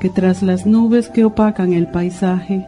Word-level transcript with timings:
que 0.00 0.08
tras 0.08 0.42
las 0.42 0.66
nubes 0.66 1.08
que 1.08 1.24
opacan 1.24 1.72
el 1.72 1.86
paisaje, 1.86 2.66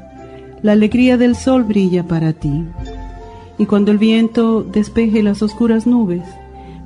la 0.62 0.72
alegría 0.72 1.16
del 1.16 1.34
sol 1.34 1.64
brilla 1.64 2.04
para 2.04 2.32
ti. 2.32 2.64
Y 3.58 3.66
cuando 3.66 3.90
el 3.90 3.98
viento 3.98 4.62
despeje 4.62 5.22
las 5.22 5.42
oscuras 5.42 5.86
nubes, 5.86 6.22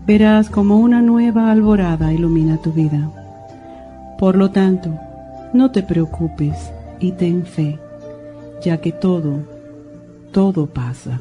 verás 0.07 0.49
como 0.49 0.79
una 0.79 1.03
nueva 1.03 1.51
alborada 1.51 2.13
ilumina 2.13 2.59
tu 2.59 2.73
vida. 2.73 3.11
Por 4.19 4.37
lo 4.37 4.51
tanto, 4.51 4.91
no 5.53 5.73
te 5.73 5.83
preocupes 5.83 6.73
y 7.01 7.13
ten 7.13 7.45
fe, 7.45 7.79
ya 8.65 8.81
que 8.81 8.93
todo, 8.93 9.41
todo 10.33 10.67
pasa. 10.67 11.21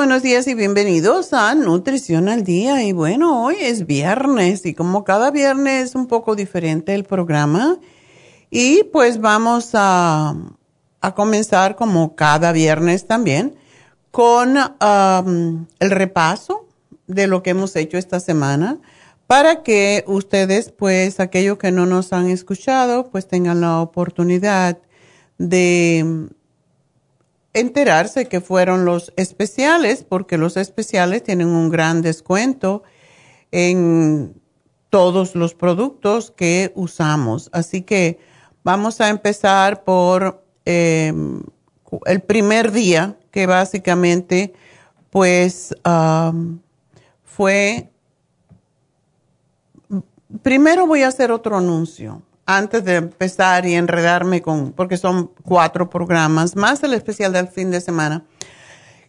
Buenos 0.00 0.22
días 0.22 0.46
y 0.46 0.54
bienvenidos 0.54 1.34
a 1.34 1.54
Nutrición 1.54 2.30
al 2.30 2.42
Día. 2.42 2.82
Y 2.82 2.92
bueno, 2.92 3.44
hoy 3.44 3.56
es 3.60 3.86
viernes 3.86 4.64
y 4.64 4.72
como 4.72 5.04
cada 5.04 5.30
viernes 5.30 5.90
es 5.90 5.94
un 5.94 6.06
poco 6.06 6.34
diferente 6.34 6.94
el 6.94 7.04
programa. 7.04 7.78
Y 8.48 8.84
pues 8.84 9.20
vamos 9.20 9.72
a, 9.74 10.34
comenzar 11.14 11.76
como 11.76 12.16
cada 12.16 12.50
viernes 12.52 13.06
también 13.06 13.56
con 14.10 14.56
el 15.80 15.90
repaso 15.90 16.66
de 17.06 17.26
lo 17.26 17.42
que 17.42 17.50
hemos 17.50 17.76
hecho 17.76 17.98
esta 17.98 18.20
semana 18.20 18.78
para 19.26 19.62
que 19.62 20.04
ustedes, 20.06 20.72
pues 20.72 21.20
aquellos 21.20 21.58
que 21.58 21.72
no 21.72 21.84
nos 21.84 22.14
han 22.14 22.30
escuchado, 22.30 23.10
pues 23.10 23.28
tengan 23.28 23.60
la 23.60 23.82
oportunidad 23.82 24.78
de 25.36 26.30
enterarse 27.52 28.26
que 28.26 28.40
fueron 28.40 28.84
los 28.84 29.12
especiales, 29.16 30.04
porque 30.04 30.38
los 30.38 30.56
especiales 30.56 31.22
tienen 31.22 31.48
un 31.48 31.68
gran 31.68 32.02
descuento 32.02 32.82
en 33.50 34.40
todos 34.88 35.34
los 35.34 35.54
productos 35.54 36.30
que 36.30 36.72
usamos. 36.74 37.50
Así 37.52 37.82
que 37.82 38.18
vamos 38.62 39.00
a 39.00 39.08
empezar 39.08 39.84
por 39.84 40.44
em, 40.64 41.42
el 42.06 42.20
primer 42.20 42.72
día, 42.72 43.16
que 43.30 43.46
básicamente 43.46 44.52
pues 45.10 45.74
fue... 47.24 47.90
Primero 50.42 50.86
voy 50.86 51.02
a 51.02 51.08
hacer 51.08 51.32
otro 51.32 51.56
anuncio 51.56 52.22
antes 52.56 52.84
de 52.84 52.96
empezar 52.96 53.66
y 53.66 53.74
enredarme 53.74 54.42
con, 54.42 54.72
porque 54.72 54.96
son 54.96 55.30
cuatro 55.44 55.90
programas, 55.90 56.56
más 56.56 56.82
el 56.82 56.94
especial 56.94 57.32
del 57.32 57.48
fin 57.48 57.70
de 57.70 57.80
semana, 57.80 58.24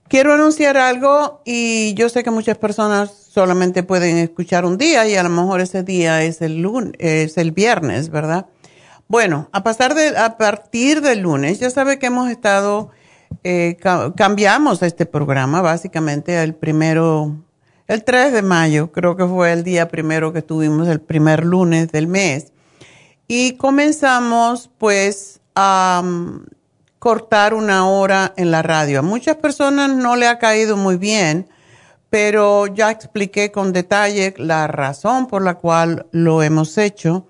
quiero 0.07 0.33
anunciar 0.33 0.77
algo 0.77 1.41
y 1.45 1.93
yo 1.93 2.09
sé 2.09 2.23
que 2.23 2.31
muchas 2.31 2.57
personas 2.57 3.11
solamente 3.11 3.81
pueden 3.83 4.17
escuchar 4.17 4.65
un 4.65 4.77
día 4.77 5.07
y 5.07 5.15
a 5.15 5.23
lo 5.23 5.29
mejor 5.29 5.61
ese 5.61 5.83
día 5.83 6.21
es 6.23 6.41
el 6.41 6.61
lunes, 6.61 6.91
es 6.99 7.37
el 7.37 7.51
viernes, 7.51 8.09
¿verdad? 8.09 8.47
Bueno, 9.07 9.49
a, 9.51 9.63
pasar 9.63 9.93
de, 9.93 10.17
a 10.17 10.37
partir 10.37 11.01
del 11.01 11.19
lunes, 11.19 11.59
ya 11.59 11.69
sabe 11.69 11.97
que 11.97 12.07
hemos 12.07 12.29
estado, 12.29 12.91
eh, 13.43 13.77
cambiamos 14.15 14.81
este 14.83 15.05
programa 15.05 15.61
básicamente 15.61 16.41
el 16.43 16.55
primero, 16.55 17.37
el 17.87 18.03
3 18.03 18.33
de 18.33 18.41
mayo, 18.41 18.91
creo 18.91 19.15
que 19.15 19.25
fue 19.25 19.53
el 19.53 19.63
día 19.63 19.87
primero 19.87 20.33
que 20.33 20.41
tuvimos 20.41 20.87
el 20.87 20.99
primer 20.99 21.45
lunes 21.45 21.91
del 21.91 22.07
mes. 22.07 22.51
Y 23.33 23.53
comenzamos 23.53 24.69
pues 24.77 25.39
a 25.55 26.01
mm, 26.03 26.47
cortar 26.99 27.53
una 27.53 27.87
hora 27.87 28.33
en 28.35 28.51
la 28.51 28.61
radio. 28.61 28.99
A 28.99 29.03
muchas 29.03 29.37
personas 29.37 29.89
no 29.89 30.17
le 30.17 30.27
ha 30.27 30.37
caído 30.37 30.75
muy 30.75 30.97
bien, 30.97 31.47
pero 32.09 32.67
ya 32.67 32.91
expliqué 32.91 33.49
con 33.49 33.71
detalle 33.71 34.33
la 34.35 34.67
razón 34.67 35.27
por 35.27 35.43
la 35.43 35.53
cual 35.53 36.07
lo 36.11 36.43
hemos 36.43 36.77
hecho 36.77 37.25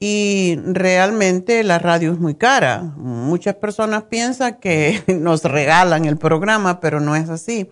y 0.00 0.58
realmente 0.64 1.62
la 1.62 1.78
radio 1.78 2.12
es 2.12 2.18
muy 2.18 2.34
cara. 2.34 2.82
Muchas 2.96 3.54
personas 3.54 4.02
piensan 4.10 4.58
que 4.58 5.00
nos 5.20 5.44
regalan 5.44 6.06
el 6.06 6.16
programa, 6.16 6.80
pero 6.80 6.98
no 6.98 7.14
es 7.14 7.28
así. 7.28 7.70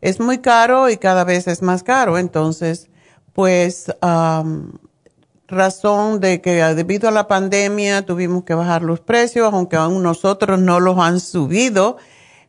Es 0.00 0.18
muy 0.18 0.38
caro 0.38 0.88
y 0.88 0.96
cada 0.96 1.24
vez 1.24 1.46
es 1.46 1.60
más 1.60 1.82
caro. 1.82 2.16
Entonces, 2.16 2.88
pues, 3.34 3.92
razón 5.48 6.20
de 6.20 6.40
que 6.40 6.54
debido 6.74 7.08
a 7.08 7.12
la 7.12 7.28
pandemia 7.28 8.04
tuvimos 8.04 8.44
que 8.44 8.54
bajar 8.54 8.82
los 8.82 9.00
precios, 9.00 9.52
aunque 9.52 9.76
aún 9.76 10.02
nosotros 10.02 10.58
no 10.58 10.80
los 10.80 10.98
han 10.98 11.20
subido 11.20 11.96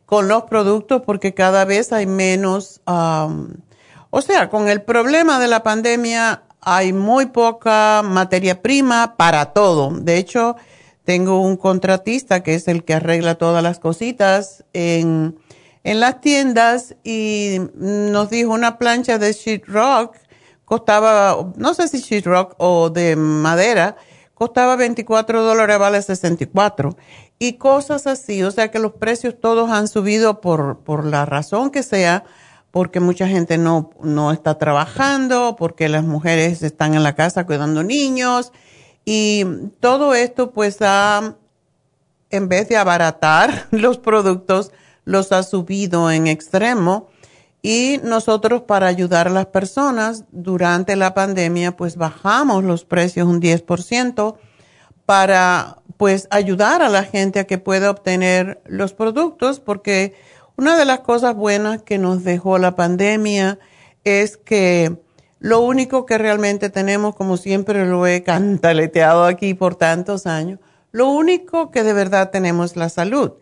con 0.05 0.27
los 0.27 0.43
productos 0.43 1.01
porque 1.05 1.33
cada 1.33 1.65
vez 1.65 1.91
hay 1.91 2.05
menos, 2.05 2.81
o 2.85 4.21
sea, 4.21 4.49
con 4.49 4.69
el 4.69 4.81
problema 4.81 5.39
de 5.39 5.47
la 5.47 5.63
pandemia 5.63 6.43
hay 6.61 6.93
muy 6.93 7.27
poca 7.27 8.01
materia 8.03 8.61
prima 8.61 9.15
para 9.17 9.53
todo. 9.53 9.91
De 9.91 10.17
hecho, 10.17 10.55
tengo 11.03 11.41
un 11.41 11.55
contratista 11.55 12.41
que 12.41 12.55
es 12.55 12.67
el 12.67 12.83
que 12.83 12.95
arregla 12.95 13.35
todas 13.35 13.63
las 13.63 13.79
cositas 13.79 14.65
en, 14.73 15.37
en 15.83 15.99
las 15.99 16.19
tiendas 16.19 16.95
y 17.03 17.57
nos 17.75 18.29
dijo 18.29 18.51
una 18.51 18.77
plancha 18.77 19.17
de 19.17 19.33
sheetrock 19.33 20.15
costaba, 20.67 21.53
no 21.55 21.73
sé 21.73 21.87
si 21.87 22.01
sheetrock 22.01 22.55
o 22.57 22.89
de 22.89 23.15
madera, 23.15 23.95
costaba 24.33 24.75
24 24.75 25.41
dólares, 25.41 25.79
vale 25.79 26.01
64. 26.01 26.97
Y 27.39 27.53
cosas 27.53 28.05
así, 28.05 28.43
o 28.43 28.51
sea 28.51 28.69
que 28.69 28.77
los 28.77 28.91
precios 28.91 29.39
todos 29.39 29.71
han 29.71 29.87
subido 29.87 30.41
por, 30.41 30.79
por 30.79 31.05
la 31.05 31.25
razón 31.25 31.71
que 31.71 31.83
sea 31.83 32.25
porque 32.71 32.99
mucha 32.99 33.29
gente 33.29 33.57
no, 33.57 33.91
no 34.01 34.33
está 34.33 34.57
trabajando, 34.57 35.55
porque 35.57 35.87
las 35.87 36.03
mujeres 36.03 36.61
están 36.61 36.95
en 36.95 37.03
la 37.03 37.15
casa 37.15 37.45
cuidando 37.45 37.81
niños 37.81 38.51
y 39.05 39.45
todo 39.79 40.15
esto 40.15 40.51
pues 40.51 40.79
ha, 40.81 41.37
en 42.29 42.49
vez 42.49 42.67
de 42.67 42.75
abaratar 42.75 43.67
los 43.71 43.99
productos, 43.99 44.73
los 45.05 45.31
ha 45.31 45.43
subido 45.43 46.11
en 46.11 46.27
extremo 46.27 47.07
y 47.67 47.99
nosotros 48.01 48.61
para 48.61 48.87
ayudar 48.87 49.27
a 49.27 49.29
las 49.29 49.47
personas 49.47 50.23
durante 50.31 50.95
la 50.95 51.13
pandemia 51.13 51.75
pues 51.75 51.97
bajamos 51.97 52.63
los 52.63 52.85
precios 52.85 53.27
un 53.27 53.41
10% 53.41 54.37
para 55.05 55.79
pues 55.97 56.29
ayudar 56.31 56.81
a 56.81 56.87
la 56.87 57.03
gente 57.03 57.39
a 57.39 57.43
que 57.43 57.57
pueda 57.57 57.91
obtener 57.91 58.61
los 58.67 58.93
productos 58.93 59.59
porque 59.59 60.15
una 60.55 60.77
de 60.77 60.85
las 60.85 61.01
cosas 61.01 61.35
buenas 61.35 61.81
que 61.81 61.97
nos 61.97 62.23
dejó 62.23 62.57
la 62.57 62.77
pandemia 62.77 63.59
es 64.05 64.37
que 64.37 64.95
lo 65.39 65.59
único 65.59 66.05
que 66.05 66.17
realmente 66.17 66.69
tenemos, 66.69 67.15
como 67.15 67.35
siempre 67.35 67.85
lo 67.85 68.07
he 68.07 68.23
cantaleteado 68.23 69.25
aquí 69.25 69.53
por 69.55 69.75
tantos 69.75 70.25
años, 70.25 70.61
lo 70.93 71.09
único 71.09 71.69
que 71.71 71.83
de 71.83 71.91
verdad 71.91 72.31
tenemos 72.31 72.71
es 72.71 72.77
la 72.77 72.87
salud. 72.87 73.33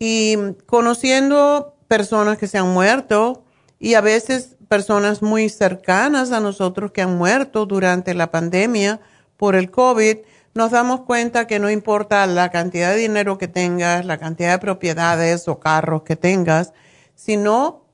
Y 0.00 0.36
conociendo 0.66 1.76
personas 1.86 2.38
que 2.38 2.48
se 2.48 2.58
han 2.58 2.74
muerto 2.74 3.44
y 3.78 3.94
a 3.94 4.00
veces 4.00 4.56
personas 4.68 5.22
muy 5.22 5.48
cercanas 5.48 6.32
a 6.32 6.40
nosotros 6.40 6.92
que 6.92 7.02
han 7.02 7.16
muerto 7.16 7.66
durante 7.66 8.14
la 8.14 8.30
pandemia 8.30 9.00
por 9.36 9.54
el 9.54 9.70
COVID, 9.70 10.18
nos 10.54 10.70
damos 10.72 11.02
cuenta 11.02 11.46
que 11.46 11.58
no 11.58 11.70
importa 11.70 12.26
la 12.26 12.50
cantidad 12.50 12.90
de 12.90 12.96
dinero 12.96 13.38
que 13.38 13.48
tengas, 13.48 14.04
la 14.04 14.18
cantidad 14.18 14.52
de 14.52 14.58
propiedades 14.58 15.46
o 15.48 15.60
carros 15.60 16.02
que 16.02 16.16
tengas, 16.16 16.72
sino 17.14 17.84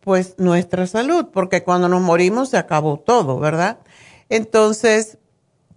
pues 0.00 0.34
nuestra 0.38 0.86
salud, 0.86 1.26
porque 1.32 1.62
cuando 1.62 1.88
nos 1.88 2.02
morimos 2.02 2.50
se 2.50 2.58
acabó 2.58 2.98
todo, 2.98 3.38
¿verdad? 3.38 3.78
Entonces, 4.28 5.18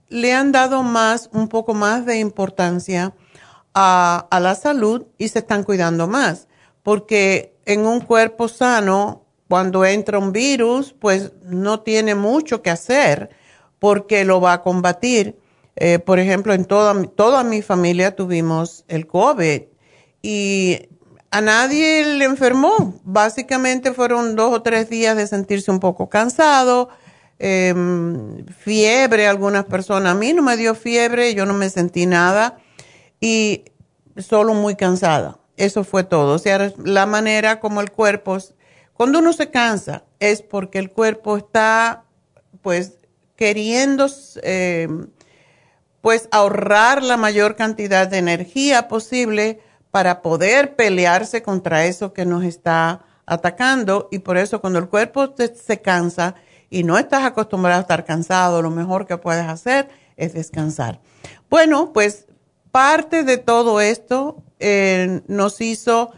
le 0.10 0.34
han 0.34 0.52
dado 0.52 0.84
más, 0.84 1.30
un 1.34 1.48
poco 1.48 1.74
más 1.74 2.06
de 2.06 2.20
importancia 2.20 3.14
a, 3.74 4.28
la 4.42 4.56
salud 4.56 5.06
y 5.18 5.28
se 5.28 5.40
están 5.40 5.64
cuidando 5.64 6.08
más, 6.08 6.48
porque 6.84 7.56
en 7.66 7.86
un 7.86 8.00
cuerpo 8.00 8.48
sano, 8.48 9.25
cuando 9.56 9.86
entra 9.86 10.20
un 10.20 10.34
virus, 10.34 10.94
pues 11.00 11.32
no 11.44 11.80
tiene 11.80 12.14
mucho 12.14 12.62
que 12.62 12.72
hacer 12.72 13.30
porque 13.80 14.26
lo 14.26 14.42
va 14.42 14.52
a 14.52 14.62
combatir 14.62 15.38
eh, 15.76 16.00
por 16.00 16.20
ejemplo, 16.20 16.54
en 16.54 16.66
toda, 16.66 17.04
toda 17.16 17.44
mi 17.44 17.62
familia 17.62 18.16
tuvimos 18.16 18.86
el 18.88 19.08
COVID 19.08 19.64
y 20.22 20.90
a 21.32 21.42
nadie 21.42 22.06
le 22.18 22.26
enfermó. 22.26 23.00
Básicamente 23.04 23.94
fueron 23.94 24.36
dos 24.36 24.54
o 24.54 24.62
tres 24.62 24.90
días 24.90 25.18
de 25.18 25.28
sentirse 25.28 25.72
un 25.72 25.80
poco 25.80 26.08
cansado, 26.08 26.90
em, 27.40 28.46
fiebre 28.46 29.28
algunas 29.28 29.66
personas. 29.66 30.14
A 30.14 30.16
mí 30.16 30.34
no 30.34 30.42
me 30.42 30.56
dio 30.56 30.76
fiebre, 30.76 31.34
yo 31.34 31.46
no 31.46 31.54
me 31.54 31.70
sentí 31.70 32.06
nada 32.06 32.58
y 33.20 33.66
solo 34.18 34.54
muy 34.54 34.76
cansada. 34.76 35.40
Eso 35.58 35.84
fue 35.84 36.06
todo. 36.06 36.36
O 36.36 36.40
sea, 36.40 36.72
la 36.84 37.06
manera 37.06 37.60
como 37.60 37.82
el 37.82 37.92
cuerpo, 37.92 38.38
cuando 38.96 39.20
uno 39.20 39.34
se 39.34 39.52
cansa, 39.52 40.04
es 40.20 40.42
porque 40.42 40.80
el 40.80 40.92
cuerpo 40.92 41.38
está, 41.38 42.06
pues, 42.62 42.94
queriendo 43.36 44.08
eh, 44.44 44.88
pues 46.02 46.30
ahorrar 46.32 47.04
la 47.04 47.18
mayor 47.18 47.56
cantidad 47.56 48.08
de 48.08 48.18
energía 48.20 48.88
posible 48.88 49.60
para 49.92 50.22
poder 50.22 50.76
pelearse 50.76 51.42
contra 51.42 51.86
eso 51.86 52.14
que 52.14 52.26
nos 52.26 52.44
está 52.44 53.06
atacando 53.26 54.08
y 54.12 54.20
por 54.20 54.38
eso 54.38 54.62
cuando 54.62 54.80
el 54.80 54.88
cuerpo 54.88 55.34
se 55.36 55.82
cansa 55.82 56.36
y 56.70 56.84
no 56.84 56.98
estás 56.98 57.24
acostumbrado 57.24 57.80
a 57.80 57.82
estar 57.82 58.06
cansado, 58.06 58.62
lo 58.62 58.72
mejor 58.72 59.08
que 59.08 59.18
puedes 59.18 59.46
hacer 59.46 59.90
es 60.16 60.34
descansar. 60.34 61.02
Bueno, 61.50 61.92
pues 61.92 62.28
parte 62.72 63.24
de 63.24 63.38
todo 63.38 63.82
esto 63.82 64.44
eh, 64.60 65.22
nos 65.28 65.60
hizo 65.62 66.12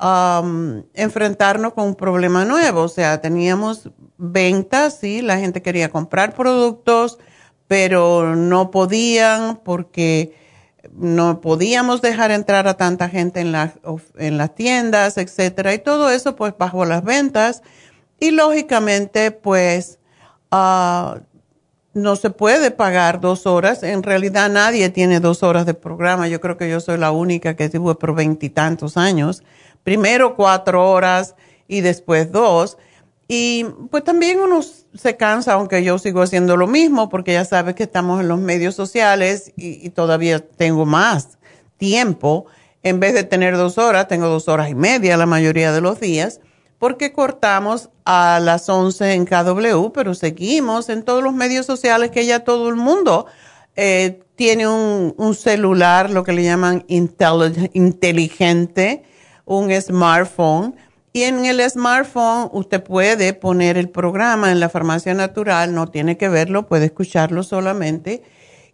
um, 0.00 0.82
enfrentarnos 0.94 1.72
con 1.74 1.88
un 1.88 1.94
problema 1.94 2.44
nuevo, 2.44 2.82
o 2.82 2.88
sea, 2.88 3.20
teníamos 3.20 3.90
ventas, 4.16 4.98
sí, 5.00 5.22
la 5.22 5.38
gente 5.38 5.62
quería 5.62 5.90
comprar 5.90 6.34
productos, 6.34 7.18
pero 7.66 8.36
no 8.36 8.70
podían 8.70 9.56
porque 9.64 10.34
no 10.92 11.40
podíamos 11.40 12.02
dejar 12.02 12.30
entrar 12.30 12.68
a 12.68 12.74
tanta 12.74 13.08
gente 13.08 13.40
en, 13.40 13.54
en 14.18 14.38
las 14.38 14.54
tiendas, 14.54 15.16
etcétera, 15.16 15.74
y 15.74 15.78
todo 15.78 16.10
eso 16.10 16.36
pues 16.36 16.54
bajó 16.58 16.84
las 16.84 17.02
ventas 17.02 17.62
y 18.20 18.30
lógicamente 18.30 19.30
pues 19.30 19.98
ah, 20.50 21.18
no 21.94 22.16
se 22.16 22.30
puede 22.30 22.70
pagar 22.70 23.20
dos 23.20 23.46
horas. 23.46 23.82
En 23.82 24.02
realidad 24.02 24.50
nadie 24.50 24.88
tiene 24.90 25.20
dos 25.20 25.42
horas 25.42 25.64
de 25.64 25.74
programa. 25.74 26.28
Yo 26.28 26.40
creo 26.40 26.56
que 26.56 26.68
yo 26.68 26.80
soy 26.80 26.98
la 26.98 27.12
única 27.12 27.54
que 27.54 27.68
tuve 27.68 27.94
por 27.94 28.14
veintitantos 28.14 28.96
años. 28.96 29.42
Primero 29.84 30.34
cuatro 30.34 30.90
horas 30.90 31.36
y 31.68 31.82
después 31.82 32.32
dos. 32.32 32.78
Y 33.28 33.64
pues 33.90 34.04
también 34.04 34.40
uno 34.40 34.60
se 34.62 35.16
cansa, 35.16 35.54
aunque 35.54 35.82
yo 35.82 35.98
sigo 35.98 36.22
haciendo 36.22 36.56
lo 36.56 36.66
mismo, 36.66 37.08
porque 37.08 37.32
ya 37.32 37.44
sabes 37.44 37.74
que 37.74 37.84
estamos 37.84 38.20
en 38.20 38.28
los 38.28 38.38
medios 38.38 38.74
sociales 38.74 39.52
y, 39.56 39.88
todavía 39.90 40.40
tengo 40.40 40.84
más 40.84 41.38
tiempo. 41.78 42.46
En 42.82 43.00
vez 43.00 43.14
de 43.14 43.24
tener 43.24 43.56
dos 43.56 43.78
horas, 43.78 44.08
tengo 44.08 44.28
dos 44.28 44.48
horas 44.48 44.68
y 44.68 44.74
media 44.74 45.16
la 45.16 45.26
mayoría 45.26 45.72
de 45.72 45.80
los 45.80 46.00
días, 46.00 46.40
porque 46.78 47.12
cortamos 47.12 47.88
a 48.04 48.40
las 48.42 48.68
11 48.68 49.14
en 49.14 49.24
KW, 49.24 49.90
pero 49.94 50.14
seguimos 50.14 50.90
en 50.90 51.02
todos 51.02 51.22
los 51.22 51.32
medios 51.32 51.64
sociales 51.64 52.10
que 52.10 52.26
ya 52.26 52.40
todo 52.40 52.68
el 52.68 52.76
mundo 52.76 53.24
eh, 53.74 54.20
tiene 54.36 54.68
un, 54.68 55.14
un, 55.16 55.34
celular, 55.34 56.10
lo 56.10 56.24
que 56.24 56.32
le 56.32 56.44
llaman 56.44 56.84
inteligente, 56.88 59.04
un 59.44 59.70
smartphone 59.80 60.74
y 61.12 61.22
en 61.22 61.44
el 61.44 61.60
smartphone 61.70 62.48
usted 62.52 62.82
puede 62.82 63.34
poner 63.34 63.76
el 63.76 63.88
programa 63.88 64.50
en 64.50 64.58
la 64.58 64.68
farmacia 64.68 65.14
natural, 65.14 65.74
no 65.74 65.86
tiene 65.86 66.16
que 66.16 66.28
verlo, 66.28 66.66
puede 66.66 66.86
escucharlo 66.86 67.42
solamente 67.42 68.22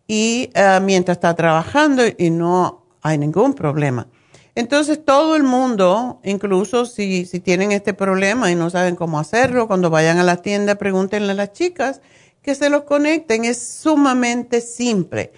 y 0.06 0.50
eh, 0.54 0.80
mientras 0.82 1.18
está 1.18 1.34
trabajando 1.34 2.02
y 2.16 2.30
no 2.30 2.86
hay 3.02 3.18
ningún 3.18 3.54
problema. 3.54 4.08
Entonces 4.54 5.04
todo 5.04 5.36
el 5.36 5.42
mundo, 5.42 6.20
incluso 6.24 6.86
si, 6.86 7.26
si 7.26 7.40
tienen 7.40 7.72
este 7.72 7.94
problema 7.94 8.50
y 8.50 8.54
no 8.54 8.70
saben 8.70 8.96
cómo 8.96 9.20
hacerlo, 9.20 9.68
cuando 9.68 9.90
vayan 9.90 10.18
a 10.18 10.24
la 10.24 10.38
tienda 10.38 10.76
pregúntenle 10.76 11.32
a 11.32 11.34
las 11.34 11.52
chicas 11.52 12.00
que 12.42 12.54
se 12.54 12.70
los 12.70 12.84
conecten, 12.84 13.44
es 13.44 13.62
sumamente 13.62 14.60
simple. 14.60 15.32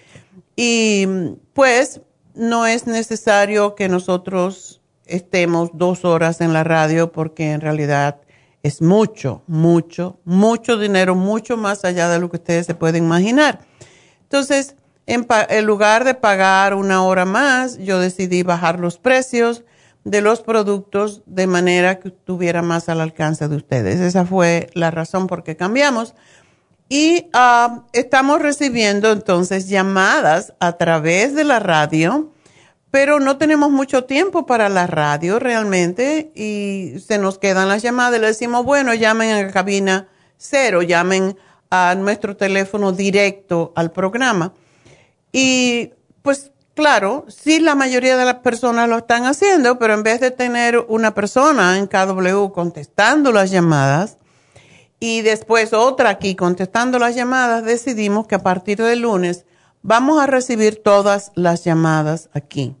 Y 0.55 1.05
pues 1.53 2.01
no 2.33 2.65
es 2.65 2.87
necesario 2.87 3.75
que 3.75 3.89
nosotros 3.89 4.81
estemos 5.05 5.71
dos 5.73 6.05
horas 6.05 6.41
en 6.41 6.53
la 6.53 6.63
radio 6.63 7.11
porque 7.11 7.51
en 7.51 7.61
realidad 7.61 8.21
es 8.63 8.81
mucho, 8.81 9.43
mucho, 9.47 10.19
mucho 10.23 10.77
dinero, 10.77 11.15
mucho 11.15 11.57
más 11.57 11.83
allá 11.83 12.07
de 12.09 12.19
lo 12.19 12.29
que 12.29 12.37
ustedes 12.37 12.65
se 12.65 12.75
pueden 12.75 13.03
imaginar. 13.03 13.59
Entonces, 14.23 14.75
en, 15.05 15.27
lugar 15.65 16.05
de 16.05 16.15
pagar 16.15 16.73
una 16.73 17.03
hora 17.03 17.25
más, 17.25 17.77
yo 17.77 17.99
decidí 17.99 18.41
bajar 18.43 18.79
los 18.79 18.97
precios 18.97 19.63
de 20.05 20.21
los 20.21 20.41
productos 20.41 21.23
de 21.25 21.47
manera 21.47 21.99
que 21.99 22.09
estuviera 22.09 22.61
más 22.61 22.87
al 22.87 23.01
alcance 23.01 23.47
de 23.47 23.55
ustedes. 23.55 23.99
Esa 23.99 24.25
fue 24.25 24.69
la 24.73 24.91
razón 24.91 25.27
por 25.27 25.43
qué 25.43 25.57
cambiamos. 25.57 26.15
Y 26.87 27.29
ah, 27.33 27.83
estamos 27.91 28.41
recibiendo 28.41 29.11
entonces 29.11 29.67
llamadas 29.67 30.53
a 30.59 30.73
través 30.73 31.35
de 31.35 31.43
la 31.43 31.59
radio 31.59 32.32
pero 32.93 33.19
no 33.19 33.37
tenemos 33.37 33.71
mucho 33.71 34.03
tiempo 34.03 34.45
para 34.45 34.69
la 34.69 34.85
radio 34.85 35.39
realmente 35.39 36.31
y 36.35 36.99
se 37.03 37.17
nos 37.17 37.39
quedan 37.39 37.67
las 37.67 37.81
llamadas. 37.81 38.21
Le 38.21 38.27
decimos, 38.27 38.63
bueno, 38.65 38.93
llamen 38.93 39.31
a 39.31 39.41
la 39.41 39.51
cabina 39.51 40.09
cero, 40.37 40.83
llamen 40.83 41.35
a 41.71 41.95
nuestro 41.95 42.37
teléfono 42.37 42.91
directo 42.91 43.73
al 43.75 43.91
programa. 43.91 44.53
Y 45.31 45.93
pues 46.21 46.51
claro, 46.75 47.25
sí 47.29 47.59
la 47.59 47.73
mayoría 47.73 48.15
de 48.15 48.25
las 48.25 48.41
personas 48.41 48.87
lo 48.87 48.99
están 48.99 49.25
haciendo, 49.25 49.79
pero 49.79 49.95
en 49.95 50.03
vez 50.03 50.19
de 50.19 50.29
tener 50.29 50.77
una 50.87 51.15
persona 51.15 51.79
en 51.79 51.87
KW 51.87 52.51
contestando 52.53 53.31
las 53.31 53.49
llamadas 53.49 54.19
y 54.99 55.21
después 55.21 55.73
otra 55.73 56.11
aquí 56.11 56.35
contestando 56.35 56.99
las 56.99 57.15
llamadas, 57.15 57.63
decidimos 57.63 58.27
que 58.27 58.35
a 58.35 58.43
partir 58.43 58.77
del 58.77 58.99
lunes 58.99 59.47
vamos 59.81 60.21
a 60.21 60.27
recibir 60.27 60.83
todas 60.83 61.31
las 61.33 61.63
llamadas 61.63 62.29
aquí. 62.33 62.75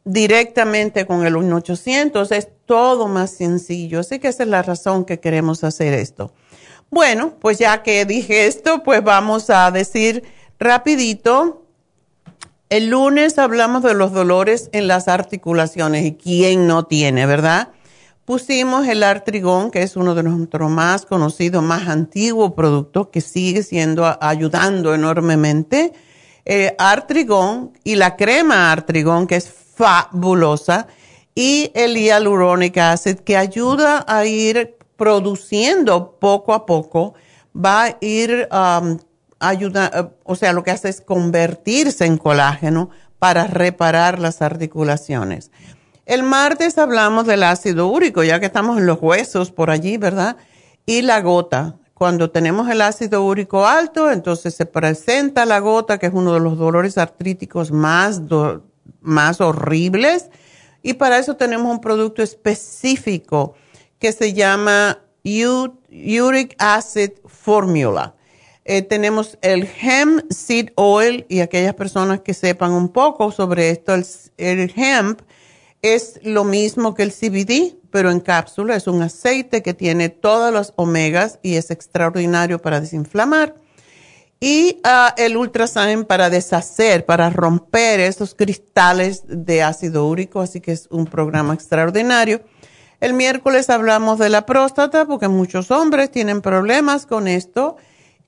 directamente 0.04 1.06
con 1.06 1.26
el 1.26 1.38
1800. 1.38 2.32
Es 2.32 2.50
todo 2.66 3.08
más 3.08 3.32
sencillo. 3.32 4.02
Así 4.02 4.20
que 4.20 4.28
esa 4.28 4.44
es 4.44 4.50
la 4.50 4.62
razón 4.62 5.06
que 5.06 5.20
queremos 5.20 5.64
hacer 5.64 5.94
esto. 5.94 6.34
Bueno, 6.90 7.34
pues 7.42 7.58
ya 7.58 7.84
que 7.84 8.06
dije 8.06 8.48
esto, 8.48 8.82
pues 8.84 9.04
vamos 9.04 9.50
a 9.50 9.70
decir 9.72 10.24
rapidito. 10.58 11.64
El 12.70 12.90
lunes 12.90 13.38
hablamos 13.38 13.84
de 13.84 13.94
los 13.94 14.14
dolores 14.14 14.70
en 14.72 14.88
las 14.88 15.08
articulaciones 15.08 16.06
y 16.06 16.14
quién 16.14 16.68
no 16.68 16.86
tiene, 16.86 17.26
¿verdad? 17.26 17.70
Pusimos 18.24 18.88
el 18.88 19.04
artrigón, 19.04 19.72
que 19.72 19.84
es 19.84 19.96
uno 19.96 20.16
de 20.16 20.24
nuestros 20.24 20.70
más 20.70 21.06
conocidos, 21.06 21.64
más 21.64 21.88
antiguos 21.88 22.54
productos, 22.54 23.08
que 23.08 23.22
sigue 23.22 23.64
siendo 23.64 24.18
ayudando 24.22 24.94
enormemente. 24.94 25.94
Eh, 26.44 26.76
artrigón 26.78 27.74
y 27.84 27.96
la 27.96 28.16
crema 28.16 28.72
artrigón, 28.72 29.28
que 29.28 29.36
es 29.36 29.50
fabulosa, 29.50 30.88
y 31.36 31.72
el 31.74 31.96
hyaluronic 31.96 32.78
acid, 32.78 33.20
que 33.20 33.38
ayuda 33.38 34.04
a 34.08 34.26
ir 34.26 34.77
produciendo 34.98 36.18
poco 36.20 36.54
a 36.54 36.66
poco, 36.66 37.14
va 37.56 37.86
a 37.86 37.98
ir 38.02 38.50
um, 38.52 38.98
ayudando, 39.40 40.16
o 40.24 40.36
sea, 40.36 40.54
lo 40.54 40.64
que 40.64 40.72
hace 40.72 40.90
es 40.90 41.02
convertirse 41.02 42.06
en 42.06 42.18
colágeno 42.18 42.90
para 43.20 43.48
reparar 43.48 44.20
las 44.20 44.42
articulaciones. 44.42 45.52
El 46.06 46.24
martes 46.24 46.78
hablamos 46.78 47.26
del 47.26 47.44
ácido 47.44 47.88
úrico, 47.88 48.24
ya 48.24 48.40
que 48.40 48.46
estamos 48.46 48.78
en 48.78 48.86
los 48.86 49.00
huesos 49.02 49.52
por 49.52 49.70
allí, 49.70 49.98
¿verdad? 49.98 50.38
Y 50.86 51.02
la 51.02 51.22
gota. 51.22 51.76
Cuando 51.94 52.30
tenemos 52.30 52.70
el 52.70 52.82
ácido 52.82 53.26
úrico 53.26 53.66
alto, 53.66 54.12
entonces 54.12 54.54
se 54.54 54.68
presenta 54.68 55.46
la 55.46 55.60
gota, 55.60 55.98
que 55.98 56.06
es 56.06 56.14
uno 56.14 56.34
de 56.34 56.40
los 56.40 56.58
dolores 56.58 56.98
artríticos 56.98 57.72
más, 57.72 58.22
más 59.02 59.42
horribles. 59.42 60.30
Y 60.84 60.94
para 60.94 61.18
eso 61.18 61.36
tenemos 61.36 61.72
un 61.72 61.82
producto 61.82 62.22
específico 62.22 63.56
que 64.00 64.12
se 64.12 64.34
llama 64.34 65.00
Uric 65.24 66.56
Acid 66.60 67.12
Formula. 67.26 68.16
Eh, 68.70 68.82
tenemos 68.82 69.38
el 69.42 69.68
hemp 69.82 70.30
seed 70.30 70.72
oil 70.76 71.26
y 71.30 71.40
aquellas 71.40 71.74
personas 71.74 72.20
que 72.20 72.34
sepan 72.34 72.74
un 72.74 72.90
poco 72.90 73.32
sobre 73.32 73.70
esto, 73.70 73.96
el, 73.96 74.74
hemp 74.76 75.22
es 75.82 76.20
lo 76.24 76.44
mismo 76.44 76.94
que 76.94 77.04
el 77.04 77.14
CBD, 77.14 77.78
pero 77.92 78.12
en 78.12 78.20
cápsula. 78.20 78.76
Es 78.76 78.88
un 78.88 79.02
aceite 79.02 79.64
que 79.64 79.74
tiene 79.74 80.10
todas 80.10 80.54
las 80.54 80.74
omegas 80.76 81.40
y 81.42 81.56
es 81.56 81.72
extraordinario 81.72 82.60
para 82.60 82.82
desinflamar. 82.82 83.56
Y 84.42 84.82
uh, 84.84 85.14
el 85.16 85.38
ultrasign 85.38 86.04
para 86.04 86.30
deshacer, 86.30 87.06
para 87.06 87.30
romper 87.30 88.02
esos 88.02 88.36
cristales 88.36 89.24
de 89.28 89.64
ácido 89.64 90.08
úrico. 90.08 90.42
Así 90.42 90.60
que 90.60 90.74
es 90.74 90.88
un 90.92 91.06
programa 91.06 91.54
extraordinario. 91.54 92.42
El 93.00 93.14
miércoles 93.14 93.70
hablamos 93.70 94.18
de 94.18 94.30
la 94.30 94.48
próstata 94.48 95.06
porque 95.06 95.28
muchos 95.28 95.70
hombres 95.70 96.10
tienen 96.10 96.42
problemas 96.42 97.06
con 97.06 97.28
esto, 97.28 97.78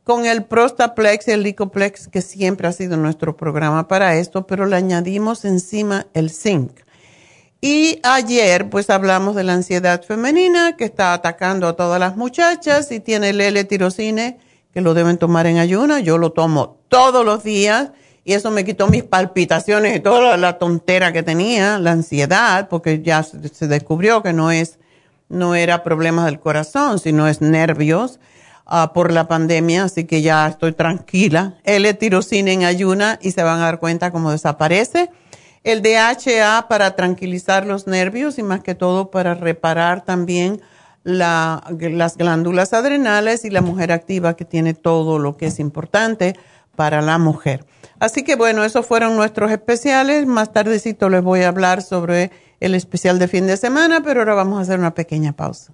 con 0.04 0.28
el 0.28 0.46
Prostaplex 0.46 1.28
y 1.28 1.32
el 1.32 1.42
Licoplex, 1.42 2.08
que 2.08 2.22
siempre 2.22 2.68
ha 2.68 2.72
sido 2.72 2.96
nuestro 2.96 3.36
programa 3.36 3.88
para 3.88 4.16
esto, 4.18 4.46
pero 4.46 4.68
le 4.68 4.76
añadimos 4.76 5.44
encima 5.44 6.06
el 6.14 6.30
zinc. 6.30 6.82
Y 7.62 8.00
ayer 8.04 8.70
pues 8.70 8.92
hablamos 8.92 9.36
de 9.36 9.44
la 9.44 9.54
ansiedad 9.54 10.04
femenina 10.04 10.78
que 10.78 10.86
está 10.86 11.14
atacando 11.14 11.68
a 11.68 11.76
todas 11.76 12.00
las 12.00 12.16
muchachas 12.16 12.92
y 12.92 13.00
tiene 13.00 13.32
el 13.32 13.42
L-tirocine 13.42 14.38
que 14.72 14.82
lo 14.82 14.94
deben 14.94 15.18
tomar 15.18 15.48
en 15.48 15.58
ayuna. 15.58 16.00
Yo 16.00 16.20
lo 16.20 16.32
tomo 16.32 16.78
todos 16.90 17.26
los 17.26 17.44
días 17.44 17.90
y 18.29 18.33
eso 18.33 18.51
me 18.51 18.63
quitó 18.63 18.86
mis 18.86 19.01
palpitaciones 19.01 19.98
y 19.98 20.01
toda 20.01 20.38
la, 20.38 20.59
tontera 20.59 21.12
que 21.12 21.24
tenía, 21.24 21.79
la 21.79 21.93
ansiedad, 21.93 22.69
porque 22.69 23.01
ya 23.01 23.24
se, 23.24 23.67
descubrió 23.67 24.21
que 24.21 24.33
no 24.33 24.51
es, 24.51 24.77
no 25.29 25.55
era 25.55 25.81
problemas 25.81 26.25
del 26.25 26.39
corazón, 26.39 27.00
sino 27.00 27.27
es 27.27 27.41
nervios 27.41 28.19
ah, 28.67 28.91
por 28.93 29.12
la 29.12 29.27
pandemia, 29.27 29.86
así 29.86 30.03
que 30.03 30.21
ya 30.21 30.48
estoy 30.48 30.74
tranquila. 30.74 31.55
L-tirocina 31.63 32.51
en 32.51 32.65
ayuna 32.65 33.17
y 33.19 33.31
se 33.31 33.41
van 33.41 33.62
a 33.62 33.65
dar 33.65 33.79
cuenta 33.79 34.12
cómo 34.12 34.29
desaparece. 34.29 35.09
El 35.63 35.81
DHA 35.81 36.67
para 36.69 36.95
tranquilizar 36.95 37.65
los 37.65 37.88
nervios 37.88 38.38
y 38.38 38.43
más 38.43 38.62
que 38.62 38.75
todo 38.75 39.09
para 39.09 39.33
reparar 39.33 40.05
también 40.05 40.62
las 41.01 42.15
glándulas 42.15 42.74
adrenales 42.74 43.43
y 43.43 43.50
la 43.50 43.62
mujer 43.62 43.91
activa 43.91 44.36
que 44.36 44.45
tiene 44.45 44.75
todo 44.75 45.17
lo 45.17 45.36
que 45.36 45.48
es 45.48 45.59
importante 45.59 46.36
para 46.75 47.01
la 47.01 47.17
mujer. 47.17 47.65
Así 48.00 48.24
que 48.24 48.36
bueno, 48.36 48.63
esos 48.63 48.86
fueron 48.86 49.15
nuestros 49.15 49.51
especiales. 49.51 50.25
Más 50.25 50.53
tardecito 50.53 51.10
les 51.10 51.22
voy 51.22 51.41
a 51.41 51.50
hablar 51.50 51.82
sobre 51.82 52.32
el 52.60 52.75
especial 52.75 53.20
de 53.20 53.27
fin 53.27 53.48
de 53.48 53.58
semana, 53.58 54.01
pero 54.03 54.22
ahora 54.22 54.36
vamos 54.36 54.60
a 54.60 54.62
hacer 54.62 54.79
una 54.79 54.94
pequeña 54.94 55.34
pausa. 55.34 55.74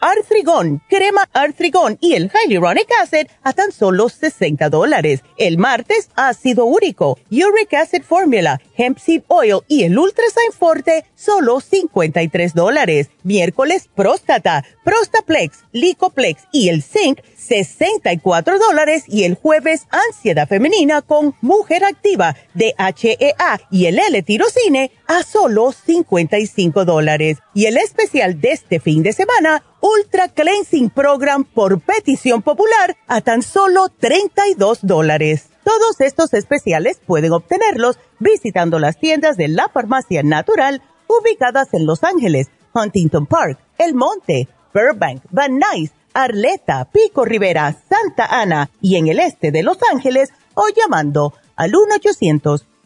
Artrigón, 0.00 0.80
crema 0.88 1.28
Artrigón 1.32 1.98
y 2.00 2.14
el 2.14 2.30
Hyaluronic 2.30 2.88
Acid 3.02 3.26
a 3.42 3.52
tan 3.52 3.72
solo 3.72 4.08
60 4.08 4.68
dólares. 4.68 5.22
El 5.36 5.58
martes, 5.58 6.10
ácido 6.14 6.66
úrico, 6.66 7.18
Uric 7.30 7.74
Acid 7.74 8.02
Formula, 8.02 8.60
Hemp 8.76 8.98
Seed 8.98 9.22
Oil 9.28 9.60
y 9.66 9.84
el 9.84 9.98
Ultrasign 9.98 10.52
Forte, 10.56 11.04
solo 11.14 11.60
53 11.60 12.54
dólares. 12.54 13.10
Miércoles, 13.24 13.88
próstata, 13.94 14.64
Prostaplex, 14.84 15.64
Licoplex 15.72 16.44
y 16.52 16.68
el 16.68 16.82
Zinc, 16.82 17.20
64 17.36 18.58
dólares 18.58 19.04
y 19.06 19.24
el 19.24 19.34
jueves 19.34 19.86
ansiedad 19.90 20.48
femenina 20.48 21.02
con 21.02 21.34
mujer 21.40 21.84
activa 21.84 22.36
DHEA 22.54 23.60
y 23.70 23.86
el 23.86 23.98
L-tirocine 23.98 24.92
a 25.06 25.22
solo 25.22 25.72
55 25.72 26.84
dólares. 26.84 27.38
Y 27.54 27.66
el 27.66 27.76
especial 27.76 28.40
de 28.40 28.52
este 28.52 28.80
fin 28.80 29.02
de 29.02 29.12
semana, 29.12 29.62
Ultra 29.80 30.28
Cleansing 30.28 30.90
Program 30.90 31.44
por 31.44 31.80
petición 31.80 32.42
popular 32.42 32.96
a 33.06 33.20
tan 33.20 33.42
solo 33.42 33.88
32 33.88 34.80
dólares. 34.82 35.50
Todos 35.62 36.00
estos 36.00 36.34
especiales 36.34 37.00
pueden 37.06 37.32
obtenerlos 37.32 37.98
visitando 38.18 38.78
las 38.78 38.98
tiendas 38.98 39.36
de 39.36 39.48
la 39.48 39.68
farmacia 39.68 40.22
natural 40.22 40.82
ubicadas 41.06 41.72
en 41.74 41.86
Los 41.86 42.04
Ángeles, 42.04 42.48
Huntington 42.74 43.26
Park, 43.26 43.58
El 43.78 43.94
Monte, 43.94 44.48
Burbank, 44.74 45.22
Van 45.30 45.58
Nuys, 45.58 45.92
Arleta, 46.12 46.86
Pico 46.86 47.24
Rivera, 47.24 47.76
Santa 47.88 48.26
Ana 48.26 48.70
y 48.80 48.96
en 48.96 49.08
el 49.08 49.20
este 49.20 49.52
de 49.52 49.62
Los 49.62 49.78
Ángeles 49.92 50.30
o 50.54 50.64
llamando 50.74 51.34
al 51.54 51.72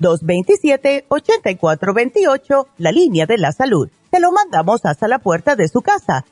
1-800-227-8428, 0.00 2.66
la 2.78 2.92
línea 2.92 3.26
de 3.26 3.38
la 3.38 3.52
salud. 3.52 3.88
Te 4.10 4.20
lo 4.20 4.32
mandamos 4.32 4.84
hasta 4.84 5.08
la 5.08 5.20
puerta 5.20 5.56
de 5.56 5.68
su 5.68 5.80
casa. 5.80 6.26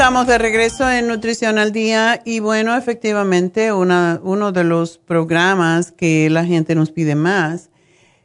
Estamos 0.00 0.26
de 0.26 0.38
regreso 0.38 0.90
en 0.90 1.08
Nutrición 1.08 1.58
al 1.58 1.72
Día 1.72 2.22
y 2.24 2.40
bueno, 2.40 2.74
efectivamente 2.74 3.70
uno 3.70 4.50
de 4.50 4.64
los 4.64 4.96
programas 4.96 5.92
que 5.92 6.30
la 6.30 6.46
gente 6.46 6.74
nos 6.74 6.90
pide 6.90 7.14
más 7.14 7.68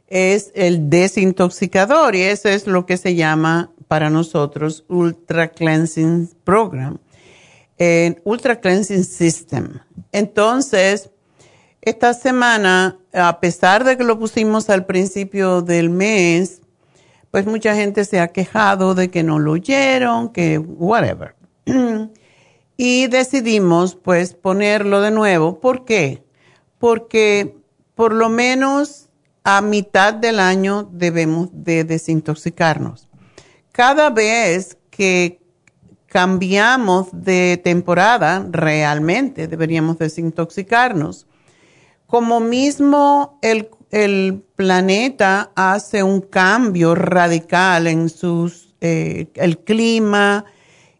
es 0.06 0.52
el 0.54 0.88
desintoxicador 0.88 2.14
y 2.16 2.22
eso 2.22 2.48
es 2.48 2.66
lo 2.66 2.86
que 2.86 2.96
se 2.96 3.14
llama 3.14 3.72
para 3.88 4.08
nosotros 4.08 4.86
Ultra 4.88 5.48
Cleansing 5.48 6.30
Program, 6.44 6.96
Ultra 8.24 8.58
Cleansing 8.58 9.04
System. 9.04 9.78
Entonces, 10.12 11.10
esta 11.82 12.14
semana, 12.14 12.96
a 13.12 13.38
pesar 13.38 13.84
de 13.84 13.98
que 13.98 14.04
lo 14.04 14.18
pusimos 14.18 14.70
al 14.70 14.86
principio 14.86 15.60
del 15.60 15.90
mes, 15.90 16.62
pues 17.30 17.44
mucha 17.44 17.74
gente 17.74 18.06
se 18.06 18.18
ha 18.18 18.28
quejado 18.28 18.94
de 18.94 19.10
que 19.10 19.22
no 19.22 19.38
lo 19.38 19.52
oyeron, 19.52 20.30
que 20.30 20.56
whatever. 20.56 21.35
y 22.76 23.06
decidimos 23.08 23.94
pues 23.94 24.34
ponerlo 24.34 25.00
de 25.00 25.10
nuevo. 25.10 25.60
¿Por 25.60 25.84
qué? 25.84 26.22
Porque 26.78 27.56
por 27.94 28.12
lo 28.14 28.28
menos 28.28 29.08
a 29.44 29.60
mitad 29.60 30.14
del 30.14 30.40
año 30.40 30.88
debemos 30.92 31.48
de 31.52 31.84
desintoxicarnos. 31.84 33.08
Cada 33.72 34.10
vez 34.10 34.78
que 34.90 35.40
cambiamos 36.06 37.08
de 37.12 37.60
temporada, 37.62 38.46
realmente 38.50 39.48
deberíamos 39.48 39.98
desintoxicarnos. 39.98 41.26
Como 42.06 42.40
mismo 42.40 43.38
el, 43.42 43.68
el 43.90 44.42
planeta 44.54 45.52
hace 45.54 46.02
un 46.02 46.20
cambio 46.20 46.94
radical 46.94 47.86
en 47.86 48.08
sus, 48.08 48.74
eh, 48.80 49.28
el 49.34 49.58
clima, 49.58 50.44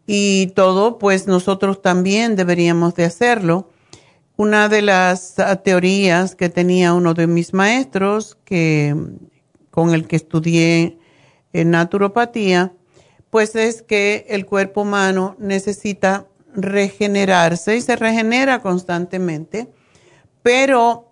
y 0.07 0.47
todo, 0.55 0.97
pues 0.97 1.27
nosotros 1.27 1.81
también 1.81 2.37
deberíamos 2.37 2.95
de 2.95 3.03
hacerlo. 3.03 3.69
una 4.37 4.69
de 4.69 4.83
las 4.83 5.39
ah, 5.39 5.55
teorías 5.57 6.35
que 6.35 6.49
tenía 6.49 6.93
uno 6.93 7.15
de 7.15 7.25
mis 7.25 7.53
maestros 7.53 8.37
que, 8.45 8.95
con 9.71 9.93
el 9.95 10.07
que 10.07 10.15
estudié 10.15 10.99
en 11.53 11.71
naturopatía, 11.71 12.71
pues 13.31 13.55
es 13.55 13.81
que 13.81 14.27
el 14.29 14.45
cuerpo 14.45 14.81
humano 14.81 15.35
necesita 15.39 16.27
regenerarse 16.53 17.77
y 17.77 17.81
se 17.81 17.95
regenera 17.95 18.61
constantemente, 18.61 19.67
pero 20.43 21.11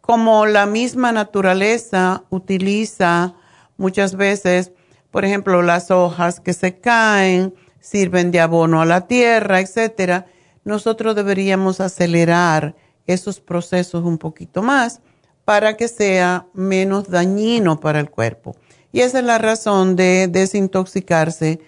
como 0.00 0.46
la 0.46 0.66
misma 0.66 1.12
naturaleza 1.12 2.24
utiliza 2.30 3.34
muchas 3.76 4.16
veces, 4.16 4.72
por 5.10 5.24
ejemplo, 5.24 5.60
las 5.62 5.90
hojas 5.90 6.40
que 6.40 6.54
se 6.54 6.78
caen, 6.78 7.54
sirven 7.82 8.30
de 8.30 8.40
abono 8.40 8.80
a 8.80 8.86
la 8.86 9.06
tierra, 9.06 9.60
etcétera, 9.60 10.26
nosotros 10.64 11.14
deberíamos 11.16 11.80
acelerar 11.80 12.74
esos 13.06 13.40
procesos 13.40 14.04
un 14.04 14.16
poquito 14.16 14.62
más 14.62 15.00
para 15.44 15.76
que 15.76 15.88
sea 15.88 16.46
menos 16.54 17.10
dañino 17.10 17.80
para 17.80 17.98
el 18.00 18.08
cuerpo. 18.08 18.56
Y 18.92 19.00
esa 19.00 19.18
es 19.18 19.24
la 19.24 19.38
razón 19.38 19.96
de 19.96 20.28
desintoxicarse 20.28 21.60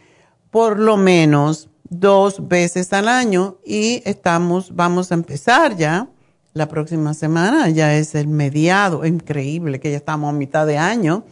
por 0.51 0.79
lo 0.79 0.97
menos 0.97 1.69
dos 1.83 2.49
veces 2.49 2.93
al 2.93 3.09
año 3.09 3.59
y 3.65 4.03
estamos, 4.05 4.75
vamos 4.77 5.11
a 5.11 5.15
empezar 5.15 5.77
ya 5.77 6.09
la 6.53 6.69
próxima 6.69 7.15
semana, 7.15 7.69
ya 7.71 7.97
es 7.97 8.15
el 8.15 8.29
mediado, 8.29 9.05
increíble 9.05 9.81
que 9.81 9.91
ya 9.91 9.97
estamos 9.97 10.31
a 10.31 10.37
mitad 10.37 10.67
de 10.67 10.79
año, 10.79 11.25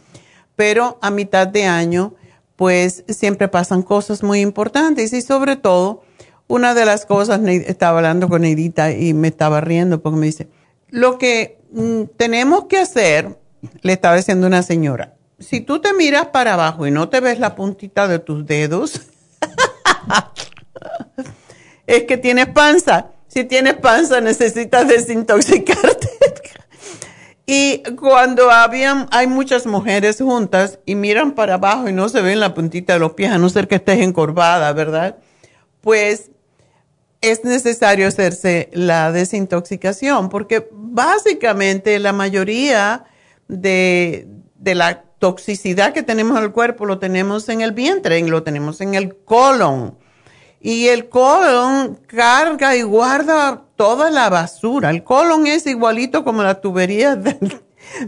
pero 0.57 0.99
a 1.01 1.09
mitad 1.09 1.47
de 1.47 1.65
año 1.65 2.15
pues 2.55 3.03
siempre 3.07 3.47
pasan 3.47 3.81
cosas 3.81 4.23
muy 4.23 4.41
importantes 4.41 5.13
y 5.13 5.21
sobre 5.21 5.55
todo 5.55 6.03
una 6.47 6.73
de 6.73 6.85
las 6.85 7.05
cosas, 7.05 7.41
estaba 7.47 7.97
hablando 7.97 8.29
con 8.29 8.45
Edita 8.45 8.91
y 8.91 9.13
me 9.13 9.29
estaba 9.29 9.61
riendo 9.61 10.01
porque 10.01 10.19
me 10.19 10.25
dice, 10.25 10.47
lo 10.89 11.17
que 11.17 11.59
mm, 11.71 12.03
tenemos 12.17 12.65
que 12.65 12.77
hacer, 12.77 13.37
le 13.81 13.93
estaba 13.93 14.15
diciendo 14.15 14.47
una 14.47 14.61
señora, 14.61 15.15
si 15.39 15.61
tú 15.61 15.79
te 15.79 15.93
miras 15.93 16.27
para 16.27 16.53
abajo 16.53 16.85
y 16.85 16.91
no 16.91 17.09
te 17.09 17.19
ves 17.19 17.39
la 17.39 17.55
puntita 17.55 18.07
de 18.07 18.19
tus 18.19 18.45
dedos, 18.45 19.01
es 21.87 22.03
que 22.03 22.17
tienes 22.17 22.47
panza. 22.47 23.07
Si 23.27 23.45
tienes 23.45 23.75
panza 23.75 24.21
necesitas 24.21 24.87
desintoxicarte. 24.87 26.09
Y 27.45 27.83
cuando 27.99 28.49
habían, 28.51 29.07
hay 29.11 29.27
muchas 29.27 29.65
mujeres 29.65 30.21
juntas 30.21 30.79
y 30.85 30.95
miran 30.95 31.33
para 31.33 31.55
abajo 31.55 31.89
y 31.89 31.93
no 31.93 32.07
se 32.07 32.21
ven 32.21 32.39
la 32.39 32.53
puntita 32.53 32.93
de 32.93 32.99
los 32.99 33.13
pies, 33.13 33.31
a 33.31 33.37
no 33.37 33.49
ser 33.49 33.67
que 33.67 33.75
estés 33.75 33.99
encorvada, 33.99 34.71
¿verdad? 34.71 35.17
Pues 35.81 36.31
es 37.19 37.43
necesario 37.43 38.07
hacerse 38.07 38.69
la 38.71 39.11
desintoxicación 39.11 40.29
porque 40.29 40.69
básicamente 40.71 41.99
la 41.99 42.13
mayoría 42.13 43.05
de, 43.49 44.27
de 44.55 44.75
la 44.75 45.03
toxicidad 45.19 45.93
que 45.93 46.03
tenemos 46.03 46.37
en 46.37 46.43
el 46.43 46.51
cuerpo 46.51 46.85
lo 46.85 46.99
tenemos 46.99 47.47
en 47.49 47.61
el 47.61 47.73
vientre, 47.73 48.21
lo 48.21 48.43
tenemos 48.43 48.79
en 48.79 48.93
el 48.93 49.15
colon. 49.15 49.97
Y 50.65 50.87
el 50.87 51.09
colon 51.09 51.99
carga 52.07 52.77
y 52.77 52.83
guarda 52.83 53.63
toda 53.75 54.09
la 54.09 54.29
basura. 54.29 54.91
El 54.91 55.03
colon 55.03 55.45
es 55.45 55.67
igualito 55.67 56.23
como 56.23 56.41
la 56.41 56.61
tubería 56.61 57.15
del, 57.17 57.61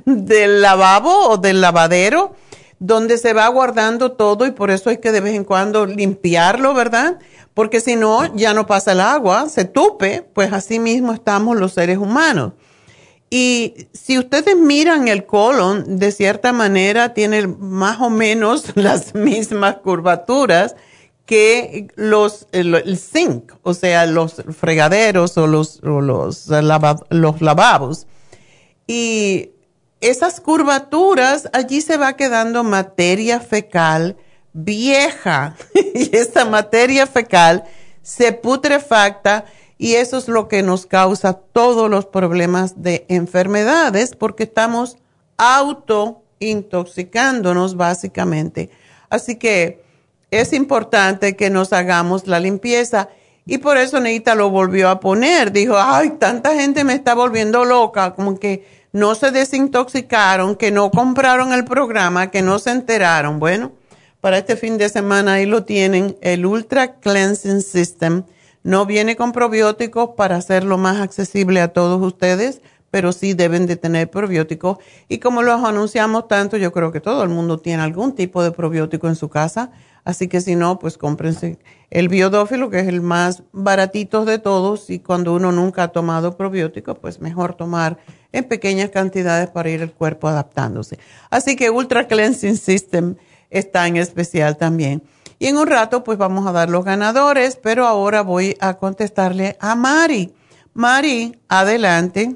del 0.05 0.61
lavabo 0.61 1.31
o 1.31 1.37
del 1.37 1.59
lavadero, 1.59 2.33
donde 2.79 3.17
se 3.17 3.33
va 3.33 3.45
guardando 3.49 4.13
todo 4.13 4.45
y 4.45 4.51
por 4.51 4.71
eso 4.71 4.89
hay 4.89 4.99
que 4.99 5.11
de 5.11 5.19
vez 5.19 5.35
en 5.35 5.43
cuando 5.43 5.85
limpiarlo, 5.85 6.73
¿verdad? 6.73 7.19
Porque 7.53 7.81
si 7.81 7.97
no, 7.97 8.33
ya 8.35 8.53
no 8.53 8.65
pasa 8.65 8.93
el 8.93 9.01
agua, 9.01 9.49
se 9.49 9.65
tupe, 9.65 10.25
pues 10.33 10.53
así 10.53 10.79
mismo 10.79 11.11
estamos 11.11 11.57
los 11.57 11.73
seres 11.73 11.97
humanos. 11.97 12.53
Y 13.29 13.87
si 13.91 14.17
ustedes 14.17 14.55
miran 14.55 15.09
el 15.09 15.25
colon, 15.25 15.99
de 15.99 16.13
cierta 16.13 16.53
manera 16.53 17.13
tiene 17.13 17.47
más 17.47 17.99
o 17.99 18.09
menos 18.09 18.71
las 18.75 19.13
mismas 19.13 19.75
curvaturas 19.83 20.77
que 21.25 21.87
los, 21.95 22.47
el, 22.51 22.97
zinc, 22.97 23.51
o 23.63 23.73
sea, 23.73 24.05
los 24.05 24.43
fregaderos 24.57 25.37
o 25.37 25.47
los, 25.47 25.81
los, 25.81 26.47
los 27.09 27.41
lavabos. 27.41 28.07
Y 28.87 29.49
esas 30.01 30.39
curvaturas, 30.39 31.49
allí 31.51 31.81
se 31.81 31.97
va 31.97 32.15
quedando 32.15 32.63
materia 32.63 33.39
fecal 33.39 34.17
vieja. 34.53 35.55
y 35.73 36.15
esa 36.15 36.45
materia 36.45 37.07
fecal 37.07 37.63
se 38.03 38.31
putrefacta 38.31 39.45
y 39.77 39.95
eso 39.95 40.17
es 40.17 40.27
lo 40.27 40.47
que 40.47 40.63
nos 40.63 40.85
causa 40.85 41.33
todos 41.33 41.89
los 41.89 42.05
problemas 42.05 42.81
de 42.81 43.05
enfermedades 43.09 44.15
porque 44.15 44.43
estamos 44.43 44.97
auto 45.37 46.23
intoxicándonos 46.39 47.75
básicamente. 47.75 48.69
Así 49.09 49.35
que 49.35 49.84
es 50.39 50.53
importante 50.53 51.35
que 51.35 51.49
nos 51.49 51.73
hagamos 51.73 52.27
la 52.27 52.39
limpieza 52.39 53.09
y 53.45 53.59
por 53.59 53.77
eso 53.77 53.99
Neita 53.99 54.33
lo 54.35 54.49
volvió 54.49 54.89
a 54.89 54.99
poner. 54.99 55.51
Dijo, 55.51 55.75
ay, 55.77 56.11
tanta 56.19 56.55
gente 56.55 56.83
me 56.83 56.93
está 56.93 57.13
volviendo 57.13 57.63
loca, 57.63 58.15
como 58.15 58.39
que 58.39 58.65
no 58.91 59.13
se 59.13 59.31
desintoxicaron, 59.31 60.55
que 60.55 60.71
no 60.71 60.89
compraron 60.89 61.53
el 61.53 61.65
programa, 61.65 62.31
que 62.31 62.41
no 62.41 62.59
se 62.59 62.71
enteraron. 62.71 63.39
Bueno, 63.39 63.73
para 64.21 64.39
este 64.39 64.55
fin 64.55 64.77
de 64.77 64.89
semana 64.89 65.33
ahí 65.33 65.45
lo 65.45 65.63
tienen, 65.65 66.17
el 66.21 66.45
Ultra 66.45 66.95
Cleansing 66.95 67.61
System 67.61 68.23
no 68.63 68.87
viene 68.87 69.15
con 69.15 69.31
probióticos 69.31 70.11
para 70.17 70.37
hacerlo 70.37 70.79
más 70.79 70.99
accesible 70.99 71.61
a 71.61 71.67
todos 71.67 72.01
ustedes, 72.01 72.61
pero 72.89 73.11
sí 73.11 73.35
deben 73.35 73.67
de 73.67 73.75
tener 73.75 74.09
probióticos. 74.09 74.79
Y 75.07 75.19
como 75.19 75.43
los 75.43 75.63
anunciamos 75.63 76.27
tanto, 76.27 76.57
yo 76.57 76.71
creo 76.71 76.91
que 76.91 77.01
todo 77.01 77.21
el 77.21 77.29
mundo 77.29 77.59
tiene 77.59 77.83
algún 77.83 78.15
tipo 78.15 78.41
de 78.41 78.51
probiótico 78.51 79.07
en 79.07 79.15
su 79.15 79.29
casa. 79.29 79.69
Así 80.05 80.27
que 80.27 80.39
si 80.39 80.55
no, 80.55 80.77
pues 80.77 80.99
cómprense 80.99 81.57
el 81.89 82.09
biodófilo, 82.09 82.69
que 82.69 82.79
es 82.79 82.87
el 82.87 83.01
más 83.01 83.43
baratito 83.51 84.23
de 84.23 84.37
todos. 84.37 84.89
Y 84.91 84.99
cuando 84.99 85.33
uno 85.33 85.51
nunca 85.51 85.83
ha 85.83 85.87
tomado 85.87 86.37
probiótico, 86.37 86.93
pues 86.93 87.19
mejor 87.19 87.55
tomar 87.55 87.97
en 88.31 88.43
pequeñas 88.43 88.91
cantidades 88.91 89.49
para 89.49 89.69
ir 89.69 89.81
el 89.81 89.91
cuerpo 89.91 90.27
adaptándose. 90.27 90.99
Así 91.31 91.55
que 91.55 91.71
Ultra 91.71 92.07
Cleansing 92.07 92.55
System 92.55 93.15
está 93.49 93.87
en 93.87 93.97
especial 93.97 94.57
también. 94.57 95.01
Y 95.39 95.47
en 95.47 95.57
un 95.57 95.67
rato 95.67 96.03
pues 96.03 96.17
vamos 96.17 96.45
a 96.47 96.51
dar 96.51 96.69
los 96.69 96.85
ganadores, 96.85 97.59
pero 97.61 97.85
ahora 97.85 98.21
voy 98.21 98.55
a 98.61 98.75
contestarle 98.75 99.57
a 99.59 99.75
Mari. 99.75 100.31
Mari, 100.75 101.33
adelante. 101.49 102.35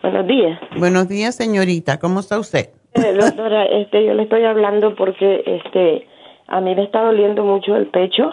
Buenos 0.00 0.26
días. 0.28 0.60
Buenos 0.76 1.08
días, 1.08 1.34
señorita. 1.34 1.98
¿Cómo 1.98 2.20
está 2.20 2.38
usted? 2.38 2.70
Eh, 2.94 3.12
doctora, 3.18 3.64
este, 3.64 4.06
yo 4.06 4.14
le 4.14 4.22
estoy 4.22 4.44
hablando 4.44 4.94
porque 4.94 5.42
este, 5.44 6.06
a 6.48 6.60
mí 6.60 6.74
me 6.74 6.82
está 6.82 7.04
doliendo 7.04 7.44
mucho 7.44 7.76
el 7.76 7.86
pecho 7.86 8.32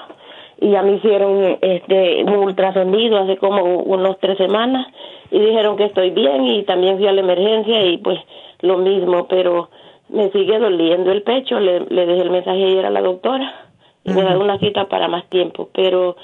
y 0.60 0.76
a 0.76 0.82
mí 0.82 0.94
hicieron 0.94 1.58
este, 1.62 2.24
un 2.24 2.38
ultrasonido 2.38 3.18
hace 3.18 3.38
como 3.38 3.80
unos 3.80 4.18
tres 4.20 4.38
semanas 4.38 4.88
y 5.32 5.40
dijeron 5.40 5.76
que 5.78 5.86
estoy 5.86 6.12
bien 6.12 6.46
y 6.46 6.64
también 6.64 6.98
fui 6.98 7.08
a 7.08 7.12
la 7.12 7.22
emergencia 7.22 7.86
y 7.86 7.98
pues 7.98 8.20
lo 8.62 8.78
mismo, 8.78 9.28
pero 9.28 9.70
me 10.10 10.32
sigue 10.32 10.58
doliendo 10.58 11.12
el 11.12 11.24
pecho. 11.24 11.60
Le, 11.60 11.82
le 11.82 12.06
dejé 12.06 12.22
el 12.22 12.32
mensaje 12.32 12.64
ayer 12.64 12.86
a 12.86 12.90
la 12.90 13.02
doctora 13.02 13.66
y 14.06 14.14
me 14.14 14.24
da 14.24 14.38
una 14.38 14.58
cita 14.60 14.88
para 14.88 15.08
más 15.08 15.26
tiempo, 15.30 15.70
pero 15.74 16.16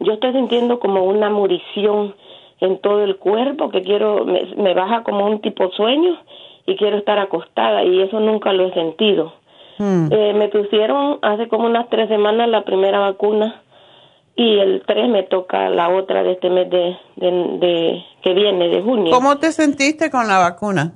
yo 0.00 0.12
estoy 0.12 0.32
sintiendo 0.32 0.78
como 0.78 1.04
una 1.04 1.30
murición 1.30 2.14
en 2.60 2.78
todo 2.78 3.04
el 3.04 3.16
cuerpo 3.16 3.70
que 3.70 3.82
quiero, 3.82 4.24
me, 4.24 4.74
baja 4.74 5.02
como 5.04 5.26
un 5.26 5.40
tipo 5.40 5.70
sueño 5.70 6.18
y 6.66 6.76
quiero 6.76 6.98
estar 6.98 7.18
acostada 7.18 7.84
y 7.84 8.00
eso 8.00 8.20
nunca 8.20 8.52
lo 8.52 8.66
he 8.66 8.74
sentido. 8.74 9.32
Mm. 9.78 10.12
Eh, 10.12 10.32
me 10.34 10.48
pusieron 10.48 11.18
hace 11.22 11.48
como 11.48 11.66
unas 11.66 11.88
tres 11.88 12.08
semanas 12.08 12.48
la 12.48 12.62
primera 12.64 12.98
vacuna 12.98 13.62
y 14.34 14.58
el 14.58 14.82
tres 14.86 15.08
me 15.08 15.24
toca 15.24 15.68
la 15.68 15.88
otra 15.88 16.22
de 16.22 16.32
este 16.32 16.50
mes 16.50 16.70
de, 16.70 16.96
de 17.16 18.04
que 18.22 18.34
viene, 18.34 18.68
de 18.68 18.82
junio. 18.82 19.12
¿Cómo 19.12 19.38
te 19.38 19.52
sentiste 19.52 20.10
con 20.10 20.28
la 20.28 20.38
vacuna? 20.38 20.94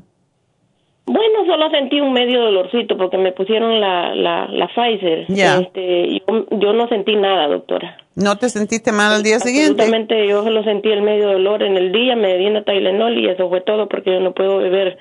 Bueno, 1.05 1.45
solo 1.47 1.69
sentí 1.71 2.01
un 2.01 2.13
medio 2.13 2.41
dolorcito 2.41 2.97
porque 2.97 3.19
me 3.19 3.33
pusieron 3.33 3.81
la, 3.81 4.15
la, 4.15 4.47
la 4.47 4.69
Pfizer. 4.69 5.27
Ya. 5.29 5.59
Este, 5.59 6.21
yo, 6.21 6.47
yo, 6.51 6.73
no 6.73 6.89
sentí 6.89 7.17
nada, 7.17 7.49
doctora. 7.49 7.97
¿No 8.15 8.39
te 8.39 8.49
sentiste 8.49 8.93
mal 8.93 9.13
al 9.13 9.23
día 9.25 9.41
siguiente? 9.41 9.83
Absolutamente, 9.83 10.29
yo 10.29 10.45
solo 10.45 10.63
sentí 10.63 10.91
el 10.91 11.03
medio 11.03 11.33
dolor 11.33 11.65
en 11.65 11.77
el 11.77 11.91
día, 11.91 12.15
me 12.15 12.39
di 12.39 12.47
una 12.47 12.63
Tylenol 12.63 13.19
y 13.19 13.29
eso 13.29 13.49
fue 13.49 13.63
todo 13.63 13.89
porque 13.89 14.13
yo 14.13 14.21
no 14.21 14.33
puedo 14.33 14.59
beber 14.59 14.99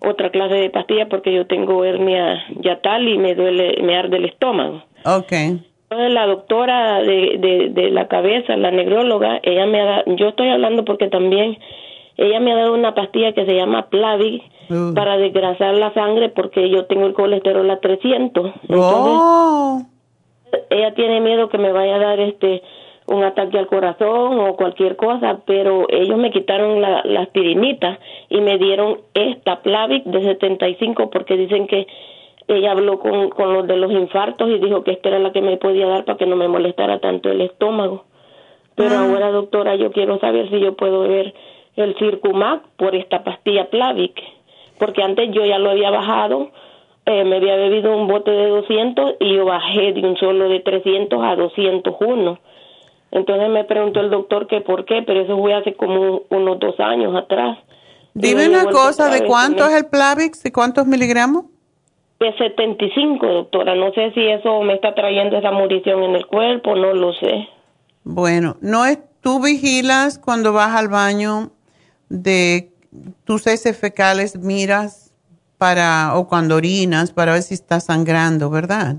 otra 0.00 0.30
clase 0.30 0.54
de 0.54 0.70
pastilla 0.70 1.08
porque 1.08 1.32
yo 1.32 1.46
tengo 1.46 1.84
hernia 1.84 2.42
yatal 2.60 3.08
y 3.08 3.18
me 3.18 3.34
duele, 3.34 3.78
me 3.82 3.96
arde 3.96 4.16
el 4.16 4.24
estómago. 4.26 4.82
Okay. 5.04 5.60
Entonces 5.90 6.12
la 6.12 6.26
doctora 6.26 7.02
de, 7.02 7.36
de, 7.38 7.68
de 7.70 7.90
la 7.90 8.08
cabeza, 8.08 8.56
la 8.56 8.70
negróloga, 8.70 9.40
ella 9.42 9.66
me 9.66 9.80
ha 9.80 10.04
yo 10.06 10.28
estoy 10.28 10.48
hablando 10.48 10.84
porque 10.84 11.08
también 11.08 11.58
ella 12.16 12.38
me 12.38 12.52
ha 12.52 12.56
dado 12.56 12.74
una 12.74 12.94
pastilla 12.94 13.32
que 13.32 13.46
se 13.46 13.54
llama 13.54 13.88
Plavix 13.88 14.44
uh. 14.70 14.94
para 14.94 15.16
desgrasar 15.16 15.74
la 15.74 15.92
sangre 15.94 16.28
porque 16.28 16.68
yo 16.70 16.84
tengo 16.84 17.06
el 17.06 17.14
colesterol 17.14 17.68
a 17.70 17.80
300. 17.80 18.52
Entonces, 18.68 19.86
ella 20.70 20.94
tiene 20.94 21.20
miedo 21.20 21.48
que 21.48 21.58
me 21.58 21.72
vaya 21.72 21.96
a 21.96 21.98
dar 21.98 22.20
este 22.20 22.62
un 23.10 23.24
ataque 23.24 23.58
al 23.58 23.66
corazón 23.66 24.38
o 24.40 24.56
cualquier 24.56 24.96
cosa, 24.96 25.40
pero 25.44 25.86
ellos 25.90 26.16
me 26.16 26.30
quitaron 26.30 26.80
la, 26.80 27.02
la 27.04 27.22
aspirinita 27.22 27.98
y 28.28 28.40
me 28.40 28.56
dieron 28.56 29.00
esta 29.14 29.60
Plavix 29.62 30.04
de 30.06 30.22
75 30.22 31.10
porque 31.10 31.36
dicen 31.36 31.66
que 31.66 31.86
ella 32.46 32.72
habló 32.72 32.98
con, 32.98 33.30
con 33.30 33.52
los 33.52 33.66
de 33.66 33.76
los 33.76 33.90
infartos 33.92 34.48
y 34.48 34.58
dijo 34.58 34.82
que 34.84 34.92
esta 34.92 35.08
era 35.08 35.18
la 35.18 35.32
que 35.32 35.42
me 35.42 35.56
podía 35.56 35.86
dar 35.86 36.04
para 36.04 36.18
que 36.18 36.26
no 36.26 36.36
me 36.36 36.48
molestara 36.48 36.98
tanto 37.00 37.30
el 37.30 37.40
estómago. 37.40 38.04
Pero 38.76 38.94
Ah. 38.94 39.04
ahora, 39.04 39.30
doctora, 39.30 39.74
yo 39.74 39.90
quiero 39.92 40.18
saber 40.20 40.48
si 40.48 40.60
yo 40.60 40.74
puedo 40.74 41.02
beber 41.02 41.34
el 41.76 41.94
Circumac 41.96 42.62
por 42.76 42.94
esta 42.94 43.24
pastilla 43.24 43.70
Plavix, 43.70 44.22
porque 44.78 45.02
antes 45.02 45.30
yo 45.32 45.44
ya 45.44 45.58
lo 45.58 45.70
había 45.70 45.90
bajado, 45.90 46.50
eh, 47.06 47.24
me 47.24 47.36
había 47.36 47.56
bebido 47.56 47.96
un 47.96 48.06
bote 48.06 48.30
de 48.30 48.48
200 48.48 49.14
y 49.20 49.34
yo 49.34 49.44
bajé 49.46 49.92
de 49.92 50.00
un 50.00 50.16
solo 50.16 50.48
de 50.48 50.60
300 50.60 51.20
a 51.22 51.34
201. 51.36 52.38
Entonces 53.12 53.48
me 53.48 53.64
preguntó 53.64 54.00
el 54.00 54.10
doctor 54.10 54.46
que 54.46 54.60
por 54.60 54.84
qué, 54.84 55.02
pero 55.06 55.20
eso 55.20 55.36
fue 55.38 55.54
hace 55.54 55.74
como 55.74 56.22
unos 56.30 56.58
dos 56.60 56.78
años 56.78 57.14
atrás. 57.16 57.58
Y 58.14 58.20
Dime 58.20 58.48
una 58.48 58.66
cosa, 58.66 59.08
¿de 59.08 59.24
cuánto 59.24 59.66
es 59.66 59.74
el 59.74 59.86
Plavix? 59.86 60.42
¿De 60.42 60.52
cuántos 60.52 60.86
miligramos? 60.86 61.44
De 62.18 62.36
75, 62.36 63.26
doctora. 63.26 63.74
No 63.74 63.92
sé 63.92 64.12
si 64.12 64.26
eso 64.26 64.60
me 64.62 64.74
está 64.74 64.94
trayendo 64.94 65.38
esa 65.38 65.50
murición 65.50 66.02
en 66.02 66.16
el 66.16 66.26
cuerpo, 66.26 66.76
no 66.76 66.92
lo 66.92 67.12
sé. 67.14 67.48
Bueno, 68.04 68.56
no 68.60 68.84
es, 68.84 68.98
tú 69.20 69.42
vigilas 69.42 70.18
cuando 70.18 70.52
vas 70.52 70.74
al 70.76 70.88
baño 70.88 71.50
de 72.08 72.72
tus 73.24 73.46
heces 73.46 73.78
fecales, 73.78 74.36
miras 74.38 75.12
para, 75.58 76.16
o 76.16 76.26
cuando 76.28 76.56
orinas, 76.56 77.12
para 77.12 77.32
ver 77.32 77.42
si 77.42 77.54
está 77.54 77.80
sangrando, 77.80 78.50
¿verdad? 78.50 78.96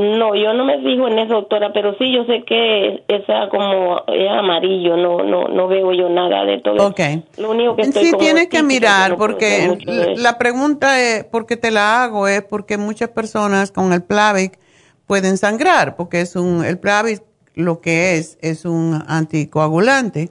No, 0.00 0.34
yo 0.34 0.54
no 0.54 0.64
me 0.64 0.78
fijo 0.78 1.08
en 1.08 1.18
eso, 1.18 1.34
doctora, 1.34 1.72
pero 1.72 1.94
sí 1.98 2.12
yo 2.12 2.24
sé 2.24 2.42
que 2.44 3.02
esa 3.08 3.48
como 3.50 4.02
es 4.08 4.30
amarillo, 4.30 4.96
no 4.96 5.22
no 5.22 5.48
no 5.48 5.68
veo 5.68 5.92
yo 5.92 6.08
nada 6.08 6.44
de 6.44 6.58
todo. 6.58 6.86
Ok. 6.86 7.00
Lo 7.38 7.50
único 7.50 7.76
que 7.76 7.82
estoy 7.82 8.06
Sí, 8.06 8.12
tienes 8.18 8.48
que 8.48 8.62
mirar, 8.62 9.10
no 9.10 9.16
porque 9.16 9.76
la 10.16 10.38
pregunta 10.38 11.00
es, 11.00 11.24
porque 11.24 11.56
te 11.56 11.70
la 11.70 12.02
hago, 12.02 12.28
es 12.28 12.42
porque 12.42 12.78
muchas 12.78 13.10
personas 13.10 13.72
con 13.72 13.92
el 13.92 14.02
Plavix 14.02 14.58
pueden 15.06 15.36
sangrar, 15.36 15.96
porque 15.96 16.20
es 16.20 16.36
un, 16.36 16.64
el 16.64 16.78
Plavix 16.78 17.22
lo 17.54 17.80
que 17.80 18.16
es, 18.16 18.38
es 18.40 18.64
un 18.64 19.02
anticoagulante. 19.06 20.30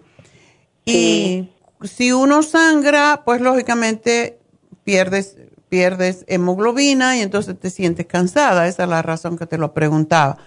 Y 0.85 1.49
si 1.83 2.11
uno 2.11 2.41
sangra, 2.43 3.21
pues 3.25 3.41
lógicamente 3.41 4.39
pierdes, 4.83 5.37
pierdes 5.69 6.25
hemoglobina 6.27 7.17
y 7.17 7.21
entonces 7.21 7.59
te 7.59 7.69
sientes 7.69 8.05
cansada. 8.07 8.67
Esa 8.67 8.83
es 8.83 8.89
la 8.89 9.01
razón 9.01 9.37
que 9.37 9.45
te 9.45 9.57
lo 9.57 9.73
preguntaba. 9.73 10.37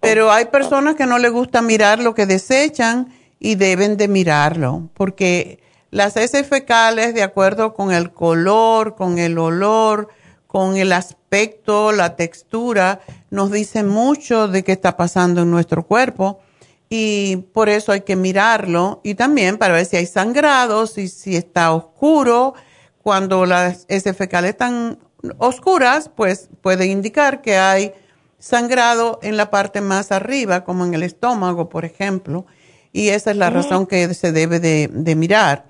Pero 0.00 0.32
hay 0.32 0.46
personas 0.46 0.96
que 0.96 1.06
no 1.06 1.18
les 1.18 1.30
gusta 1.30 1.62
mirar 1.62 1.98
lo 1.98 2.14
que 2.14 2.26
desechan 2.26 3.12
y 3.38 3.54
deben 3.54 3.96
de 3.96 4.08
mirarlo, 4.08 4.88
porque 4.94 5.60
las 5.90 6.16
heces 6.16 6.46
fecales, 6.46 7.14
de 7.14 7.22
acuerdo 7.22 7.74
con 7.74 7.92
el 7.92 8.12
color, 8.12 8.96
con 8.96 9.18
el 9.18 9.38
olor, 9.38 10.08
con 10.46 10.76
el 10.76 10.92
aspecto, 10.92 11.92
la 11.92 12.16
textura, 12.16 13.00
nos 13.30 13.50
dicen 13.50 13.88
mucho 13.88 14.48
de 14.48 14.62
qué 14.64 14.72
está 14.72 14.96
pasando 14.96 15.42
en 15.42 15.50
nuestro 15.50 15.86
cuerpo 15.86 16.40
y 16.88 17.36
por 17.52 17.68
eso 17.68 17.92
hay 17.92 18.02
que 18.02 18.14
mirarlo 18.14 19.00
y 19.02 19.14
también 19.14 19.58
para 19.58 19.74
ver 19.74 19.86
si 19.86 19.96
hay 19.96 20.06
sangrados 20.06 20.98
y 20.98 21.08
si 21.08 21.36
está 21.36 21.72
oscuro. 21.72 22.54
Cuando 23.04 23.44
las 23.44 23.84
heces 23.88 24.16
fecales 24.16 24.52
están 24.52 24.98
oscuras, 25.36 26.08
pues 26.08 26.48
puede 26.62 26.86
indicar 26.86 27.42
que 27.42 27.58
hay 27.58 27.92
sangrado 28.38 29.20
en 29.22 29.36
la 29.36 29.50
parte 29.50 29.82
más 29.82 30.10
arriba, 30.10 30.64
como 30.64 30.86
en 30.86 30.94
el 30.94 31.02
estómago, 31.02 31.68
por 31.68 31.84
ejemplo, 31.84 32.46
y 32.94 33.10
esa 33.10 33.32
es 33.32 33.36
la 33.36 33.50
razón 33.50 33.86
que 33.86 34.14
se 34.14 34.32
debe 34.32 34.58
de, 34.58 34.88
de 34.90 35.14
mirar. 35.16 35.66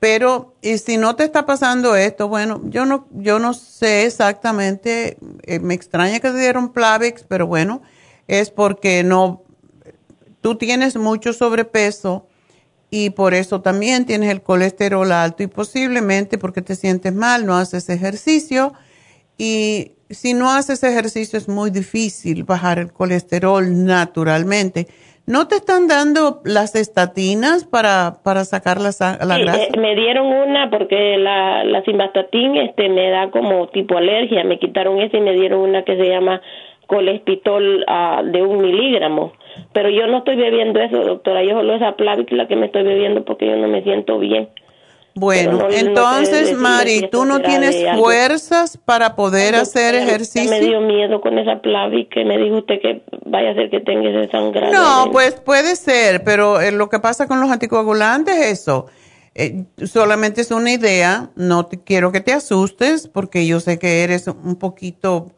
Pero 0.00 0.56
y 0.62 0.78
si 0.78 0.96
no 0.96 1.14
te 1.14 1.22
está 1.22 1.46
pasando 1.46 1.94
esto, 1.94 2.26
bueno, 2.26 2.60
yo 2.64 2.86
no, 2.86 3.06
yo 3.12 3.38
no 3.38 3.54
sé 3.54 4.04
exactamente, 4.04 5.16
eh, 5.44 5.60
me 5.60 5.74
extraña 5.74 6.18
que 6.18 6.32
te 6.32 6.38
dieron 6.38 6.72
Plavix, 6.72 7.22
pero 7.22 7.46
bueno, 7.46 7.82
es 8.26 8.50
porque 8.50 9.04
no, 9.04 9.44
tú 10.40 10.56
tienes 10.56 10.96
mucho 10.96 11.32
sobrepeso 11.32 12.26
y 12.96 13.10
por 13.10 13.34
eso 13.34 13.60
también 13.60 14.06
tienes 14.06 14.30
el 14.30 14.40
colesterol 14.40 15.10
alto 15.10 15.42
y 15.42 15.48
posiblemente 15.48 16.38
porque 16.38 16.62
te 16.62 16.76
sientes 16.76 17.12
mal, 17.12 17.44
no 17.44 17.56
haces 17.56 17.88
ejercicio 17.90 18.72
y 19.36 19.92
si 20.10 20.32
no 20.32 20.50
haces 20.52 20.84
ejercicio 20.84 21.36
es 21.36 21.48
muy 21.48 21.70
difícil 21.70 22.44
bajar 22.44 22.78
el 22.78 22.92
colesterol 22.92 23.64
naturalmente. 23.84 24.86
¿No 25.26 25.48
te 25.48 25.56
están 25.56 25.88
dando 25.88 26.40
las 26.44 26.76
estatinas 26.76 27.64
para, 27.64 28.18
para 28.22 28.44
sacar 28.44 28.76
la, 28.80 28.90
la 28.90 29.36
Sí, 29.36 29.42
grasa? 29.42 29.62
eh, 29.64 29.70
me 29.78 29.96
dieron 29.96 30.26
una 30.26 30.70
porque 30.70 31.16
la, 31.16 31.64
la 31.64 31.82
simvastatin 31.82 32.56
este, 32.58 32.88
me 32.90 33.10
da 33.10 33.30
como 33.30 33.66
tipo 33.68 33.96
alergia. 33.96 34.44
Me 34.44 34.58
quitaron 34.58 35.00
esa 35.00 35.16
y 35.16 35.20
me 35.22 35.32
dieron 35.32 35.60
una 35.60 35.82
que 35.82 35.96
se 35.96 36.04
llama 36.10 36.42
colestitol 36.86 37.84
ah, 37.88 38.22
de 38.22 38.42
un 38.42 38.60
miligramo. 38.62 39.32
Pero 39.72 39.90
yo 39.90 40.06
no 40.06 40.18
estoy 40.18 40.36
bebiendo 40.36 40.80
eso, 40.80 40.98
doctora. 41.04 41.42
Yo 41.44 41.50
solo 41.52 41.74
esa 41.74 41.92
Plavix 41.96 42.32
la 42.32 42.46
que 42.48 42.56
me 42.56 42.66
estoy 42.66 42.82
bebiendo 42.82 43.24
porque 43.24 43.46
yo 43.46 43.56
no 43.56 43.68
me 43.68 43.82
siento 43.82 44.18
bien. 44.18 44.48
Bueno, 45.16 45.52
no- 45.58 45.70
entonces, 45.70 46.56
Mari, 46.58 47.08
tú 47.10 47.24
no 47.24 47.40
tienes 47.40 47.76
fuerzas 47.96 48.76
para 48.84 49.14
poder 49.14 49.54
hacer 49.54 49.94
ejercicio. 49.94 50.50
Me 50.50 50.60
dio 50.60 50.80
miedo 50.80 51.20
con 51.20 51.38
esa 51.38 51.60
Plavix 51.60 52.10
que 52.10 52.24
me 52.24 52.36
dijo 52.36 52.56
usted 52.56 52.80
que 52.80 53.02
vaya 53.24 53.50
a 53.50 53.54
ser 53.54 53.70
que 53.70 53.78
tenga 53.80 54.10
ese 54.10 54.28
sangrado. 54.32 54.72
No, 54.72 55.12
pues 55.12 55.34
puede 55.40 55.76
ser, 55.76 56.24
pero 56.24 56.60
eh, 56.60 56.72
lo 56.72 56.88
que 56.88 56.98
pasa 56.98 57.28
con 57.28 57.40
los 57.40 57.48
anticoagulantes 57.50 58.34
es 58.36 58.60
eso. 58.62 58.86
Eh, 59.36 59.64
solamente 59.84 60.40
es 60.40 60.50
una 60.50 60.72
idea, 60.72 61.30
no 61.36 61.66
te 61.66 61.80
quiero 61.82 62.10
que 62.10 62.20
te 62.20 62.32
asustes 62.32 63.06
porque 63.06 63.46
yo 63.46 63.60
sé 63.60 63.78
que 63.78 64.02
eres 64.02 64.26
un 64.26 64.56
poquito, 64.56 65.30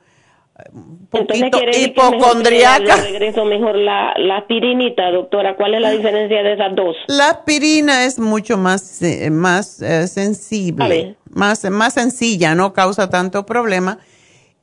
Entonces 1.12 1.50
poquito 1.50 1.58
hipocondriaca. 1.78 2.96
regreso 2.96 3.44
mejor 3.44 3.76
la, 3.76 4.14
la 4.16 4.38
aspirinita, 4.38 5.10
doctora. 5.10 5.56
¿Cuál 5.56 5.74
es 5.74 5.80
la 5.80 5.90
diferencia 5.90 6.42
de 6.42 6.54
esas 6.54 6.74
dos? 6.74 6.96
La 7.08 7.30
aspirina 7.30 8.04
es 8.04 8.18
mucho 8.18 8.56
más, 8.56 9.02
eh, 9.02 9.30
más 9.30 9.82
eh, 9.82 10.08
sensible, 10.08 11.16
más, 11.30 11.64
más 11.70 11.94
sencilla, 11.94 12.54
no 12.54 12.72
causa 12.72 13.10
tanto 13.10 13.44
problema. 13.44 13.98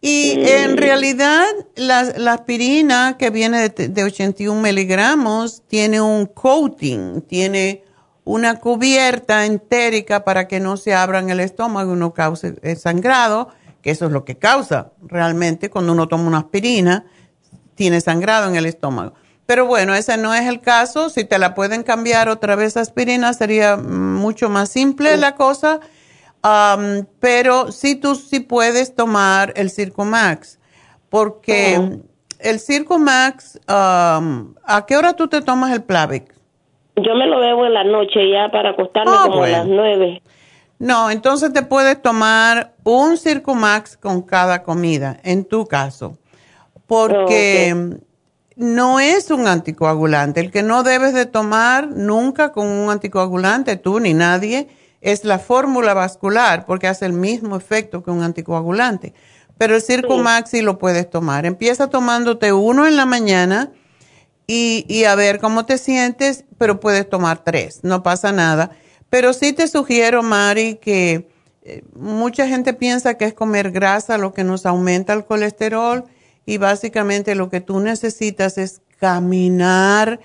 Y 0.01 0.33
Mm. 0.37 0.45
en 0.45 0.77
realidad 0.77 1.45
la, 1.75 2.03
la 2.17 2.33
aspirina 2.33 3.15
que 3.17 3.29
viene 3.29 3.69
de, 3.69 3.87
de 3.87 4.03
81 4.03 4.61
miligramos 4.61 5.61
tiene 5.67 6.01
un 6.01 6.25
coating, 6.25 7.21
tiene 7.21 7.83
una 8.25 8.59
cubierta 8.59 9.45
entérica 9.45 10.23
para 10.25 10.47
que 10.47 10.59
no 10.59 10.75
se 10.77 10.93
abra 10.93 11.19
en 11.19 11.29
el 11.29 11.39
estómago 11.39 11.93
y 11.93 11.99
no 11.99 12.13
cause 12.13 12.55
el 12.63 12.77
sangrado, 12.77 13.49
que 13.83 13.91
eso 13.91 14.05
es 14.07 14.11
lo 14.11 14.25
que 14.25 14.37
causa 14.39 14.93
realmente 15.05 15.69
cuando 15.69 15.91
uno 15.91 16.07
toma 16.07 16.23
una 16.27 16.39
aspirina, 16.39 17.05
tiene 17.75 18.01
sangrado 18.01 18.49
en 18.49 18.55
el 18.55 18.65
estómago. 18.65 19.13
Pero 19.45 19.65
bueno, 19.67 19.93
ese 19.93 20.17
no 20.17 20.33
es 20.33 20.47
el 20.47 20.61
caso. 20.61 21.09
Si 21.09 21.25
te 21.25 21.37
la 21.37 21.53
pueden 21.53 21.83
cambiar 21.83 22.29
otra 22.29 22.55
vez 22.55 22.77
a 22.77 22.81
aspirina, 22.81 23.33
sería 23.33 23.75
mucho 23.77 24.49
más 24.49 24.69
simple 24.69 25.17
la 25.17 25.35
cosa. 25.35 25.81
Pero 27.19 27.71
sí 27.71 27.95
tú 27.95 28.15
sí 28.15 28.39
puedes 28.39 28.95
tomar 28.95 29.53
el 29.55 29.69
Circumax, 29.69 30.59
porque 31.09 31.77
Oh. 31.79 31.99
el 32.39 32.59
Circumax, 32.59 33.59
am, 33.67 34.55
¿a 34.65 34.85
qué 34.85 34.97
hora 34.97 35.13
tú 35.13 35.27
te 35.27 35.41
tomas 35.41 35.71
el 35.73 35.83
Plavix? 35.83 36.33
Yo 36.95 37.15
me 37.15 37.25
lo 37.27 37.39
bebo 37.39 37.65
en 37.65 37.73
la 37.73 37.83
noche 37.83 38.29
ya 38.31 38.49
para 38.51 38.71
acostarme 38.71 39.11
Ah, 39.13 39.23
como 39.23 39.37
bueno. 39.37 39.55
a 39.55 39.59
las 39.59 39.67
nueve. 39.67 40.21
No, 40.83 41.09
entonces 41.09 41.53
te 41.53 41.61
puedes 41.63 42.01
tomar 42.01 42.75
un 42.83 43.17
Circumax 43.17 43.95
con 43.95 44.21
cada 44.21 44.63
comida, 44.63 45.17
en 45.23 45.45
tu 45.45 45.65
caso, 45.65 46.17
porque 46.87 47.73
Oh, 47.73 48.03
no 48.57 48.99
es 48.99 49.31
un 49.31 49.47
anticoagulante. 49.47 50.41
El 50.41 50.51
que 50.51 50.61
no 50.61 50.83
debes 50.83 51.13
de 51.13 51.25
tomar 51.25 51.87
nunca 51.87 52.51
con 52.51 52.67
un 52.67 52.89
anticoagulante, 52.89 53.77
tú 53.77 54.01
ni 54.01 54.13
nadie, 54.13 54.67
es 54.99 55.23
la 55.23 55.39
fórmula 55.39 55.93
vascular, 55.93 56.65
porque 56.65 56.87
hace 56.87 57.05
el 57.05 57.13
mismo 57.13 57.55
efecto 57.55 58.03
que 58.03 58.11
un 58.11 58.21
anticoagulante. 58.21 59.13
Pero 59.57 59.75
el 59.75 59.81
Circumax 59.81 60.49
sí 60.49 60.61
lo 60.61 60.79
puedes 60.79 61.09
tomar. 61.09 61.45
Empieza 61.45 61.89
tomándote 61.89 62.51
uno 62.51 62.85
en 62.87 62.97
la 62.97 63.05
mañana 63.05 63.71
y, 64.47 64.85
y 64.89 65.05
a 65.05 65.15
ver 65.15 65.39
cómo 65.39 65.65
te 65.65 65.77
sientes, 65.77 66.43
pero 66.57 66.81
puedes 66.81 67.09
tomar 67.09 67.41
tres, 67.41 67.79
no 67.83 68.03
pasa 68.03 68.33
nada. 68.33 68.71
Pero 69.13 69.31
sí 69.33 69.53
te 69.53 69.67
sugiero, 69.67 70.23
Mari, 70.23 70.79
que 70.81 71.29
eh, 71.61 71.83
mucha 71.93 72.47
gente 72.47 72.73
piensa 72.73 73.13
que 73.13 73.25
es 73.25 73.35
comer 73.35 73.69
grasa 73.69 74.17
lo 74.17 74.33
que 74.33 74.43
nos 74.43 74.65
aumenta 74.65 75.13
el 75.13 75.23
colesterol 75.23 76.05
y 76.47 76.57
básicamente 76.57 77.35
lo 77.35 77.47
que 77.47 77.61
tú 77.61 77.79
necesitas 77.79 78.57
es 78.57 78.81
caminar 78.99 80.19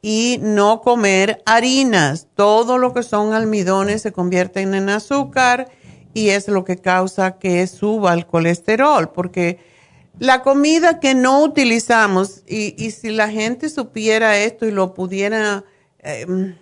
y 0.00 0.40
no 0.42 0.80
comer 0.80 1.40
harinas. 1.46 2.26
Todo 2.34 2.78
lo 2.78 2.92
que 2.92 3.04
son 3.04 3.32
almidones 3.32 4.02
se 4.02 4.10
convierten 4.10 4.74
en 4.74 4.88
azúcar 4.88 5.68
y 6.12 6.30
es 6.30 6.48
lo 6.48 6.64
que 6.64 6.78
causa 6.78 7.38
que 7.38 7.64
suba 7.68 8.12
el 8.12 8.26
colesterol, 8.26 9.12
porque 9.12 9.60
la 10.18 10.42
comida 10.42 10.98
que 10.98 11.14
no 11.14 11.44
utilizamos, 11.44 12.42
y, 12.48 12.74
y 12.76 12.90
si 12.90 13.10
la 13.10 13.28
gente 13.28 13.68
supiera 13.68 14.36
esto 14.36 14.66
y 14.66 14.72
lo 14.72 14.94
pudiera 14.94 15.62
em, 16.00 16.56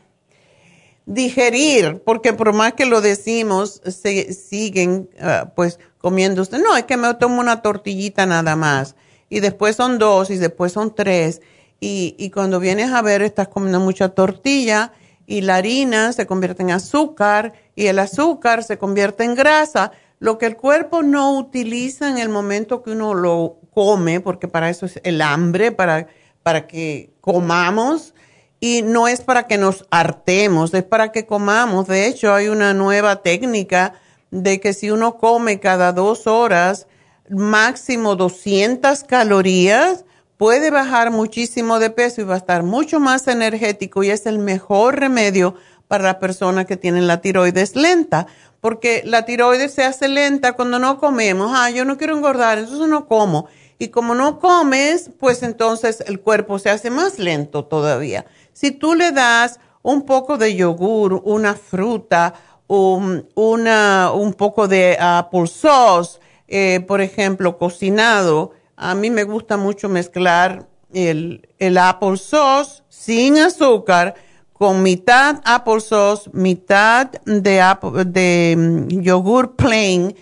digerir, 1.11 2.03
porque 2.05 2.33
por 2.33 2.53
más 2.53 2.75
que 2.75 2.87
lo 2.87 3.01
decimos, 3.01 3.83
se 3.85 4.33
siguen 4.33 5.11
ah, 5.21 5.51
pues 5.57 5.81
comiendo 5.99 6.43
usted. 6.43 6.59
No, 6.59 6.77
es 6.77 6.85
que 6.85 6.97
me 6.97 7.13
tomo 7.15 7.41
una 7.41 7.63
tortillita 7.63 8.27
nada 8.27 8.55
más. 8.55 8.95
Y 9.29 9.41
después 9.41 9.75
son 9.75 9.99
dos 9.99 10.31
y 10.31 10.37
después 10.37 10.73
son 10.73 10.95
tres. 10.95 11.43
Y, 11.81 12.15
y 12.17 12.31
cuando 12.31 12.61
vienes 12.61 12.93
a 12.93 13.03
ver, 13.03 13.23
estás 13.23 13.49
comiendo 13.49 13.81
mucha 13.81 14.11
tortilla 14.11 14.93
y 15.27 15.41
la 15.41 15.57
harina 15.57 16.13
se 16.13 16.27
convierte 16.27 16.63
en 16.63 16.71
azúcar 16.71 17.55
y 17.75 17.87
el 17.87 17.99
azúcar 17.99 18.63
se 18.63 18.79
convierte 18.79 19.25
en 19.25 19.35
grasa. 19.35 19.91
Lo 20.21 20.39
que 20.39 20.47
el 20.47 20.57
cuerpo 20.57 21.03
no 21.03 21.37
utiliza 21.37 22.09
en 22.09 22.19
el 22.19 22.29
momento 22.29 22.83
que 22.85 22.91
uno 22.91 23.15
lo 23.15 23.59
come, 23.75 24.21
porque 24.21 24.47
para 24.47 24.71
eso 24.71 24.87
es 24.87 25.01
el 25.03 25.23
hambre, 25.23 25.73
para, 25.73 26.07
para 26.45 26.69
que 26.69 27.11
comamos 27.21 28.15
y 28.61 28.83
no 28.83 29.09
es 29.09 29.23
para 29.23 29.47
que 29.47 29.57
nos 29.57 29.87
hartemos, 29.91 30.73
es 30.75 30.85
para 30.85 31.13
que 31.13 31.25
comamos. 31.25 31.89
De 31.89 32.07
hecho, 32.07 32.35
hay 32.35 32.49
una 32.49 32.75
nueva 32.75 33.23
técnica 33.23 33.95
de 34.31 34.61
que 34.61 34.75
si 34.75 34.91
uno 34.91 35.17
come 35.17 35.59
cada 35.59 35.93
dos 35.93 36.27
horas, 36.27 36.87
máximo 37.31 38.17
200 38.17 39.03
calorías, 39.05 40.05
puede 40.37 40.71
bajar 40.71 41.11
muchísimo 41.11 41.79
de 41.79 41.91
peso 41.91 42.21
y 42.21 42.25
va 42.25 42.35
a 42.35 42.39
estar 42.39 42.63
mucho 42.63 43.01
más 43.01 43.27
energético 43.29 44.03
y 44.03 44.11
es 44.11 44.27
el 44.27 44.39
mejor 44.39 44.99
remedio 44.99 45.55
para 45.89 46.05
las 46.05 46.17
personas 46.17 46.67
que 46.67 46.77
tienen 46.77 47.07
la 47.07 47.21
tiroides 47.21 47.75
lenta, 47.75 48.27
porque 48.61 49.03
la 49.05 49.25
tiroides 49.25 49.75
se 49.75 49.85
hace 49.85 50.07
lenta 50.09 50.53
cuando 50.53 50.79
no 50.79 50.99
comemos. 50.99 51.51
Ah, 51.55 51.71
yo 51.71 51.85
no 51.85 51.97
quiero 51.99 52.17
engordar, 52.17 52.59
entonces 52.59 52.89
no 52.89 53.09
como. 53.09 53.49
Y 53.81 53.89
como 53.89 54.15
no 54.15 54.39
comes, 54.41 55.11
pues 55.19 55.43
entonces 55.43 56.05
el 56.07 56.21
cuerpo 56.21 56.59
se 56.59 56.69
hace 56.69 56.91
más 56.91 57.19
lento 57.19 57.65
todavía. 57.65 58.27
Si 58.53 58.73
tú 58.73 58.95
le 58.95 59.11
das 59.11 59.59
un 59.81 60.05
poco 60.05 60.37
de 60.37 60.55
yogur, 60.55 61.23
una 61.25 61.55
fruta, 61.55 62.35
un, 62.67 63.27
una, 63.35 64.13
un 64.13 64.35
poco 64.35 64.69
de 64.69 64.99
apple 65.01 65.47
sauce, 65.47 66.21
eh, 66.47 66.85
por 66.87 67.01
ejemplo, 67.01 67.57
cocinado, 67.57 68.53
a 68.77 68.95
mí 68.95 69.09
me 69.09 69.25
gusta 69.25 69.57
mucho 69.57 69.89
mezclar 69.89 70.69
el, 70.93 71.49
el 71.59 71.79
apple 71.79 72.19
sauce 72.19 72.83
sin 72.91 73.39
azúcar 73.39 74.15
con 74.53 74.83
mitad 74.83 75.41
apple 75.43 75.81
sauce, 75.81 76.29
mitad 76.35 77.13
de, 77.25 77.65
de 78.05 78.57
mm, 78.59 79.01
yogur 79.01 79.57
plain 79.57 80.15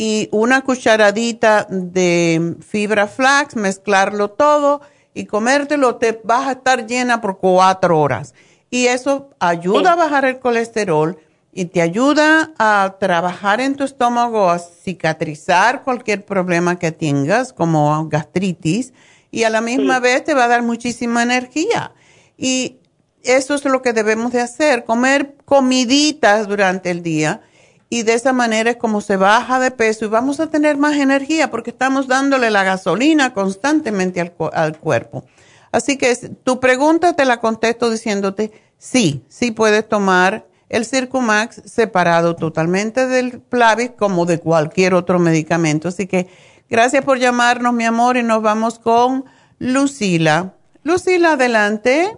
y 0.00 0.28
una 0.30 0.62
cucharadita 0.62 1.66
de 1.68 2.56
fibra 2.66 3.08
flax, 3.08 3.56
mezclarlo 3.56 4.30
todo 4.30 4.80
y 5.12 5.26
comértelo, 5.26 5.96
te 5.96 6.20
vas 6.22 6.46
a 6.46 6.52
estar 6.52 6.86
llena 6.86 7.20
por 7.20 7.38
cuatro 7.38 8.00
horas. 8.00 8.32
Y 8.70 8.86
eso 8.86 9.30
ayuda 9.40 9.92
a 9.92 9.96
bajar 9.96 10.24
el 10.24 10.38
colesterol 10.38 11.18
y 11.52 11.64
te 11.64 11.82
ayuda 11.82 12.52
a 12.58 12.96
trabajar 13.00 13.60
en 13.60 13.74
tu 13.74 13.82
estómago, 13.82 14.48
a 14.48 14.60
cicatrizar 14.60 15.82
cualquier 15.82 16.24
problema 16.24 16.78
que 16.78 16.92
tengas, 16.92 17.52
como 17.52 18.08
gastritis, 18.08 18.92
y 19.32 19.42
a 19.42 19.50
la 19.50 19.60
misma 19.60 19.98
vez 19.98 20.22
te 20.22 20.34
va 20.34 20.44
a 20.44 20.48
dar 20.48 20.62
muchísima 20.62 21.24
energía. 21.24 21.92
Y 22.36 22.76
eso 23.24 23.56
es 23.56 23.64
lo 23.64 23.82
que 23.82 23.92
debemos 23.92 24.30
de 24.30 24.42
hacer, 24.42 24.84
comer 24.84 25.34
comiditas 25.44 26.46
durante 26.46 26.92
el 26.92 27.02
día 27.02 27.42
y 27.90 28.02
de 28.02 28.14
esa 28.14 28.32
manera 28.32 28.70
es 28.70 28.76
como 28.76 29.00
se 29.00 29.16
baja 29.16 29.60
de 29.60 29.70
peso 29.70 30.04
y 30.04 30.08
vamos 30.08 30.40
a 30.40 30.50
tener 30.50 30.76
más 30.76 30.96
energía 30.96 31.50
porque 31.50 31.70
estamos 31.70 32.06
dándole 32.06 32.50
la 32.50 32.64
gasolina 32.64 33.32
constantemente 33.32 34.20
al, 34.20 34.32
al 34.52 34.78
cuerpo. 34.78 35.24
Así 35.72 35.96
que 35.96 36.14
tu 36.44 36.60
pregunta 36.60 37.14
te 37.14 37.24
la 37.24 37.40
contesto 37.40 37.90
diciéndote, 37.90 38.52
sí, 38.78 39.24
sí 39.28 39.50
puedes 39.50 39.88
tomar 39.88 40.46
el 40.68 40.84
Circumax 40.84 41.62
separado 41.64 42.36
totalmente 42.36 43.06
del 43.06 43.40
Plavix 43.40 43.94
como 43.96 44.26
de 44.26 44.38
cualquier 44.38 44.94
otro 44.94 45.18
medicamento. 45.18 45.88
Así 45.88 46.06
que 46.06 46.28
gracias 46.68 47.04
por 47.04 47.18
llamarnos, 47.18 47.72
mi 47.72 47.84
amor, 47.84 48.16
y 48.16 48.22
nos 48.22 48.42
vamos 48.42 48.78
con 48.78 49.24
Lucila. 49.58 50.54
Lucila, 50.82 51.32
adelante. 51.32 52.16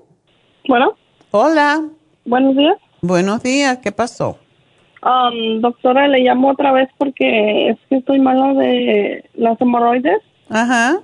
Bueno. 0.69 0.95
Hola. 1.31 1.85
Buenos 2.25 2.57
días. 2.57 2.77
Buenos 3.03 3.43
días, 3.43 3.79
¿qué 3.79 3.93
pasó? 3.93 4.40
Um, 5.03 5.61
doctora, 5.61 6.09
le 6.09 6.21
llamo 6.21 6.51
otra 6.51 6.73
vez 6.73 6.89
porque 6.99 7.71
es 7.71 7.79
que 7.89 7.97
estoy 7.97 8.21
mala 8.21 8.55
de 8.55 9.25
las 9.35 9.61
hemorroides. 9.61 10.21
Ajá. 10.49 11.01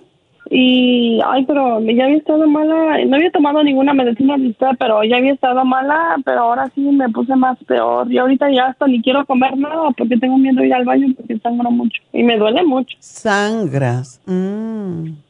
Y, 0.48 1.20
ay, 1.26 1.44
pero 1.44 1.80
ya 1.80 2.04
había 2.04 2.18
estado 2.18 2.46
mala, 2.46 3.04
no 3.04 3.16
había 3.16 3.32
tomado 3.32 3.64
ninguna 3.64 3.92
medicina 3.94 4.36
pero 4.78 5.02
ya 5.02 5.16
había 5.16 5.32
estado 5.32 5.64
mala, 5.64 6.16
pero 6.24 6.40
ahora 6.40 6.70
sí 6.74 6.82
me 6.82 7.08
puse 7.08 7.34
más 7.34 7.58
peor. 7.64 8.10
Y 8.12 8.18
ahorita 8.18 8.50
ya 8.52 8.66
hasta 8.66 8.86
ni 8.86 9.02
quiero 9.02 9.24
comer 9.26 9.56
nada 9.56 9.90
porque 9.96 10.16
tengo 10.16 10.38
miedo 10.38 10.60
de 10.60 10.68
ir 10.68 10.74
al 10.74 10.84
baño 10.84 11.08
porque 11.16 11.38
sangro 11.38 11.70
mucho 11.70 12.00
y 12.12 12.22
me 12.22 12.36
duele 12.36 12.62
mucho. 12.64 12.96
Sangras. 13.00 14.20
Mm. 14.26 15.25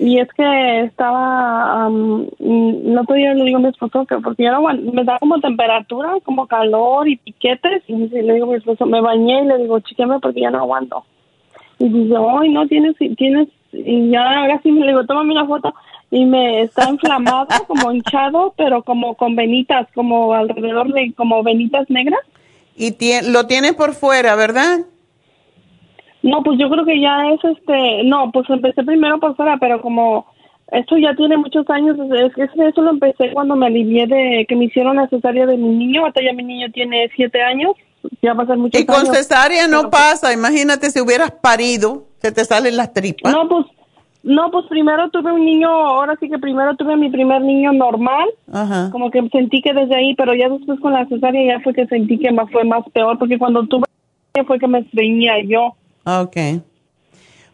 Y 0.00 0.20
es 0.20 0.28
que 0.32 0.80
estaba, 0.82 1.88
no 1.88 3.04
podía 3.04 3.34
le 3.34 3.44
digo 3.44 3.58
a 3.58 3.62
mi 3.62 3.68
esposo 3.68 4.06
que 4.06 4.16
porque 4.18 4.44
yo 4.44 4.52
no, 4.52 4.62
me 4.92 5.02
da 5.02 5.18
como 5.18 5.40
temperatura, 5.40 6.14
como 6.22 6.46
calor 6.46 7.08
y 7.08 7.16
piquetes. 7.16 7.82
Y 7.88 7.96
le 7.96 8.34
digo 8.34 8.46
a 8.46 8.50
mi 8.50 8.56
esposo, 8.56 8.86
me 8.86 9.00
bañé 9.00 9.42
y 9.42 9.46
le 9.46 9.58
digo, 9.58 9.80
chiqueme 9.80 10.20
porque 10.20 10.42
ya 10.42 10.50
no 10.50 10.58
aguanto. 10.58 11.04
Y 11.80 11.88
dice, 11.88 12.14
ay, 12.16 12.48
no, 12.50 12.66
tienes, 12.68 12.96
tienes, 13.16 13.48
y 13.72 14.10
ya 14.10 14.40
ahora 14.40 14.60
sí 14.62 14.70
me 14.70 14.80
le 14.80 14.92
digo, 14.92 15.04
tómame 15.04 15.32
una 15.32 15.46
foto. 15.46 15.74
Y 16.10 16.24
me 16.24 16.62
está 16.62 16.88
inflamado, 16.88 17.48
como 17.66 17.90
hinchado, 17.90 18.54
pero 18.56 18.82
como 18.82 19.16
con 19.16 19.34
venitas, 19.34 19.88
como 19.94 20.32
alrededor 20.32 20.92
de, 20.92 21.12
como 21.16 21.42
venitas 21.42 21.90
negras. 21.90 22.20
Y 22.76 22.94
lo 23.28 23.46
tienes 23.46 23.74
por 23.74 23.94
fuera, 23.94 24.36
¿verdad? 24.36 24.80
No, 26.22 26.42
pues 26.42 26.58
yo 26.58 26.68
creo 26.68 26.84
que 26.84 27.00
ya 27.00 27.30
es 27.32 27.44
este, 27.44 28.02
no, 28.04 28.30
pues 28.32 28.48
empecé 28.50 28.82
primero 28.82 29.18
por 29.20 29.36
fuera, 29.36 29.56
pero 29.58 29.80
como 29.80 30.26
esto 30.72 30.96
ya 30.98 31.14
tiene 31.14 31.36
muchos 31.36 31.68
años, 31.70 31.96
es 31.98 32.32
que 32.34 32.68
eso 32.68 32.82
lo 32.82 32.90
empecé 32.90 33.32
cuando 33.32 33.56
me 33.56 33.66
alivié 33.66 34.06
de 34.06 34.44
que 34.48 34.56
me 34.56 34.66
hicieron 34.66 34.96
la 34.96 35.08
cesárea 35.08 35.46
de 35.46 35.56
mi 35.56 35.68
niño, 35.68 36.04
hasta 36.04 36.22
ya 36.22 36.32
mi 36.32 36.42
niño 36.42 36.66
tiene 36.72 37.08
siete 37.14 37.40
años, 37.40 37.72
ya 38.20 38.34
va 38.34 38.42
a 38.42 38.46
ser 38.46 38.58
muchos 38.58 38.78
años. 38.78 38.82
Y 38.82 39.04
con 39.04 39.14
cesárea 39.14 39.68
no 39.68 39.90
pasa, 39.90 40.32
imagínate 40.32 40.90
si 40.90 41.00
hubieras 41.00 41.30
parido, 41.30 42.04
se 42.18 42.32
te 42.32 42.44
salen 42.44 42.76
las 42.76 42.92
tripas. 42.92 43.32
No, 43.32 43.48
pues, 43.48 43.66
no, 44.24 44.50
pues 44.50 44.66
primero 44.68 45.08
tuve 45.10 45.32
un 45.32 45.46
niño, 45.46 45.70
ahora 45.70 46.16
sí 46.20 46.28
que 46.28 46.38
primero 46.38 46.74
tuve 46.76 46.96
mi 46.96 47.08
primer 47.10 47.40
niño 47.40 47.72
normal, 47.72 48.28
Ajá. 48.52 48.90
como 48.90 49.10
que 49.10 49.26
sentí 49.30 49.62
que 49.62 49.72
desde 49.72 49.94
ahí, 49.94 50.14
pero 50.16 50.34
ya 50.34 50.48
después 50.48 50.80
con 50.80 50.92
la 50.92 51.06
cesárea 51.06 51.56
ya 51.56 51.62
fue 51.62 51.72
que 51.72 51.86
sentí 51.86 52.18
que 52.18 52.32
más 52.32 52.50
fue 52.50 52.64
más 52.64 52.84
peor, 52.92 53.18
porque 53.18 53.38
cuando 53.38 53.64
tuve 53.66 53.84
fue 54.46 54.58
que 54.58 54.68
me 54.68 54.80
estreñía 54.80 55.42
yo. 55.44 55.74
Ok. 56.08 56.36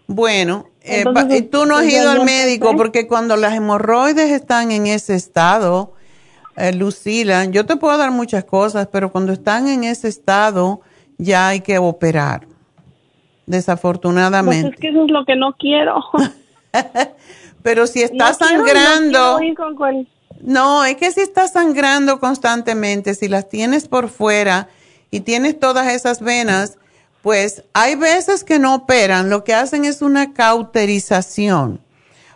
Bueno, 0.06 0.66
eh, 0.82 1.04
tú 1.50 1.66
no 1.66 1.76
has 1.76 1.86
ido 1.86 2.10
al 2.10 2.24
médico 2.24 2.76
porque 2.76 3.08
cuando 3.08 3.36
las 3.36 3.54
hemorroides 3.54 4.30
están 4.30 4.70
en 4.70 4.86
ese 4.86 5.14
estado, 5.14 5.94
eh, 6.56 6.72
Lucila, 6.72 7.46
yo 7.46 7.66
te 7.66 7.76
puedo 7.76 7.98
dar 7.98 8.12
muchas 8.12 8.44
cosas, 8.44 8.86
pero 8.92 9.10
cuando 9.10 9.32
están 9.32 9.66
en 9.66 9.82
ese 9.82 10.08
estado 10.08 10.82
ya 11.18 11.48
hay 11.48 11.60
que 11.60 11.78
operar. 11.78 12.46
Desafortunadamente. 13.46 14.68
Pues 14.68 14.74
es 14.74 14.81
que 14.81 14.88
eso 14.88 15.04
es 15.04 15.10
lo 15.10 15.24
que 15.24 15.35
no 15.37 15.54
quiero. 15.54 16.00
pero 17.62 17.87
si 17.88 18.02
está 18.02 18.35
sangrando. 18.35 19.40
no, 20.42 20.85
es 20.85 20.96
que 20.96 21.10
si 21.10 21.22
está 21.22 21.48
sangrando 21.48 22.20
constantemente, 22.20 23.14
si 23.14 23.26
las 23.26 23.48
tienes 23.48 23.88
por 23.88 24.08
fuera 24.08 24.68
y 25.10 25.20
tienes 25.20 25.58
todas 25.58 25.92
esas 25.92 26.20
venas, 26.20 26.79
pues 27.25 27.64
hay 27.72 27.94
veces 27.94 28.44
que 28.44 28.58
no 28.58 28.75
operan, 28.75 29.31
lo 29.31 29.44
que 29.44 29.54
hacen 29.54 29.87
es 29.87 30.02
una 30.02 30.35
cauterización. 30.35 31.81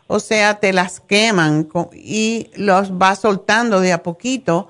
O 0.07 0.18
sea, 0.18 0.61
te 0.61 0.72
las 0.72 1.01
queman 1.01 1.68
y 1.93 2.49
los 2.57 2.93
va 2.95 3.14
soltando 3.14 3.80
de 3.80 3.93
a 3.93 4.03
poquito. 4.03 4.68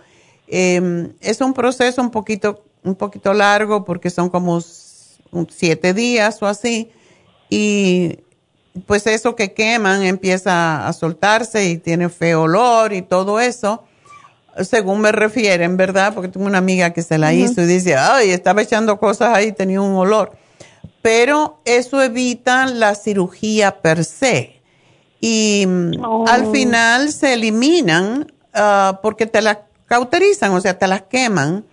Em, 0.49 1.13
es 1.21 1.41
un 1.41 1.55
proceso 1.55 2.03
un 2.03 2.11
poquito, 2.11 2.65
un 2.83 2.97
poquito 2.97 3.33
largo 3.33 3.85
porque 3.85 4.11
son 4.11 4.29
como 4.29 4.61
siete 4.61 5.95
días 5.95 6.43
o 6.43 6.47
así. 6.49 6.91
Y 7.49 8.19
pues 8.89 9.07
eso 9.07 9.37
que 9.37 9.55
queman 9.55 10.03
empieza 10.03 10.89
a 10.89 10.93
soltarse 10.95 11.67
y 11.69 11.79
tiene 11.79 12.09
feo 12.09 12.43
olor 12.43 12.93
y 12.93 13.03
todo 13.03 13.39
eso 13.39 13.85
según 14.65 15.01
me 15.01 15.13
refieren, 15.13 15.77
¿verdad? 15.77 16.15
Porque 16.15 16.29
tengo 16.29 16.47
una 16.47 16.59
amiga 16.59 16.91
que 16.93 17.03
se 17.03 17.19
la 17.19 17.33
hizo 17.33 17.63
y 17.63 17.67
dice, 17.67 17.97
ay, 17.97 18.31
estaba 18.31 18.63
echando 18.63 18.99
cosas 18.99 19.35
ahí, 19.35 19.53
tenía 19.53 19.81
un 19.81 19.95
olor. 19.95 20.33
Pero 21.03 21.61
eso 21.65 22.03
evita 22.03 22.67
la 22.67 22.95
cirugía 22.95 23.81
per 23.81 24.05
se. 24.05 24.61
Y 25.21 25.65
mm, 25.67 26.05
Oh. 26.05 26.27
al 26.29 26.51
final 26.53 27.13
se 27.13 27.35
eliminan 27.35 28.33
ah, 28.55 29.01
porque 29.03 29.27
te 29.27 29.43
las 29.43 29.59
cauterizan, 29.87 30.53
o 30.53 30.61
sea, 30.61 30.79
te 30.79 30.87
las 30.87 31.03
queman. 31.03 31.65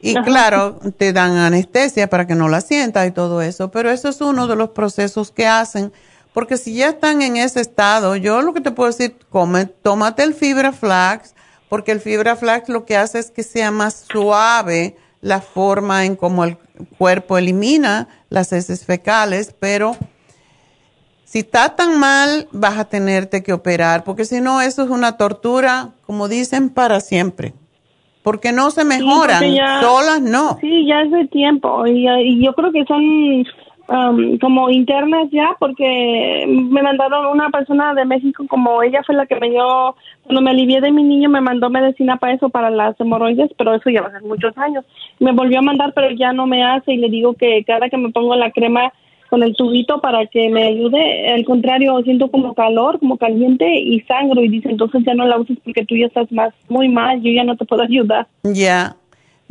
Y 0.00 0.14
claro, 0.22 0.80
te 0.96 1.12
dan 1.12 1.36
anestesia 1.36 2.10
para 2.10 2.26
que 2.26 2.34
no 2.34 2.48
la 2.48 2.60
sientas 2.60 3.06
y 3.06 3.12
todo 3.12 3.40
eso. 3.40 3.70
Pero 3.70 3.88
eso 3.88 4.08
es 4.08 4.20
uno 4.20 4.48
de 4.48 4.56
los 4.56 4.70
procesos 4.70 5.30
que 5.30 5.46
hacen 5.46 5.92
porque 6.32 6.56
si 6.56 6.74
ya 6.74 6.88
están 6.88 7.22
en 7.22 7.36
ese 7.36 7.60
estado, 7.60 8.16
yo 8.16 8.40
lo 8.42 8.54
que 8.54 8.60
te 8.60 8.70
puedo 8.70 8.90
decir, 8.90 9.16
come, 9.28 9.66
tómate 9.66 10.22
el 10.22 10.34
fibra 10.34 10.72
flax, 10.72 11.34
porque 11.72 11.90
el 11.90 12.00
fibra 12.00 12.36
flax 12.36 12.68
lo 12.68 12.84
que 12.84 12.98
hace 12.98 13.18
es 13.18 13.30
que 13.30 13.42
sea 13.42 13.70
más 13.70 14.04
suave 14.06 14.94
la 15.22 15.40
forma 15.40 16.04
en 16.04 16.16
cómo 16.16 16.44
el 16.44 16.58
cuerpo 16.98 17.38
elimina 17.38 18.08
las 18.28 18.52
heces 18.52 18.84
fecales, 18.84 19.56
pero 19.58 19.96
si 21.24 21.38
está 21.38 21.74
tan 21.74 21.98
mal, 21.98 22.46
vas 22.52 22.76
a 22.76 22.84
tenerte 22.84 23.42
que 23.42 23.54
operar, 23.54 24.04
porque 24.04 24.26
si 24.26 24.42
no, 24.42 24.60
eso 24.60 24.82
es 24.82 24.90
una 24.90 25.16
tortura, 25.16 25.92
como 26.04 26.28
dicen, 26.28 26.68
para 26.68 27.00
siempre. 27.00 27.54
Porque 28.22 28.52
no 28.52 28.70
se 28.70 28.84
mejoran, 28.84 29.42
solas 29.80 30.20
no. 30.20 30.58
Sí, 30.60 30.86
ya 30.86 31.00
es 31.00 31.10
de 31.10 31.26
tiempo, 31.28 31.86
y 31.86 32.44
yo 32.44 32.52
creo 32.52 32.70
que 32.70 32.84
son 32.84 33.46
Um, 33.88 34.38
como 34.38 34.70
internas 34.70 35.28
ya 35.32 35.56
porque 35.58 36.44
me 36.46 36.82
mandaron 36.82 37.26
una 37.26 37.50
persona 37.50 37.92
de 37.94 38.04
México 38.04 38.44
como 38.48 38.80
ella 38.80 39.02
fue 39.04 39.16
la 39.16 39.26
que 39.26 39.34
me 39.34 39.50
dio 39.50 39.96
cuando 40.22 40.40
me 40.40 40.50
alivié 40.50 40.80
de 40.80 40.92
mi 40.92 41.02
niño 41.02 41.28
me 41.28 41.40
mandó 41.40 41.68
medicina 41.68 42.16
para 42.16 42.34
eso 42.34 42.48
para 42.48 42.70
las 42.70 42.98
hemorroides 43.00 43.50
pero 43.58 43.74
eso 43.74 43.90
ya 43.90 44.02
va 44.02 44.08
a 44.08 44.12
ser 44.12 44.22
muchos 44.22 44.56
años. 44.56 44.84
Me 45.18 45.32
volvió 45.32 45.58
a 45.58 45.62
mandar 45.62 45.92
pero 45.94 46.10
ya 46.12 46.32
no 46.32 46.46
me 46.46 46.62
hace 46.64 46.92
y 46.92 46.98
le 46.98 47.08
digo 47.08 47.34
que 47.34 47.64
cada 47.64 47.88
que 47.88 47.98
me 47.98 48.10
pongo 48.10 48.36
la 48.36 48.52
crema 48.52 48.92
con 49.28 49.42
el 49.42 49.56
tubito 49.56 50.00
para 50.00 50.26
que 50.26 50.48
me 50.48 50.64
ayude 50.64 51.32
al 51.32 51.44
contrario 51.44 52.00
siento 52.04 52.30
como 52.30 52.54
calor 52.54 53.00
como 53.00 53.16
caliente 53.16 53.80
y 53.80 54.00
sangro 54.02 54.42
y 54.42 54.48
dice 54.48 54.68
entonces 54.68 55.02
ya 55.04 55.14
no 55.14 55.26
la 55.26 55.38
uses 55.38 55.58
porque 55.64 55.84
tú 55.86 55.96
ya 55.96 56.06
estás 56.06 56.30
más 56.30 56.52
muy 56.68 56.88
mal 56.88 57.20
yo 57.22 57.32
ya 57.32 57.42
no 57.42 57.56
te 57.56 57.64
puedo 57.64 57.82
ayudar 57.88 58.26
ya 58.44 58.94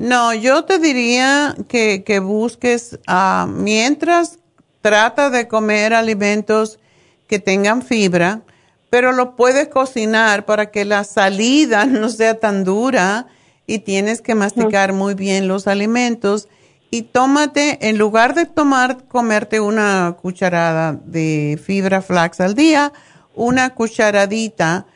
no, 0.01 0.33
yo 0.33 0.65
te 0.65 0.79
diría 0.79 1.55
que, 1.67 2.03
que 2.03 2.17
busques, 2.17 2.97
uh, 3.07 3.45
mientras 3.45 4.39
trata 4.81 5.29
de 5.29 5.47
comer 5.47 5.93
alimentos 5.93 6.79
que 7.27 7.37
tengan 7.37 7.83
fibra, 7.83 8.41
pero 8.89 9.11
lo 9.11 9.35
puedes 9.35 9.67
cocinar 9.67 10.45
para 10.45 10.71
que 10.71 10.85
la 10.85 11.03
salida 11.03 11.85
no 11.85 12.09
sea 12.09 12.39
tan 12.39 12.63
dura 12.63 13.27
y 13.67 13.77
tienes 13.79 14.21
que 14.23 14.33
masticar 14.33 14.91
muy 14.91 15.13
bien 15.13 15.47
los 15.47 15.67
alimentos. 15.67 16.47
Y 16.89 17.03
tómate, 17.03 17.87
en 17.87 17.99
lugar 17.99 18.33
de 18.33 18.47
tomar, 18.47 19.05
comerte 19.07 19.59
una 19.59 20.17
cucharada 20.19 20.99
de 21.05 21.61
fibra 21.63 22.01
flax 22.01 22.41
al 22.41 22.55
día, 22.55 22.91
una 23.35 23.75
cucharadita, 23.75 24.87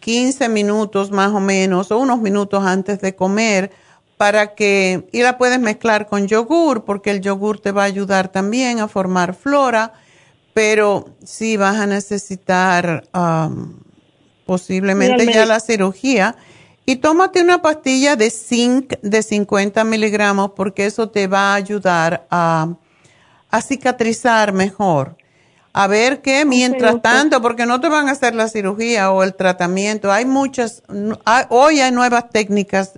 15 0.00 0.50
minutos 0.50 1.10
más 1.10 1.32
o 1.32 1.40
menos, 1.40 1.90
o 1.90 1.98
unos 1.98 2.20
minutos 2.20 2.62
antes 2.62 3.00
de 3.00 3.16
comer, 3.16 3.70
para 4.16 4.54
que, 4.54 5.08
y 5.12 5.22
la 5.22 5.38
puedes 5.38 5.58
mezclar 5.58 6.06
con 6.06 6.28
yogur, 6.28 6.84
porque 6.84 7.10
el 7.10 7.20
yogur 7.20 7.60
te 7.60 7.72
va 7.72 7.82
a 7.82 7.86
ayudar 7.86 8.28
también 8.28 8.80
a 8.80 8.88
formar 8.88 9.34
flora, 9.34 9.92
pero 10.52 11.06
sí 11.24 11.56
vas 11.56 11.76
a 11.76 11.86
necesitar 11.86 13.04
um, 13.12 13.74
posiblemente 14.46 15.26
ya 15.26 15.46
la 15.46 15.58
cirugía. 15.60 16.36
Y 16.86 16.96
tómate 16.96 17.42
una 17.42 17.62
pastilla 17.62 18.14
de 18.14 18.30
zinc 18.30 18.94
de 19.00 19.22
50 19.22 19.82
miligramos, 19.84 20.52
porque 20.54 20.86
eso 20.86 21.08
te 21.08 21.26
va 21.26 21.52
a 21.52 21.54
ayudar 21.54 22.26
a, 22.30 22.68
a 23.50 23.62
cicatrizar 23.62 24.52
mejor. 24.52 25.16
A 25.72 25.88
ver 25.88 26.22
qué, 26.22 26.44
mientras 26.44 27.02
tanto, 27.02 27.42
porque 27.42 27.66
no 27.66 27.80
te 27.80 27.88
van 27.88 28.08
a 28.08 28.12
hacer 28.12 28.36
la 28.36 28.48
cirugía 28.48 29.10
o 29.10 29.24
el 29.24 29.34
tratamiento, 29.34 30.12
hay 30.12 30.24
muchas, 30.24 30.84
hoy 31.48 31.80
hay 31.80 31.90
nuevas 31.90 32.30
técnicas 32.30 32.92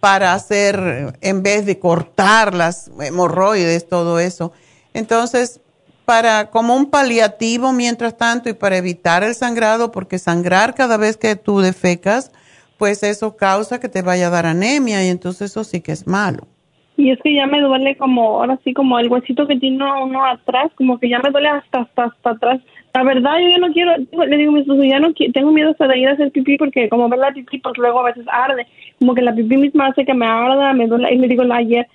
para 0.00 0.34
hacer, 0.34 1.14
en 1.20 1.42
vez 1.42 1.66
de 1.66 1.78
cortar 1.78 2.54
las 2.54 2.90
hemorroides, 3.00 3.88
todo 3.88 4.18
eso. 4.18 4.52
Entonces, 4.94 5.60
para 6.04 6.50
como 6.50 6.76
un 6.76 6.90
paliativo 6.90 7.72
mientras 7.72 8.16
tanto 8.16 8.48
y 8.48 8.52
para 8.52 8.76
evitar 8.76 9.24
el 9.24 9.34
sangrado, 9.34 9.90
porque 9.92 10.18
sangrar 10.18 10.74
cada 10.74 10.96
vez 10.96 11.16
que 11.16 11.36
tú 11.36 11.60
defecas, 11.60 12.32
pues 12.78 13.02
eso 13.02 13.36
causa 13.36 13.80
que 13.80 13.88
te 13.88 14.02
vaya 14.02 14.28
a 14.28 14.30
dar 14.30 14.46
anemia 14.46 15.04
y 15.04 15.08
entonces 15.08 15.50
eso 15.50 15.64
sí 15.64 15.80
que 15.80 15.92
es 15.92 16.06
malo. 16.06 16.46
Y 16.96 17.10
es 17.10 17.18
que 17.22 17.34
ya 17.34 17.46
me 17.46 17.60
duele 17.60 17.96
como, 17.96 18.40
ahora 18.40 18.58
sí, 18.64 18.72
como 18.72 18.98
el 18.98 19.08
huesito 19.08 19.46
que 19.46 19.56
tiene 19.56 19.84
uno 20.02 20.24
atrás, 20.24 20.70
como 20.76 20.98
que 20.98 21.10
ya 21.10 21.18
me 21.18 21.30
duele 21.30 21.48
hasta, 21.48 21.80
hasta, 21.80 22.04
hasta 22.04 22.30
atrás 22.30 22.60
la 22.94 23.02
verdad 23.02 23.32
yo 23.40 23.48
ya 23.48 23.58
no 23.58 23.72
quiero, 23.72 23.92
le 24.26 24.36
digo 24.36 24.50
a 24.50 24.54
mi 24.54 24.60
esposo, 24.60 24.82
ya 24.82 24.98
no 24.98 25.12
tengo 25.34 25.52
miedo 25.52 25.70
hasta 25.70 25.86
de 25.86 25.98
ir 25.98 26.08
a 26.08 26.12
hacer 26.12 26.30
pipí 26.30 26.56
porque 26.56 26.88
como 26.88 27.08
ver 27.08 27.18
la 27.18 27.32
pipí 27.32 27.58
pues 27.58 27.76
luego 27.76 28.00
a 28.00 28.04
veces 28.04 28.24
arde, 28.30 28.66
como 28.98 29.14
que 29.14 29.22
la 29.22 29.34
pipí 29.34 29.56
misma 29.56 29.88
hace 29.88 30.04
que 30.04 30.14
me 30.14 30.26
arda, 30.26 30.72
me 30.72 30.86
duele 30.86 31.12
y 31.12 31.18
le 31.18 31.28
digo 31.28 31.42
ayer 31.52 31.86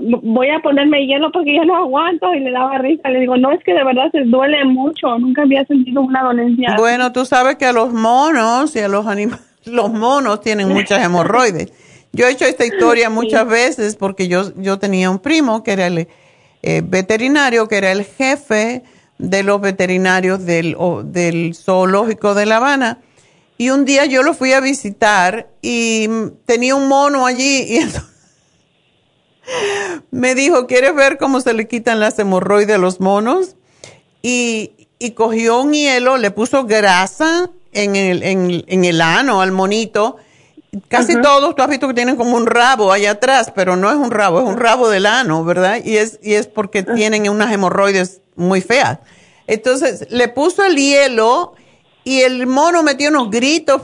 voy 0.00 0.48
a 0.48 0.60
ponerme 0.60 1.06
hielo 1.06 1.30
porque 1.32 1.54
ya 1.54 1.64
no 1.64 1.76
aguanto 1.76 2.34
y 2.34 2.40
le 2.40 2.50
daba 2.50 2.78
risa, 2.78 3.08
le 3.10 3.20
digo 3.20 3.36
no 3.36 3.52
es 3.52 3.62
que 3.62 3.74
de 3.74 3.84
verdad 3.84 4.10
se 4.12 4.22
duele 4.22 4.64
mucho, 4.64 5.18
nunca 5.18 5.42
había 5.42 5.64
sentido 5.66 6.00
una 6.00 6.22
dolencia. 6.22 6.74
Bueno, 6.78 7.12
tú 7.12 7.24
sabes 7.24 7.56
que 7.56 7.66
a 7.66 7.72
los 7.72 7.92
monos 7.92 8.74
y 8.76 8.78
a 8.80 8.88
los 8.88 9.06
animales, 9.06 9.44
los 9.66 9.92
monos 9.92 10.40
tienen 10.40 10.68
muchas 10.68 11.04
hemorroides. 11.04 11.72
Yo 12.12 12.26
he 12.26 12.32
hecho 12.32 12.46
esta 12.46 12.64
historia 12.64 13.10
muchas 13.10 13.46
veces 13.46 13.96
porque 13.96 14.26
yo, 14.26 14.44
yo 14.56 14.78
tenía 14.78 15.10
un 15.10 15.18
primo 15.18 15.62
que 15.62 15.72
era 15.72 15.86
el 15.86 16.08
eh, 16.62 16.82
veterinario, 16.82 17.68
que 17.68 17.76
era 17.76 17.92
el 17.92 18.04
jefe 18.04 18.82
de 19.18 19.42
los 19.42 19.60
veterinarios 19.60 20.44
del, 20.44 20.76
del 21.04 21.54
zoológico 21.54 22.34
de 22.34 22.46
La 22.46 22.56
Habana. 22.56 23.00
Y 23.58 23.70
un 23.70 23.84
día 23.84 24.04
yo 24.04 24.22
lo 24.22 24.34
fui 24.34 24.52
a 24.52 24.60
visitar 24.60 25.48
y 25.62 26.08
tenía 26.44 26.74
un 26.74 26.88
mono 26.88 27.24
allí 27.24 27.62
y 27.62 27.80
me 30.10 30.34
dijo, 30.34 30.66
¿quieres 30.66 30.94
ver 30.94 31.16
cómo 31.16 31.40
se 31.40 31.54
le 31.54 31.66
quitan 31.66 32.00
las 32.00 32.18
hemorroides 32.18 32.76
a 32.76 32.78
los 32.78 33.00
monos? 33.00 33.56
Y, 34.22 34.72
cogió 35.14 35.60
un 35.60 35.72
hielo, 35.72 36.16
le 36.16 36.30
puso 36.30 36.64
grasa 36.64 37.50
en 37.72 37.96
el, 37.96 38.22
en, 38.22 38.84
el 38.84 39.00
ano 39.00 39.40
al 39.40 39.52
monito. 39.52 40.16
Casi 40.88 41.20
todos, 41.22 41.54
tú 41.54 41.62
has 41.62 41.68
visto 41.68 41.86
que 41.86 41.94
tienen 41.94 42.16
como 42.16 42.36
un 42.36 42.46
rabo 42.46 42.92
allá 42.92 43.12
atrás, 43.12 43.52
pero 43.54 43.76
no 43.76 43.90
es 43.90 43.96
un 43.96 44.10
rabo, 44.10 44.40
es 44.40 44.46
un 44.46 44.58
rabo 44.58 44.88
del 44.88 45.06
ano, 45.06 45.44
¿verdad? 45.44 45.80
Y 45.82 45.96
es, 45.96 46.18
y 46.22 46.34
es 46.34 46.48
porque 46.48 46.80
ah. 46.80 46.94
tienen 46.94 47.28
unas 47.30 47.52
hemorroides 47.52 48.20
muy 48.36 48.60
fea. 48.60 49.00
Entonces 49.46 50.06
le 50.10 50.28
puso 50.28 50.64
el 50.64 50.76
hielo 50.76 51.54
y 52.04 52.20
el 52.20 52.46
mono 52.46 52.82
metió 52.82 53.08
unos 53.10 53.30
gritos. 53.30 53.82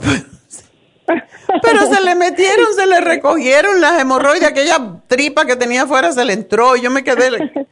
Pero 1.61 1.93
se 1.93 2.01
le 2.01 2.15
metieron, 2.15 2.73
se 2.75 2.85
le 2.87 3.01
recogieron 3.01 3.81
las 3.81 3.99
hemorroides, 3.99 4.47
aquella 4.47 5.01
tripa 5.07 5.45
que 5.45 5.55
tenía 5.55 5.83
afuera 5.83 6.11
se 6.11 6.23
le 6.23 6.33
entró. 6.33 6.75
Yo 6.75 6.89
me 6.89 7.03
quedé. 7.03 7.67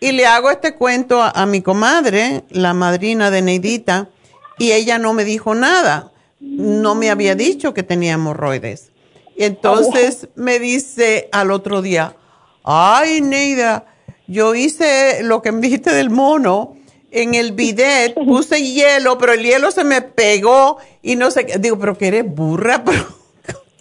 Y 0.00 0.12
le 0.12 0.26
hago 0.26 0.50
este 0.50 0.74
cuento 0.74 1.22
a, 1.22 1.46
mi 1.46 1.62
comadre, 1.62 2.44
la 2.50 2.74
madrina 2.74 3.30
de 3.30 3.40
Neidita, 3.40 4.10
y 4.58 4.72
ella 4.72 4.98
no 4.98 5.14
me 5.14 5.24
dijo 5.24 5.54
nada. 5.54 6.12
No 6.40 6.94
me 6.94 7.10
había 7.10 7.34
dicho 7.34 7.72
que 7.72 7.82
tenía 7.82 8.12
hemorroides. 8.14 8.92
Y 9.36 9.44
entonces 9.44 10.28
me 10.34 10.58
dice 10.58 11.28
al 11.32 11.50
otro 11.50 11.80
día: 11.80 12.16
Ay, 12.62 13.22
Neida, 13.22 13.86
yo 14.26 14.54
hice 14.54 15.22
lo 15.22 15.42
que 15.42 15.52
me 15.52 15.60
dijiste 15.60 15.92
del 15.92 16.10
mono. 16.10 16.76
En 17.10 17.34
el 17.34 17.52
bidet 17.52 18.14
puse 18.26 18.62
hielo, 18.62 19.18
pero 19.18 19.32
el 19.32 19.42
hielo 19.42 19.70
se 19.70 19.84
me 19.84 20.02
pegó 20.02 20.78
y 21.02 21.16
no 21.16 21.30
sé 21.30 21.46
qué. 21.46 21.58
Digo, 21.58 21.78
pero 21.78 21.96
que 21.96 22.08
eres 22.08 22.24
burra, 22.26 22.84
pero. 22.84 23.06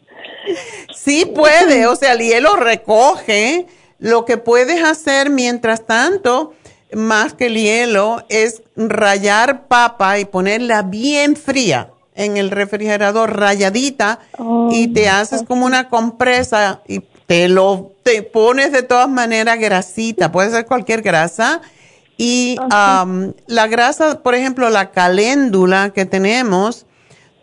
sí 0.95 1.26
puede, 1.26 1.88
o 1.88 1.95
sea, 1.95 2.13
el 2.13 2.19
hielo 2.19 2.55
recoge. 2.55 3.67
Lo 3.99 4.26
que 4.26 4.38
puedes 4.38 4.84
hacer 4.84 5.30
mientras 5.30 5.86
tanto, 5.86 6.53
más 6.91 7.36
que 7.36 7.45
el 7.45 7.55
hielo, 7.55 8.26
es 8.30 8.63
rayar 8.76 9.67
papa 9.67 10.17
y 10.17 10.26
ponerla 10.26 10.82
bien 10.82 11.36
fría 11.36 11.91
en 12.15 12.38
el 12.38 12.49
refrigerador, 12.49 13.38
rayadita, 13.38 14.19
y 14.72 14.88
te 14.88 15.07
oh, 15.07 15.13
haces 15.13 15.43
como 15.43 15.65
una 15.65 15.88
compresa 15.88 16.82
y 16.88 17.01
te 17.32 17.47
lo 17.47 17.95
te 18.03 18.23
pones 18.23 18.73
de 18.73 18.84
todas 18.84 19.07
maneras 19.07 19.57
grasita, 19.57 20.34
puede 20.34 20.51
ser 20.51 20.65
cualquier 20.65 21.01
grasa. 21.01 21.61
Y 22.17 22.57
la 22.67 23.67
grasa, 23.67 24.21
por 24.21 24.36
ejemplo, 24.36 24.69
la 24.69 24.91
caléndula 24.91 25.91
que 25.95 26.03
tenemos, 26.03 26.86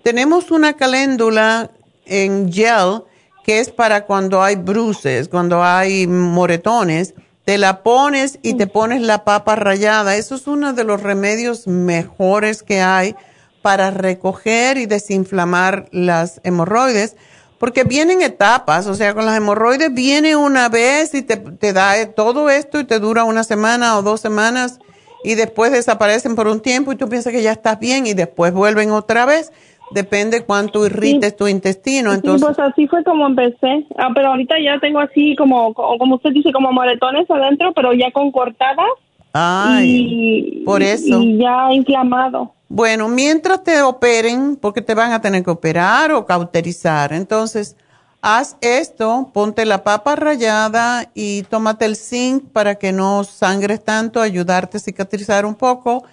tenemos 0.05 0.51
una 0.51 0.75
caléndula 0.75 1.71
en 2.05 2.53
gel 2.53 3.05
que 3.45 3.61
es 3.61 3.71
para 3.71 4.05
cuando 4.05 4.43
hay 4.43 4.57
bruces, 4.57 5.27
cuando 5.27 5.65
hay 5.65 6.07
moretones. 6.07 7.15
Te 7.47 7.57
la 7.57 7.83
pones 7.83 8.41
y 8.43 8.59
te 8.59 8.67
pones 8.67 9.01
la 9.01 9.25
papa 9.25 9.57
rallada. 9.57 10.17
Eso 10.17 10.35
es 10.35 10.47
uno 10.47 10.75
de 10.75 10.85
los 10.85 11.03
remedios 11.03 11.67
mejores 11.67 12.63
que 12.63 12.83
hay 12.83 13.17
para 13.63 13.91
recoger 13.91 14.77
y 14.77 14.85
desinflamar 14.85 15.89
las 15.93 16.43
hemorroides 16.45 17.17
porque 17.59 17.85
vienen 17.85 18.23
etapas, 18.23 18.87
o 18.87 18.95
sea, 18.95 19.15
con 19.15 19.27
las 19.27 19.37
hemorroides 19.37 19.93
viene 19.93 20.37
una 20.37 20.69
vez 20.69 21.15
y 21.15 21.23
te, 21.23 21.37
te 21.37 21.73
da 21.73 22.13
todo 22.13 22.51
esto 22.51 22.81
y 22.81 22.85
te 22.85 22.99
dura 22.99 23.25
una 23.25 23.45
semana 23.45 23.99
o 23.99 24.03
dos 24.03 24.21
semanas 24.21 24.81
y 25.25 25.35
después 25.35 25.73
desaparecen 25.73 26.37
por 26.37 26.47
un 26.47 26.61
tiempo 26.61 26.93
y 26.93 26.97
tú 26.97 27.09
piensas 27.09 27.33
que 27.33 27.43
ya 27.43 27.53
estás 27.53 27.79
bien 27.79 28.07
y 28.07 28.15
después 28.15 28.53
vuelven 28.53 28.91
otra 28.91 29.27
vez. 29.27 29.53
Depende 29.91 30.45
cuánto 30.45 30.85
irrites 30.85 31.35
tu 31.35 31.49
intestino. 31.49 32.13
Entonces... 32.13 32.47
pues 32.47 32.59
así 32.59 32.87
fue 32.87 33.03
como 33.05 33.27
empecé. 33.27 33.87
Ah, 33.97 34.11
pero 34.15 34.29
ahorita 34.29 34.57
ya 34.63 34.79
tengo 34.81 35.01
así 35.01 35.35
como, 35.37 35.73
como 35.73 36.17
usted 36.17 36.31
dice, 36.31 36.53
como 36.53 36.73
moretones 36.73 37.29
adentro, 37.31 37.73
pero 37.73 37.95
ya 37.95 38.11
con 38.13 38.31
cortadas 38.31 38.87
Ay, 39.33 40.63
por 40.65 40.83
eso. 40.83 41.23
Y 41.23 41.39
ya 41.39 41.73
inflamado. 41.73 42.53
Bueno, 42.69 43.09
mientras 43.09 43.65
te 43.65 43.81
operen, 43.83 44.57
porque 44.57 44.83
te 44.83 44.95
van 44.95 45.13
a 45.13 45.21
tener 45.23 45.43
que 45.43 45.51
operar 45.51 46.13
o 46.13 46.27
cauterizar, 46.27 47.15
entonces 47.15 47.77
haz 48.21 48.57
esto, 48.61 49.31
ponte 49.33 49.65
la 49.65 49.85
papa 49.85 50.17
rallada 50.17 51.11
y 51.15 51.45
tómate 51.45 51.87
el 51.87 51.97
zinc 51.97 52.45
para 52.53 52.75
que 52.75 52.93
no 52.93 53.25
sangres 53.25 53.83
tanto, 53.83 54.21
ayudarte 54.21 54.77
a 54.77 54.81
cicatrizar 54.81 55.47
un 55.47 55.55
poco 55.55 56.05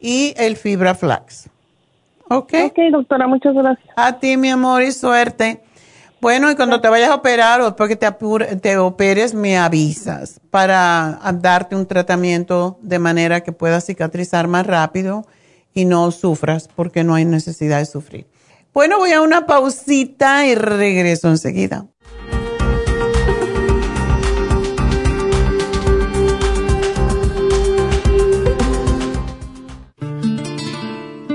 y 0.00 0.34
el 0.36 0.56
fibra 0.56 0.94
flax. 0.96 1.48
¿Ok? 2.28 2.52
Ok, 2.64 2.78
doctora, 2.90 3.28
muchas 3.28 3.54
gracias. 3.54 3.88
A 3.94 4.18
ti, 4.18 4.36
mi 4.36 4.50
amor, 4.50 4.82
y 4.82 4.90
suerte. 4.90 5.62
Bueno, 6.20 6.50
y 6.50 6.56
cuando 6.56 6.80
te 6.80 6.88
vayas 6.88 7.10
a 7.10 7.16
operar 7.16 7.60
o 7.60 7.66
después 7.66 7.88
que 7.88 7.96
te, 7.96 8.10
te 8.60 8.78
operes, 8.78 9.34
me 9.34 9.58
avisas 9.58 10.40
para 10.50 11.18
darte 11.34 11.76
un 11.76 11.86
tratamiento 11.86 12.78
de 12.80 12.98
manera 12.98 13.42
que 13.42 13.52
puedas 13.52 13.84
cicatrizar 13.84 14.48
más 14.48 14.66
rápido 14.66 15.26
y 15.74 15.84
no 15.84 16.10
sufras 16.10 16.68
porque 16.68 17.04
no 17.04 17.14
hay 17.14 17.24
necesidad 17.24 17.78
de 17.78 17.86
sufrir. 17.86 18.26
Bueno, 18.74 18.98
voy 18.98 19.12
a 19.12 19.20
una 19.20 19.46
pausita 19.46 20.46
y 20.46 20.54
regreso 20.54 21.28
enseguida. 21.28 21.86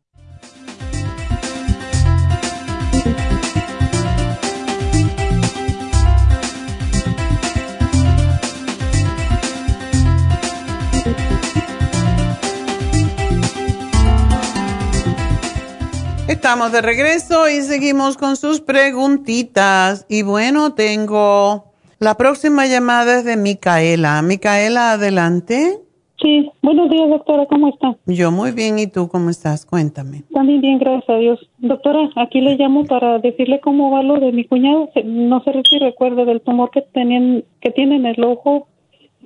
Estamos 16.41 16.71
de 16.71 16.81
regreso 16.81 17.47
y 17.47 17.61
seguimos 17.61 18.17
con 18.17 18.35
sus 18.35 18.61
preguntitas. 18.61 20.07
Y 20.09 20.23
bueno, 20.23 20.73
tengo 20.73 21.65
la 21.99 22.17
próxima 22.17 22.65
llamada 22.65 23.19
es 23.19 23.25
de 23.25 23.37
Micaela. 23.37 24.19
Micaela, 24.23 24.93
adelante. 24.93 25.77
Sí, 26.19 26.49
buenos 26.63 26.89
días, 26.89 27.09
doctora, 27.09 27.45
¿cómo 27.45 27.67
está? 27.67 27.95
Yo 28.07 28.31
muy 28.31 28.53
bien, 28.53 28.79
¿y 28.79 28.87
tú 28.87 29.07
cómo 29.07 29.29
estás? 29.29 29.67
Cuéntame. 29.67 30.23
También 30.33 30.61
bien, 30.61 30.79
gracias 30.79 31.07
a 31.11 31.17
Dios. 31.17 31.47
Doctora, 31.59 32.09
aquí 32.15 32.41
le 32.41 32.55
llamo 32.55 32.85
para 32.85 33.19
decirle 33.19 33.59
cómo 33.59 33.91
va 33.91 34.01
lo 34.01 34.19
de 34.19 34.31
mi 34.31 34.43
cuñado. 34.45 34.89
No 35.05 35.43
sé 35.43 35.51
si 35.69 35.77
recuerda 35.77 36.25
del 36.25 36.41
tumor 36.41 36.71
que 36.71 36.81
tenían, 36.81 37.43
que 37.61 37.69
tiene 37.69 37.97
en 37.97 38.07
el 38.07 38.23
ojo, 38.23 38.67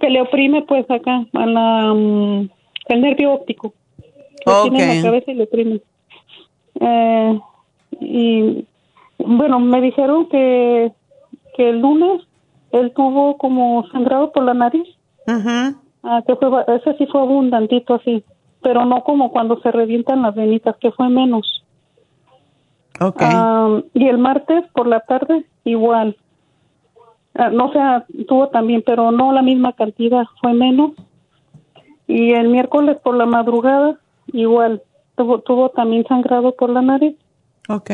que 0.02 0.10
le 0.10 0.20
oprime 0.20 0.64
pues 0.64 0.84
acá, 0.92 1.26
a 1.32 1.46
la, 1.46 1.94
mm, 1.94 2.50
el 2.90 3.02
nervio 3.02 3.32
óptico. 3.36 3.74
Que 4.46 4.70
tiene 4.70 4.84
en 4.84 4.98
la 4.98 5.04
cabeza 5.04 5.32
y 5.32 5.36
le 5.36 5.44
oprime. 5.46 5.80
Eh, 6.80 7.40
y 8.00 8.66
bueno, 9.18 9.60
me 9.60 9.82
dijeron 9.82 10.28
que, 10.28 10.92
que 11.56 11.70
el 11.70 11.80
lunes 11.80 12.22
él 12.72 12.92
tuvo 12.94 13.38
como 13.38 13.88
sangrado 13.92 14.32
por 14.32 14.44
la 14.44 14.54
nariz. 14.54 14.88
Ah, 16.04 16.22
que 16.28 16.36
fue, 16.36 16.50
ese 16.68 16.98
sí 16.98 17.08
fue 17.08 17.22
abundantito 17.22 17.96
así, 17.96 18.24
pero 18.62 18.86
no 18.86 19.04
como 19.04 19.32
cuando 19.32 19.60
se 19.62 19.72
revientan 19.72 20.22
las 20.22 20.36
venitas, 20.36 20.76
que 20.78 20.92
fue 20.92 21.10
menos. 21.10 21.64
Okay. 23.00 23.28
Ah, 23.32 23.82
y 23.94 24.08
el 24.08 24.18
martes 24.18 24.66
por 24.74 24.88
la 24.88 25.00
tarde 25.02 25.46
igual. 25.64 26.16
Ah, 27.34 27.50
no 27.50 27.72
sé, 27.72 27.80
tuvo 28.26 28.50
también, 28.50 28.84
pero 28.86 29.12
no 29.12 29.32
la 29.32 29.42
misma 29.42 29.74
cantidad, 29.74 30.26
fue 30.42 30.54
menos. 30.54 30.92
Y 32.08 32.34
el 32.34 32.50
miércoles 32.50 32.98
por 33.04 33.16
la 33.16 33.26
madrugada 33.26 33.98
igual 34.28 34.82
tuvo, 35.16 35.40
tuvo 35.40 35.70
también 35.70 36.06
sangrado 36.08 36.54
por 36.56 36.70
la 36.70 36.82
nariz. 36.82 37.16
Ok. 37.70 37.92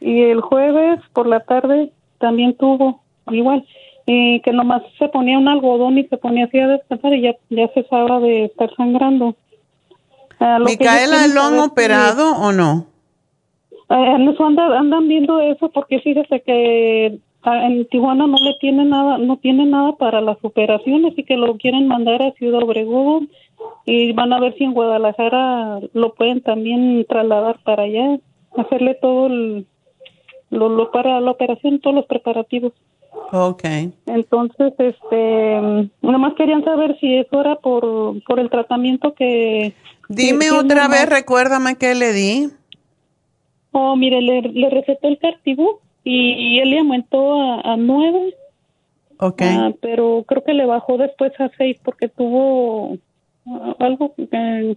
Y 0.00 0.22
el 0.22 0.40
jueves 0.40 1.00
por 1.12 1.26
la 1.26 1.40
tarde 1.40 1.92
también 2.18 2.56
tuvo 2.56 3.00
igual. 3.30 3.64
Y 4.06 4.40
que 4.40 4.52
nomás 4.52 4.82
se 4.98 5.08
ponía 5.08 5.38
un 5.38 5.48
algodón 5.48 5.98
y 5.98 6.04
se 6.04 6.16
ponía 6.16 6.44
así 6.44 6.58
a 6.58 6.68
descansar 6.68 7.14
y 7.14 7.22
ya, 7.22 7.34
ya 7.50 7.68
cesaba 7.68 8.20
de 8.20 8.44
estar 8.44 8.70
sangrando. 8.76 9.34
Uh, 10.38 10.64
¿Micaela 10.64 11.26
lo 11.28 11.42
han 11.42 11.58
operado 11.58 12.36
o 12.36 12.52
no? 12.52 12.86
Uh, 13.88 14.42
andan, 14.44 14.72
andan 14.72 15.08
viendo 15.08 15.40
eso 15.40 15.70
porque 15.70 16.00
fíjese 16.00 16.40
que 16.42 17.18
en 17.46 17.86
Tijuana 17.86 18.26
no 18.26 18.36
le 18.38 18.54
tiene 18.60 18.84
nada, 18.84 19.18
no 19.18 19.36
tiene 19.36 19.66
nada 19.66 19.92
para 19.92 20.20
las 20.20 20.36
operaciones 20.42 21.14
y 21.16 21.22
que 21.22 21.36
lo 21.36 21.56
quieren 21.56 21.86
mandar 21.86 22.22
a 22.22 22.32
Ciudad 22.32 22.62
Obregón 22.62 23.30
y 23.84 24.12
van 24.12 24.32
a 24.32 24.40
ver 24.40 24.54
si 24.56 24.64
en 24.64 24.74
Guadalajara 24.74 25.80
lo 25.92 26.14
pueden 26.14 26.40
también 26.42 27.04
trasladar 27.08 27.58
para 27.62 27.84
allá, 27.84 28.18
hacerle 28.56 28.94
todo 28.94 29.28
lo, 30.50 30.90
para 30.90 31.20
la 31.20 31.30
operación, 31.30 31.80
todos 31.80 31.96
los 31.96 32.06
preparativos. 32.06 32.72
Okay. 33.32 33.92
Entonces, 34.06 34.72
este, 34.78 35.90
nomás 36.02 36.34
querían 36.34 36.64
saber 36.64 36.96
si 37.00 37.16
eso 37.16 37.40
era 37.40 37.56
por, 37.56 38.22
por 38.24 38.38
el 38.38 38.50
tratamiento 38.50 39.14
que... 39.14 39.74
Dime 40.08 40.50
otra 40.50 40.86
vez, 40.88 41.08
recuérdame 41.08 41.76
qué 41.76 41.94
le 41.94 42.12
di. 42.12 42.48
Oh, 43.72 43.96
mire, 43.96 44.20
le, 44.20 44.42
le 44.42 44.70
recetó 44.70 45.08
el 45.08 45.18
cartibú 45.18 45.80
y, 46.04 46.60
él 46.60 46.70
le 46.70 46.78
aumentó 46.78 47.40
a, 47.40 47.72
a 47.72 47.76
nueve 47.76 48.34
Ok. 49.18 49.42
Ah, 49.42 49.72
pero 49.80 50.24
creo 50.26 50.44
que 50.44 50.54
le 50.54 50.66
bajó 50.66 50.98
después 50.98 51.32
a 51.40 51.50
seis 51.56 51.78
porque 51.82 52.08
tuvo 52.08 52.98
algo 53.78 54.14
que 54.14 54.76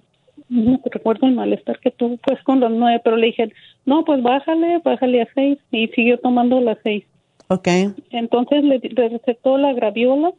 no 0.50 0.80
recuerdo 0.86 1.28
el 1.28 1.36
malestar 1.36 1.80
que 1.80 1.92
tuvo 1.92 2.18
pues 2.18 2.42
con 2.44 2.60
las 2.60 2.72
nueve, 2.72 3.02
pero 3.04 3.18
le 3.18 3.28
dije, 3.28 3.52
no, 3.86 4.04
pues 4.06 4.22
bájale, 4.24 4.80
bájale 4.84 5.22
a 5.22 5.28
seis 5.34 5.58
y 5.72 5.88
siguió 5.90 6.20
tomando 6.20 6.60
las 6.62 6.78
seis. 6.84 7.06
Ok. 7.48 7.68
Entonces 8.12 8.64
le, 8.64 8.80
le 8.80 9.10
recetó 9.10 9.58
la 9.58 9.74
graviola 9.74 10.32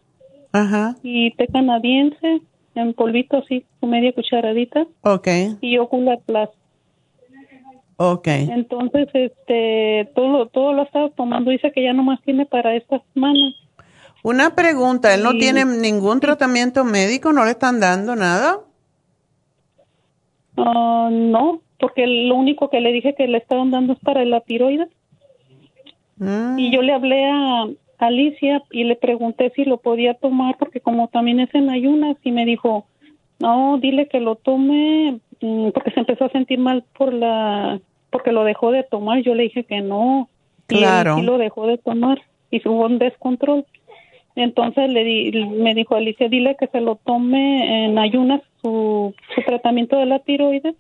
Ajá. 0.53 0.97
y 1.03 1.33
té 1.33 1.47
canadiense 1.49 2.41
en 2.75 2.95
polvito 2.95 3.39
así, 3.39 3.65
con 3.81 3.91
media 3.91 4.13
cucharadita 4.13 4.87
Ok. 5.03 5.29
y 5.61 5.79
ocular 5.79 6.21
plus. 6.25 6.49
Ok. 7.97 8.29
Entonces, 8.29 9.09
este, 9.13 10.09
todo, 10.15 10.47
todo 10.47 10.73
lo 10.73 10.81
ha 10.81 10.85
estado 10.85 11.11
tomando. 11.11 11.51
Dice 11.51 11.71
que 11.71 11.83
ya 11.83 11.93
nomás 11.93 12.19
tiene 12.23 12.47
para 12.47 12.75
esta 12.75 13.03
semana. 13.13 13.53
Una 14.23 14.55
pregunta, 14.55 15.15
¿él 15.15 15.23
no 15.23 15.33
Sí. 15.33 15.39
tiene 15.39 15.65
ningún 15.65 16.21
tratamiento 16.21 16.85
médico? 16.85 17.33
¿No 17.33 17.45
le 17.45 17.53
están 17.53 17.81
dando 17.81 18.15
nada? 18.17 18.61
Ah, 20.57 21.09
no, 21.11 21.61
porque 21.79 22.07
lo 22.07 22.35
único 22.35 22.69
que 22.71 22.81
le 22.81 22.93
dije 22.93 23.15
que 23.15 23.27
le 23.29 23.39
estaban 23.39 23.71
dando 23.71 23.95
es 23.95 23.99
para 24.01 24.25
la 24.25 24.41
tiroides. 24.41 24.89
Mm, 26.19 26.59
Y 26.59 26.71
yo 26.71 26.83
le 26.83 26.93
hablé 26.93 27.25
a 27.31 27.67
Alicia 27.99 28.63
y 28.71 28.85
le 28.85 28.97
pregunté 28.97 29.53
si 29.57 29.65
lo 29.65 29.79
podía 29.79 30.15
tomar 30.15 30.57
porque 30.59 30.81
como 30.81 31.09
también 31.09 31.41
es 31.41 31.55
en 31.55 31.71
ayunas 31.71 32.17
y 32.23 32.31
me 32.33 32.45
dijo, 32.45 32.87
no, 33.39 33.79
dile 33.79 34.07
que 34.09 34.21
lo 34.21 34.35
tome 34.37 35.21
mm, 35.41 35.71
porque 35.71 35.93
se 35.93 36.01
empezó 36.01 36.27
a 36.27 36.31
sentir 36.31 36.59
mal 36.59 36.85
por 36.97 37.13
la 37.15 37.81
porque 38.11 38.33
lo 38.33 38.45
dejó 38.45 38.71
de 38.73 38.83
tomar. 38.83 39.23
Yo 39.23 39.35
le 39.35 39.45
dije 39.45 39.65
que 39.65 39.81
no. 39.81 40.29
Y 40.69 40.75
él 40.75 40.81
Claro. 40.81 41.17
sí 41.17 41.23
lo 41.23 41.39
dejó 41.39 41.67
de 41.67 41.79
tomar 41.79 42.21
y 42.51 42.61
hubo 42.69 42.85
un 42.87 42.99
descontrol. 42.99 43.65
Entonces 44.37 44.89
le 44.91 45.05
di, 45.05 45.33
me 45.45 45.75
dijo 45.75 45.97
Alicia, 45.97 46.29
dile 46.29 46.57
que 46.59 46.67
se 46.69 46.81
lo 46.81 46.97
tome 46.97 47.85
en 47.87 47.99
ayunas 47.99 48.41
su, 48.63 49.15
su 49.35 49.43
tratamiento 49.43 49.97
de 49.97 50.07
la 50.07 50.21
tiroides 50.21 50.75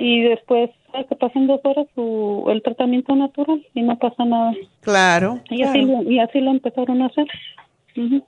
y 0.00 0.20
después 0.22 0.70
que 1.08 1.16
pasen 1.16 1.46
dos 1.46 1.60
horas 1.64 1.86
su, 1.94 2.46
el 2.50 2.62
tratamiento 2.62 3.14
natural 3.14 3.64
y 3.74 3.82
no 3.82 3.98
pasa 3.98 4.24
nada. 4.24 4.52
claro. 4.80 5.40
Y 5.50 5.62
así, 5.62 5.84
claro. 5.84 6.10
y 6.10 6.18
así 6.18 6.40
lo 6.40 6.50
empezaron 6.50 7.02
a 7.02 7.06
hacer. 7.06 7.26
Ujú. 7.96 8.22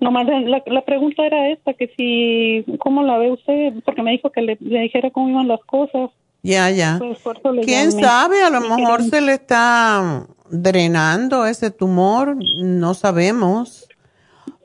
Nomás 0.00 0.26
la, 0.26 0.62
la 0.64 0.82
pregunta 0.82 1.26
era 1.26 1.48
esta, 1.50 1.74
que 1.74 1.88
si, 1.96 2.64
¿cómo 2.78 3.02
la 3.02 3.18
ve 3.18 3.32
usted? 3.32 3.74
Porque 3.84 4.02
me 4.02 4.12
dijo 4.12 4.30
que 4.30 4.42
le, 4.42 4.56
le 4.60 4.80
dijera 4.82 5.10
cómo 5.10 5.28
iban 5.28 5.48
las 5.48 5.60
cosas. 5.64 6.10
Ya, 6.42 6.70
ya. 6.70 6.96
Pues 6.98 7.18
¿Quién 7.64 7.90
llamé. 7.90 8.02
sabe? 8.02 8.42
A 8.42 8.50
lo 8.50 8.64
Y 8.64 8.68
mejor 8.68 9.02
se 9.02 9.20
le 9.20 9.32
está 9.34 10.24
drenando 10.50 11.46
ese 11.46 11.70
tumor, 11.70 12.36
no 12.62 12.94
sabemos. 12.94 13.88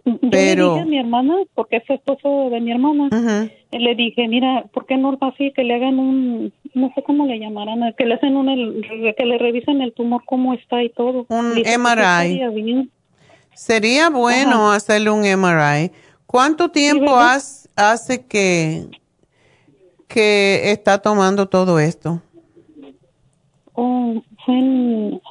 Yo 0.05 0.17
pero- 0.31 0.65
le 0.65 0.69
dije 0.73 0.81
a 0.81 0.85
mi 0.85 0.99
hermana, 0.99 1.35
porque 1.55 1.77
es 1.77 1.89
esposo 1.89 2.49
de 2.49 2.59
mi 2.59 2.71
hermana, 2.71 3.05
Ujú. 3.07 3.49
le 3.71 3.95
dije, 3.95 4.27
mira, 4.27 4.65
¿por 4.73 4.85
qué 4.85 4.97
no 4.97 5.17
así 5.21 5.53
que 5.55 5.63
le 5.63 5.75
hagan 5.75 5.97
un, 5.97 6.53
no 6.73 6.91
sé 6.93 7.03
cómo 7.03 7.25
le 7.25 7.39
llamarán, 7.39 7.93
que 7.97 8.05
le 8.05 8.15
hacen 8.15 8.35
un, 8.35 8.47
que 9.17 9.25
le 9.25 9.37
revisen 9.37 9.81
el 9.81 9.93
tumor 9.93 10.23
cómo 10.25 10.53
está 10.53 10.83
y 10.83 10.89
todo? 10.89 11.25
Un 11.29 11.53
pues, 11.53 11.77
MRI. 11.77 12.89
Sería 13.53 14.09
bueno 14.09 14.71
hacerle 14.71 15.09
un 15.09 15.21
MRI. 15.25 15.91
¿Cuánto 16.25 16.69
tiempo 16.69 17.15
hace 17.75 18.25
que, 18.25 18.87
que 20.07 20.71
está 20.71 20.97
tomando 21.01 21.47
todo 21.47 21.79
esto? 21.79 22.21
Oh, 23.73 24.21
fue 24.45 24.55
en- 24.59 25.21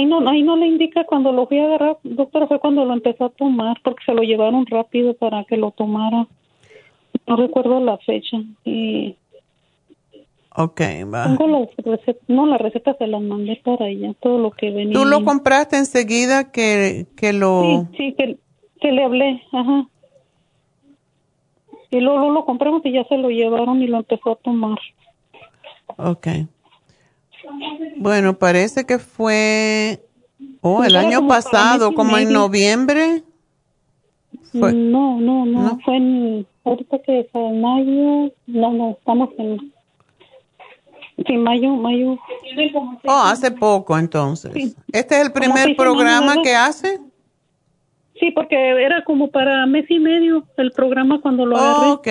Ahí 0.00 0.06
no, 0.06 0.26
ahí 0.30 0.42
no 0.42 0.56
le 0.56 0.66
indica 0.66 1.04
cuando 1.04 1.30
lo 1.30 1.46
fui 1.46 1.58
a 1.58 1.66
agarrar, 1.66 1.98
doctora, 2.02 2.46
fue 2.46 2.58
cuando 2.58 2.86
lo 2.86 2.94
empezó 2.94 3.26
a 3.26 3.28
tomar, 3.28 3.78
porque 3.84 4.02
se 4.06 4.14
lo 4.14 4.22
llevaron 4.22 4.64
rápido 4.64 5.12
para 5.12 5.44
que 5.44 5.58
lo 5.58 5.72
tomara. 5.72 6.26
No 7.26 7.36
recuerdo 7.36 7.80
la 7.80 7.98
fecha. 7.98 8.38
Y 8.64 9.14
Ok, 10.56 10.80
va. 11.12 11.24
tengo 11.24 11.46
las 11.48 11.68
recetas, 11.76 12.16
no, 12.28 12.46
las 12.46 12.62
recetas 12.62 12.96
se 12.96 13.06
las 13.08 13.20
mandé 13.20 13.60
para 13.62 13.88
ella, 13.88 14.14
todo 14.20 14.38
lo 14.38 14.52
que 14.52 14.70
venía. 14.70 14.94
¿Tú 14.94 15.04
lo 15.04 15.22
compraste 15.22 15.76
enseguida 15.76 16.50
que, 16.50 17.06
que 17.14 17.34
lo... 17.34 17.86
Sí, 17.92 17.96
sí, 17.98 18.14
que, 18.16 18.38
que 18.80 18.92
le 18.92 19.04
hablé, 19.04 19.42
ajá. 19.52 19.86
Y 21.90 22.00
luego, 22.00 22.20
luego 22.20 22.32
lo 22.32 22.46
compramos 22.46 22.80
y 22.86 22.92
ya 22.92 23.04
se 23.04 23.18
lo 23.18 23.28
llevaron 23.28 23.82
y 23.82 23.86
lo 23.86 23.98
empezó 23.98 24.32
a 24.32 24.36
tomar. 24.36 24.78
Ok. 25.96 26.26
Bueno, 27.96 28.38
parece 28.38 28.84
que 28.86 28.98
fue... 28.98 30.00
Oh, 30.62 30.84
el 30.84 30.96
año 30.96 31.26
pasado, 31.26 31.94
como 31.94 32.16
en 32.18 32.32
noviembre. 32.32 33.22
Fue- 34.52 34.72
No, 34.72 35.20
no, 35.20 35.46
no, 35.46 35.62
¿No? 35.62 35.78
fue 35.84 35.96
en, 35.96 36.46
ahorita 36.64 36.98
que 37.00 37.20
es 37.20 37.26
en 37.34 37.60
mayo, 37.60 38.32
no, 38.46 38.72
no, 38.72 38.90
estamos 38.90 39.30
en, 39.38 39.72
sí, 41.26 41.36
mayo, 41.36 41.70
mayo. 41.76 42.18
Oh, 43.06 43.22
hace 43.24 43.50
poco 43.52 43.96
entonces. 43.98 44.52
Sí. 44.52 44.74
¿Este 44.92 45.16
es 45.16 45.26
el 45.26 45.32
primer 45.32 45.76
programa 45.76 46.42
que 46.42 46.54
hace? 46.54 46.98
Sí, 48.18 48.30
porque 48.32 48.54
era 48.56 49.02
como 49.04 49.28
para 49.28 49.64
mes 49.66 49.86
y 49.88 49.98
medio 49.98 50.44
el 50.58 50.72
programa 50.72 51.20
cuando 51.22 51.46
lo 51.46 51.56
agarré. 51.56 51.86
Oh, 51.86 51.92
ok. 51.94 52.08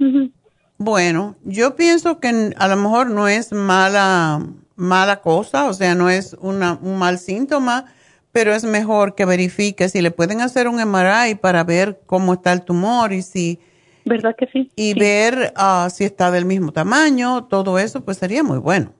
Ujú. 0.00 0.30
Bueno, 0.78 1.36
yo 1.44 1.74
pienso 1.74 2.20
que 2.20 2.52
a 2.56 2.68
lo 2.68 2.76
mejor 2.76 3.10
no 3.10 3.28
es 3.28 3.52
mala, 3.52 4.40
mala 4.76 5.20
cosa, 5.22 5.68
o 5.68 5.72
sea, 5.72 5.94
no 5.94 6.10
es 6.10 6.36
una, 6.40 6.78
un 6.82 6.98
mal 6.98 7.18
síntoma, 7.18 7.86
pero 8.30 8.52
es 8.52 8.64
mejor 8.64 9.14
que 9.14 9.24
verifique 9.24 9.88
si 9.88 10.02
le 10.02 10.10
pueden 10.10 10.42
hacer 10.42 10.68
un 10.68 10.78
MRI 10.78 11.36
para 11.36 11.64
ver 11.64 12.00
cómo 12.04 12.34
está 12.34 12.52
el 12.52 12.62
tumor 12.62 13.12
y 13.12 13.22
si 13.22 13.58
¿Verdad 14.04 14.36
que 14.36 14.46
sí? 14.46 14.70
y 14.76 14.92
Sí. 14.92 14.98
ver 14.98 15.52
ah, 15.56 15.88
si 15.90 16.04
está 16.04 16.30
del 16.30 16.44
mismo 16.44 16.72
tamaño, 16.72 17.44
todo 17.44 17.78
eso, 17.78 18.04
pues 18.04 18.18
sería 18.18 18.42
muy 18.42 18.58
bueno. 18.58 18.92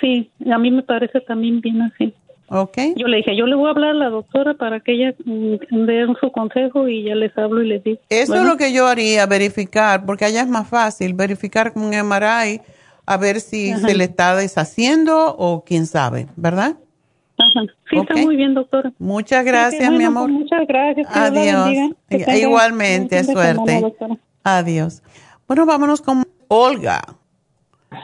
Sí, 0.00 0.30
a 0.50 0.58
mí 0.58 0.70
me 0.70 0.82
parece 0.82 1.20
también 1.20 1.60
bien 1.60 1.82
así. 1.82 2.14
¿Ok? 2.56 2.78
Yo 2.94 3.08
le 3.08 3.16
dije, 3.16 3.36
yo 3.36 3.46
le 3.46 3.56
voy 3.56 3.66
a 3.66 3.70
hablar 3.70 3.90
a 3.90 3.94
la 3.94 4.10
doctora 4.10 4.54
para 4.54 4.78
que 4.78 4.92
ella 4.92 5.12
mm, 5.24 5.86
dé 5.86 6.06
su 6.20 6.30
consejo 6.30 6.86
y 6.86 7.02
ya 7.02 7.16
les 7.16 7.36
hablo 7.36 7.60
y 7.64 7.66
les 7.66 7.82
digo. 7.82 7.98
Eso 8.08 8.36
es 8.36 8.44
lo 8.44 8.56
que 8.56 8.72
yo 8.72 8.86
haría, 8.86 9.26
verificar, 9.26 10.06
porque 10.06 10.24
allá 10.24 10.42
es 10.42 10.48
más 10.48 10.68
fácil, 10.68 11.14
verificar 11.14 11.72
con 11.72 11.82
un 11.82 11.90
MRI 11.90 12.60
a 13.06 13.16
ver 13.16 13.40
si 13.40 13.72
Ajá. 13.72 13.88
se 13.88 13.96
le 13.96 14.04
está 14.04 14.36
deshaciendo 14.36 15.34
o 15.36 15.64
quién 15.64 15.86
sabe, 15.86 16.28
¿verdad? 16.36 16.76
Ajá. 17.38 17.66
Sí, 17.90 17.96
está 17.98 18.14
muy 18.14 18.36
bien, 18.36 18.54
doctora. 18.54 18.92
Muchas 19.00 19.42
Sí, 19.42 19.50
gracias, 19.50 19.90
mi 19.90 20.04
amor. 20.04 20.30
pues 20.30 20.38
muchas 20.42 20.64
gracias. 20.68 21.08
Adiós. 21.10 21.64
bendiga. 21.64 21.96
Tenga 22.08 22.36
Igualmente, 22.36 23.24
semana, 23.24 23.54
suerte. 23.56 24.16
Adiós. 24.44 25.02
Bueno, 25.48 25.66
vámonos 25.66 26.00
con 26.00 26.22
Olga. 26.46 27.02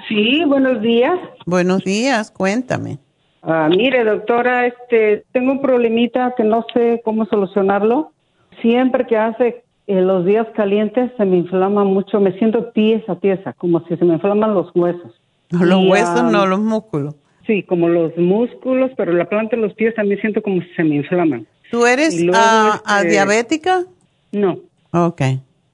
Sí, 0.09 0.43
buenos 0.45 0.83
días. 0.83 1.15
Buenos 1.47 1.85
días, 1.85 2.33
cuéntame. 2.33 2.99
Ah, 3.43 3.69
mire, 3.71 4.05
doctora, 4.05 4.67
este, 4.67 5.25
tengo 5.33 5.53
un 5.53 5.63
problemita 5.63 6.35
que 6.37 6.45
no 6.45 6.65
sé 6.75 7.01
cómo 7.05 7.25
solucionarlo. 7.27 8.13
Siempre 8.61 9.07
que 9.07 9.17
hace 9.17 9.65
eh, 9.87 10.01
los 10.01 10.27
días 10.27 10.47
calientes 10.55 11.11
se 11.17 11.25
me 11.25 11.39
inflama 11.39 11.85
mucho, 11.85 12.21
me 12.21 12.33
siento 12.39 12.67
tiesa, 12.67 13.17
tiesa, 13.17 13.55
como 13.55 13.81
si 13.87 13.97
se 13.97 14.05
me 14.05 14.15
inflaman 14.15 14.55
los 14.55 14.75
huesos. 14.75 15.21
Los 15.51 15.83
Y, 15.83 15.89
huesos, 15.89 16.31
no, 16.31 16.47
los 16.47 16.61
músculos. 16.61 17.15
Sí, 17.47 17.63
como 17.63 17.89
los 17.89 18.17
músculos, 18.17 18.91
pero 18.97 19.13
la 19.13 19.25
planta 19.25 19.57
de 19.57 19.63
los 19.63 19.75
pies 19.75 19.95
también 19.95 20.21
siento 20.21 20.43
como 20.43 20.61
si 20.61 20.69
se 20.75 20.85
me 20.85 20.97
inflaman. 20.97 21.47
¿Tú 21.71 21.87
eres 21.87 22.23
luego, 22.23 22.39
ah, 22.39 22.99
este, 22.99 23.09
diabética? 23.09 23.85
No. 24.33 24.59
Ok. 24.93 25.23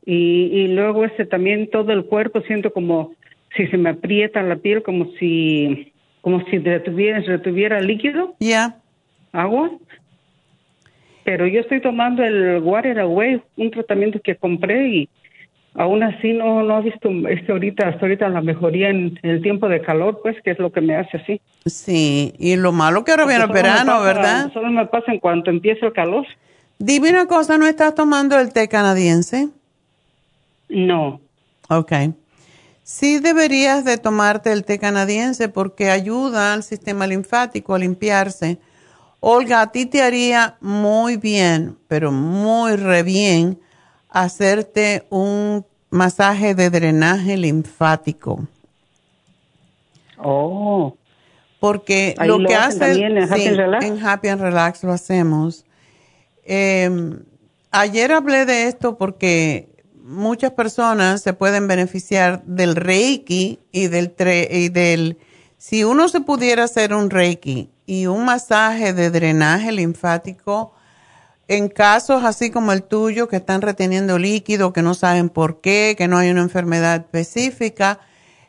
Y, 0.05 0.15
y 0.53 0.69
luego 0.69 1.05
este 1.05 1.27
también 1.27 1.69
todo 1.69 1.93
el 1.93 2.05
cuerpo 2.05 2.41
siento 2.43 2.73
como 2.73 3.13
si 3.57 3.67
se 3.67 3.77
me 3.77 3.91
aprieta 3.91 4.43
la 4.43 4.57
piel, 4.57 4.83
como 4.83 5.07
si 5.19 5.93
como 6.27 6.45
si 6.47 6.59
retuviera, 6.59 7.21
retuviera 7.21 7.81
líquido. 7.81 8.35
Ya. 8.41 8.75
agua. 9.33 9.71
Pero 11.23 11.47
yo 11.47 11.61
estoy 11.61 11.81
tomando 11.81 12.25
el 12.25 12.59
Water 12.65 12.99
Away, 12.99 13.41
un 13.57 13.71
tratamiento 13.71 14.19
que 14.21 14.35
compré 14.35 14.89
y 14.89 15.09
aún 15.75 16.03
así 16.03 16.33
no 16.33 16.65
no 16.65 16.81
he 16.81 16.83
visto 16.83 17.09
este 17.29 17.53
ahorita 17.53 17.87
hasta 17.91 18.01
ahorita 18.07 18.29
la 18.29 18.41
mejoría 18.41 18.89
en 18.91 19.21
el 19.23 19.41
tiempo 19.41 19.69
de 19.69 19.81
calor, 19.83 20.19
pues 20.21 20.35
que 20.43 20.51
es 20.51 20.59
lo 20.59 20.73
que 20.73 20.81
me 20.81 20.97
hace 20.97 21.17
así. 21.19 21.41
Sí, 21.65 22.35
y 22.41 22.57
lo 22.57 22.73
malo 22.73 23.05
que 23.05 23.13
ahora 23.13 23.27
viene 23.27 23.45
el 23.45 23.51
verano, 23.53 23.93
pasa- 23.93 24.03
¿verdad? 24.05 24.53
Solo 24.53 24.69
me 24.73 24.85
pasa 24.87 25.13
en 25.13 25.21
cuanto 25.21 25.51
empieza 25.51 25.87
el 25.87 25.93
calor. 25.93 26.27
Dime 26.81 27.11
una 27.11 27.27
cosa, 27.27 27.57
¿no 27.57 27.69
estás 27.69 27.95
tomando 27.95 28.37
el 28.37 28.53
té 28.53 28.67
canadiense? 28.69 29.49
No. 30.69 31.21
Ok. 31.69 31.93
Sí 32.87 33.19
deberías 33.19 33.85
de 33.85 33.99
tomarte 33.99 34.53
el 34.53 34.65
té 34.65 34.79
canadiense 34.79 35.49
porque 35.49 35.91
ayuda 35.91 36.55
al 36.55 36.63
sistema 36.63 37.09
linfático 37.09 37.75
a 37.75 37.81
limpiarse. 37.81 38.61
Olga, 39.19 39.61
a 39.63 39.73
ti 39.73 39.87
te 39.87 40.03
haría 40.03 40.57
muy 40.61 41.17
bien, 41.17 41.77
pero 41.89 42.13
muy 42.13 42.77
re 42.77 43.03
bien, 43.03 43.59
hacerte 44.09 45.05
un 45.11 45.67
masaje 45.91 46.55
de 46.55 46.71
drenaje 46.71 47.37
linfático. 47.37 48.47
Oh. 50.19 50.97
porque 51.59 52.15
Ahí 52.19 52.29
lo 52.29 52.39
lo 52.39 52.49
que 52.49 52.55
hacen 52.55 52.83
hace 52.85 53.01
también 53.01 53.19
en 53.19 53.33
Happy 53.33 53.47
and 53.49 53.57
Relax. 53.57 53.85
en 53.85 54.07
Happy 54.07 54.29
and 54.29 54.41
Relax 54.41 54.85
lo 54.85 54.93
hacemos. 54.93 55.65
Eh, 56.45 56.89
ayer 57.73 58.13
hablé 58.13 58.47
de 58.47 58.69
esto 58.69 58.97
porque 58.97 59.76
muchas 60.07 60.53
personas 60.53 61.23
se 61.23 61.33
pueden 61.33 61.67
beneficiar 61.67 62.43
del 62.45 62.77
Reiki 62.77 63.59
y 63.73 63.89
del 63.89 65.19
si 65.59 65.85
uno 65.85 66.09
se 66.09 66.21
pudiera 66.21 66.65
hacer 66.65 66.95
un 66.95 67.11
Reiki 67.11 67.71
y 67.87 68.07
un 68.07 68.25
masaje 68.25 68.93
de 68.93 69.11
drenaje 69.11 69.73
linfático 69.73 70.73
en 71.49 71.69
casos 71.69 72.25
así 72.25 72.51
como 72.51 72.73
el 72.73 72.83
tuyo 72.83 73.29
que 73.29 73.37
están 73.37 73.63
reteniendo 73.63 74.19
líquido, 74.19 74.73
que 74.73 74.83
no 74.83 74.95
saben 74.95 75.29
por 75.29 75.61
qué, 75.61 75.95
que 75.97 76.09
no 76.09 76.19
hay 76.19 76.31
una 76.31 76.43
enfermedad 76.43 76.97
específica, 76.97 78.01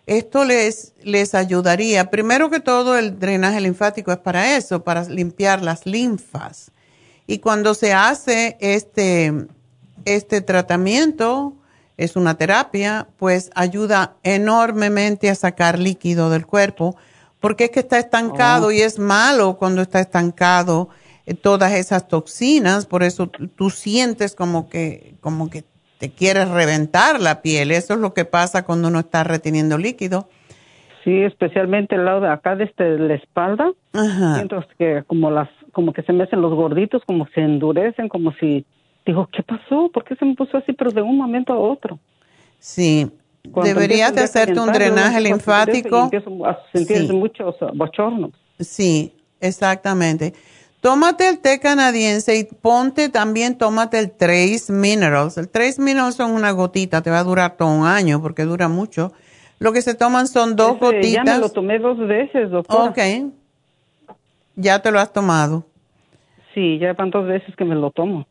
esto 0.05 0.45
les, 0.45 0.93
les 1.03 1.36
ayudaría. 1.36 2.10
Primero 2.10 2.49
que 2.49 2.60
todo, 2.60 2.97
el 2.97 3.20
drenaje 3.20 3.62
linfático 3.62 4.12
es 4.12 4.18
para 4.18 4.55
eso, 4.55 4.84
para 4.84 5.03
limpiar 5.03 5.62
las 5.62 5.86
linfas. 5.86 6.72
Y 7.28 7.39
cuando 7.39 7.74
se 7.74 7.93
hace 7.93 8.58
este, 8.62 9.47
este 10.16 10.41
tratamiento, 10.41 11.53
es 11.97 12.16
una 12.16 12.36
terapia, 12.36 13.08
pues 13.18 13.49
ayuda 13.55 14.16
enormemente 14.24 15.30
a 15.30 15.36
sacar 15.36 15.80
líquido 15.80 16.30
del 16.30 16.45
cuerpo, 16.45 16.95
porque 17.39 17.66
es 17.66 17.70
que 17.72 17.80
está 17.82 17.99
estancado 17.99 18.68
Oh. 18.68 18.72
y 18.72 18.82
es 18.82 18.99
malo 18.99 19.58
cuando 19.58 19.82
está 19.82 19.99
estancado 19.99 20.89
eh, 21.26 21.34
todas 21.34 21.74
esas 21.74 22.08
toxinas, 22.08 22.86
por 22.86 23.03
eso 23.03 23.28
tú- 23.28 23.70
sientes 23.70 24.34
como 24.36 24.70
que, 24.70 25.16
como 25.22 25.49
que 25.49 25.64
te 25.99 26.10
quieres 26.12 26.47
reventar 26.49 27.20
la 27.20 27.41
piel. 27.41 27.72
Eso 27.72 27.95
es 27.95 27.99
lo 27.99 28.14
que 28.14 28.24
pasa 28.26 28.64
cuando 28.64 28.88
uno 28.88 28.99
está 28.99 29.24
reteniendo 29.24 29.78
líquido. 29.78 30.30
Sí, 31.03 31.22
especialmente 31.24 31.95
el 31.95 32.05
lado 32.05 32.22
de 32.22 32.30
acá 32.30 32.55
de, 32.55 32.66
este, 32.66 32.97
la 32.99 33.16
espalda. 33.16 33.72
Ajá. 33.93 34.36
Siento 34.36 34.64
que 34.78 35.03
como 35.08 35.32
las, 35.32 35.49
como 35.72 35.93
que 35.93 36.03
se 36.03 36.14
me 36.14 36.24
hacen 36.24 36.41
los 36.41 36.53
gorditos, 36.53 37.01
como 37.05 37.28
se 37.34 37.41
endurecen, 37.41 38.10
como 38.10 38.32
si 38.39 38.66
digo, 39.08 39.28
¿qué 39.32 39.43
pasó? 39.43 39.89
¿Por 39.93 40.03
qué 40.03 40.16
se 40.16 40.26
me 40.26 40.36
puso 40.36 40.58
así? 40.58 40.74
Pero 40.74 40.91
de 40.91 41.01
un 41.01 41.18
momento 41.18 41.53
a 41.53 41.58
otro. 41.60 41.99
Sí, 42.60 43.10
Cuando 43.51 43.74
deberías 43.74 44.14
de 44.14 44.22
hacerte 44.22 44.60
un 44.60 44.72
drenaje 44.72 45.22
linfático. 45.22 46.03
Empiezo 46.03 46.45
a 46.45 46.60
sentir 46.74 47.08
Sí. 47.08 47.14
muchos 47.14 47.55
bochornos. 47.74 48.32
Sí, 48.60 49.14
exactamente. 49.39 50.34
Tómate 50.82 51.28
el 51.28 51.39
té 51.39 51.60
canadiense 51.60 52.38
y 52.38 52.43
ponte 52.43 53.10
también, 53.10 53.58
tómate 53.58 53.97
el 53.99 54.12
Trace 54.12 54.72
Minerals. 54.72 55.38
El 55.38 55.49
Trace 55.49 55.82
Minerals 55.82 56.16
son 56.16 56.32
una 56.32 56.51
gotita, 56.51 57.01
te 57.01 57.10
va 57.10 57.20
a 57.20 57.24
durar 57.24 57.58
todo 57.58 57.70
un 57.70 57.86
año 57.86 58.22
porque 58.22 58.43
dura 58.43 58.68
mucho. 58.68 59.12
Lo 59.60 59.74
que 59.74 59.82
se 59.82 59.95
toman 59.95 60.28
son 60.28 60.55
dos 60.55 60.76
Ese 60.76 60.86
gotitas. 60.86 61.12
Ya 61.12 61.24
me 61.24 61.39
lo 61.39 61.49
tomé 61.49 61.80
dos 61.80 61.97
veces, 61.99 62.51
doctora. 62.51 62.91
Ok. 62.91 63.32
Ya 64.55 64.82
te 64.82 64.91
lo 64.91 64.99
has 64.99 65.12
tomado. 65.14 65.66
Sí, 66.53 66.78
ya 66.80 66.93
van 66.93 67.10
dos 67.12 67.26
veces 67.28 67.55
que 67.55 67.66
me 67.66 67.76
lo 67.76 67.91
tomo. 67.91 68.28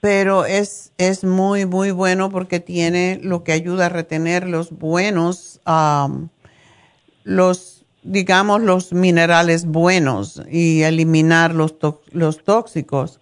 Pero 0.00 0.44
es, 0.44 0.92
es 0.98 1.24
muy, 1.24 1.66
muy 1.66 1.90
bueno 1.90 2.30
porque 2.30 2.60
tiene 2.60 3.18
lo 3.22 3.42
que 3.42 3.52
ayuda 3.52 3.86
a 3.86 3.88
retener 3.88 4.46
los 4.48 4.70
buenos, 4.70 5.60
am, 5.64 6.28
los, 7.24 7.84
digamos, 8.04 8.60
los 8.62 8.92
minerales 8.92 9.66
buenos 9.66 10.40
y 10.50 10.82
eliminar 10.82 11.52
los, 11.54 11.74
los 12.12 12.44
tóxicos. 12.44 13.20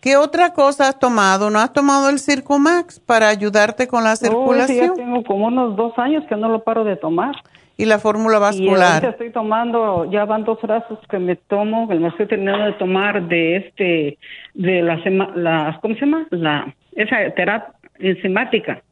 ¿Qué 0.00 0.16
otra 0.16 0.52
cosa 0.52 0.88
has 0.88 0.98
tomado? 0.98 1.50
¿No 1.50 1.58
has 1.58 1.72
tomado 1.72 2.10
el 2.10 2.20
Circumax 2.20 3.00
para 3.00 3.28
ayudarte 3.28 3.88
con 3.88 4.04
la 4.04 4.12
Oh, 4.12 4.16
circulación? 4.16 4.88
ya 4.88 4.94
tengo 4.94 5.24
como 5.24 5.46
unos 5.46 5.76
dos 5.76 5.94
años 5.96 6.22
que 6.28 6.36
no 6.36 6.48
lo 6.48 6.62
paro 6.62 6.84
de 6.84 6.96
tomar. 6.96 7.34
Y 7.76 7.84
la 7.86 7.98
fórmula 7.98 8.36
Y 8.36 8.40
vascular. 8.40 9.04
estoy 9.04 9.30
tomando, 9.30 10.08
ya 10.10 10.24
van 10.24 10.44
dos 10.44 10.60
brazos 10.62 10.98
que 11.10 11.18
me 11.18 11.36
tomo, 11.36 11.88
que 11.88 11.94
me 11.96 12.08
estoy 12.08 12.26
terminando 12.26 12.66
de 12.66 12.72
tomar 12.74 13.26
de 13.28 13.56
este, 13.56 14.18
de 14.54 14.82
la, 14.82 14.96
la 15.34 15.78
¿cómo 15.82 15.94
se 15.94 16.00
llama? 16.02 16.26
La, 16.30 16.72
esa 16.94 17.16
terapia 17.34 17.74
enzimática. 17.98 18.82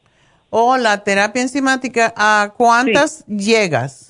O 0.51 0.76
la 0.76 1.03
terapia 1.05 1.43
enzimática, 1.43 2.12
¿a 2.16 2.53
cuántas 2.57 3.24
llegas? 3.26 4.09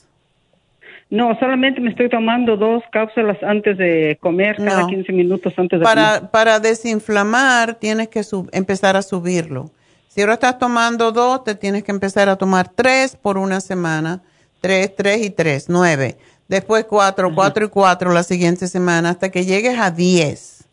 No, 1.11 1.39
solamente 1.39 1.79
me 1.81 1.91
estoy 1.91 2.09
tomando 2.09 2.57
dos 2.57 2.83
cápsulas 2.91 3.37
antes 3.43 3.77
de 3.77 4.16
comer, 4.20 4.57
cada 4.57 4.81
No. 4.81 4.87
15 4.87 5.12
minutos 5.12 5.53
antes 5.59 5.79
de 5.79 5.85
comer. 5.85 5.95
Para, 6.05 6.31
para 6.31 6.59
desinflamar 6.59 7.75
tienes 7.75 8.09
que 8.09 8.23
sub- 8.23 8.49
empezar 8.53 8.97
a 8.97 9.03
subirlo. 9.03 9.70
Si 10.09 10.20
ahora 10.23 10.35
estás 10.35 10.59
tomando 10.59 11.12
dos, 11.12 11.45
te 11.45 11.55
tienes 11.55 11.85
que 11.85 11.91
empezar 11.93 12.29
a 12.31 12.37
tomar 12.37 12.68
tres 12.68 13.14
por 13.16 13.37
una 13.39 13.61
semana. 13.61 14.20
Tres, 14.63 14.95
tres 14.95 15.27
y 15.27 15.31
tres, 15.31 15.67
nueve. 15.69 16.17
Después 16.47 16.85
cuatro, 16.85 17.35
cuatro 17.35 17.67
y 17.67 17.69
cuatro 17.69 18.13
la 18.13 18.23
siguiente 18.23 18.69
semana 18.69 19.11
hasta 19.11 19.29
que 19.29 19.45
llegues 19.45 19.77
a 19.77 19.91
diez. 19.91 20.69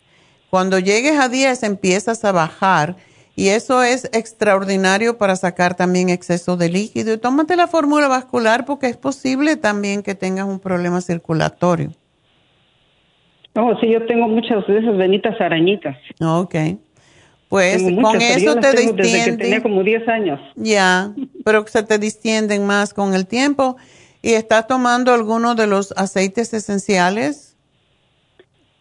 Cuando 0.52 0.78
llegues 0.78 1.20
a 1.20 1.28
diez 1.28 1.64
empiezas 1.64 2.24
a 2.24 2.32
bajar 2.32 2.98
y 3.36 3.48
eso 3.48 3.82
es 3.82 4.06
extraordinario 4.14 5.18
para 5.18 5.36
sacar 5.36 5.74
también 5.74 6.10
exceso 6.10 6.56
de 6.56 6.70
líquido. 6.70 7.14
Y 7.14 7.18
tómate 7.18 7.56
la 7.56 7.68
fórmula 7.68 8.08
vascular 8.08 8.64
porque 8.64 8.86
es 8.86 8.98
posible 8.98 9.56
también 9.56 10.04
que 10.04 10.14
tengas 10.14 10.46
un 10.46 10.60
problema 10.60 11.02
circulatorio. 11.02 11.90
No, 13.56 13.76
sí, 13.80 13.90
yo 13.90 14.06
tengo 14.06 14.28
muchas 14.28 14.68
de 14.68 14.78
esas 14.78 14.98
venitas 14.98 15.42
arañitas. 15.42 15.98
Ok. 16.22 16.56
Pues 17.50 17.84
Tengo 17.84 18.02
con 18.04 18.22
eso 18.22 18.56
te 18.56 18.72
tengo 18.74 18.93
Desde 18.93 18.95
que 18.95 19.02
distiende. 19.02 19.43
tenía 19.43 19.64
como 19.64 19.84
10 19.84 20.08
años. 20.08 20.39
Ya, 20.56 21.12
pero 21.43 21.66
se 21.68 21.82
te 21.84 21.97
distienden 21.97 22.66
más 22.66 22.93
con 22.93 23.14
el 23.16 23.26
tiempo. 23.26 23.76
¿Y 24.22 24.34
estás 24.34 24.68
tomando 24.68 25.14
alguno 25.14 25.56
de 25.56 25.66
los 25.66 25.91
aceites 25.97 26.54
esenciales? 26.54 27.58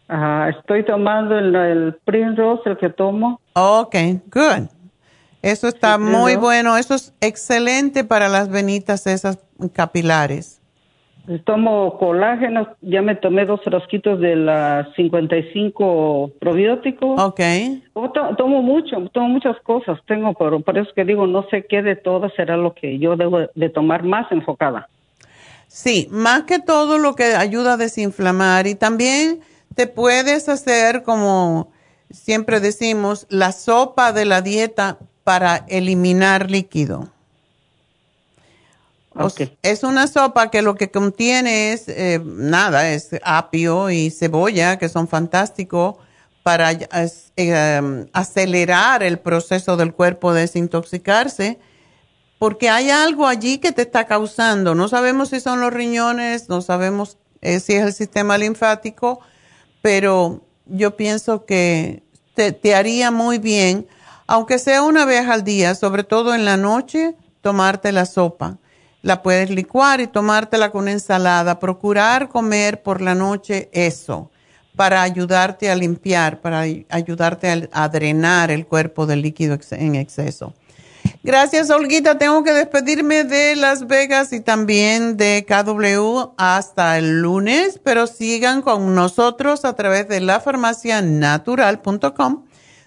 Ajá, 0.08 0.50
estoy 0.50 0.84
tomando 0.84 1.38
el, 1.38 1.54
el 1.54 1.94
Primrose, 2.04 2.68
el 2.70 2.76
que 2.78 2.90
tomo. 2.90 3.40
Ok, 3.54 3.94
good. 4.32 4.68
Eso 5.42 5.68
está 5.68 5.96
muy 5.98 6.34
¿no? 6.34 6.40
bueno. 6.40 6.76
Eso 6.76 6.94
es 6.94 7.14
excelente 7.20 8.04
para 8.04 8.28
las 8.28 8.48
venitas 8.50 9.06
esas 9.06 9.38
capilares. 9.72 10.57
Tomo 11.44 11.98
colágeno, 11.98 12.68
ya 12.80 13.02
me 13.02 13.14
tomé 13.14 13.44
dos 13.44 13.60
frasquitos 13.62 14.18
de 14.18 14.34
la 14.36 14.88
55 14.96 16.30
probiótico. 16.40 17.14
Ok. 17.16 17.40
Oh, 17.92 18.10
to- 18.10 18.34
tomo 18.36 18.62
mucho, 18.62 18.96
tomo 19.12 19.28
muchas 19.28 19.56
cosas, 19.62 19.98
tengo, 20.06 20.32
pero 20.34 20.60
por 20.60 20.78
eso 20.78 20.90
que 20.94 21.04
digo, 21.04 21.26
no 21.26 21.44
sé 21.50 21.66
qué 21.68 21.82
de 21.82 21.96
todas 21.96 22.32
será 22.34 22.56
lo 22.56 22.74
que 22.74 22.98
yo 22.98 23.16
debo 23.16 23.40
de 23.54 23.68
tomar 23.68 24.04
más 24.04 24.30
enfocada. 24.32 24.88
Sí, 25.66 26.08
más 26.10 26.44
que 26.44 26.60
todo 26.60 26.96
lo 26.98 27.14
que 27.14 27.34
ayuda 27.34 27.74
a 27.74 27.76
desinflamar 27.76 28.66
y 28.66 28.74
también 28.74 29.40
te 29.74 29.86
puedes 29.86 30.48
hacer 30.48 31.02
como 31.02 31.70
siempre 32.10 32.60
decimos, 32.60 33.26
la 33.28 33.52
sopa 33.52 34.12
de 34.12 34.24
la 34.24 34.40
dieta 34.40 34.98
para 35.24 35.66
eliminar 35.68 36.50
líquido. 36.50 37.08
O 39.18 39.26
Ok. 39.26 39.40
s- 39.40 39.58
Es 39.62 39.82
una 39.82 40.06
sopa 40.06 40.50
que 40.50 40.62
lo 40.62 40.74
que 40.76 40.90
contiene 40.90 41.72
es 41.72 41.88
eh, 41.88 42.20
nada, 42.24 42.90
es 42.90 43.10
apio 43.24 43.90
y 43.90 44.10
cebolla, 44.10 44.78
que 44.78 44.88
son 44.88 45.08
fantásticos 45.08 45.96
para 46.42 46.72
eh, 46.72 48.06
acelerar 48.12 49.02
el 49.02 49.18
proceso 49.18 49.76
del 49.76 49.92
cuerpo 49.92 50.32
de 50.32 50.42
desintoxicarse, 50.42 51.58
porque 52.38 52.70
hay 52.70 52.90
algo 52.90 53.26
allí 53.26 53.58
que 53.58 53.72
te 53.72 53.82
está 53.82 54.06
causando. 54.06 54.74
No 54.74 54.88
sabemos 54.88 55.30
si 55.30 55.40
son 55.40 55.60
los 55.60 55.72
riñones, 55.72 56.48
no 56.48 56.60
sabemos 56.62 57.18
eh, 57.42 57.60
si 57.60 57.74
es 57.74 57.82
el 57.84 57.92
sistema 57.92 58.38
linfático, 58.38 59.20
pero 59.82 60.42
yo 60.66 60.96
pienso 60.96 61.44
que 61.44 62.02
te, 62.34 62.52
te 62.52 62.74
haría 62.74 63.10
muy 63.10 63.38
bien, 63.38 63.86
aunque 64.26 64.58
sea 64.58 64.82
una 64.82 65.04
vez 65.04 65.28
al 65.28 65.42
día, 65.44 65.74
sobre 65.74 66.04
todo 66.04 66.34
en 66.34 66.44
la 66.44 66.56
noche, 66.56 67.16
tomarte 67.42 67.92
la 67.92 68.06
sopa. 68.06 68.58
La 69.02 69.22
puedes 69.22 69.50
licuar 69.50 70.00
y 70.00 70.06
tomártela 70.08 70.70
con 70.70 70.88
ensalada. 70.88 71.60
Procurar 71.60 72.28
comer 72.28 72.82
por 72.82 73.00
la 73.00 73.14
noche 73.14 73.68
eso, 73.72 74.30
para 74.76 75.02
ayudarte 75.02 75.70
a 75.70 75.76
limpiar, 75.76 76.40
para 76.40 76.60
ay- 76.60 76.86
ayudarte 76.88 77.68
a, 77.72 77.88
drenar 77.88 78.50
el 78.50 78.66
cuerpo 78.66 79.06
del 79.06 79.22
líquido 79.22 79.56
en 79.70 79.94
exceso. 79.94 80.52
Gracias, 81.22 81.70
Olguita. 81.70 82.18
Tengo 82.18 82.42
que 82.42 82.52
despedirme 82.52 83.24
de 83.24 83.56
Las 83.56 83.86
Vegas 83.86 84.32
y 84.32 84.40
también 84.40 85.16
de 85.16 85.46
KW 85.48 86.32
hasta 86.36 86.98
el 86.98 87.22
lunes, 87.22 87.80
pero 87.82 88.06
sigan 88.06 88.60
con 88.62 88.94
nosotros 88.94 89.64
a 89.64 89.74
través 89.74 90.06
de 90.08 90.20
lafarmacianatural.com, 90.20 92.44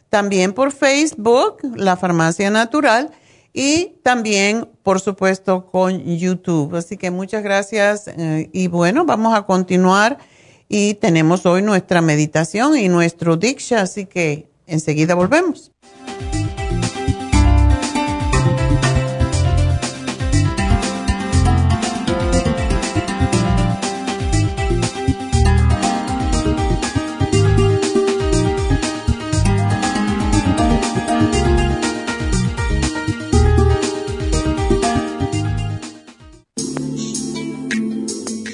también 0.10 0.54
por 0.54 0.72
Facebook, 0.72 1.58
La 1.76 1.98
Farmacia 1.98 2.50
Natural, 2.50 3.12
y 3.54 3.98
también, 4.04 4.70
por 4.84 5.00
supuesto, 5.00 5.66
con 5.66 6.04
YouTube. 6.04 6.76
Así 6.76 6.98
que 6.98 7.12
muchas 7.12 7.44
gracias 7.44 8.08
eh, 8.08 8.50
y 8.54 8.68
bueno, 8.68 9.06
vamos 9.06 9.36
a 9.36 9.44
continuar 9.44 10.18
y 10.70 10.94
tenemos 10.96 11.46
hoy 11.46 11.62
nuestra 11.62 12.02
meditación 12.02 12.78
y 12.78 12.88
nuestro 12.88 13.36
Diksha, 13.36 13.82
así 13.82 14.06
que 14.06 14.48
enseguida 14.68 15.16
volvemos. 15.16 15.72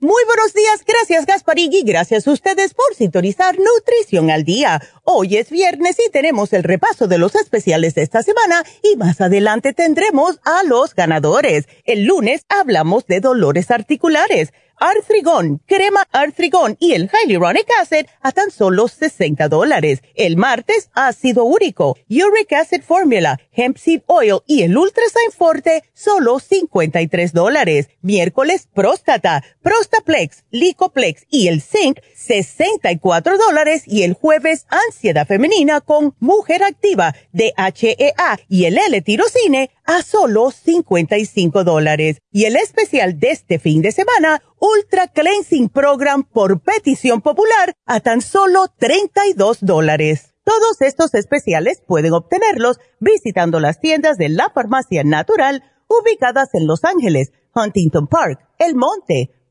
Muy 0.00 0.22
buenos 0.26 0.54
días, 0.54 0.84
gracias 0.86 1.26
Gasparigui, 1.26 1.82
gracias 1.82 2.28
a 2.28 2.30
ustedes 2.30 2.72
por 2.72 2.94
sintonizar 2.94 3.56
Nutrición 3.58 4.30
al 4.30 4.44
Día. 4.44 4.80
Hoy 5.02 5.38
es 5.38 5.50
viernes 5.50 5.96
y 5.98 6.08
tenemos 6.12 6.52
el 6.52 6.62
repaso 6.62 7.08
de 7.08 7.18
los 7.18 7.34
especiales 7.34 7.96
de 7.96 8.02
esta 8.02 8.22
semana 8.22 8.62
y 8.80 8.96
más 8.96 9.20
adelante 9.20 9.72
tendremos 9.72 10.38
a 10.44 10.62
los 10.62 10.94
ganadores. 10.94 11.66
El 11.84 12.04
lunes 12.04 12.44
hablamos 12.48 13.06
de 13.08 13.18
dolores 13.18 13.72
articulares. 13.72 14.52
Artrigón, 14.80 15.60
crema 15.66 16.06
Artrigón 16.12 16.76
y 16.80 16.92
el 16.92 17.10
Hyaluronic 17.10 17.66
Acid 17.80 18.06
a 18.20 18.32
tan 18.32 18.50
solo 18.50 18.88
60 18.88 19.48
dólares. 19.48 20.02
El 20.14 20.36
martes, 20.36 20.90
ácido 20.94 21.44
úrico, 21.44 21.96
Uric 22.08 22.52
Acid 22.52 22.82
Formula, 22.82 23.40
Hemp 23.52 23.76
Seed 23.76 24.02
Oil 24.06 24.38
y 24.46 24.62
el 24.62 24.76
Ultrasign 24.76 25.32
Forte, 25.36 25.84
solo 25.94 26.38
53 26.38 27.32
dólares. 27.32 27.88
Miércoles, 28.02 28.68
próstata, 28.72 29.44
Prostaplex, 29.62 30.44
Licoplex 30.50 31.26
y 31.30 31.48
el 31.48 31.60
Zinc, 31.60 31.98
64 32.18 33.38
dólares. 33.38 33.84
Y 33.86 34.02
el 34.02 34.14
jueves, 34.14 34.66
ansiedad 34.68 35.26
femenina 35.26 35.80
con 35.80 36.14
Mujer 36.18 36.64
Activa, 36.64 37.14
DHEA 37.32 38.38
y 38.48 38.64
el 38.64 38.76
L-Tirocine, 38.76 39.70
a 39.84 40.02
solo 40.02 40.50
55 40.50 41.64
dólares. 41.64 42.18
Y 42.30 42.44
el 42.44 42.56
especial 42.56 43.18
de 43.18 43.30
este 43.30 43.58
fin 43.58 43.82
de 43.82 43.92
semana, 43.92 44.42
Ultra 44.58 45.06
Cleansing 45.08 45.68
Program 45.68 46.24
por 46.24 46.60
petición 46.60 47.22
popular, 47.22 47.74
a 47.86 48.00
tan 48.00 48.20
solo 48.20 48.66
32 48.76 49.58
dólares. 49.60 50.34
Todos 50.44 50.80
estos 50.80 51.14
especiales 51.14 51.82
pueden 51.86 52.14
obtenerlos 52.14 52.80
visitando 53.00 53.60
las 53.60 53.80
tiendas 53.80 54.16
de 54.16 54.30
la 54.30 54.50
farmacia 54.50 55.04
natural 55.04 55.62
ubicadas 55.88 56.54
en 56.54 56.66
Los 56.66 56.84
Ángeles, 56.84 57.32
Huntington 57.54 58.06
Park, 58.06 58.40
El 58.58 58.74
Monte, 58.74 59.30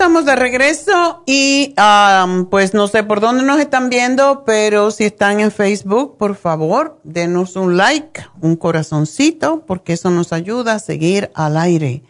Estamos 0.00 0.24
de 0.24 0.34
regreso 0.34 1.22
y 1.26 1.74
um, 1.76 2.46
pues 2.46 2.72
no 2.72 2.86
sé 2.86 3.04
por 3.04 3.20
dónde 3.20 3.44
nos 3.44 3.60
están 3.60 3.90
viendo, 3.90 4.44
pero 4.46 4.90
si 4.90 5.04
están 5.04 5.40
en 5.40 5.50
Facebook, 5.50 6.16
por 6.16 6.36
favor, 6.36 6.98
denos 7.04 7.54
un 7.54 7.76
like, 7.76 8.22
un 8.40 8.56
corazoncito, 8.56 9.62
porque 9.66 9.92
eso 9.92 10.08
nos 10.08 10.32
ayuda 10.32 10.76
a 10.76 10.78
seguir 10.78 11.30
al 11.34 11.58
aire. 11.58 12.00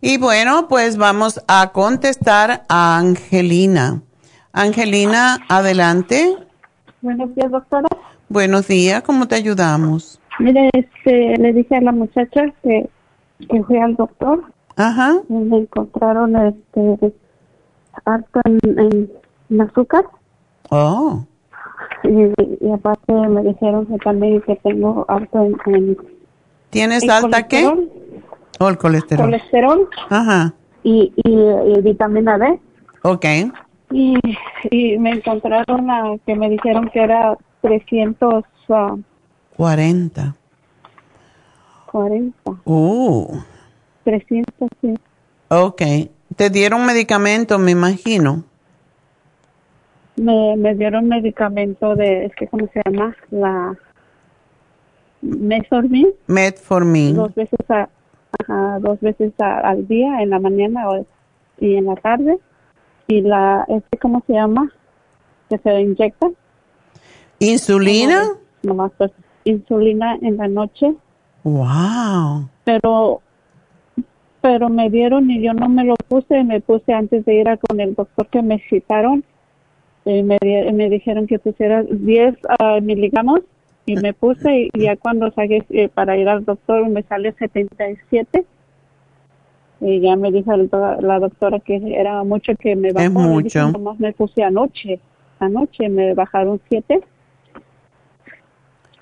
Y 0.00 0.18
bueno, 0.18 0.68
pues 0.68 0.98
vamos 0.98 1.42
a 1.48 1.72
contestar 1.72 2.62
a 2.68 2.96
Angelina. 2.96 4.02
Angelina, 4.52 5.44
adelante. 5.48 6.32
Buenos 7.02 7.34
días, 7.34 7.50
doctora. 7.50 7.88
Buenos 8.28 8.68
días, 8.68 9.02
¿cómo 9.02 9.26
te 9.26 9.34
ayudamos? 9.34 10.20
Mire, 10.38 10.70
este, 10.74 11.36
le 11.38 11.52
dije 11.52 11.74
a 11.74 11.80
la 11.80 11.90
muchacha 11.90 12.44
que, 12.62 12.88
que 13.50 13.64
fui 13.64 13.78
al 13.78 13.96
doctor 13.96 14.44
Ajá. 14.76 15.14
y 15.28 15.32
me 15.32 15.58
encontraron 15.58 16.36
este 16.36 17.12
harto 18.04 18.40
en, 18.44 19.10
en 19.50 19.60
azúcar 19.60 20.04
Oh, 20.70 21.24
y, 22.02 22.32
y 22.64 22.70
aparte 22.72 23.12
me 23.12 23.42
dijeron 23.42 23.86
que 23.86 23.98
también 23.98 24.40
que 24.42 24.56
tengo 24.56 25.04
harto 25.08 25.42
en, 25.42 25.56
en 25.66 25.96
¿tienes 26.70 27.02
en 27.04 27.10
alta 27.10 27.46
qué? 27.46 27.62
colesterol, 27.64 27.90
Oh, 28.58 28.68
el 28.68 28.78
colesterol. 28.78 29.26
colesterol 29.26 29.88
Ajá. 30.10 30.54
y, 30.82 31.12
y, 31.24 31.32
y 31.32 31.80
vitamina 31.82 32.38
D 32.38 32.58
Ok. 33.02 33.24
y, 33.92 34.18
y 34.70 34.98
me 34.98 35.12
encontraron 35.12 35.90
a, 35.90 36.16
que 36.26 36.34
me 36.34 36.50
dijeron 36.50 36.88
que 36.90 37.00
era 37.02 37.36
340 37.60 39.04
40. 39.56 40.34
Uh, 42.64 43.38
300 44.06 44.68
sí. 44.80 44.94
ok. 45.48 45.82
Te 46.36 46.48
dieron 46.50 46.86
medicamento, 46.86 47.58
me 47.58 47.72
imagino. 47.72 48.44
me, 50.16 50.54
me 50.56 50.74
dieron 50.76 51.08
medicamento 51.08 51.94
de, 51.96 52.26
es 52.26 52.34
que, 52.36 52.46
¿cómo 52.46 52.68
se 52.72 52.80
llama? 52.84 53.14
La 53.30 53.74
Mesormin, 55.22 56.08
Metformin. 56.26 57.16
dos 57.16 57.34
veces 57.34 57.58
a, 57.70 57.88
ajá, 58.40 58.78
dos 58.80 59.00
veces 59.00 59.32
a- 59.40 59.58
al 59.60 59.86
día, 59.88 60.22
en 60.22 60.30
la 60.30 60.38
mañana 60.38 60.88
o- 60.88 61.06
y 61.58 61.74
en 61.76 61.86
la 61.86 61.96
tarde. 61.96 62.38
Y 63.08 63.20
la, 63.22 63.64
este, 63.68 63.98
¿cómo 63.98 64.22
se 64.26 64.34
llama? 64.34 64.70
Que 65.48 65.58
se 65.58 65.80
inyecta. 65.80 66.28
¿Insulina? 67.38 68.22
Nomás, 68.62 68.92
pues, 68.98 69.10
insulina 69.44 70.16
en 70.22 70.36
la 70.36 70.48
noche. 70.48 70.94
Wow. 71.44 72.48
Pero, 72.64 73.22
pero 74.46 74.68
me 74.68 74.88
dieron 74.90 75.28
y 75.28 75.42
yo 75.42 75.52
no 75.54 75.68
me 75.68 75.82
lo 75.82 75.96
puse, 76.06 76.44
me 76.44 76.60
puse 76.60 76.92
antes 76.92 77.24
de 77.24 77.34
ir 77.34 77.48
a 77.48 77.56
con 77.56 77.80
el 77.80 77.96
doctor 77.96 78.28
que 78.28 78.42
me 78.42 78.60
citaron. 78.70 79.24
Y 80.04 80.22
me, 80.22 80.38
di- 80.40 80.72
me 80.72 80.88
dijeron 80.88 81.26
que 81.26 81.40
pusiera 81.40 81.82
10 81.82 82.36
ah, 82.60 82.78
miligramos 82.80 83.40
y 83.86 83.96
me 83.96 84.12
puse 84.12 84.68
y 84.72 84.80
ya 84.80 84.96
cuando 84.96 85.32
saqué 85.32 85.64
eh, 85.70 85.88
para 85.88 86.16
ir 86.16 86.28
al 86.28 86.44
doctor 86.44 86.88
me 86.88 87.02
sale 87.02 87.32
77 87.32 88.44
y 89.80 90.00
ya 90.00 90.14
me 90.14 90.30
dijo 90.30 90.52
el 90.54 90.70
la 91.00 91.18
doctora 91.18 91.58
que 91.58 91.80
era 91.98 92.22
mucho 92.22 92.52
que 92.54 92.76
me 92.76 92.92
bajó. 92.92 93.04
Es 93.04 93.10
mucho. 93.10 93.72
"Nomás 93.72 93.98
me 93.98 94.12
puse 94.12 94.44
anoche, 94.44 95.00
anoche 95.40 95.88
me 95.88 96.14
bajaron 96.14 96.60
7 96.68 97.00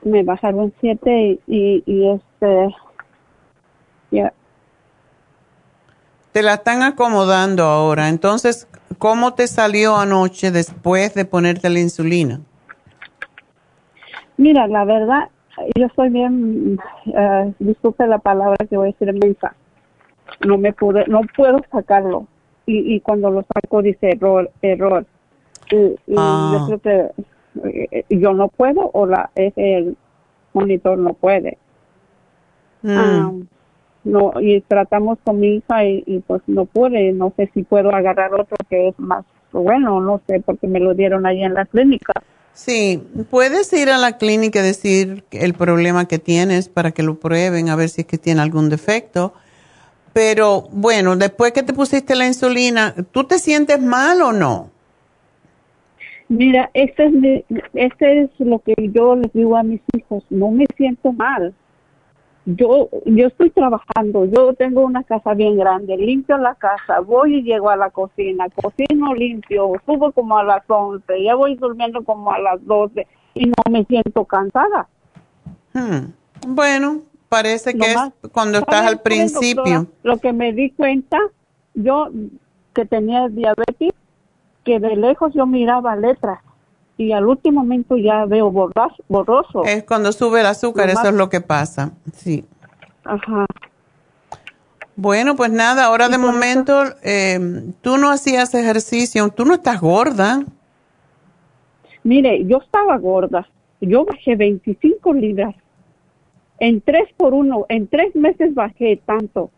me 0.05 0.23
bajaron 0.23 0.73
7 0.81 1.39
y, 1.47 1.55
y, 1.55 1.83
y 1.87 2.09
este 2.09 2.75
ya 4.11 4.33
Te 6.35 6.43
la 6.43 6.55
están 6.55 6.83
acomodando 6.83 7.63
ahora. 7.63 8.09
Entonces, 8.09 8.67
¿cómo 8.99 9.35
te 9.35 9.47
salió 9.47 9.97
anoche 9.97 10.51
después 10.51 11.15
de 11.15 11.25
ponerte 11.25 11.71
la 11.71 11.79
insulina? 11.79 12.41
Mira, 14.37 14.67
la 14.67 14.85
verdad, 14.85 15.29
yo 15.77 15.87
soy 15.95 16.09
bien, 16.09 16.77
eh, 17.07 17.53
disculpe 17.61 18.05
la 18.09 18.19
palabra 18.19 18.57
que 18.69 18.77
voy 18.77 18.89
a 18.89 18.93
decir 18.99 19.13
mensa. 19.15 19.55
No 20.45 20.59
me 20.59 20.73
pude, 20.73 21.05
no 21.07 21.21
puedo 21.37 21.61
sacarlo. 21.71 22.27
Y, 22.67 22.97
y 22.97 23.01
cuando 23.01 23.31
lo 23.31 23.45
saco 23.55 23.81
dice 23.81 24.11
error, 24.11 24.51
error. 24.61 25.07
Y, 25.71 25.77
y 25.77 26.15
Ah. 26.17 26.67
yo 26.69 26.79
creo 26.81 27.13
que 27.63 27.69
eh, 27.93 28.05
yo 28.11 28.33
no 28.33 28.49
puedo 28.49 28.91
o 28.93 29.07
la 29.07 29.31
es 29.37 29.53
el 29.55 29.97
monitor 30.53 30.99
no 30.99 31.13
puede. 31.15 31.59
Mm. 32.83 32.97
Ah, 32.99 33.31
no, 34.05 34.33
y 34.41 34.61
tratamos 34.63 35.19
con 35.25 35.41
mi 35.41 35.57
hija 35.57 35.85
y, 35.85 36.05
y 36.07 36.19
pues 36.21 36.43
no 36.47 36.65
pude. 36.67 37.13
No 37.13 37.33
sé 37.37 37.51
si 37.55 37.63
puedo 37.63 37.95
agarrar 37.95 38.33
otro 38.35 38.57
que 38.69 38.89
es 38.89 38.99
más 38.99 39.25
bueno, 39.53 40.01
no 40.01 40.21
sé, 40.27 40.41
porque 40.45 40.67
me 40.67 40.81
lo 40.81 40.95
dieron 40.95 41.27
ahí 41.27 41.43
en 41.45 41.55
la 41.55 41.65
clínica. 41.65 42.13
Sí, 42.53 43.03
puedes 43.31 43.73
ir 43.73 43.89
a 43.91 43.99
la 43.99 44.19
clínica 44.19 44.61
y 44.61 44.63
decir 44.63 45.25
el 45.31 45.55
problema 45.55 46.07
que 46.07 46.19
tienes 46.19 46.69
para 46.69 46.91
que 46.93 47.03
lo 47.03 47.19
prueben 47.21 47.69
a 47.69 47.77
ver 47.77 47.89
si 47.89 48.03
es 48.03 48.07
que 48.07 48.19
tiene 48.19 48.41
algún 48.43 48.69
defecto. 48.69 49.33
Pero 50.13 50.69
bueno, 50.71 51.17
después 51.17 51.53
que 51.53 51.63
te 51.63 51.73
pusiste 51.73 52.15
la 52.15 52.27
insulina, 52.27 52.95
¿tú 53.13 53.25
te 53.25 53.39
sientes 53.39 53.81
mal 53.81 54.23
o 54.23 54.33
no? 54.33 54.71
Mira, 56.29 56.71
este 56.75 57.07
es, 57.07 57.13
mi- 57.13 57.45
este 57.75 58.23
es 58.23 58.31
lo 58.39 58.59
que 58.61 58.75
yo 58.93 59.17
les 59.17 59.33
digo 59.33 59.57
a 59.57 59.63
mis 59.63 59.81
hijos, 59.97 60.25
no 60.31 60.51
me 60.51 60.67
siento 60.77 61.13
mal. 61.13 61.53
Yo, 62.47 62.91
yo 63.07 63.27
estoy 63.29 63.49
trabajando, 63.51 64.27
yo 64.27 64.53
tengo 64.53 64.83
una 64.83 65.03
casa 65.03 65.33
bien 65.33 65.57
grande, 65.57 65.97
limpio 65.97 66.37
la 66.37 66.55
casa, 66.55 67.01
voy 67.01 67.37
y 67.37 67.43
llego 67.43 67.71
a 67.71 67.77
la 67.77 67.89
cocina, 67.91 68.49
cocino 68.51 69.15
limpio, 69.15 69.73
subo 69.87 70.13
como 70.13 70.37
a 70.37 70.45
las 70.45 70.63
11, 70.69 71.23
ya 71.23 71.35
voy 71.35 71.55
durmiendo 71.55 72.05
como 72.05 72.31
a 72.33 72.39
las 72.39 72.65
12 72.67 73.07
y 73.33 73.47
no 73.47 73.55
me 73.71 73.85
siento 73.87 74.27
cansada. 74.27 74.89
Hmm. 75.73 76.13
Bueno, 76.49 77.01
parece 77.31 77.73
que 77.73 77.95
Nomás, 77.95 78.13
es 78.23 78.31
cuando 78.31 78.59
estás 78.59 78.75
¿sabe 78.77 78.89
al 78.89 78.95
doctora? 78.97 79.03
principio. 79.03 79.87
Lo 80.03 80.19
que 80.19 80.33
me 80.35 80.53
di 80.53 80.71
cuenta, 80.71 81.19
yo 81.73 82.11
que 82.75 82.85
tenía 82.85 83.29
diabetes, 83.29 83.93
que 84.65 84.81
de 84.81 84.97
lejos 84.97 85.33
yo 85.33 85.47
miraba 85.47 85.97
letras 85.97 86.41
y 86.97 87.13
al 87.13 87.27
último 87.27 87.61
momento 87.63 87.97
ya 87.97 88.25
veo 88.25 88.51
borroso. 88.51 89.65
Es 89.65 89.85
cuando 89.85 90.13
sube 90.13 90.41
el 90.41 90.47
azúcar, 90.47 90.91
eso 90.91 91.09
es 91.09 91.15
lo 91.15 91.29
que 91.29 91.41
pasa. 91.41 91.93
Sí. 92.15 92.45
Ajá. 93.05 93.47
Bueno, 94.97 95.35
pues 95.35 95.51
nada, 95.51 95.87
ahora 95.87 96.09
de 96.09 96.19
momento 96.19 96.85
eh, 97.03 97.65
tú 97.81 97.97
no 97.99 98.11
hacías 98.11 98.55
ejercicio, 98.55 99.29
tú 99.31 99.45
no 99.45 99.55
estás 99.55 99.81
gorda. 99.81 100.45
Mire, 102.05 102.45
yo 102.47 102.59
estaba 102.59 102.97
gorda. 102.99 103.49
Yo 103.81 104.05
bajé 104.05 104.37
25 104.37 105.13
libras. 105.15 105.55
En 106.61 106.81
tres 106.81 107.09
por 107.17 107.35
uno, 107.35 107.67
en 107.69 107.89
tres 107.89 108.15
meses 108.15 108.55
bajé 108.55 109.03
tanto. 109.05 109.51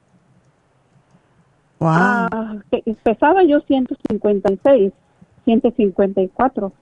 Wow. 1.78 1.90
Ah, 1.90 2.54
pe- 2.70 2.82
pesaba 3.02 3.42
yo 3.44 3.60
156, 3.60 4.92
154. 5.44 6.72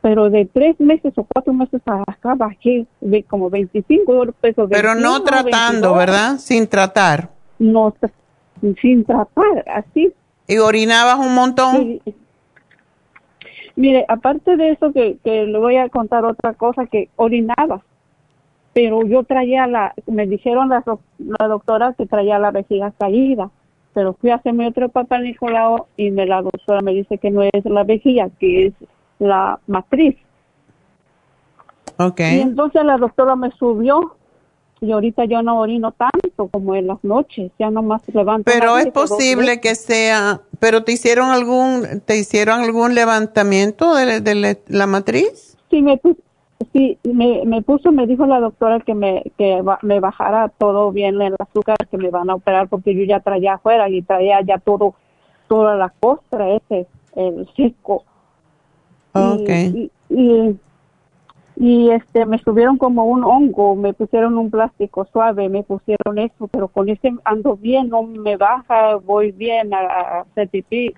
Pero 0.00 0.30
de 0.30 0.44
tres 0.46 0.78
meses 0.78 1.12
o 1.16 1.24
cuatro 1.24 1.52
meses 1.52 1.82
acá 1.84 2.34
bajé 2.34 2.86
de 3.00 3.22
como 3.24 3.50
25 3.50 4.32
pesos. 4.40 4.68
Pero 4.70 4.94
no 4.94 5.20
21, 5.20 5.24
tratando, 5.24 5.94
22. 5.94 5.98
¿verdad? 5.98 6.38
Sin 6.38 6.66
tratar. 6.68 7.30
No, 7.58 7.94
sin 8.80 9.04
tratar, 9.04 9.64
así. 9.66 10.12
¿Y 10.46 10.58
orinabas 10.58 11.18
un 11.18 11.34
montón? 11.34 12.00
Sí. 12.04 12.14
Mire, 13.78 14.04
aparte 14.08 14.56
de 14.56 14.70
eso 14.70 14.92
que, 14.92 15.18
que 15.22 15.44
le 15.44 15.56
voy 15.56 15.76
a 15.76 15.88
contar 15.88 16.24
otra 16.24 16.54
cosa 16.54 16.86
que 16.86 17.10
orinaba, 17.14 17.82
pero 18.72 19.06
yo 19.06 19.22
traía 19.22 19.68
la, 19.68 19.94
me 20.06 20.26
dijeron 20.26 20.68
la, 20.68 20.82
la 21.18 21.46
doctora 21.46 21.94
que 21.94 22.04
traía 22.04 22.40
la 22.40 22.50
vejiga 22.50 22.92
caída, 22.98 23.50
pero 23.94 24.14
fui 24.14 24.30
a 24.30 24.34
hacerme 24.34 24.66
otro 24.66 24.88
papá 24.88 25.20
Nicolau 25.20 25.86
y 25.96 26.10
me 26.10 26.26
la 26.26 26.42
doctora 26.42 26.80
me 26.80 26.92
dice 26.92 27.18
que 27.18 27.30
no 27.30 27.42
es 27.42 27.64
la 27.64 27.84
vejiga, 27.84 28.30
que 28.40 28.66
es 28.66 28.74
la 29.18 29.58
matriz. 29.66 30.16
Ok. 31.98 32.20
Y 32.20 32.40
entonces 32.40 32.84
la 32.84 32.96
doctora 32.96 33.34
me 33.36 33.50
subió 33.52 34.14
y 34.80 34.92
ahorita 34.92 35.24
yo 35.24 35.42
no 35.42 35.58
orino 35.58 35.90
tanto 35.92 36.46
como 36.48 36.76
en 36.76 36.86
las 36.86 37.02
noches, 37.02 37.50
ya 37.58 37.70
nomás 37.70 38.02
levanto. 38.14 38.44
Pero 38.44 38.78
es 38.78 38.86
posible 38.88 39.60
que 39.60 39.74
sea, 39.74 40.40
pero 40.60 40.84
te 40.84 40.92
hicieron 40.92 41.30
algún, 41.30 42.00
te 42.04 42.16
hicieron 42.16 42.60
algún 42.60 42.94
levantamiento 42.94 43.96
de, 43.96 44.20
de 44.20 44.34
la- 44.36 44.56
la 44.68 44.86
matriz? 44.86 45.56
Sí, 45.68 45.82
me 45.82 45.96
puso, 45.96 46.20
sí, 46.72 46.96
me, 47.02 47.42
me 47.44 47.60
puso, 47.62 47.90
me 47.90 48.06
dijo 48.06 48.24
la 48.26 48.38
doctora 48.38 48.78
que 48.78 48.94
me, 48.94 49.24
que 49.36 49.60
me 49.82 49.98
bajara 49.98 50.48
todo 50.56 50.92
bien 50.92 51.20
el 51.20 51.34
azúcar, 51.40 51.76
que 51.90 51.98
me 51.98 52.10
van 52.10 52.30
a 52.30 52.36
operar 52.36 52.68
porque 52.68 52.94
yo 52.94 53.02
ya 53.02 53.18
traía 53.18 53.54
afuera 53.54 53.88
y 53.88 54.02
traía 54.02 54.40
ya 54.42 54.58
todo, 54.58 54.94
toda 55.48 55.74
la 55.76 55.92
costra 55.98 56.50
ese, 56.50 56.86
el 57.16 57.48
seco. 57.56 58.04
Ok. 59.12 59.48
Y, 59.48 59.90
y, 60.10 60.20
y, 60.20 60.60
y, 61.56 61.90
este, 61.90 62.24
me 62.26 62.38
subieron 62.38 62.78
como 62.78 63.04
un 63.04 63.24
hongo, 63.24 63.74
me 63.74 63.92
pusieron 63.92 64.38
un 64.38 64.50
plástico 64.50 65.06
suave, 65.12 65.48
me 65.48 65.62
pusieron 65.64 66.18
eso, 66.18 66.46
pero 66.48 66.68
con 66.68 66.88
ese 66.88 67.12
ando 67.24 67.56
bien, 67.56 67.88
no 67.88 68.02
me 68.04 68.36
baja, 68.36 68.96
voy 68.96 69.32
bien 69.32 69.74
a, 69.74 69.78
a 69.80 70.20
hacer 70.20 70.48
pipí. 70.48 70.94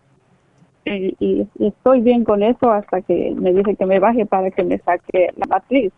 Y, 0.84 1.14
y- 1.18 1.48
y 1.58 1.66
estoy 1.68 2.00
bien 2.00 2.24
con 2.24 2.42
eso 2.42 2.70
hasta 2.72 3.00
que 3.02 3.34
me 3.36 3.52
dice 3.52 3.76
que 3.76 3.86
me 3.86 3.98
baje 3.98 4.26
para 4.26 4.50
que 4.50 4.62
me 4.64 4.78
saque 4.78 5.28
la 5.36 5.46
matriz. 5.46 5.92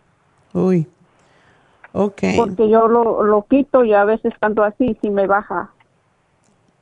Uy. 0.54 0.86
Ok. 1.92 2.22
Porque 2.36 2.68
yo 2.68 2.88
lo, 2.88 3.22
lo 3.22 3.42
quito 3.46 3.84
y 3.84 3.92
a 3.94 4.04
veces 4.04 4.32
cuando 4.40 4.64
así 4.64 4.96
sí 5.02 5.10
me 5.10 5.26
baja. 5.26 5.70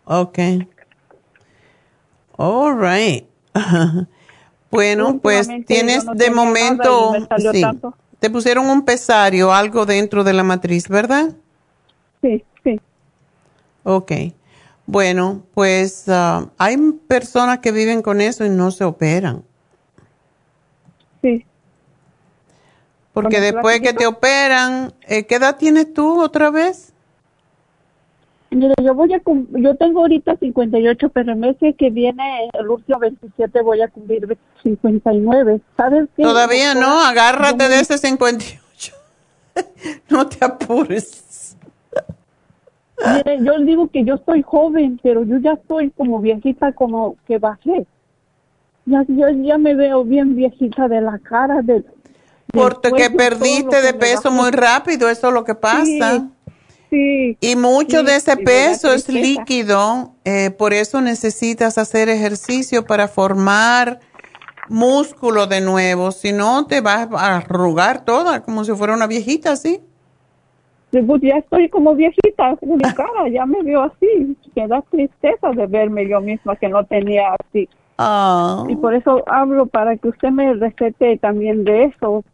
Ok. 0.05 0.39
All 2.39 2.74
right. 2.74 3.26
bueno, 4.71 5.18
pues 5.18 5.49
tienes 5.66 6.05
no 6.05 6.14
de 6.14 6.31
momento, 6.31 7.14
sí. 7.53 7.62
Te 8.18 8.31
pusieron 8.31 8.68
un 8.68 8.85
pesario, 8.85 9.53
algo 9.53 9.87
dentro 9.87 10.25
de 10.25 10.33
la 10.35 10.43
matriz, 10.43 10.89
¿verdad? 10.89 11.31
Sí, 12.21 12.45
sí. 12.62 12.79
Ok. 13.83 14.12
Bueno, 14.87 15.43
pues 15.55 16.05
ah, 16.09 16.51
hay 16.59 16.77
personas 17.09 17.61
que 17.61 17.73
viven 17.73 18.03
con 18.03 18.21
eso 18.21 18.45
y 18.45 18.51
no 18.51 18.71
se 18.71 18.85
operan. 18.85 19.43
Sí. 21.23 21.47
Porque 23.12 23.37
¿Con 23.37 23.45
el 23.45 23.53
después 23.53 23.81
que 23.81 23.93
te 23.93 24.07
operan, 24.07 24.93
eh, 25.03 25.25
¿qué 25.27 25.37
edad 25.37 25.57
tienes 25.57 25.93
tú 25.95 26.21
otra 26.21 26.51
vez? 26.51 26.93
Mire, 28.51 28.74
yo 28.82 28.94
voy 28.94 29.14
a 29.14 29.20
yo 29.61 29.76
tengo 29.76 30.01
ahorita 30.01 30.36
58, 30.36 31.09
pero 31.11 31.32
el 31.32 31.38
mes 31.38 31.57
que 31.78 31.90
viene, 31.90 32.51
el 32.53 32.68
último 32.68 32.98
27, 32.98 33.62
voy 33.62 33.80
a 33.80 33.88
cumplir 33.88 34.36
59. 34.62 35.61
¿Sabes 35.76 36.09
qué? 36.16 36.22
Todavía 36.24 36.74
no, 36.74 37.01
agárrate 37.01 37.68
de 37.68 37.80
ese 37.80 37.96
58. 37.98 38.92
no 40.09 40.26
te 40.26 40.44
apures. 40.44 41.57
Mire, 43.07 43.44
yo 43.44 43.59
digo 43.61 43.88
que 43.88 44.05
yo 44.05 44.14
estoy 44.14 44.42
joven, 44.42 44.98
pero 45.01 45.22
yo 45.24 45.38
ya 45.38 45.53
estoy 45.53 45.90
como 45.90 46.18
viejita, 46.18 46.72
como 46.72 47.16
que 47.28 47.38
bajé. 47.38 47.86
Ya, 48.84 49.05
yo 49.07 49.28
ya 49.28 49.59
me 49.59 49.74
veo 49.74 50.05
bien 50.05 50.34
viejita 50.34 50.88
de 50.88 51.01
la 51.01 51.20
cara, 51.20 51.62
de, 51.62 51.84
Porque 52.53 53.11
perdiste 53.11 53.80
de 53.80 53.94
peso 53.94 54.32
muy 54.32 54.51
rápido, 54.51 55.09
eso 55.09 55.28
es 55.28 55.34
lo 55.34 55.44
que 55.44 55.55
pasa. 55.55 55.84
Sí, 55.84 56.01
Y 56.91 57.57
mucho 57.57 58.01
sí, 58.01 58.07
de 58.07 58.16
ese 58.16 58.36
peso 58.36 58.93
es 58.93 59.09
líquido, 59.09 60.14
eh, 60.24 60.51
por 60.51 60.72
eso 60.72 61.01
necesitas 61.01 61.78
hacer 61.78 62.09
ejercicio 62.09 62.84
para 62.84 63.09
formar 63.09 64.01
músculo 64.68 65.47
de 65.47 65.61
nuevo, 65.61 66.12
si 66.12 66.32
no 66.32 66.66
te 66.66 66.80
vas 66.80 67.09
a 67.12 67.36
arrugar 67.36 68.05
toda 68.05 68.43
como 68.43 68.64
si 68.64 68.72
fuera 68.72 68.95
una 68.95 69.07
viejita, 69.07 69.57
¿sí? 69.57 69.80
Sí, 70.93 71.01
pues 71.03 71.22
ya 71.22 71.36
estoy 71.36 71.68
como 71.68 71.95
viejita, 71.95 72.57
mi 72.62 72.78
cara, 72.78 73.28
ya 73.30 73.47
me 73.47 73.62
veo 73.62 73.82
así. 73.82 74.36
Me 74.57 74.66
da 74.66 74.82
tristeza 74.82 75.51
de 75.53 75.66
verme 75.66 76.09
yo 76.09 76.20
misma 76.20 76.57
que 76.57 76.68
no 76.68 76.84
tenía 76.84 77.36
así. 77.38 77.68
Ah. 77.97 78.64
Y 78.68 78.74
por 78.74 78.95
eso 78.95 79.22
hablo 79.26 79.66
para 79.66 79.97
que 79.97 80.09
usted 80.09 80.30
me 80.30 80.53
recete 80.55 81.16
también 81.18 81.64
de 81.64 81.84
eso. 81.84 82.24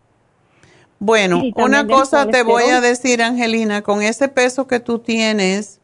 Bueno, 0.98 1.40
Sí, 1.40 1.52
una 1.56 1.86
cosa 1.86 2.26
te 2.26 2.42
voy 2.42 2.64
a 2.64 2.80
decir, 2.80 3.22
Angelina, 3.22 3.82
con 3.82 4.02
ese 4.02 4.28
peso 4.28 4.66
que 4.66 4.80
tú 4.80 4.98
tienes, 4.98 5.80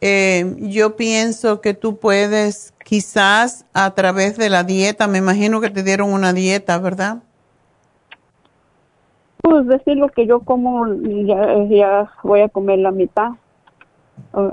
eh, 0.00 0.54
yo 0.58 0.96
pienso 0.96 1.60
que 1.60 1.74
tú 1.74 1.96
puedes 1.98 2.74
quizás 2.84 3.64
a 3.72 3.94
través 3.94 4.36
de 4.36 4.50
la 4.50 4.64
dieta, 4.64 5.08
me 5.08 5.18
imagino 5.18 5.60
que 5.60 5.70
te 5.70 5.82
dieron 5.82 6.12
una 6.12 6.32
dieta, 6.32 6.78
¿verdad? 6.78 7.18
Pues 9.42 9.66
decir 9.66 9.96
lo 9.96 10.08
que 10.08 10.26
yo 10.26 10.40
como, 10.40 10.86
ya, 11.24 11.64
ya 11.68 12.10
voy 12.22 12.40
a 12.40 12.48
comer 12.48 12.80
la 12.80 12.90
mitad. 12.90 13.30
O, 14.32 14.52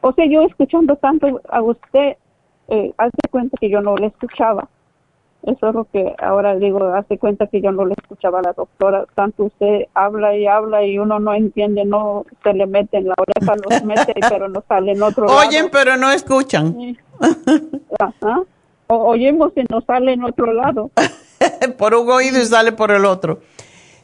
o 0.00 0.12
sea, 0.12 0.26
yo 0.26 0.42
escuchando 0.42 0.96
tanto 0.96 1.40
a 1.48 1.62
usted, 1.62 2.16
eh, 2.68 2.92
hace 2.98 3.16
cuenta 3.30 3.56
que 3.60 3.70
yo 3.70 3.80
no 3.80 3.96
le 3.96 4.06
escuchaba. 4.06 4.68
Eso 5.46 5.68
es 5.68 5.74
lo 5.74 5.84
que 5.84 6.12
ahora 6.18 6.56
digo, 6.56 6.84
hace 6.92 7.18
cuenta 7.18 7.46
que 7.46 7.60
yo 7.60 7.70
no 7.70 7.84
le 7.84 7.94
escuchaba 7.96 8.40
a 8.40 8.42
la 8.42 8.52
doctora. 8.52 9.06
Tanto 9.14 9.44
usted 9.44 9.86
habla 9.94 10.36
y 10.36 10.46
habla 10.46 10.84
y 10.84 10.98
uno 10.98 11.20
no 11.20 11.32
entiende, 11.34 11.84
no 11.84 12.26
se 12.42 12.52
le 12.52 12.66
mete 12.66 12.98
en 12.98 13.08
la 13.08 13.14
oreja, 13.16 13.54
los 13.54 13.84
mete, 13.84 14.12
pero 14.28 14.48
no 14.48 14.64
sale 14.66 14.92
en 14.92 15.02
otro 15.02 15.26
lado. 15.26 15.38
Oyen, 15.38 15.68
pero 15.70 15.96
no 15.96 16.10
escuchan. 16.10 16.96
Ajá. 18.00 18.42
O, 18.88 18.96
oímos 18.96 19.52
y 19.54 19.62
no 19.70 19.80
sale 19.82 20.14
en 20.14 20.24
otro 20.24 20.52
lado. 20.52 20.90
por 21.78 21.94
un 21.94 22.10
oído 22.10 22.40
y 22.40 22.44
sale 22.46 22.72
por 22.72 22.90
el 22.90 23.04
otro. 23.04 23.40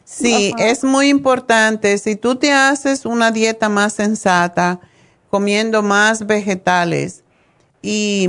Sí, 0.04 0.52
es 0.58 0.84
muy 0.84 1.08
importante. 1.08 1.98
Si 1.98 2.14
tú 2.14 2.36
te 2.36 2.52
haces 2.52 3.04
una 3.04 3.32
dieta 3.32 3.68
más 3.68 3.94
sensata, 3.94 4.78
comiendo 5.28 5.82
más 5.82 6.26
vegetales 6.26 7.24
y, 7.80 8.28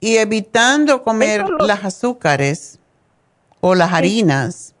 y 0.00 0.16
evitando 0.16 1.02
comer 1.02 1.44
las 1.60 1.84
azúcares 1.84 2.78
o 3.60 3.74
las 3.74 3.92
harinas, 3.92 4.74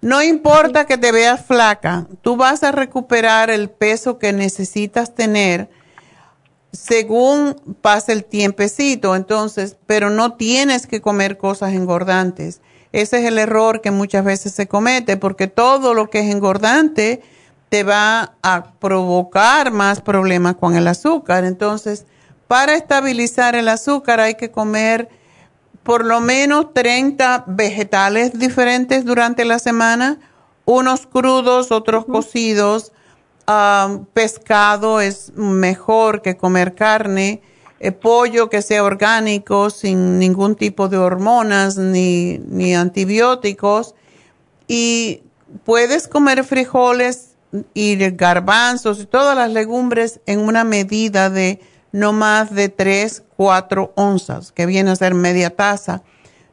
no 0.00 0.22
importa 0.22 0.84
que 0.84 0.98
te 0.98 1.12
veas 1.12 1.46
flaca, 1.46 2.06
tú 2.20 2.36
vas 2.36 2.62
a 2.62 2.72
recuperar 2.72 3.50
el 3.50 3.70
peso 3.70 4.18
que 4.18 4.32
necesitas 4.32 5.14
tener 5.14 5.70
según 6.74 7.56
pase 7.80 8.12
el 8.12 8.24
tiempecito, 8.24 9.14
entonces, 9.14 9.76
pero 9.86 10.10
no 10.10 10.34
tienes 10.34 10.86
que 10.86 11.00
comer 11.00 11.38
cosas 11.38 11.72
engordantes. 11.72 12.60
Ese 12.92 13.20
es 13.20 13.24
el 13.26 13.38
error 13.38 13.80
que 13.80 13.90
muchas 13.90 14.24
veces 14.24 14.52
se 14.52 14.66
comete, 14.66 15.16
porque 15.16 15.46
todo 15.46 15.94
lo 15.94 16.10
que 16.10 16.20
es 16.20 16.34
engordante 16.34 17.22
te 17.68 17.82
va 17.82 18.34
a 18.42 18.72
provocar 18.78 19.70
más 19.70 20.00
problemas 20.00 20.56
con 20.56 20.76
el 20.76 20.86
azúcar. 20.86 21.44
Entonces, 21.44 22.06
para 22.54 22.76
estabilizar 22.76 23.56
el 23.56 23.68
azúcar 23.68 24.20
hay 24.20 24.36
que 24.36 24.52
comer 24.52 25.08
por 25.82 26.04
lo 26.04 26.20
menos 26.20 26.72
30 26.72 27.46
vegetales 27.48 28.38
diferentes 28.38 29.04
durante 29.04 29.44
la 29.44 29.58
semana, 29.58 30.20
unos 30.64 31.08
crudos, 31.08 31.72
otros 31.72 32.04
cocidos, 32.04 32.92
ah, 33.48 33.98
pescado 34.12 35.00
es 35.00 35.32
mejor 35.34 36.22
que 36.22 36.36
comer 36.36 36.76
carne, 36.76 37.42
eh, 37.80 37.90
pollo 37.90 38.48
que 38.48 38.62
sea 38.62 38.84
orgánico, 38.84 39.68
sin 39.68 40.20
ningún 40.20 40.54
tipo 40.54 40.88
de 40.88 40.98
hormonas 40.98 41.76
ni, 41.76 42.38
ni 42.38 42.72
antibióticos, 42.72 43.96
y 44.68 45.24
puedes 45.64 46.06
comer 46.06 46.44
frijoles 46.44 47.30
y 47.74 47.96
garbanzos 48.10 49.00
y 49.00 49.06
todas 49.06 49.36
las 49.36 49.50
legumbres 49.50 50.20
en 50.26 50.38
una 50.38 50.62
medida 50.62 51.30
de 51.30 51.58
no 51.94 52.12
más 52.12 52.52
de 52.52 52.68
3, 52.70 53.22
4 53.36 53.92
onzas, 53.94 54.50
que 54.50 54.66
viene 54.66 54.90
a 54.90 54.96
ser 54.96 55.14
media 55.14 55.54
taza. 55.54 56.02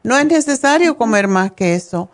No 0.04 0.16
es 0.16 0.28
necesario 0.28 0.98
comer 0.98 1.28
más 1.28 1.52
que 1.54 1.74
eso. 1.74 2.12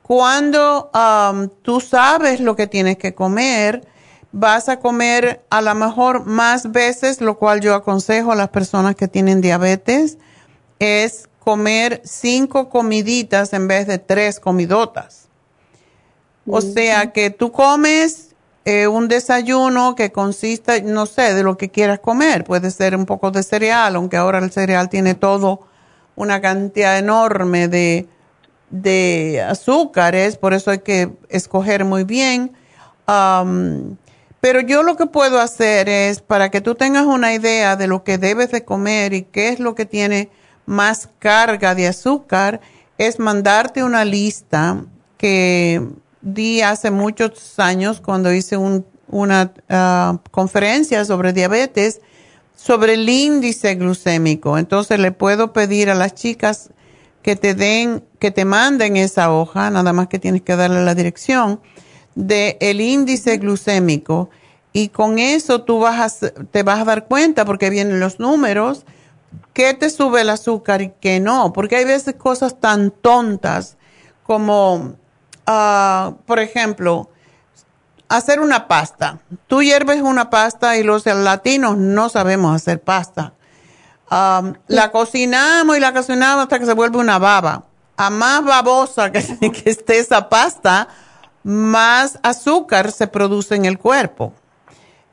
Cuando 0.00 0.88
am, 0.94 1.50
tú 1.60 1.82
sabes 1.82 2.40
lo 2.40 2.56
que 2.56 2.66
tienes 2.66 2.96
que 2.96 3.14
comer, 3.14 3.86
vas 4.32 4.70
a 4.70 4.78
comer 4.78 5.44
a 5.50 5.60
lo 5.60 5.74
mejor 5.74 6.24
más 6.24 6.72
veces, 6.72 7.20
lo 7.20 7.36
cual 7.36 7.60
yo 7.60 7.74
aconsejo 7.74 8.32
a 8.32 8.36
las 8.36 8.48
personas 8.48 8.96
que 8.96 9.08
tienen 9.08 9.42
diabetes, 9.42 10.16
es 10.78 11.28
comer 11.40 12.00
cinco 12.02 12.70
comiditas 12.70 13.52
en 13.52 13.68
vez 13.68 13.86
de 13.86 13.98
tres 13.98 14.40
comidotas. 14.40 15.28
O 16.46 16.62
sea 16.62 17.12
que 17.12 17.28
tú 17.28 17.52
comes 17.52 18.33
eh, 18.64 18.86
un 18.86 19.08
desayuno 19.08 19.94
que 19.94 20.10
consista, 20.12 20.80
no 20.80 21.06
sé, 21.06 21.34
de 21.34 21.42
lo 21.42 21.56
que 21.56 21.70
quieras 21.70 22.00
comer. 22.00 22.44
Puede 22.44 22.70
ser 22.70 22.96
un 22.96 23.06
poco 23.06 23.30
de 23.30 23.42
cereal, 23.42 23.96
aunque 23.96 24.16
ahora 24.16 24.38
el 24.38 24.50
cereal 24.50 24.88
tiene 24.88 25.14
todo 25.14 25.60
una 26.16 26.40
cantidad 26.40 26.98
enorme 26.98 27.68
de, 27.68 28.08
de 28.70 29.44
azúcares, 29.46 30.36
por 30.36 30.54
eso 30.54 30.70
hay 30.70 30.78
que 30.78 31.10
escoger 31.28 31.84
muy 31.84 32.04
bien. 32.04 32.52
Pero 34.40 34.60
yo 34.60 34.82
lo 34.82 34.96
que 34.96 35.06
puedo 35.06 35.40
hacer 35.40 35.88
es, 35.88 36.20
para 36.20 36.50
que 36.50 36.60
tú 36.60 36.74
tengas 36.74 37.06
una 37.06 37.32
idea 37.32 37.76
de 37.76 37.86
lo 37.86 38.04
que 38.04 38.18
debes 38.18 38.50
de 38.50 38.64
comer 38.64 39.14
y 39.14 39.22
qué 39.22 39.48
es 39.48 39.58
lo 39.58 39.74
que 39.74 39.86
tiene 39.86 40.30
más 40.66 41.08
carga 41.18 41.74
de 41.74 41.88
azúcar, 41.88 42.60
es 42.98 43.18
mandarte 43.18 43.82
una 43.82 44.04
lista 44.04 44.84
que 45.16 45.82
di 46.24 46.62
hace 46.62 46.90
muchos 46.90 47.58
años 47.58 48.00
cuando 48.00 48.32
hice 48.32 48.56
un- 48.56 48.84
una 49.08 49.52
ah, 49.68 50.18
conferencia 50.30 51.04
sobre 51.04 51.32
diabetes, 51.32 52.00
sobre 52.56 52.94
el 52.94 53.08
índice 53.08 53.74
glucémico. 53.74 54.58
Entonces 54.58 54.98
le 54.98 55.12
puedo 55.12 55.52
pedir 55.52 55.90
a 55.90 55.94
las 55.94 56.14
chicas 56.14 56.70
que 57.22 57.36
te 57.36 57.54
den, 57.54 58.02
que 58.18 58.30
te 58.30 58.44
manden 58.44 58.96
esa 58.96 59.32
hoja, 59.32 59.70
nada 59.70 59.92
más 59.92 60.08
que 60.08 60.18
tienes 60.18 60.42
que 60.42 60.56
darle 60.56 60.84
la 60.84 60.94
dirección, 60.94 61.60
de 62.14 62.56
el 62.60 62.80
índice 62.80 63.36
glucémico. 63.36 64.30
Y 64.72 64.88
con 64.88 65.18
eso 65.18 65.62
tú 65.62 65.78
vas 65.80 66.22
a, 66.22 66.30
te 66.30 66.62
vas 66.62 66.80
a 66.80 66.84
dar 66.84 67.06
cuenta, 67.06 67.44
porque 67.44 67.70
vienen 67.70 68.00
los 68.00 68.18
números, 68.18 68.84
qué 69.52 69.74
te 69.74 69.88
sube 69.90 70.22
el 70.22 70.30
azúcar 70.30 70.82
y 70.82 70.92
qué 71.00 71.20
no. 71.20 71.52
Porque 71.52 71.76
hay 71.76 71.84
veces 71.84 72.14
cosas 72.16 72.58
tan 72.60 72.90
tontas 72.90 73.76
como, 74.24 74.96
ah, 75.46 76.14
por 76.26 76.38
ejemplo, 76.38 77.10
hacer 78.08 78.40
una 78.40 78.68
pasta. 78.68 79.20
Tú 79.46 79.62
hierves 79.62 80.02
una 80.02 80.30
pasta 80.30 80.76
y 80.76 80.82
los 80.82 81.06
latinos 81.06 81.76
no 81.76 82.08
sabemos 82.08 82.54
hacer 82.54 82.80
pasta. 82.80 83.34
Um, 84.10 84.54
La 84.66 84.90
cocinamos 84.90 85.76
y 85.76 85.80
la 85.80 85.92
cocinamos 85.92 86.44
hasta 86.44 86.58
que 86.58 86.66
se 86.66 86.74
vuelve 86.74 86.98
una 86.98 87.18
baba. 87.18 87.64
A 87.96 88.10
más 88.10 88.44
babosa 88.44 89.10
que, 89.12 89.22
que 89.52 89.70
esté 89.70 89.98
esa 89.98 90.28
pasta, 90.28 90.88
más 91.42 92.18
azúcar 92.22 92.92
se 92.92 93.06
produce 93.06 93.54
en 93.54 93.64
el 93.64 93.78
cuerpo. 93.78 94.32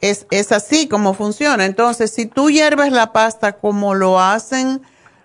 Es, 0.02 0.26
es 0.32 0.52
así 0.52 0.88
como 0.88 1.14
funciona. 1.14 1.66
Entonces, 1.66 2.12
si 2.12 2.26
tú 2.26 2.49
hierves 2.49 2.91
la 2.91 3.14
pasta 3.14 3.53
como 3.53 3.94
lo 3.94 4.20
hacen 4.20 4.82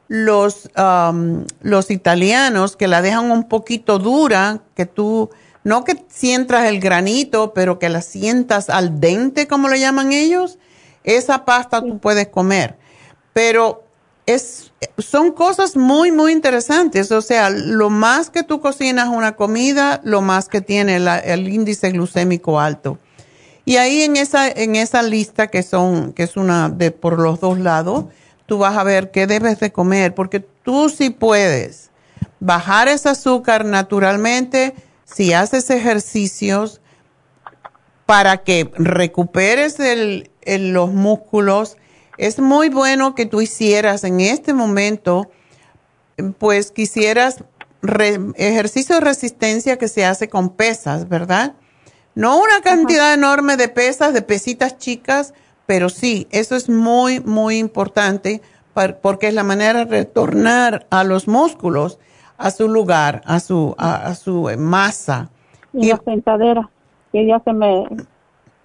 los, 0.09 0.69
um, 0.77 1.45
los 1.61 1.91
italianos, 1.91 2.77
que 2.77 2.87
la 2.89 3.03
dejan 3.03 3.31
un 3.31 3.49
poquito 3.49 3.99
dura, 3.99 4.61
que 4.75 4.87
tú, 4.87 5.31
no 5.65 5.85
que 5.85 6.05
sientas 6.09 6.67
el 6.67 6.81
granito, 6.81 7.53
pero 7.55 7.79
que 7.79 7.89
la 7.89 8.03
sientas 8.03 8.71
al 8.71 9.01
dente, 9.01 9.49
como 9.49 9.69
le 9.69 9.81
llaman 9.81 10.13
ellos, 10.13 10.59
esa 11.05 11.45
pasta 11.45 11.81
tú 11.83 11.99
puedes 11.99 12.29
comer. 12.29 12.77
Pero 13.33 13.85
es, 14.27 14.73
son 14.99 15.33
cosas 15.33 15.77
muy, 15.77 16.11
muy 16.13 16.33
interesantes. 16.33 17.13
O 17.13 17.21
sea, 17.23 17.51
lo 17.51 17.91
más 17.91 18.31
que 18.31 18.43
tú 18.43 18.61
cocinas 18.61 19.09
una 19.09 19.37
comida, 19.37 20.01
lo 20.05 20.21
más 20.23 20.49
que 20.49 20.61
tiene 20.61 20.99
la- 21.01 21.19
el 21.19 21.49
índice 21.49 21.91
glucémico 21.91 22.59
alto. 22.61 22.99
Y 23.65 23.77
ahí 23.77 24.03
en 24.03 24.17
esa, 24.17 24.49
en 24.49 24.77
esa 24.77 25.03
lista 25.03 25.49
que 25.49 25.63
son, 25.65 26.13
que 26.13 26.23
es 26.23 26.37
una 26.37 26.69
de 26.69 26.93
por 26.93 27.19
los 27.19 27.41
dos 27.41 27.59
lados, 27.59 28.05
tú 28.47 28.59
vas 28.59 28.77
a 28.77 28.85
ver 28.85 29.11
qué 29.11 29.27
debes 29.27 29.61
de 29.61 29.73
comer, 29.73 30.15
porque 30.15 30.41
tú 30.41 30.89
sí 30.89 31.11
puedes 31.11 31.91
bajar 32.41 32.89
ese 32.89 33.09
azúcar 33.09 33.65
naturalmente 33.65 34.75
si 35.05 35.33
haces 35.33 35.71
ejercicios 35.71 36.81
para 38.07 38.39
que 38.39 38.71
recuperes 38.77 39.81
el- 39.81 40.31
el- 40.43 40.73
los 40.73 40.93
músculos. 40.93 41.77
Es 42.19 42.39
muy 42.39 42.69
bueno 42.69 43.15
que 43.15 43.27
tú 43.27 43.41
hicieras 43.41 44.05
en 44.05 44.21
este 44.21 44.53
momento, 44.53 45.31
pues 46.39 46.71
quisieras 46.71 47.45
re- 47.83 48.21
ejercicio 48.37 48.95
de 48.97 49.01
resistencia 49.01 49.77
que 49.77 49.89
se 49.89 50.05
hace 50.05 50.29
con 50.29 50.51
pesas, 50.51 51.09
¿verdad? 51.09 51.55
No 52.15 52.39
una 52.39 52.63
cantidad 52.63 53.13
enorme 53.13 53.57
de 53.57 53.69
pesas, 53.69 54.15
de 54.15 54.23
pesitas 54.23 54.79
chicas, 54.79 55.35
pero 55.67 55.89
sí, 55.89 56.29
eso 56.31 56.57
es 56.57 56.69
muy, 56.69 57.21
muy 57.21 57.59
importante 57.59 58.41
porque 59.03 59.29
es 59.29 59.35
la 59.35 59.43
manera 59.43 59.85
de 59.85 59.91
retornar 59.91 60.87
a 60.91 61.03
los 61.05 61.29
músculos 61.29 61.99
a 62.39 62.51
su 62.51 62.69
lugar, 62.69 63.23
a 63.25 63.41
su, 63.41 63.75
a, 63.79 64.07
a 64.07 64.15
su 64.15 64.49
eh, 64.51 64.57
masa. 64.57 65.31
Y 65.73 65.89
la 65.89 66.01
sentadera, 66.05 66.69
que 67.13 67.27
ya 67.27 67.41
se 67.45 67.53
me 67.53 67.87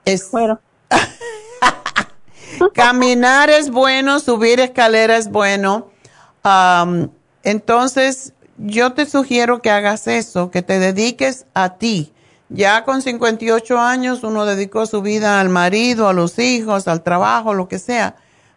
Es, 0.06 0.30
fueron. 0.30 0.60
Caminar 2.74 3.50
es 3.50 3.72
bueno, 3.72 4.20
subir 4.20 4.60
escalera 4.60 5.18
es 5.18 5.30
bueno. 5.30 5.88
Entonces, 7.44 8.34
yo 8.58 8.94
te 8.94 9.06
sugiero 9.06 9.62
que 9.62 9.70
hagas 9.70 10.08
eso, 10.08 10.52
que 10.52 10.62
te 10.62 10.80
dediques 10.80 11.46
a 11.54 11.76
ti. 11.78 12.14
Ya 12.54 12.84
con 12.84 13.02
58 13.02 13.80
años 13.80 14.24
uno 14.24 14.46
dedicó 14.46 14.86
su 14.86 15.02
vida 15.02 15.40
al 15.40 15.48
marido, 15.48 16.10
a 16.10 16.14
los 16.14 16.38
hijos, 16.38 16.90
al 16.90 17.02
trabajo, 17.02 17.54
lo 17.54 17.70
que 17.70 17.80
sea, 17.80 18.16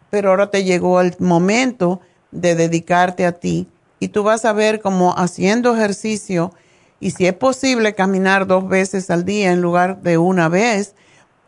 pero 0.09 0.31
ahora 0.31 0.51
te 0.51 0.65
llegó 0.65 0.99
el 0.99 1.15
momento 1.19 2.01
de 2.31 2.55
dedicarte 2.55 3.25
a 3.25 3.31
ti. 3.31 3.67
Y 4.01 4.09
tú 4.09 4.23
vas 4.23 4.43
a 4.43 4.51
ver 4.51 4.81
como 4.81 5.17
haciendo 5.17 5.73
ejercicio 5.73 6.51
y 6.99 7.11
si 7.11 7.25
es 7.25 7.35
posible 7.35 7.95
caminar 7.95 8.47
dos 8.47 8.67
veces 8.67 9.09
al 9.09 9.23
día 9.23 9.53
en 9.53 9.61
lugar 9.61 10.01
de 10.01 10.17
una 10.17 10.49
vez 10.49 10.93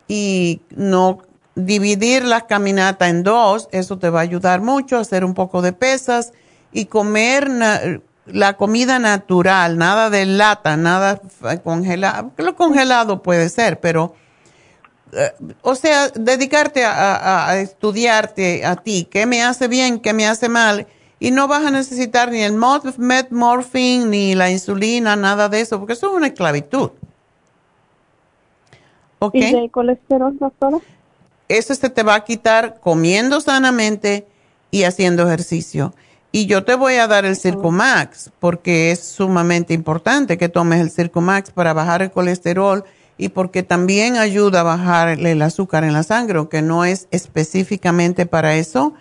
y 0.07 0.61
no 0.69 1.19
dividir 1.55 2.23
las 2.23 2.43
caminatas 2.43 3.09
en 3.09 3.23
dos, 3.23 3.67
eso 3.73 3.97
te 3.97 4.09
va 4.09 4.19
a 4.19 4.23
ayudar 4.23 4.61
mucho, 4.61 4.97
hacer 4.97 5.25
un 5.25 5.33
poco 5.33 5.61
de 5.61 5.73
pesas 5.73 6.31
y 6.71 6.85
comer 6.85 8.01
la 8.27 8.57
comida 8.57 8.99
natural, 8.99 9.77
nada 9.77 10.09
de 10.09 10.25
lata, 10.25 10.77
nada 10.77 11.21
congelado, 11.63 12.31
lo 12.37 12.55
congelado 12.55 13.23
puede 13.23 13.49
ser, 13.49 13.79
pero, 13.79 14.15
eh, 15.13 15.31
o 15.61 15.75
sea, 15.75 16.09
dedicarte 16.09 16.83
a, 16.85 17.59
estudiarte 17.59 18.65
a 18.65 18.75
ti, 18.75 19.07
qué 19.09 19.25
me 19.25 19.43
hace 19.43 19.67
bien, 19.67 19.99
qué 19.99 20.13
me 20.13 20.27
hace 20.27 20.49
mal, 20.49 20.87
y 21.19 21.31
no 21.31 21.47
vas 21.47 21.65
a 21.65 21.71
necesitar 21.71 22.31
ni 22.31 22.41
el 22.41 22.53
metmorphine, 22.97 24.05
ni 24.05 24.35
la 24.35 24.51
insulina, 24.51 25.15
nada 25.15 25.49
de 25.49 25.61
eso, 25.61 25.79
porque 25.79 25.93
eso 25.93 26.07
es 26.07 26.13
una 26.13 26.27
esclavitud. 26.27 26.91
¿Y 29.33 29.51
de 29.51 29.69
colesterol, 29.69 30.37
doctora? 30.37 30.77
Eso 31.47 31.73
se 31.73 31.89
te 31.89 32.03
va 32.03 32.15
a 32.15 32.23
quitar 32.23 32.79
comiendo 32.79 33.41
sanamente 33.41 34.27
y 34.69 34.83
haciendo 34.83 35.25
ejercicio. 35.25 35.93
Y 36.31 36.45
yo 36.45 36.63
te 36.63 36.75
voy 36.75 36.95
a 36.95 37.07
dar 37.07 37.25
el 37.25 37.37
Circumax 37.37 38.31
porque 38.39 38.91
es 38.91 38.99
sumamente 38.99 39.73
importante 39.73 40.37
que 40.37 40.49
tomes 40.49 40.81
el 40.81 40.91
Circumax 40.91 41.51
para 41.51 41.73
bajar 41.73 42.01
el 42.01 42.11
colesterol 42.11 42.83
y 43.17 43.29
porque 43.29 43.63
también 43.63 44.17
ayuda 44.17 44.59
a 44.59 44.63
bajar 44.63 45.09
el 45.09 45.41
azúcar 45.41 45.83
en 45.83 45.93
la 45.93 46.03
sangre, 46.03 46.37
aunque 46.37 46.61
no 46.61 46.85
es 46.85 47.07
específicamente 47.11 48.25
para 48.25 48.55
eso. 48.55 48.93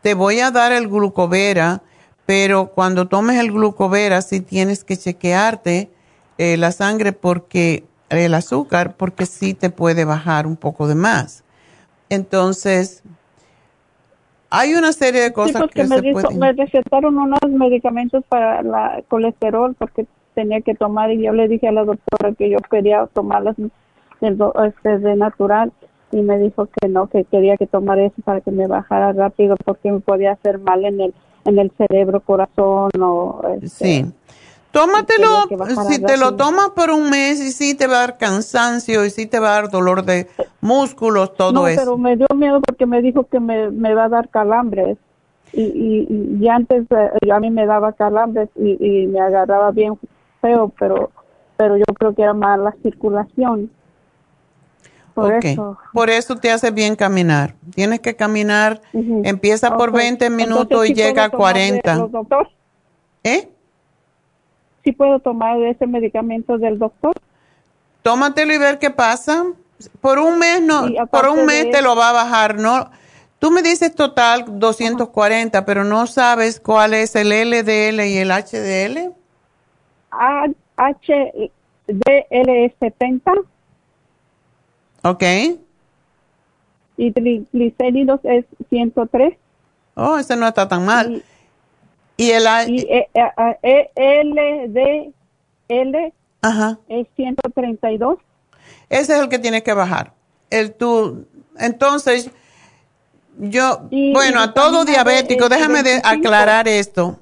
Te 0.00 0.14
voy 0.14 0.40
a 0.40 0.50
dar 0.50 0.72
el 0.72 0.88
glucovera, 0.88 1.82
pero 2.24 2.68
cuando 2.68 3.08
tomes 3.08 3.38
el 3.38 3.52
glucovera 3.52 4.22
sí 4.22 4.40
tienes 4.40 4.84
que 4.84 4.96
chequearte 4.96 5.90
eh, 6.38 6.56
la 6.56 6.72
sangre 6.72 7.12
porque 7.12 7.84
el 8.08 8.32
azúcar, 8.34 8.96
porque 8.96 9.26
sí 9.26 9.54
te 9.54 9.70
puede 9.70 10.04
bajar 10.04 10.46
un 10.46 10.56
poco 10.56 10.88
de 10.88 10.94
más. 10.94 11.44
Entonces, 12.08 13.02
hay 14.50 14.74
una 14.74 14.92
serie 14.92 15.22
de 15.22 15.32
cosas 15.32 15.68
que 15.70 15.84
me, 15.84 16.00
se 16.00 16.12
pueden... 16.12 16.38
me 16.38 16.52
recetaron 16.52 17.16
unos 17.16 17.40
medicamentos 17.48 18.24
para 18.28 18.60
el 18.60 19.04
colesterol 19.04 19.74
porque 19.78 20.06
tenía 20.34 20.60
que 20.60 20.74
tomar 20.74 21.10
y 21.12 21.22
yo 21.22 21.32
le 21.32 21.48
dije 21.48 21.68
a 21.68 21.72
la 21.72 21.84
doctora 21.84 22.32
que 22.36 22.50
yo 22.50 22.58
quería 22.70 23.06
tomarlas 23.06 23.56
de, 23.56 23.70
este, 24.66 24.98
de 24.98 25.16
natural 25.16 25.72
y 26.12 26.22
me 26.22 26.38
dijo 26.38 26.66
que 26.66 26.88
no, 26.88 27.06
que 27.06 27.24
quería 27.24 27.56
que 27.56 27.66
tomara 27.66 28.04
eso 28.04 28.20
para 28.24 28.40
que 28.40 28.50
me 28.50 28.66
bajara 28.66 29.12
rápido 29.12 29.56
porque 29.64 29.92
me 29.92 30.00
podía 30.00 30.32
hacer 30.32 30.58
mal 30.58 30.84
en 30.84 31.00
el 31.00 31.14
en 31.44 31.58
el 31.58 31.70
cerebro, 31.76 32.20
corazón 32.20 32.90
o... 33.00 33.42
Este, 33.62 33.68
sí. 33.68 34.12
Tómatelo, 34.72 35.48
si 35.88 36.00
te 36.00 36.16
lo 36.16 36.36
tomas 36.36 36.70
por 36.70 36.90
un 36.90 37.10
mes 37.10 37.40
y 37.40 37.50
sí 37.50 37.74
te 37.74 37.88
va 37.88 37.96
a 37.96 38.00
dar 38.00 38.18
cansancio 38.18 39.04
y 39.04 39.10
sí 39.10 39.26
te 39.26 39.40
va 39.40 39.48
a 39.48 39.62
dar 39.62 39.70
dolor 39.70 40.04
de 40.04 40.28
músculos, 40.60 41.34
todo 41.34 41.52
no, 41.52 41.66
eso. 41.66 41.80
pero 41.80 41.98
me 41.98 42.16
dio 42.16 42.28
miedo 42.36 42.60
porque 42.60 42.86
me 42.86 43.02
dijo 43.02 43.24
que 43.24 43.40
me, 43.40 43.70
me 43.70 43.94
va 43.94 44.04
a 44.04 44.08
dar 44.08 44.28
calambres. 44.28 44.96
Y, 45.52 45.62
y, 45.62 46.38
y 46.40 46.48
antes 46.48 46.84
eh, 46.90 47.32
a 47.32 47.40
mí 47.40 47.50
me 47.50 47.66
daba 47.66 47.92
calambres 47.92 48.48
y, 48.54 48.76
y, 48.78 49.06
me 49.08 49.20
agarraba 49.20 49.72
bien 49.72 49.98
feo, 50.40 50.72
pero 50.78 51.10
pero 51.56 51.76
yo 51.76 51.84
creo 51.98 52.14
que 52.14 52.22
era 52.22 52.32
más 52.32 52.58
la 52.58 52.72
circulación. 52.82 53.70
Por 55.12 55.34
eso. 55.34 55.76
Por 55.92 56.08
eso 56.08 56.36
te 56.36 56.50
hace 56.50 56.70
bien 56.70 56.96
caminar. 56.96 57.54
Tienes 57.74 58.00
que 58.00 58.16
caminar, 58.16 58.80
empieza 58.92 59.76
por 59.76 59.92
20 59.92 60.30
minutos 60.30 60.88
y 60.88 60.94
llega 60.94 61.24
a 61.24 61.30
40. 61.30 62.08
¿Eh? 63.24 63.50
Puedo 64.92 65.18
tomar 65.18 65.60
ese 65.62 65.86
medicamento 65.86 66.58
del 66.58 66.78
doctor. 66.78 67.14
Tómatelo 68.02 68.52
y 68.52 68.58
ver 68.58 68.78
qué 68.78 68.90
pasa. 68.90 69.44
Por 70.00 70.18
un 70.18 70.38
mes 70.38 70.60
no, 70.62 70.86
por 71.10 71.28
un 71.28 71.46
mes 71.46 71.70
te 71.70 71.80
lo 71.80 71.96
va 71.96 72.10
a 72.10 72.12
bajar, 72.12 72.56
¿no? 72.58 72.90
Tú 73.38 73.50
me 73.50 73.62
dices 73.62 73.94
total 73.94 74.44
240, 74.46 75.64
pero 75.64 75.84
no 75.84 76.06
sabes 76.06 76.60
cuál 76.60 76.92
es 76.92 77.16
el 77.16 77.28
LDL 77.30 78.00
y 78.04 78.18
el 78.18 78.30
HDL. 78.30 79.14
HDL 80.76 81.50
es 82.50 82.72
70. 82.78 83.32
Ok. 85.02 85.22
Y 86.98 87.12
triglicéridos 87.12 88.20
es 88.24 88.44
103. 88.68 89.34
Oh, 89.94 90.18
ese 90.18 90.36
no 90.36 90.46
está 90.46 90.68
tan 90.68 90.84
mal. 90.84 91.24
Y 92.20 92.32
el 92.32 92.44
y, 92.68 92.80
eh, 92.80 93.08
eh, 93.14 93.90
eh, 93.96 94.22
LDL 94.22 96.12
es 96.88 97.06
132. 97.16 98.18
Ese 98.90 99.14
es 99.14 99.20
el 99.20 99.30
que 99.30 99.38
tienes 99.38 99.62
que 99.62 99.72
bajar. 99.72 100.12
El 100.50 100.74
tú, 100.74 101.24
entonces, 101.58 102.30
yo, 103.38 103.88
bueno, 104.12 104.42
a 104.42 104.52
todo 104.52 104.84
diabético, 104.84 105.48
déjame 105.48 105.82
de 105.82 106.02
aclarar 106.04 106.68
esto. 106.68 107.18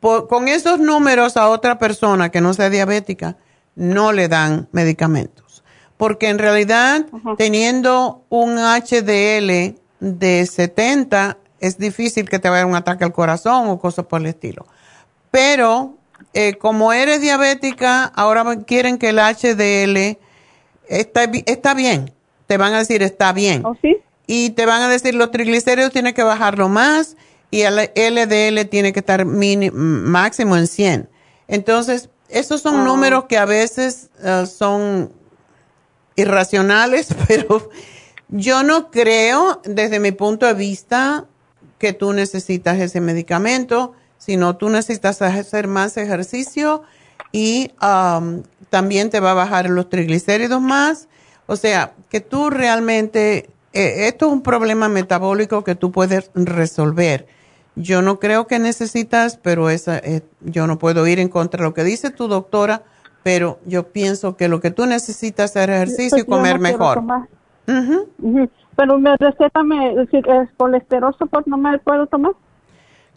con 0.00 0.48
esos 0.48 0.78
números 0.78 1.38
a 1.38 1.48
otra 1.48 1.78
persona 1.78 2.28
que 2.28 2.42
no 2.42 2.52
sea 2.52 2.68
diabética, 2.68 3.38
no 3.74 4.12
le 4.12 4.28
dan 4.28 4.68
medicamentos. 4.72 5.64
Porque 5.96 6.28
en 6.28 6.38
realidad, 6.38 7.06
teniendo 7.38 8.24
un 8.28 8.58
HDL 8.58 9.76
de 10.00 10.46
70, 10.46 11.38
es 11.66 11.78
difícil 11.78 12.28
que 12.28 12.38
te 12.38 12.50
vaya 12.50 12.66
un 12.66 12.74
ataque 12.74 13.04
al 13.04 13.12
corazón 13.12 13.68
o 13.68 13.78
cosas 13.78 14.04
por 14.04 14.20
el 14.20 14.26
estilo. 14.26 14.66
Pero 15.30 15.94
eh, 16.34 16.54
como 16.58 16.92
eres 16.92 17.22
diabética, 17.22 18.04
ahora 18.04 18.44
quieren 18.66 18.98
que 18.98 19.08
el 19.08 19.18
HDL 19.18 20.18
está, 20.88 21.24
está 21.46 21.72
bien. 21.74 22.12
Te 22.46 22.58
van 22.58 22.74
a 22.74 22.78
decir 22.78 23.02
está 23.02 23.32
bien. 23.32 23.64
¿Oh, 23.64 23.74
sí? 23.80 23.96
Y 24.26 24.50
te 24.50 24.66
van 24.66 24.82
a 24.82 24.88
decir 24.88 25.14
los 25.14 25.30
triglicéridos 25.30 25.90
tienen 25.92 26.12
que 26.12 26.22
bajarlo 26.22 26.68
más 26.68 27.16
y 27.50 27.62
el 27.62 27.76
LDL 27.76 28.68
tiene 28.68 28.92
que 28.92 29.00
estar 29.00 29.24
máximo 29.24 30.56
en 30.56 30.66
100. 30.66 31.08
Entonces, 31.48 32.10
esos 32.28 32.60
son 32.60 32.80
ah. 32.80 32.84
números 32.84 33.24
que 33.24 33.38
a 33.38 33.46
veces 33.46 34.10
eh, 34.22 34.44
son 34.46 35.12
irracionales, 36.16 37.08
pero 37.28 37.70
yo 38.28 38.62
no 38.62 38.90
creo, 38.90 39.62
desde 39.64 39.98
mi 39.98 40.12
punto 40.12 40.46
de 40.46 40.54
vista, 40.54 41.26
que 41.84 41.92
tú 41.92 42.14
necesitas 42.14 42.80
ese 42.80 43.02
medicamento, 43.02 43.92
sino 44.16 44.56
tú 44.56 44.70
necesitas 44.70 45.20
hacer 45.20 45.68
más 45.68 45.98
ejercicio 45.98 46.82
y 47.30 47.72
um, 47.82 48.42
también 48.70 49.10
te 49.10 49.20
va 49.20 49.32
a 49.32 49.34
bajar 49.34 49.68
los 49.68 49.90
triglicéridos 49.90 50.62
más. 50.62 51.08
O 51.44 51.56
sea, 51.56 51.92
que 52.08 52.22
tú 52.22 52.48
realmente, 52.48 53.50
eh, 53.74 54.06
esto 54.08 54.28
es 54.28 54.32
un 54.32 54.40
problema 54.40 54.88
metabólico 54.88 55.62
que 55.62 55.74
tú 55.74 55.92
puedes 55.92 56.30
resolver. 56.34 57.26
Yo 57.76 58.00
no 58.00 58.18
creo 58.18 58.46
que 58.46 58.58
necesitas, 58.58 59.36
pero 59.36 59.68
esa, 59.68 59.98
eh, 59.98 60.22
yo 60.40 60.66
no 60.66 60.78
puedo 60.78 61.06
ir 61.06 61.20
en 61.20 61.28
contra 61.28 61.58
de 61.58 61.64
lo 61.64 61.74
que 61.74 61.84
dice 61.84 62.08
tu 62.08 62.28
doctora, 62.28 62.82
pero 63.22 63.58
yo 63.66 63.92
pienso 63.92 64.38
que 64.38 64.48
lo 64.48 64.62
que 64.62 64.70
tú 64.70 64.86
necesitas 64.86 65.50
es 65.50 65.56
hacer 65.58 65.68
ejercicio 65.68 66.16
y 66.16 66.24
pues 66.24 66.38
comer 66.38 66.60
mejor. 66.60 67.02
Pero 68.76 68.98
me 68.98 69.16
recétame, 69.16 69.94
¿es 69.94 70.50
colesterol 70.56 71.14
pues 71.30 71.46
no 71.46 71.56
me 71.56 71.78
puedo 71.78 72.06
tomar? 72.06 72.32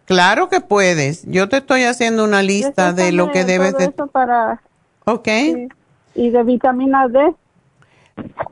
Claro 0.06 0.50
que 0.50 0.62
puedes. 0.62 1.26
Yo 1.26 1.50
te 1.50 1.58
estoy 1.58 1.84
haciendo 1.84 2.24
una 2.24 2.42
lista 2.42 2.94
de 2.94 3.12
lo 3.12 3.32
que 3.32 3.44
debes 3.44 3.78
de... 3.78 3.86
Eso 3.86 4.08
para... 4.08 4.62
Ok. 5.06 5.28
Y 6.16 6.30
de 6.30 6.44
vitamina 6.44 7.08
D. 7.08 7.34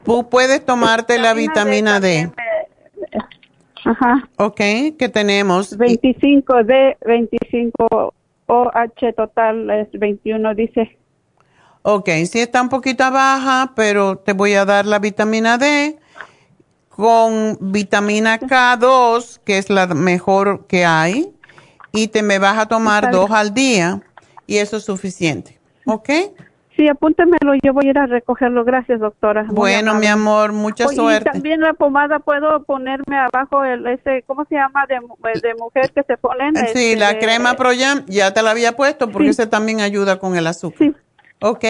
Tú 0.03 0.29
puedes 0.29 0.65
tomarte 0.65 1.17
la 1.17 1.33
vitamina 1.33 1.99
D. 1.99 2.29
Ajá. 3.85 4.27
Ok, 4.37 4.57
¿qué 4.97 5.09
tenemos? 5.11 5.77
25 5.77 6.63
D, 6.63 6.97
25 7.05 8.13
OH 8.47 9.13
total 9.15 9.69
es 9.69 9.91
21, 9.91 10.55
dice. 10.55 10.97
Ok, 11.83 12.09
sí 12.25 12.39
está 12.39 12.61
un 12.61 12.69
poquito 12.69 13.09
baja, 13.11 13.73
pero 13.75 14.17
te 14.17 14.33
voy 14.33 14.53
a 14.53 14.65
dar 14.65 14.85
la 14.85 14.99
vitamina 14.99 15.57
D 15.57 15.99
con 16.95 17.57
vitamina 17.59 18.39
K2, 18.39 19.41
que 19.43 19.57
es 19.57 19.69
la 19.69 19.87
mejor 19.87 20.65
que 20.67 20.85
hay, 20.85 21.29
y 21.91 22.07
te 22.07 22.23
me 22.23 22.39
vas 22.39 22.57
a 22.57 22.67
tomar 22.67 23.11
dos 23.11 23.31
al 23.31 23.53
día 23.53 24.01
y 24.47 24.57
eso 24.57 24.77
es 24.77 24.85
suficiente. 24.85 25.59
¿Ok? 25.85 26.09
Sí, 26.77 26.87
apúntemelo, 26.89 27.53
yo 27.63 27.73
voy 27.73 27.87
a 27.87 27.89
ir 27.89 27.97
a 27.97 28.05
recogerlo. 28.05 28.63
Gracias, 28.65 28.99
doctora. 28.99 29.45
bueno, 29.49 29.95
mi 29.95 30.07
amor, 30.07 30.51
mucha 30.51 30.87
suerte. 30.87 31.29
Y 31.29 31.33
también 31.33 31.61
la 31.61 31.73
pomada 31.73 32.19
puedo 32.19 32.63
ponerme 32.63 33.17
abajo 33.17 33.63
el 33.63 33.85
ese, 33.87 34.23
¿cómo 34.25 34.45
se 34.45 34.55
llama? 34.55 34.85
De, 34.87 34.95
de 35.41 35.55
mujer 35.55 35.91
que 35.91 36.03
se 36.03 36.17
ponen. 36.17 36.55
Sí, 36.73 36.95
la 36.95 37.11
este, 37.11 37.25
crema 37.25 37.55
Proyam, 37.55 38.05
ya 38.07 38.33
te 38.33 38.41
la 38.41 38.51
había 38.51 38.75
puesto 38.75 39.09
porque 39.09 39.29
ese 39.29 39.47
también 39.47 39.81
ayuda 39.81 40.19
con 40.19 40.35
el 40.35 40.47
azúcar. 40.47 40.79
Sí. 40.79 40.93
¿Ok? 41.41 41.65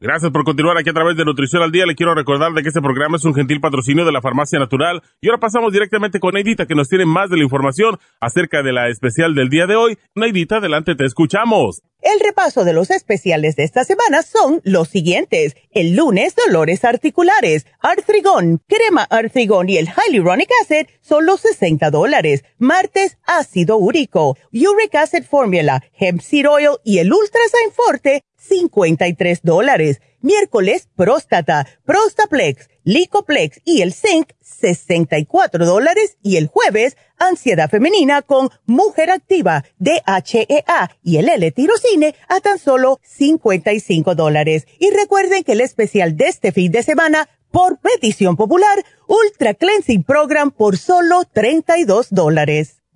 Gracias 0.00 0.30
por 0.30 0.44
continuar 0.44 0.78
aquí 0.78 0.90
a 0.90 0.92
través 0.92 1.16
de 1.16 1.24
Nutrición 1.24 1.60
al 1.60 1.72
Día. 1.72 1.84
Le 1.84 1.96
quiero 1.96 2.14
recordar 2.14 2.52
de 2.52 2.62
que 2.62 2.68
este 2.68 2.80
programa 2.80 3.16
es 3.16 3.24
un 3.24 3.34
gentil 3.34 3.60
patrocinio 3.60 4.04
de 4.04 4.12
la 4.12 4.22
Farmacia 4.22 4.60
Natural. 4.60 5.02
Y 5.20 5.28
ahora 5.28 5.40
pasamos 5.40 5.72
directamente 5.72 6.20
con 6.20 6.34
Neidita, 6.34 6.66
que 6.66 6.76
nos 6.76 6.88
tiene 6.88 7.04
más 7.04 7.30
de 7.30 7.36
la 7.36 7.42
información 7.42 7.98
acerca 8.20 8.62
de 8.62 8.72
la 8.72 8.88
especial 8.90 9.34
del 9.34 9.48
día 9.48 9.66
de 9.66 9.74
hoy. 9.74 9.98
Neidita, 10.14 10.58
adelante, 10.58 10.94
te 10.94 11.04
escuchamos. 11.04 11.82
El 12.00 12.20
repaso 12.20 12.64
de 12.64 12.72
los 12.72 12.92
especiales 12.92 13.56
de 13.56 13.64
esta 13.64 13.82
semana 13.82 14.22
son 14.22 14.60
los 14.62 14.86
siguientes. 14.86 15.56
El 15.72 15.96
lunes, 15.96 16.36
dolores 16.36 16.84
articulares, 16.84 17.66
artrigón, 17.80 18.60
crema 18.68 19.02
artrigón 19.02 19.68
y 19.68 19.78
el 19.78 19.88
hyaluronic 19.88 20.48
acid 20.62 20.86
son 21.00 21.26
los 21.26 21.40
60 21.40 21.90
dólares. 21.90 22.44
Martes, 22.58 23.18
ácido 23.26 23.78
úrico, 23.78 24.36
uric 24.52 24.94
acid 24.94 25.24
formula, 25.24 25.82
hemp 25.98 26.20
seed 26.20 26.48
oil 26.48 26.76
y 26.84 26.98
el 26.98 27.12
ultrasign 27.12 27.72
forte, 27.72 28.22
53 28.48 29.40
dólares. 29.42 30.00
Miércoles, 30.20 30.88
próstata, 30.96 31.66
prostaplex, 31.84 32.68
licoplex 32.82 33.60
y 33.64 33.82
el 33.82 33.92
zinc, 33.92 34.32
64 34.40 35.64
dólares. 35.64 36.16
Y 36.22 36.36
el 36.36 36.48
jueves, 36.48 36.96
ansiedad 37.18 37.70
femenina 37.70 38.22
con 38.22 38.50
mujer 38.66 39.10
activa, 39.10 39.64
DHEA 39.78 40.90
y 41.02 41.18
el 41.18 41.28
L-tirocine 41.28 42.14
a 42.28 42.40
tan 42.40 42.58
solo 42.58 43.00
55 43.04 44.14
dólares. 44.14 44.66
Y 44.78 44.90
recuerden 44.90 45.44
que 45.44 45.52
el 45.52 45.60
especial 45.60 46.16
de 46.16 46.26
este 46.26 46.50
fin 46.52 46.72
de 46.72 46.82
semana, 46.82 47.28
por 47.50 47.78
petición 47.78 48.36
popular, 48.36 48.84
Ultra 49.06 49.54
Cleansing 49.54 50.02
Program 50.02 50.50
por 50.50 50.76
solo 50.76 51.24
32 51.32 52.08
dólares. 52.10 52.77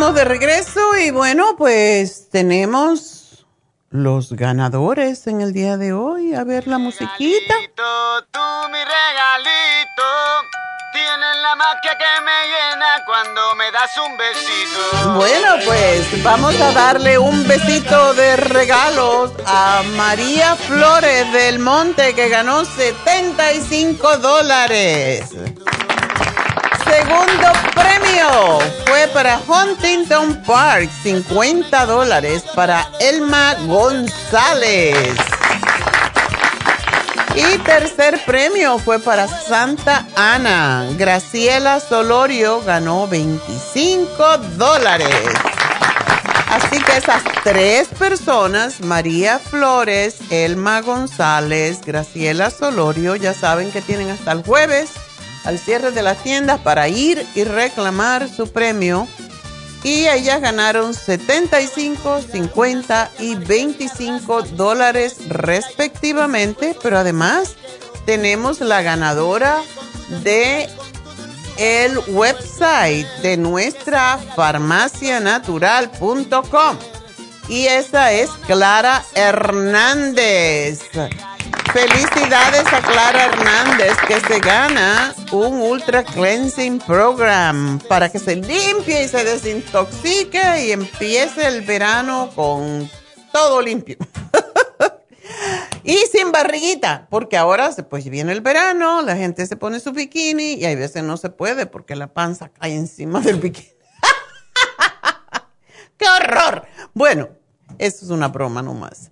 Estamos 0.00 0.16
de 0.16 0.24
regreso 0.24 0.96
y 0.96 1.10
bueno, 1.10 1.56
pues 1.58 2.30
tenemos 2.30 3.44
los 3.90 4.32
ganadores 4.32 5.26
en 5.26 5.42
el 5.42 5.52
día 5.52 5.76
de 5.76 5.92
hoy. 5.92 6.32
A 6.34 6.42
ver 6.42 6.66
la 6.66 6.78
musiquita. 6.78 7.54
Tú, 7.76 8.40
mi 8.72 8.78
regalito, 8.78 10.02
tienes 10.94 11.36
la 11.42 11.54
magia 11.54 11.98
que 11.98 12.24
me 12.24 12.48
llena 12.48 13.04
cuando 13.04 13.54
me 13.56 13.70
das 13.72 13.90
un 13.98 14.16
besito. 14.16 15.16
Bueno, 15.16 15.56
pues 15.66 16.22
vamos 16.22 16.58
a 16.58 16.72
darle 16.72 17.18
un 17.18 17.46
besito 17.46 18.14
de 18.14 18.36
regalos 18.36 19.32
a 19.44 19.82
María 19.96 20.56
Flores 20.56 21.30
del 21.30 21.58
Monte 21.58 22.14
que 22.14 22.30
ganó 22.30 22.64
75 22.64 24.16
dólares 24.16 25.28
segundo 26.90 27.46
premio 27.74 28.58
fue 28.86 29.06
para 29.12 29.40
Huntington 29.46 30.42
Park, 30.42 30.90
50 31.02 31.86
dólares 31.86 32.44
para 32.54 32.90
Elma 32.98 33.54
González. 33.66 35.16
Y 37.36 37.58
tercer 37.58 38.20
premio 38.26 38.78
fue 38.78 38.98
para 38.98 39.28
Santa 39.28 40.04
Ana. 40.16 40.86
Graciela 40.98 41.78
Solorio 41.78 42.60
ganó 42.62 43.06
25 43.06 44.38
dólares. 44.56 45.08
Así 46.48 46.82
que 46.82 46.96
esas 46.96 47.22
tres 47.44 47.86
personas, 47.86 48.80
María 48.80 49.38
Flores, 49.38 50.16
Elma 50.30 50.80
González, 50.80 51.80
Graciela 51.86 52.50
Solorio, 52.50 53.14
ya 53.14 53.32
saben 53.32 53.70
que 53.70 53.80
tienen 53.80 54.10
hasta 54.10 54.32
el 54.32 54.42
jueves 54.42 54.90
al 55.44 55.58
cierre 55.58 55.90
de 55.90 56.02
las 56.02 56.22
tiendas 56.22 56.60
para 56.60 56.88
ir 56.88 57.26
y 57.34 57.44
reclamar 57.44 58.28
su 58.28 58.50
premio. 58.50 59.08
Y 59.82 60.06
ellas 60.08 60.42
ganaron 60.42 60.92
75, 60.92 62.20
50 62.30 63.10
y 63.18 63.36
25 63.36 64.42
dólares 64.42 65.16
respectivamente, 65.28 66.76
pero 66.82 66.98
además 66.98 67.54
tenemos 68.04 68.60
la 68.60 68.82
ganadora 68.82 69.56
de 70.22 70.68
el 71.56 71.98
website 72.08 73.06
de 73.22 73.36
nuestra 73.36 74.18
farmacianatural.com 74.36 76.76
y 77.50 77.66
esa 77.66 78.12
es 78.12 78.30
Clara 78.46 79.04
Hernández. 79.14 80.80
Felicidades 81.72 82.66
a 82.72 82.80
Clara 82.80 83.26
Hernández 83.26 83.96
que 84.08 84.20
se 84.20 84.40
gana 84.40 85.14
un 85.30 85.60
Ultra 85.60 86.02
Cleansing 86.02 86.80
Program 86.80 87.78
para 87.88 88.08
que 88.08 88.18
se 88.18 88.36
limpie 88.36 89.04
y 89.04 89.08
se 89.08 89.24
desintoxique 89.24 90.66
y 90.66 90.72
empiece 90.72 91.46
el 91.46 91.62
verano 91.62 92.30
con 92.34 92.90
todo 93.32 93.62
limpio. 93.62 93.96
y 95.84 95.96
sin 96.12 96.32
barriguita, 96.32 97.06
porque 97.08 97.36
ahora 97.36 97.70
pues 97.88 98.04
viene 98.10 98.32
el 98.32 98.40
verano, 98.40 99.02
la 99.02 99.16
gente 99.16 99.46
se 99.46 99.56
pone 99.56 99.78
su 99.78 99.92
bikini 99.92 100.54
y 100.54 100.64
hay 100.64 100.74
veces 100.74 101.04
no 101.04 101.16
se 101.16 101.30
puede 101.30 101.66
porque 101.66 101.94
la 101.94 102.08
panza 102.08 102.48
cae 102.48 102.74
encima 102.74 103.20
del 103.20 103.36
bikini. 103.36 103.68
¡Qué 105.96 106.06
horror! 106.08 106.66
Bueno, 106.94 107.28
eso 107.78 108.04
es 108.04 108.10
una 108.10 108.28
broma 108.28 108.62
nomás. 108.62 109.10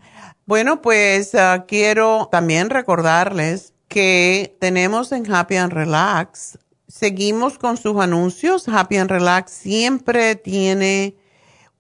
Bueno, 0.49 0.81
pues 0.81 1.35
ah, 1.35 1.67
quiero 1.69 2.31
también 2.33 2.71
recordarles 2.71 3.75
que 3.87 4.57
tenemos 4.59 5.13
en 5.13 5.31
Happy 5.31 5.57
and 5.57 5.75
Relax, 5.75 6.59
seguimos 6.87 7.59
con 7.59 7.77
sus 7.77 8.01
anuncios. 8.01 8.67
Happy 8.67 8.97
and 8.97 9.11
Relax 9.11 9.53
siempre 9.53 10.37
tiene 10.37 11.17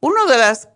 uno 0.00 0.26
de 0.26 0.36
las, 0.36 0.68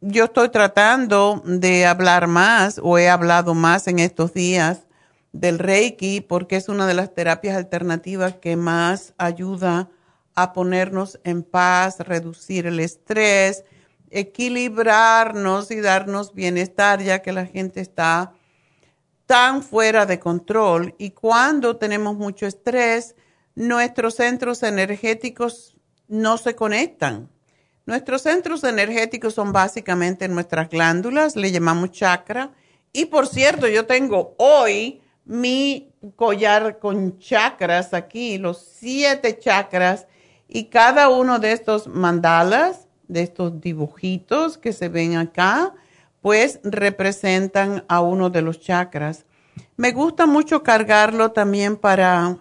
yo 0.00 0.24
estoy 0.24 0.48
tratando 0.48 1.40
de 1.44 1.86
hablar 1.86 2.26
más 2.26 2.80
o 2.82 2.98
he 2.98 3.08
hablado 3.08 3.54
más 3.54 3.86
en 3.86 4.00
estos 4.00 4.34
días 4.34 4.88
del 5.30 5.60
Reiki 5.60 6.22
porque 6.22 6.56
es 6.56 6.68
una 6.68 6.88
de 6.88 6.94
las 6.94 7.14
terapias 7.14 7.56
alternativas 7.56 8.34
que 8.34 8.56
más 8.56 9.14
ayuda 9.16 9.90
a 10.34 10.52
ponernos 10.52 11.20
en 11.22 11.44
paz, 11.44 12.00
reducir 12.00 12.66
el 12.66 12.80
estrés 12.80 13.62
equilibrarnos 14.10 15.70
y 15.70 15.80
darnos 15.80 16.34
bienestar, 16.34 17.02
ya 17.02 17.22
que 17.22 17.32
la 17.32 17.46
gente 17.46 17.80
está 17.80 18.32
tan 19.26 19.62
fuera 19.62 20.06
de 20.06 20.18
control. 20.18 20.94
Y 20.98 21.10
cuando 21.10 21.76
tenemos 21.76 22.16
mucho 22.16 22.46
estrés, 22.46 23.14
nuestros 23.54 24.14
centros 24.14 24.62
energéticos 24.62 25.76
no 26.08 26.38
se 26.38 26.54
conectan. 26.54 27.28
Nuestros 27.84 28.22
centros 28.22 28.64
energéticos 28.64 29.34
son 29.34 29.52
básicamente 29.52 30.28
nuestras 30.28 30.68
glándulas, 30.68 31.36
le 31.36 31.52
llamamos 31.52 31.92
chakra. 31.92 32.52
Y 32.92 33.06
por 33.06 33.26
cierto, 33.26 33.68
yo 33.68 33.86
tengo 33.86 34.34
hoy 34.38 35.02
mi 35.24 35.92
collar 36.16 36.78
con 36.78 37.18
chakras 37.18 37.94
aquí, 37.94 38.38
los 38.38 38.58
siete 38.58 39.38
chakras, 39.38 40.06
y 40.48 40.64
cada 40.64 41.08
uno 41.08 41.38
de 41.38 41.52
estos 41.52 41.88
mandalas 41.88 42.85
de 43.08 43.22
estos 43.22 43.60
dibujitos 43.60 44.58
que 44.58 44.72
se 44.72 44.88
ven 44.88 45.16
acá, 45.16 45.74
pues 46.20 46.60
representan 46.64 47.84
a 47.88 48.00
uno 48.00 48.30
de 48.30 48.42
los 48.42 48.60
chakras. 48.60 49.26
Me 49.76 49.92
gusta 49.92 50.26
mucho 50.26 50.62
cargarlo 50.62 51.32
también 51.32 51.76
para 51.76 52.38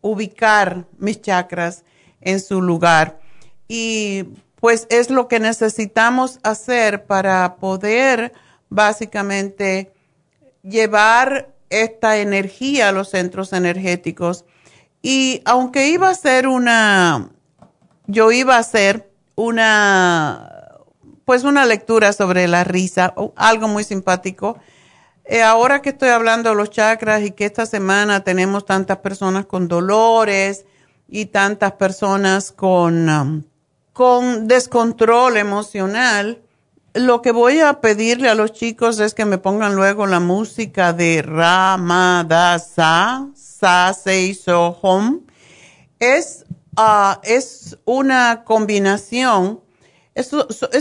ubicar 0.00 0.86
mis 0.98 1.20
chakras 1.20 1.84
en 2.20 2.40
su 2.40 2.62
lugar. 2.62 3.20
Y 3.68 4.24
pues 4.56 4.86
es 4.90 5.10
lo 5.10 5.28
que 5.28 5.40
necesitamos 5.40 6.38
hacer 6.42 7.04
para 7.06 7.56
poder 7.56 8.32
básicamente 8.68 9.92
llevar 10.62 11.54
esta 11.70 12.18
energía 12.18 12.88
a 12.88 12.92
los 12.92 13.10
centros 13.10 13.52
energéticos. 13.52 14.44
Y 15.02 15.40
aunque 15.44 15.88
iba 15.88 16.10
a 16.10 16.14
ser 16.14 16.46
una, 16.46 17.30
yo 18.06 18.32
iba 18.32 18.56
a 18.56 18.60
hacer 18.60 19.09
una, 19.40 20.78
pues 21.24 21.44
una 21.44 21.66
lectura 21.66 22.12
sobre 22.12 22.48
la 22.48 22.64
risa, 22.64 23.14
algo 23.36 23.68
muy 23.68 23.84
simpático. 23.84 24.58
Eh, 25.24 25.42
ahora 25.42 25.82
que 25.82 25.90
estoy 25.90 26.08
hablando 26.08 26.50
de 26.50 26.56
los 26.56 26.70
chakras 26.70 27.22
y 27.22 27.30
que 27.30 27.44
esta 27.44 27.66
semana 27.66 28.24
tenemos 28.24 28.64
tantas 28.64 28.98
personas 28.98 29.46
con 29.46 29.68
dolores 29.68 30.64
y 31.08 31.26
tantas 31.26 31.72
personas 31.72 32.52
con, 32.52 33.08
um, 33.08 33.42
con 33.92 34.48
descontrol 34.48 35.36
emocional, 35.36 36.42
lo 36.94 37.22
que 37.22 37.30
voy 37.30 37.60
a 37.60 37.80
pedirle 37.80 38.28
a 38.28 38.34
los 38.34 38.52
chicos 38.52 38.98
es 38.98 39.14
que 39.14 39.24
me 39.24 39.38
pongan 39.38 39.76
luego 39.76 40.06
la 40.06 40.18
música 40.18 40.92
de 40.92 41.22
Ramadasa, 41.22 42.48
Sa 43.34 43.94
Se 43.94 44.36
Home. 44.46 45.20
Es 46.00 46.46
Ah, 46.82 47.20
es 47.24 47.76
una 47.84 48.42
combinación, 48.42 49.60
es, 50.14 50.32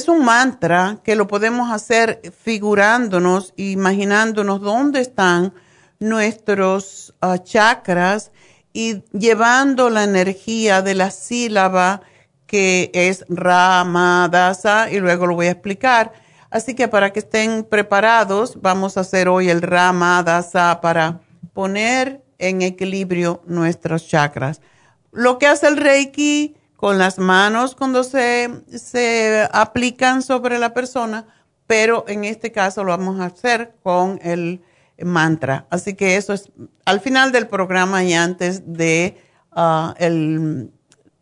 un 0.08 0.24
mantra 0.24 1.02
que 1.04 1.18
lo 1.18 1.28
podemos 1.28 1.74
hacer 1.74 2.22
figurándonos, 2.42 3.54
imaginándonos 3.58 4.62
dónde 4.62 5.02
están 5.02 5.54
nuestros 6.00 7.14
ah, 7.20 7.40
chakras 7.40 8.32
y 8.72 9.04
llevando 9.12 9.90
la 9.90 10.06
energía 10.06 10.82
de 10.82 10.96
la 10.96 11.12
sílaba 11.12 12.02
que 12.48 12.92
es 12.94 13.26
Ramadasa 13.28 14.90
y 14.90 15.02
luego 15.02 15.28
lo 15.28 15.36
voy 15.36 15.48
a 15.48 15.52
explicar. 15.52 16.14
Así 16.50 16.76
que 16.76 16.88
para 16.88 17.12
que 17.12 17.20
estén 17.20 17.66
preparados, 17.66 18.62
vamos 18.62 18.96
a 18.96 19.02
hacer 19.02 19.28
hoy 19.28 19.50
el 19.50 19.62
Ramadasa 19.62 20.80
para 20.80 21.20
poner 21.52 22.24
en 22.38 22.62
equilibrio 22.62 23.42
nuestros 23.48 24.08
chakras 24.08 24.62
lo 25.12 25.38
que 25.40 25.48
hace 25.48 25.68
el 25.68 25.78
Reiki 25.78 26.56
con 26.76 26.98
las 26.98 27.18
manos 27.20 27.76
cuando 27.76 28.04
se, 28.04 28.50
se 28.70 29.48
aplican 29.52 30.22
sobre 30.22 30.60
la 30.60 30.74
persona, 30.74 31.28
pero 31.68 32.06
en 32.08 32.24
este 32.24 32.52
caso 32.52 32.84
lo 32.84 32.92
vamos 32.92 33.20
a 33.20 33.26
hacer 33.26 33.76
con 33.84 34.20
el 34.24 34.62
mantra. 35.04 35.68
Así 35.70 35.94
que 35.94 36.16
eso 36.16 36.34
es 36.34 36.52
al 36.86 37.00
final 37.00 37.32
del 37.32 37.48
programa 37.48 38.04
y 38.04 38.14
antes 38.14 38.64
de, 38.66 39.18
ah, 39.52 39.94
el, 39.98 40.72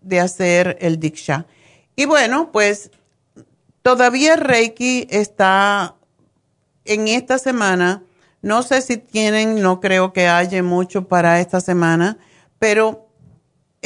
de 0.02 0.20
hacer 0.20 0.78
el 0.80 1.00
Diksha. 1.00 1.46
Y 1.96 2.06
bueno, 2.06 2.52
pues 2.52 2.92
todavía 3.82 4.36
Reiki 4.36 5.08
está 5.10 5.96
en 6.86 7.08
esta 7.08 7.40
semana. 7.40 8.04
No 8.42 8.62
sé 8.64 8.82
si 8.82 8.98
tienen, 8.98 9.62
no 9.62 9.80
creo 9.80 10.14
que 10.14 10.28
haya 10.28 10.62
mucho 10.62 11.08
para 11.08 11.40
esta 11.40 11.60
semana, 11.60 12.18
pero 12.60 13.07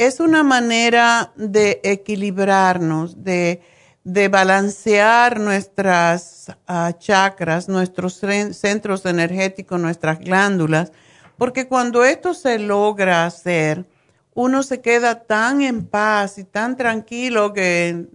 es 0.06 0.20
una 0.20 0.42
manera 0.42 1.32
de 1.36 1.80
equilibrarnos, 1.84 3.22
de, 3.22 3.60
balancear 4.04 5.38
nuestras 5.38 6.50
ah, 6.66 6.92
chakras, 6.98 7.68
nuestros 7.68 8.20
centros 8.52 9.06
energéticos, 9.06 9.80
nuestras 9.80 10.18
glándulas, 10.18 10.92
porque 11.38 11.68
cuando 11.68 12.04
esto 12.04 12.34
se 12.34 12.58
logra 12.58 13.26
hacer, 13.26 13.86
uno 14.34 14.62
se 14.62 14.80
queda 14.80 15.22
tan 15.22 15.62
en 15.62 15.86
paz 15.86 16.38
y 16.38 16.44
tan 16.44 16.76
tranquilo 16.76 17.52
que 17.52 18.06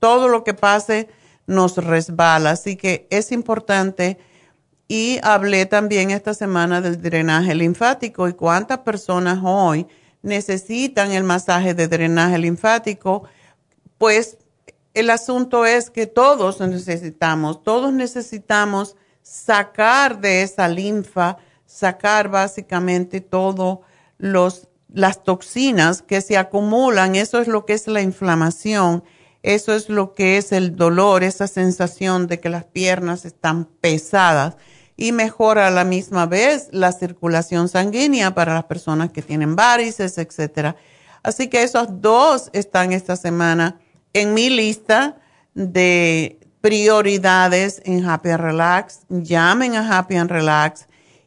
todo 0.00 0.28
lo 0.28 0.42
que 0.42 0.54
pase 0.54 1.08
nos 1.46 1.76
resbala. 1.76 2.50
Así 2.50 2.76
que 2.76 3.06
es 3.10 3.30
importante. 3.30 4.18
Y 4.88 5.18
hablé 5.22 5.66
también 5.66 6.12
esta 6.12 6.32
semana 6.32 6.80
del 6.80 7.02
drenaje 7.02 7.56
linfático 7.56 8.28
y 8.28 8.34
cuántas 8.34 8.78
personas 8.78 9.40
hoy 9.42 9.86
necesitan 10.26 11.12
el 11.12 11.24
masaje 11.24 11.72
de 11.72 11.88
drenaje 11.88 12.36
linfático, 12.36 13.24
pues 13.96 14.38
el 14.92 15.10
asunto 15.10 15.64
es 15.64 15.88
que 15.88 16.06
todos 16.06 16.60
necesitamos, 16.60 17.62
todos 17.62 17.92
necesitamos 17.92 18.96
sacar 19.22 20.20
de 20.20 20.42
esa 20.42 20.68
linfa, 20.68 21.38
sacar 21.64 22.28
básicamente 22.28 23.20
todas 23.20 23.78
las 24.18 25.22
toxinas 25.22 26.02
que 26.02 26.20
se 26.20 26.36
acumulan, 26.36 27.14
eso 27.14 27.40
es 27.40 27.46
lo 27.46 27.64
que 27.64 27.74
es 27.74 27.86
la 27.86 28.02
inflamación, 28.02 29.04
eso 29.42 29.74
es 29.74 29.88
lo 29.88 30.12
que 30.14 30.38
es 30.38 30.50
el 30.50 30.74
dolor, 30.74 31.22
esa 31.22 31.46
sensación 31.46 32.26
de 32.26 32.40
que 32.40 32.48
las 32.48 32.64
piernas 32.64 33.24
están 33.24 33.66
pesadas 33.80 34.56
y 34.96 35.12
mejora 35.12 35.66
a 35.66 35.70
la 35.70 35.84
misma 35.84 36.26
vez 36.26 36.68
la 36.72 36.92
circulación 36.92 37.68
sanguínea 37.68 38.34
para 38.34 38.54
las 38.54 38.64
personas 38.64 39.10
que 39.12 39.22
tienen 39.22 39.54
varices, 39.54 40.18
etcétera. 40.18 40.76
Así 41.22 41.48
que 41.48 41.62
esos 41.62 42.00
dos 42.00 42.50
están 42.52 42.92
esta 42.92 43.16
semana 43.16 43.78
en 44.12 44.32
mi 44.32 44.48
lista 44.48 45.16
de 45.54 46.38
prioridades 46.60 47.82
en 47.84 48.08
Happy 48.08 48.30
and 48.30 48.40
Relax. 48.42 49.00
Llamen 49.08 49.74
a 49.74 49.98
Happy 49.98 50.16
and 50.16 50.30
Relax 50.30 50.86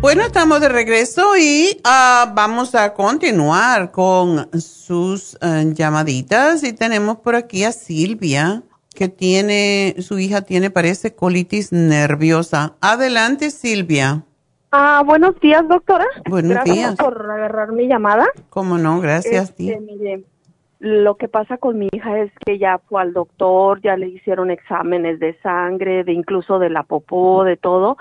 Bueno, 0.00 0.22
estamos 0.22 0.60
de 0.60 0.68
regreso 0.68 1.36
y 1.36 1.80
ah, 1.84 2.32
vamos 2.34 2.74
a 2.74 2.94
continuar 2.94 3.90
con 3.90 4.48
sus 4.52 5.36
eh, 5.40 5.72
llamaditas 5.74 6.62
y 6.64 6.72
tenemos 6.72 7.16
por 7.16 7.34
aquí 7.34 7.64
a 7.64 7.72
Silvia 7.72 8.62
que 8.94 9.08
tiene, 9.08 9.94
su 9.98 10.18
hija 10.18 10.42
tiene, 10.42 10.70
parece, 10.70 11.14
colitis 11.14 11.72
nerviosa. 11.72 12.74
Adelante, 12.80 13.50
Silvia. 13.50 14.22
Ah, 14.72 15.02
buenos 15.04 15.38
días, 15.40 15.66
doctora. 15.68 16.06
Buenos 16.28 16.52
gracias 16.52 16.76
días. 16.76 16.96
por 16.96 17.30
agarrar 17.30 17.72
mi 17.72 17.86
llamada. 17.86 18.26
¿Cómo 18.50 18.78
no? 18.78 19.00
Gracias, 19.00 19.50
Este, 19.50 19.80
mire, 19.80 20.24
lo 20.78 21.16
que 21.16 21.28
pasa 21.28 21.56
con 21.58 21.78
mi 21.78 21.88
hija 21.92 22.18
es 22.20 22.30
que 22.44 22.58
ya 22.58 22.78
fue 22.78 23.00
al 23.00 23.12
doctor, 23.12 23.80
ya 23.82 23.96
le 23.96 24.08
hicieron 24.08 24.50
exámenes 24.50 25.18
de 25.20 25.38
sangre, 25.40 26.04
de 26.04 26.12
incluso 26.12 26.58
de 26.58 26.70
la 26.70 26.82
popó, 26.82 27.44
de 27.44 27.56
todo, 27.56 27.96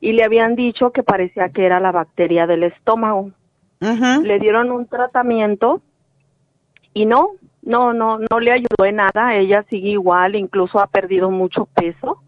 y 0.00 0.12
le 0.12 0.24
habían 0.24 0.56
dicho 0.56 0.90
que 0.90 1.02
parecía 1.02 1.50
que 1.50 1.66
era 1.66 1.80
la 1.80 1.92
bacteria 1.92 2.46
del 2.46 2.64
estómago. 2.64 3.30
Le 3.80 4.38
dieron 4.38 4.70
un 4.70 4.86
tratamiento 4.86 5.80
y 6.92 7.06
no, 7.06 7.30
no, 7.62 7.94
no, 7.94 8.18
no 8.18 8.40
le 8.40 8.52
ayudó 8.52 8.84
en 8.84 8.96
nada. 8.96 9.34
Ella 9.34 9.64
sigue 9.70 9.90
igual, 9.90 10.36
incluso 10.36 10.80
ha 10.80 10.86
perdido 10.86 11.30
mucho 11.30 11.66
peso 11.66 12.22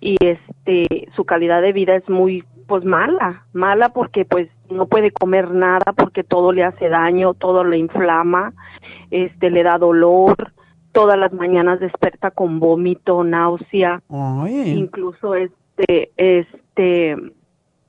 y 0.00 0.16
este, 0.20 1.08
su 1.14 1.24
calidad 1.24 1.62
de 1.62 1.72
vida 1.72 1.94
es 1.94 2.08
muy, 2.08 2.44
pues 2.66 2.84
mala, 2.84 3.46
mala 3.52 3.90
porque 3.90 4.24
pues 4.24 4.48
no 4.68 4.86
puede 4.86 5.12
comer 5.12 5.52
nada 5.52 5.92
porque 5.96 6.24
todo 6.24 6.52
le 6.52 6.64
hace 6.64 6.88
daño, 6.88 7.34
todo 7.34 7.64
le 7.64 7.78
inflama, 7.78 8.52
este, 9.10 9.50
le 9.50 9.62
da 9.62 9.78
dolor. 9.78 10.52
Todas 10.90 11.18
las 11.18 11.32
mañanas 11.32 11.80
despierta 11.80 12.30
con 12.30 12.60
vómito, 12.60 13.24
náusea, 13.24 14.02
incluso 14.66 15.34
este, 15.82 16.12
este, 16.16 17.16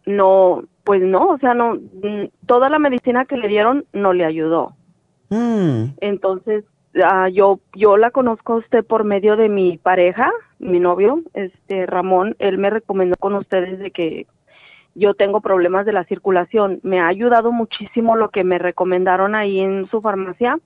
no, 0.05 0.63
pues 0.83 1.01
no, 1.01 1.29
o 1.29 1.37
sea, 1.37 1.53
no, 1.53 1.75
mm, 1.75 2.29
toda 2.45 2.69
la 2.69 2.79
medicina 2.79 3.25
que 3.25 3.37
le 3.37 3.47
dieron 3.47 3.85
no 3.93 4.13
le 4.13 4.25
ayudó. 4.25 4.75
Mm. 5.29 5.95
Entonces, 6.01 6.65
ah, 7.03 7.29
yo, 7.29 7.59
yo 7.73 7.97
la 7.97 8.11
conozco 8.11 8.53
a 8.53 8.57
usted 8.57 8.85
por 8.85 9.03
medio 9.03 9.35
de 9.35 9.49
mi 9.49 9.77
pareja, 9.77 10.31
mi 10.59 10.79
novio, 10.79 11.21
este 11.33 11.85
Ramón, 11.85 12.35
él 12.39 12.57
me 12.57 12.69
recomendó 12.69 13.15
con 13.17 13.35
ustedes 13.35 13.79
de 13.79 13.91
que 13.91 14.27
yo 14.95 15.13
tengo 15.15 15.41
problemas 15.41 15.85
de 15.85 15.93
la 15.93 16.03
circulación. 16.05 16.79
Me 16.83 16.99
ha 16.99 17.07
ayudado 17.07 17.51
muchísimo 17.51 18.15
lo 18.15 18.29
que 18.29 18.43
me 18.43 18.59
recomendaron 18.59 19.33
ahí 19.33 19.59
en 19.59 19.87
su 19.89 20.01
farmacia 20.01 20.59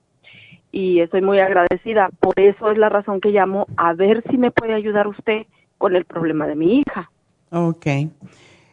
y 0.70 1.00
estoy 1.00 1.22
muy 1.22 1.38
agradecida. 1.38 2.10
Por 2.20 2.38
eso 2.38 2.70
es 2.70 2.76
la 2.76 2.90
razón 2.90 3.20
que 3.20 3.30
llamo 3.30 3.66
a 3.76 3.94
ver 3.94 4.22
si 4.30 4.36
me 4.36 4.50
puede 4.50 4.74
ayudar 4.74 5.08
usted 5.08 5.46
con 5.78 5.96
el 5.96 6.04
problema 6.04 6.46
de 6.46 6.56
mi 6.56 6.80
hija. 6.80 7.10
Ok. 7.50 7.86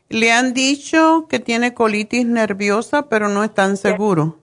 Le 0.09 0.31
han 0.31 0.53
dicho 0.53 1.27
que 1.29 1.39
tiene 1.39 1.73
colitis 1.73 2.25
nerviosa, 2.25 3.09
pero 3.09 3.27
no 3.27 3.43
están 3.43 3.77
seguros. 3.77 4.33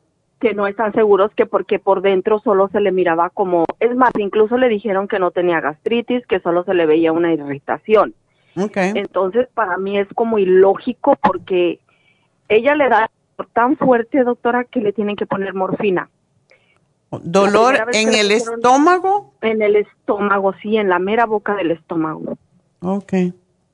Que 0.41 0.55
no 0.55 0.67
están 0.67 0.93
seguros 0.93 1.31
que 1.37 1.47
porque 1.47 1.79
por 1.79 2.03
dentro 2.03 2.41
solo 2.41 2.69
se 2.69 2.81
le 2.81 2.91
miraba 2.91 3.31
como, 3.31 3.65
es 3.79 3.95
más, 3.95 4.11
incluso 4.19 4.57
le 4.57 4.69
dijeron 4.69 5.07
que 5.07 5.21
no 5.21 5.31
tenía 5.31 5.61
gastritis, 5.61 6.27
que 6.27 6.41
solo 6.41 6.65
se 6.65 6.75
le 6.75 6.87
veía 6.87 7.13
una 7.13 7.33
irritación. 7.33 8.15
Okay. 8.57 8.93
Entonces, 8.97 9.49
para 9.55 9.79
mí 9.79 9.99
es 9.99 10.09
como 10.15 10.39
ilógico 10.39 11.17
porque 11.23 11.79
ella 12.49 12.75
le 12.75 12.89
da 12.89 13.11
tan 13.53 13.77
fuerte, 13.77 14.25
doctora, 14.25 14.65
que 14.65 14.81
le 14.81 14.93
tienen 14.93 15.17
que 15.17 15.27
poner 15.27 15.55
morfina. 15.55 16.11
¿Dolor 17.11 17.89
en 17.93 18.15
el 18.15 18.31
estómago? 18.31 19.35
En 19.43 19.63
el 19.63 19.77
estómago, 19.77 20.55
sí, 20.63 20.77
en 20.77 20.89
la 20.89 20.99
mera 20.99 21.27
boca 21.27 21.55
del 21.55 21.71
estómago. 21.71 22.39
Ok. 22.81 23.13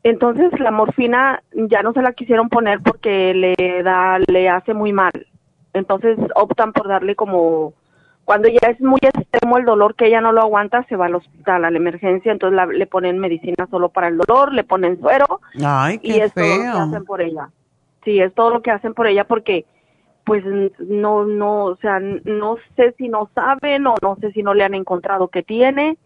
Entonces 0.03 0.59
la 0.61 0.71
morfina 0.71 1.43
ya 1.53 1.83
no 1.83 1.93
se 1.93 2.03
la 2.03 2.13
quisieron 2.13 2.49
poner 2.49 2.81
porque 2.81 3.35
le 3.35 3.83
da, 3.83 4.19
le 4.27 4.49
hace 4.49 4.75
muy 4.75 4.93
mal. 4.93 5.13
Entonces 5.73 6.19
optan 6.35 6.73
por 6.73 6.89
darle 6.89 7.15
como, 7.15 7.75
cuando 8.25 8.49
ya 8.49 8.69
es 8.69 8.81
muy 8.81 9.01
extremo 9.03 9.59
el 9.59 9.65
dolor 9.65 9.95
que 9.95 10.07
ella 10.07 10.21
no 10.21 10.33
lo 10.33 10.41
aguanta, 10.41 10.85
se 10.85 10.97
va 10.97 11.07
al 11.07 11.17
hospital, 11.17 11.65
a 11.65 11.71
la 11.71 11.77
emergencia, 11.77 12.33
entonces 12.33 12.57
la- 12.57 12.67
le 12.67 12.87
ponen 12.87 13.19
medicina 13.19 13.67
solo 13.71 13.89
para 13.89 14.09
el 14.09 14.19
dolor, 14.19 14.53
le 14.53 14.65
ponen 14.65 15.01
suero 15.01 15.41
Ay, 15.65 15.99
y 16.03 16.15
qué 16.15 16.25
es 16.25 16.35
todo 16.35 16.57
lo 16.57 16.63
que 16.73 16.79
hacen 16.79 17.05
por 17.05 17.21
ella. 17.21 17.49
Sí, 18.05 18.21
es 18.21 18.33
todo 18.35 18.51
lo 18.51 18.63
que 18.63 18.71
hacen 18.71 18.95
por 18.95 19.07
ella 19.07 19.25
porque 19.25 19.67
pues 20.25 20.45
no, 20.79 21.25
no, 21.25 21.65
o 21.65 21.77
sea, 21.77 22.01
no 22.01 22.57
sé 22.77 22.95
si 22.99 23.09
no 23.09 23.31
saben 23.35 23.87
o 23.87 23.95
no 24.03 24.17
sé 24.21 24.31
si 24.33 24.43
no 24.43 24.53
le 24.53 24.63
han 24.63 24.75
encontrado 24.75 25.29
que 25.29 25.43
tiene, 25.43 25.97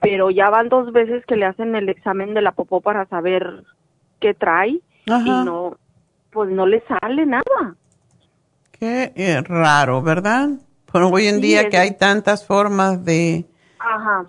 pero 0.00 0.30
ya 0.30 0.50
van 0.50 0.68
dos 0.68 0.92
veces 0.92 1.24
que 1.26 1.36
le 1.36 1.46
hacen 1.46 1.74
el 1.74 1.88
examen 1.88 2.34
de 2.34 2.42
la 2.42 2.52
popó 2.52 2.80
para 2.80 3.06
saber 3.06 3.64
qué 4.20 4.34
trae 4.34 4.80
Ajá. 5.08 5.24
y 5.26 5.44
no, 5.44 5.76
pues 6.30 6.50
no 6.50 6.66
le 6.66 6.82
sale 6.86 7.26
nada. 7.26 7.74
Qué 8.78 9.12
eh, 9.16 9.40
raro, 9.42 10.02
¿verdad? 10.02 10.50
Pero 10.92 11.08
hoy 11.08 11.26
en 11.26 11.36
Sí, 11.36 11.42
día 11.42 11.62
es- 11.62 11.68
que 11.70 11.78
hay 11.78 11.96
tantas 11.96 12.46
formas 12.46 13.04
de... 13.04 13.44
Ajá, 13.78 14.26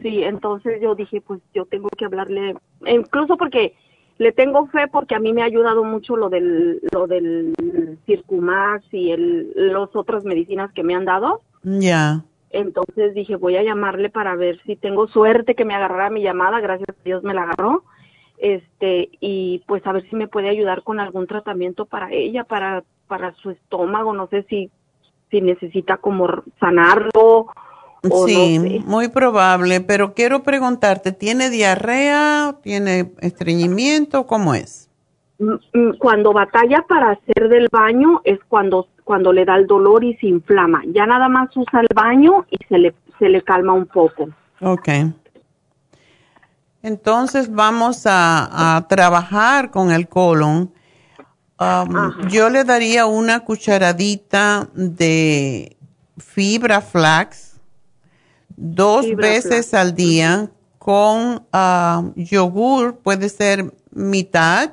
sí, 0.00 0.22
entonces 0.22 0.80
yo 0.80 0.94
dije, 0.94 1.20
pues 1.20 1.40
yo 1.54 1.64
tengo 1.66 1.88
que 1.96 2.04
hablarle, 2.04 2.54
incluso 2.86 3.36
porque 3.36 3.74
le 4.18 4.32
tengo 4.32 4.66
fe 4.66 4.86
porque 4.90 5.14
a 5.14 5.18
mí 5.18 5.32
me 5.32 5.42
ha 5.42 5.46
ayudado 5.46 5.82
mucho 5.84 6.16
lo 6.16 6.28
del, 6.28 6.80
lo 6.92 7.06
del 7.06 7.54
Circumax 8.06 8.84
y 8.92 9.10
el, 9.10 9.52
los 9.54 9.94
otras 9.96 10.24
medicinas 10.24 10.70
que 10.72 10.82
me 10.84 10.94
han 10.94 11.04
dado. 11.04 11.40
Ya. 11.64 12.22
Entonces 12.52 13.14
dije, 13.14 13.36
voy 13.36 13.56
a 13.56 13.62
llamarle 13.62 14.10
para 14.10 14.36
ver 14.36 14.60
si 14.64 14.76
tengo 14.76 15.08
suerte 15.08 15.54
que 15.54 15.64
me 15.64 15.74
agarrara 15.74 16.10
mi 16.10 16.22
llamada, 16.22 16.60
gracias 16.60 16.90
a 16.90 17.04
Dios 17.04 17.22
me 17.22 17.34
la 17.34 17.42
agarró. 17.42 17.82
Este, 18.38 19.08
y 19.20 19.62
pues 19.66 19.86
a 19.86 19.92
ver 19.92 20.08
si 20.08 20.16
me 20.16 20.28
puede 20.28 20.48
ayudar 20.48 20.82
con 20.82 21.00
algún 21.00 21.26
tratamiento 21.26 21.86
para 21.86 22.12
ella, 22.12 22.44
para 22.44 22.84
para 23.06 23.34
su 23.34 23.50
estómago, 23.50 24.14
no 24.14 24.26
sé 24.28 24.44
si 24.48 24.70
si 25.30 25.40
necesita 25.40 25.96
como 25.96 26.28
sanarlo 26.60 27.46
o 28.10 28.26
sí, 28.26 28.58
no 28.58 28.64
sé. 28.64 28.80
muy 28.84 29.08
probable, 29.08 29.80
pero 29.80 30.12
quiero 30.14 30.42
preguntarte, 30.42 31.12
¿tiene 31.12 31.50
diarrea? 31.50 32.56
¿Tiene 32.62 33.12
estreñimiento? 33.20 34.26
¿Cómo 34.26 34.54
es? 34.54 34.90
Mm, 35.38 35.52
mm, 35.72 35.98
Cuando 35.98 36.32
batalla 36.32 36.84
para 36.88 37.12
hacer 37.12 37.48
del 37.48 37.68
baño 37.70 38.20
es 38.24 38.38
cuando 38.48 38.88
cuando 39.04 39.32
le 39.32 39.44
da 39.44 39.56
el 39.56 39.66
dolor 39.66 40.04
y 40.04 40.14
se 40.16 40.26
inflama. 40.26 40.82
Ya 40.86 41.06
nada 41.06 41.28
más 41.28 41.56
usa 41.56 41.80
el 41.80 41.88
baño 41.94 42.46
y 42.50 42.58
se 42.68 42.78
le 42.78 42.94
se 43.18 43.28
le 43.28 43.42
calma 43.42 43.72
un 43.72 43.86
poco. 43.86 44.28
Ok. 44.60 44.88
Entonces 46.82 47.52
vamos 47.52 48.06
a, 48.06 48.76
a 48.76 48.88
trabajar 48.88 49.70
con 49.70 49.92
el 49.92 50.08
colon. 50.08 50.72
Um, 51.58 52.28
yo 52.28 52.50
le 52.50 52.64
daría 52.64 53.06
una 53.06 53.40
cucharadita 53.40 54.68
de 54.74 55.76
fibra 56.18 56.80
flax 56.80 57.52
dos 58.56 59.06
Fibra 59.06 59.28
veces 59.28 59.68
flax. 59.68 59.74
al 59.74 59.94
día 59.94 60.50
con 60.78 61.46
ah, 61.52 62.02
yogur, 62.16 62.96
puede 62.96 63.28
ser 63.28 63.72
mitad 63.92 64.72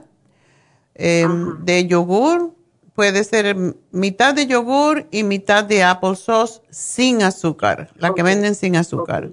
eh, 0.95 1.27
de 1.59 1.85
yogur, 1.87 2.53
puede 2.99 3.23
ser 3.23 3.55
mitad 3.93 4.33
de 4.33 4.45
yogur 4.45 5.07
y 5.09 5.23
mitad 5.23 5.63
de 5.63 5.83
applesauce 5.83 6.59
sin 6.69 7.23
azúcar, 7.23 7.91
la 7.95 8.13
que 8.13 8.23
venden 8.23 8.55
sin 8.55 8.75
azúcar. 8.75 9.29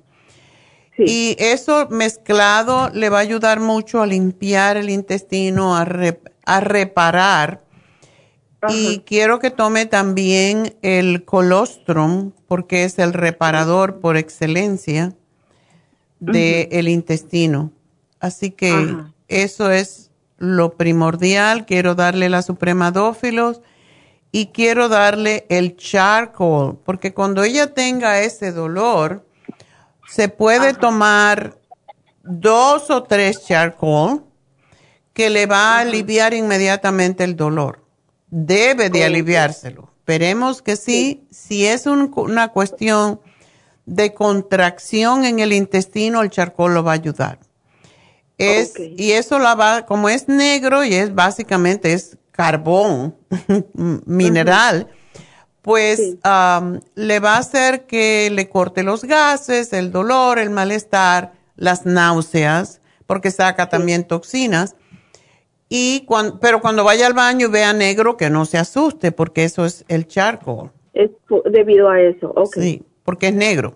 Y 0.97 1.34
eso 1.40 1.88
mezclado 1.90 2.90
le 2.90 3.09
va 3.09 3.18
a 3.18 3.22
ayudar 3.22 3.59
mucho 3.59 4.02
a 4.02 4.06
limpiar 4.06 4.76
el 4.76 4.88
intestino, 4.88 5.76
a, 5.76 5.84
re- 5.84 6.20
a 6.44 6.60
reparar. 6.60 7.64
Y 8.68 9.01
quiero 9.01 9.40
que 9.40 9.51
tome 9.51 9.86
también 9.86 10.76
el 10.82 11.24
colostrum, 11.24 12.30
porque 12.47 12.84
es 12.84 13.01
el 13.01 13.12
reparador 13.12 13.98
por 13.98 14.16
excelencia 14.16 15.12
del 16.20 16.86
intestino. 16.86 17.72
Así 18.20 18.52
que 18.52 18.70
Ajá. 18.70 19.12
eso 19.26 19.72
es 19.72 20.05
lo 20.38 20.76
primordial. 20.76 21.66
Quiero 21.66 21.94
darle 21.94 22.28
la 22.28 22.42
supremadófilos 22.42 23.60
y 24.32 24.46
quiero 24.46 24.88
darle 24.88 25.46
el 25.48 25.76
charcoal, 25.76 26.78
porque 26.84 27.14
cuando 27.14 27.42
ella 27.42 27.72
tenga 27.72 28.20
ese 28.20 28.52
dolor, 28.52 29.26
se 30.08 30.28
puede 30.28 30.74
tomar 30.74 31.56
dos 32.22 32.90
o 32.90 33.02
tres 33.02 33.44
charcoal 33.46 34.22
que 35.12 35.30
le 35.30 35.46
va 35.46 35.76
a 35.76 35.80
aliviar 35.80 36.34
inmediatamente 36.34 37.24
el 37.24 37.36
dolor. 37.36 37.82
Debe 38.28 38.90
de 38.90 39.04
aliviárselo. 39.04 39.90
Esperemos 40.00 40.60
que 40.60 40.76
sí. 40.76 41.26
Si 41.30 41.66
es 41.66 41.86
un- 41.86 42.12
una 42.16 42.48
cuestión 42.48 43.20
de 43.86 44.12
contracción 44.12 45.24
en 45.24 45.38
el 45.38 45.52
intestino, 45.52 46.20
el 46.20 46.30
charcoal 46.30 46.74
lo 46.74 46.84
va 46.84 46.90
a 46.92 46.94
ayudar. 46.94 47.38
Es, 48.38 48.74
Y 48.96 49.12
eso 49.12 49.38
la 49.38 49.54
va, 49.54 49.86
como 49.86 50.08
es 50.08 50.28
negro 50.28 50.84
y 50.84 50.94
es 50.94 51.14
básicamente 51.14 51.92
es 51.94 52.18
carbón 52.32 53.16
mineral, 54.06 54.88
pues 55.62 56.16
am, 56.22 56.80
le 56.94 57.18
va 57.18 57.34
a 57.36 57.38
hacer 57.38 57.86
que 57.86 58.28
le 58.30 58.48
corte 58.48 58.82
los 58.82 59.04
gases, 59.04 59.72
el 59.72 59.90
dolor, 59.90 60.38
el 60.38 60.50
malestar, 60.50 61.32
las 61.56 61.86
náuseas, 61.86 62.80
porque 63.06 63.30
saca 63.30 63.68
también 63.68 64.04
toxinas. 64.04 64.76
Y 65.68 66.04
cuan- 66.06 66.38
pero 66.38 66.60
cuando 66.60 66.84
vaya 66.84 67.06
al 67.06 67.14
baño 67.14 67.48
y 67.48 67.50
vea 67.50 67.72
negro, 67.72 68.16
que 68.16 68.30
no 68.30 68.44
se 68.44 68.58
asuste, 68.58 69.10
porque 69.12 69.44
eso 69.44 69.64
es 69.64 69.84
el 69.88 70.06
charcoal. 70.06 70.70
Es 70.92 71.10
debido 71.50 71.88
a 71.88 72.00
eso. 72.00 72.32
Okay. 72.36 72.62
Sí, 72.62 72.82
porque 73.02 73.28
es 73.28 73.34
negro. 73.34 73.74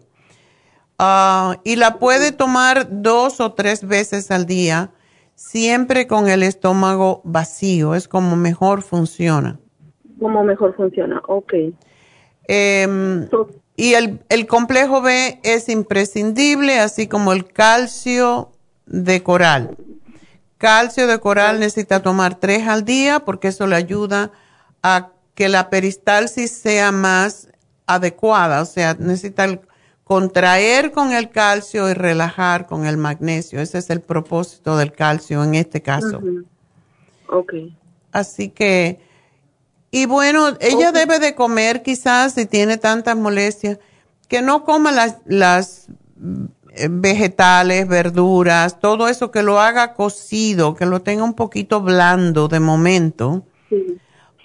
Ah, 1.03 1.59
y 1.65 1.77
la 1.77 1.99
puede 1.99 2.31
tomar 2.31 2.87
dos 2.91 3.41
o 3.41 3.55
tres 3.55 3.87
veces 3.87 4.31
al 4.31 4.45
día, 4.45 4.91
siempre 5.35 6.07
con 6.07 6.29
el 6.29 6.43
estómago 6.43 7.23
vacío. 7.25 7.95
Es 7.95 8.07
como 8.07 8.37
mejor 8.37 8.83
funciona. 8.83 9.59
Como 10.19 10.45
mejor 10.45 10.77
funciona. 10.77 11.23
Ok. 11.27 11.55
Em, 12.49 13.27
y 13.77 13.95
el, 13.95 14.21
el 14.29 14.47
complejo 14.47 15.01
B 15.01 15.41
es 15.43 15.71
imprescindible, 15.71 16.79
así 16.79 17.07
como 17.07 17.33
el 17.33 17.47
calcio 17.47 18.53
de 18.85 19.23
coral. 19.23 19.79
Calcio 20.59 21.07
de 21.07 21.19
coral 21.19 21.61
necesita 21.61 22.03
tomar 22.03 22.35
tres 22.35 22.69
al 22.69 22.85
día 22.85 23.21
porque 23.21 23.49
eso 23.49 23.67
le 23.67 23.77
ayuda 23.77 24.33
a 24.83 25.13
que 25.35 25.49
la 25.49 25.71
peristalsis 25.71 26.51
sea 26.51 26.93
más 26.93 27.49
adecuada. 27.87 28.61
O 28.61 28.67
sea, 28.67 28.93
necesita 28.99 29.45
el- 29.45 29.63
contraer 30.15 30.91
con 30.91 31.13
el 31.13 31.31
calcio 31.31 31.89
y 31.89 31.95
relajar 31.95 32.67
con 32.67 32.85
el 32.85 32.97
magnesio. 32.97 33.61
Ese 33.61 33.79
es 33.79 33.91
el 33.91 34.01
propósito 34.01 34.77
del 34.77 34.91
calcio 34.91 35.45
en 35.45 35.55
este 35.55 35.83
caso. 35.83 36.19
Ujú. 36.19 36.45
Ok. 37.29 37.53
Así 38.11 38.49
que, 38.49 38.99
y 39.93 40.07
bueno, 40.07 40.49
ella 40.61 40.91
debe 40.91 41.21
de 41.21 41.37
comer 41.37 41.85
quizás 41.85 42.35
si 42.35 42.45
tiene 42.47 42.77
tantas 42.77 43.17
molestias, 43.17 43.79
que 44.27 44.43
no 44.43 44.65
coma 44.65 44.91
las, 44.91 45.19
las 45.27 45.87
eh, 46.75 46.89
vegetales, 46.91 47.87
verduras, 47.87 48.81
todo 48.81 49.07
eso 49.07 49.31
que 49.31 49.45
lo 49.45 49.61
haga 49.61 49.95
cocido, 49.95 50.75
que 50.75 50.87
lo 50.87 51.03
tenga 51.03 51.23
un 51.23 51.35
poquito 51.35 51.83
blando 51.83 52.49
de 52.49 52.59
momento. 52.59 53.45
Sí. 53.69 53.97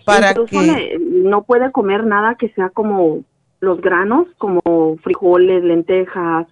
Para 0.05 0.29
Incluso 0.29 0.59
que- 0.59 0.61
le- 0.61 0.99
no 0.99 1.41
puede 1.41 1.71
comer 1.71 2.03
nada 2.05 2.35
que 2.35 2.49
sea 2.49 2.69
como 2.69 3.21
los 3.65 3.81
granos, 3.81 4.27
como 4.37 4.61
frijoles, 5.03 5.63
lentejas, 5.63 6.47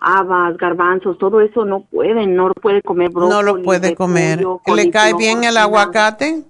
habas, 0.00 0.56
garbanzos, 0.58 1.16
todo 1.18 1.40
eso 1.40 1.64
no 1.64 1.80
puede, 1.80 2.26
no 2.26 2.52
puede 2.52 2.82
comer 2.82 3.08
brócoli. 3.10 3.30
No 3.34 3.42
lo 3.42 3.62
puede 3.62 3.94
comer. 3.94 4.38
repollo, 4.40 4.60
¿Le 4.76 4.90
cae 4.90 5.14
bien 5.14 5.44
el 5.44 5.56
aguacate? 5.56 6.42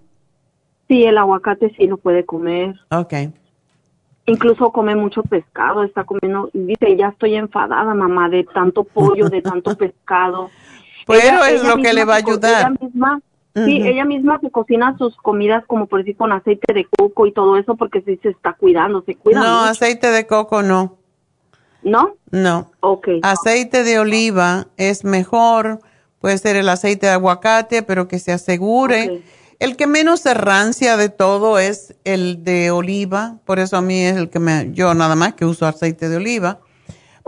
Sí, 0.88 1.04
el 1.04 1.18
aguacate 1.18 1.72
sí 1.76 1.86
lo 1.86 1.98
puede 1.98 2.24
comer. 2.24 2.74
Ok. 2.90 3.14
Incluso 4.26 4.70
come 4.72 4.94
mucho 4.94 5.22
pescado, 5.22 5.84
está 5.84 6.04
comiendo, 6.04 6.50
dice, 6.52 6.96
ya 6.96 7.08
estoy 7.08 7.34
enfadada, 7.36 7.94
mamá, 7.94 8.28
de 8.28 8.44
tanto 8.44 8.84
pollo, 8.84 9.28
de 9.30 9.40
tanto 9.40 9.74
pescado. 9.78 10.50
Pero 11.06 11.20
Ella- 11.20 11.50
es 11.50 11.62
ella 11.62 11.74
lo 11.76 11.82
que 11.82 11.92
le 11.94 12.04
va 12.04 12.14
a 12.14 12.18
ayudar. 12.18 12.60
Ella 12.60 12.76
misma, 12.80 13.20
Sí, 13.54 13.82
ella 13.82 14.04
misma 14.04 14.38
se 14.40 14.50
cocina 14.50 14.96
sus 14.98 15.16
comidas 15.16 15.64
como 15.66 15.86
por 15.86 16.00
decir 16.00 16.16
con 16.16 16.30
aceite 16.30 16.72
de 16.72 16.86
coco 16.96 17.26
y 17.26 17.32
todo 17.32 17.56
eso 17.56 17.76
porque 17.76 18.02
sí 18.02 18.18
se 18.22 18.28
está 18.28 18.52
cuidando, 18.52 19.02
se 19.02 19.16
cuida 19.16 19.40
No, 19.40 19.60
mucho. 19.60 19.70
aceite 19.70 20.10
de 20.12 20.26
coco 20.26 20.62
no. 20.62 20.96
¿No? 21.82 22.14
No. 22.30 22.70
Ok. 22.80 23.08
Aceite 23.22 23.82
de 23.82 23.98
oliva 23.98 24.66
es 24.76 25.04
mejor, 25.04 25.80
puede 26.20 26.38
ser 26.38 26.56
el 26.56 26.68
aceite 26.68 27.06
de 27.06 27.12
aguacate, 27.12 27.82
pero 27.82 28.06
que 28.06 28.18
se 28.18 28.32
asegure. 28.32 29.22
El 29.58 29.76
que 29.76 29.88
menos 29.88 30.20
se 30.20 30.34
rancia 30.34 30.96
de 30.96 31.08
todo 31.08 31.58
es 31.58 31.96
el 32.04 32.44
de 32.44 32.70
oliva, 32.70 33.38
por 33.44 33.58
eso 33.58 33.76
a 33.76 33.80
mí 33.80 34.00
es 34.04 34.16
el 34.16 34.30
que 34.30 34.38
me, 34.38 34.70
yo 34.72 34.94
nada 34.94 35.16
más 35.16 35.34
que 35.34 35.44
uso 35.44 35.66
aceite 35.66 36.08
de 36.08 36.16
oliva. 36.16 36.60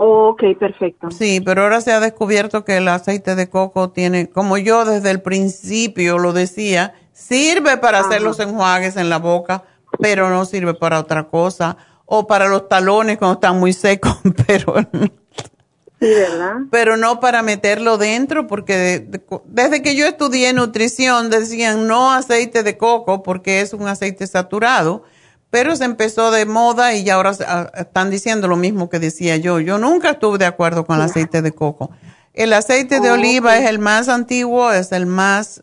Ok, 0.03 0.41
perfecto. 0.59 1.11
Sí, 1.11 1.41
pero 1.41 1.61
ahora 1.61 1.79
se 1.79 1.91
ha 1.91 1.99
descubierto 1.99 2.65
que 2.65 2.77
el 2.77 2.87
aceite 2.87 3.35
de 3.35 3.49
coco 3.49 3.91
tiene, 3.91 4.29
como 4.29 4.57
yo 4.57 4.83
desde 4.83 5.11
el 5.11 5.21
principio 5.21 6.17
lo 6.17 6.33
decía, 6.33 6.95
sirve 7.13 7.77
para 7.77 7.99
hacer 7.99 8.23
los 8.23 8.39
enjuagues 8.39 8.97
en 8.97 9.09
la 9.11 9.19
boca, 9.19 9.63
pero 9.99 10.27
no 10.31 10.45
sirve 10.45 10.73
para 10.73 10.99
otra 10.99 11.27
cosa. 11.27 11.77
O 12.05 12.25
para 12.25 12.47
los 12.47 12.67
talones 12.67 13.19
cuando 13.19 13.35
están 13.35 13.59
muy 13.59 13.73
secos, 13.73 14.17
pero, 14.47 14.73
Sí, 15.99 16.07
¿verdad? 16.07 16.53
pero 16.71 16.97
no 16.97 17.19
para 17.19 17.43
meterlo 17.43 17.99
dentro, 17.99 18.47
porque 18.47 18.75
de- 18.75 18.99
de- 19.01 19.21
desde 19.45 19.83
que 19.83 19.95
yo 19.95 20.07
estudié 20.07 20.51
nutrición 20.51 21.29
decían 21.29 21.85
no 21.85 22.11
aceite 22.11 22.63
de 22.63 22.75
coco 22.75 23.21
porque 23.21 23.61
es 23.61 23.73
un 23.73 23.87
aceite 23.87 24.25
saturado, 24.25 25.03
pero 25.51 25.75
se 25.75 25.83
empezó 25.83 26.31
de 26.31 26.45
moda 26.45 26.95
y 26.95 27.03
ya 27.03 27.15
ahora 27.15 27.33
ah, 27.45 27.71
están 27.75 28.09
diciendo 28.09 28.47
lo 28.47 28.55
mismo 28.55 28.89
que 28.89 28.99
decía 28.99 29.35
yo. 29.35 29.59
Yo 29.59 29.77
nunca 29.77 30.11
estuve 30.11 30.39
de 30.39 30.45
acuerdo 30.45 30.85
con 30.85 30.95
el 30.95 31.03
aceite 31.03 31.41
de 31.41 31.51
coco. 31.51 31.91
El 32.33 32.53
aceite 32.53 33.01
de 33.01 33.11
oliva 33.11 33.57
es 33.57 33.69
el 33.69 33.77
más 33.77 34.07
antiguo, 34.07 34.71
es 34.71 34.93
el 34.93 35.05
más 35.05 35.61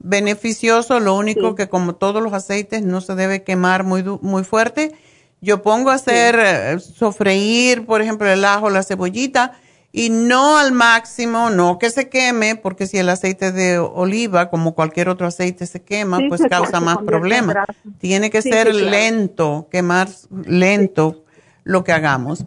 beneficioso, 0.00 0.98
lo 0.98 1.14
único 1.14 1.54
que 1.54 1.68
como 1.68 1.94
todos 1.94 2.20
los 2.20 2.32
aceites 2.32 2.82
no 2.82 3.00
se 3.00 3.14
debe 3.14 3.44
quemar 3.44 3.84
muy, 3.84 4.02
muy 4.20 4.42
fuerte. 4.42 4.92
Yo 5.40 5.62
pongo 5.62 5.90
a 5.90 5.94
hacer, 5.94 6.36
eh, 6.40 6.80
sofreír, 6.80 7.86
por 7.86 8.02
ejemplo, 8.02 8.28
el 8.28 8.44
ajo, 8.44 8.70
la 8.70 8.82
cebollita, 8.82 9.52
y 9.90 10.10
no 10.10 10.58
al 10.58 10.72
máximo, 10.72 11.48
no 11.50 11.78
que 11.78 11.90
se 11.90 12.08
queme, 12.08 12.56
porque 12.56 12.86
si 12.86 12.98
el 12.98 13.08
aceite 13.08 13.52
de 13.52 13.78
oliva, 13.78 14.50
como 14.50 14.74
cualquier 14.74 15.08
otro 15.08 15.26
aceite, 15.26 15.66
se 15.66 15.82
quema, 15.82 16.18
Sí, 16.18 16.28
pues 16.28 16.42
se- 16.42 16.48
causa 16.48 16.78
más 16.80 16.98
problemas. 16.98 17.56
Tiene 17.98 18.30
que 18.30 18.42
Sí, 18.42 18.50
ser 18.50 18.74
sí, 18.74 18.82
lento, 18.82 19.66
quemar 19.70 20.08
lento 20.44 21.24
lo 21.64 21.84
que 21.84 21.92
hagamos. 21.92 22.44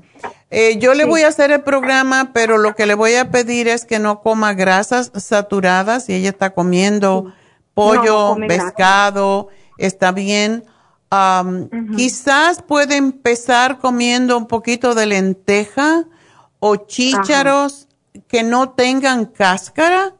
Eh, 0.51 0.77
yo 0.79 0.93
le 0.93 1.05
voy 1.05 1.21
a 1.21 1.29
hacer 1.29 1.51
el 1.51 1.61
programa, 1.61 2.31
pero 2.33 2.57
lo 2.57 2.75
que 2.75 2.85
le 2.85 2.93
voy 2.93 3.15
a 3.15 3.31
pedir 3.31 3.67
es 3.69 3.85
que 3.85 3.99
no 3.99 4.21
coma 4.21 4.53
grasas 4.53 5.11
saturadas. 5.15 6.05
Si 6.05 6.13
ella 6.13 6.29
está 6.29 6.51
comiendo 6.53 7.31
pollo, 7.73 8.35
No, 8.35 8.37
no 8.37 8.47
pescado, 8.47 9.47
está 9.77 10.11
bien. 10.11 10.63
Quizás 11.95 12.61
puede 12.61 12.95
empezar 12.97 13.79
comiendo 13.79 14.37
un 14.37 14.47
poquito 14.47 14.93
de 14.95 15.05
lenteja 15.05 16.05
o 16.61 16.75
chícharos 16.75 17.87
que 18.27 18.43
no 18.43 18.69
tengan 18.69 19.25
cáscara, 19.25 20.13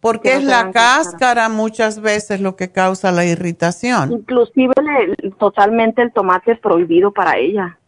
porque 0.00 0.34
no 0.34 0.38
es 0.40 0.44
la 0.44 0.72
cáscara. 0.72 1.02
cáscara 1.02 1.48
muchas 1.48 2.00
veces 2.00 2.40
lo 2.40 2.56
que 2.56 2.72
causa 2.72 3.12
la 3.12 3.24
irritación. 3.24 4.12
Inclusive 4.12 4.74
le- 4.82 5.30
totalmente 5.38 6.02
el 6.02 6.12
tomate 6.12 6.52
es 6.52 6.60
prohibido 6.60 7.12
para 7.12 7.38
ella. 7.38 7.78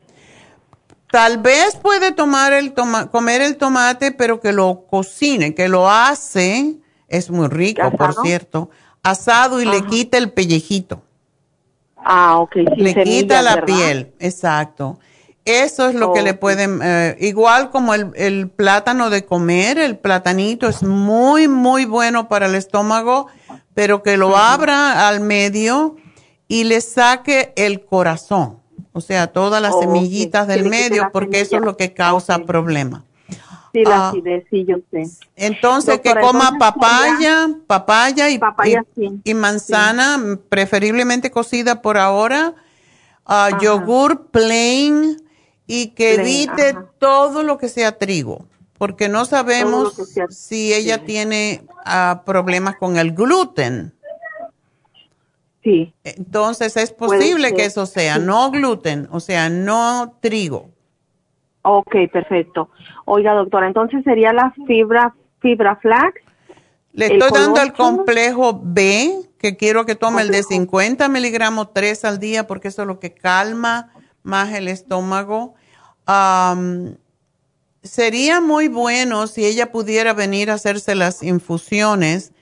Tal 1.11 1.39
vez 1.39 1.75
puede 1.77 2.13
tomar 2.13 2.53
el 2.53 2.73
toma 2.73 3.11
comer 3.11 3.43
el 3.43 3.57
tomate, 3.57 4.13
pero 4.13 4.41
que 4.41 4.53
lo 4.53 4.85
cocine, 4.89 5.55
que 5.55 5.69
lo 5.69 5.91
hace, 5.91 6.77
es 7.09 7.31
muy 7.31 7.49
rico, 7.49 7.91
por 7.91 8.15
cierto, 8.15 8.71
asado 9.03 9.61
y 9.61 9.65
le 9.65 9.85
quita 9.87 10.19
el 10.19 10.31
pellejito. 10.31 11.03
Ah, 11.97 12.39
ok. 12.39 12.55
le 12.77 13.03
quita 13.03 13.43
la 13.43 13.57
¿verdad? 13.57 13.67
piel, 13.67 14.13
exacto. 14.21 14.99
Eso 15.49 15.89
es 15.89 15.95
lo 15.95 16.13
que 16.13 16.23
le 16.23 16.35
pueden, 16.35 16.81
eh, 16.83 17.17
igual 17.21 17.71
como 17.71 17.95
el, 17.95 18.11
el 18.15 18.49
plátano 18.51 19.11
de 19.11 19.25
comer, 19.25 19.79
el 19.79 19.97
platanito 19.99 20.69
es 20.69 20.83
muy, 20.83 21.49
muy 21.49 21.85
bueno 21.85 22.29
para 22.29 22.47
el 22.47 22.55
estómago, 22.55 23.29
pero 23.75 24.03
que 24.03 24.17
lo 24.17 24.37
abra 24.37 25.09
al 25.09 25.21
medio 25.21 25.97
y 26.49 26.65
le 26.65 26.81
saque 26.81 27.53
el 27.57 27.85
corazón, 27.85 28.59
o 28.93 29.01
sea, 29.01 29.29
todas 29.29 29.63
las 29.63 29.79
semillitas 29.81 30.47
del 30.49 30.69
medio, 30.69 31.09
porque 31.13 31.41
eso 31.41 31.57
es 31.57 31.63
lo 31.63 31.77
que 31.77 31.95
causa 31.95 32.39
problema. 32.41 33.05
Sí, 33.73 33.85
la 33.85 34.07
Ah. 34.07 34.09
acidez, 34.09 34.45
sí, 34.51 34.65
yo 34.67 34.77
sé. 34.91 35.05
Entonces, 35.37 35.97
Doctora, 35.97 36.21
que 36.23 36.27
coma 36.27 36.45
entonces 36.53 36.59
papaya, 36.59 37.49
papaya 37.67 38.31
y, 38.31 38.39
Papaya, 38.39 38.83
y- 38.97 39.01
sí. 39.09 39.21
y 39.25 39.35
manzana, 39.35 40.39
preferiblemente 40.49 41.31
cocida 41.31 41.83
por 41.83 41.99
ahora, 41.99 42.55
ah, 43.27 43.51
yogur 43.61 44.29
plain 44.29 45.19
y 45.69 45.89
que 45.89 46.15
evite 46.15 46.71
ajá. 46.71 46.87
todo 46.99 47.45
lo 47.45 47.59
que 47.59 47.69
sea 47.69 47.99
trigo, 47.99 48.47
porque 48.79 49.09
no 49.09 49.27
sabemos 49.27 49.95
si 50.31 50.73
ella 50.73 51.05
tiene 51.05 51.63
ah, 51.85 52.23
problemas 52.25 52.77
con 52.77 52.97
el 52.97 53.13
gluten. 53.13 53.93
Sí. 55.63 55.93
Entonces, 56.03 56.77
es 56.79 56.91
posible 56.91 57.53
que 57.53 57.67
eso 57.67 57.85
sea, 57.85 58.17
sí. 58.17 58.23
no 58.25 58.51
gluten, 58.51 59.09
o 59.13 59.21
sea, 59.21 59.51
no 59.51 60.17
trigo. 60.21 60.71
Ok, 61.63 61.95
perfecto. 62.11 62.71
Oiga, 63.05 63.35
doctora, 63.35 63.67
entonces 63.67 64.03
sería 64.05 64.33
la 64.33 64.55
fibra, 64.67 65.15
fibra 65.41 65.77
flax. 65.77 66.23
Le 66.93 67.07
estoy 67.07 67.31
dando 67.31 67.61
el 67.61 67.75
complejo 67.75 68.59
B, 68.65 69.21
que 69.39 69.59
quiero 69.59 69.85
que 69.85 69.95
tome 69.95 70.23
el 70.23 70.31
de 70.31 70.43
50 70.43 71.07
miligramos 71.11 71.75
tres 71.75 72.07
al 72.07 72.19
día, 72.19 72.47
porque 72.47 72.69
eso 72.69 72.83
es 72.83 72.89
lo 72.89 72.99
que 72.99 73.13
calma 73.13 73.93
más 74.23 74.55
el 74.55 74.69
estómago. 74.69 75.58
Sería 77.83 78.41
muy 78.41 78.69
bueno 78.69 79.27
si 79.27 79.47
ella 79.47 79.71
pudiera 79.71 80.13
venir 80.13 80.51
a 80.51 80.55
hacerse 80.55 80.95
las 80.95 81.23
infusiones 81.23 82.33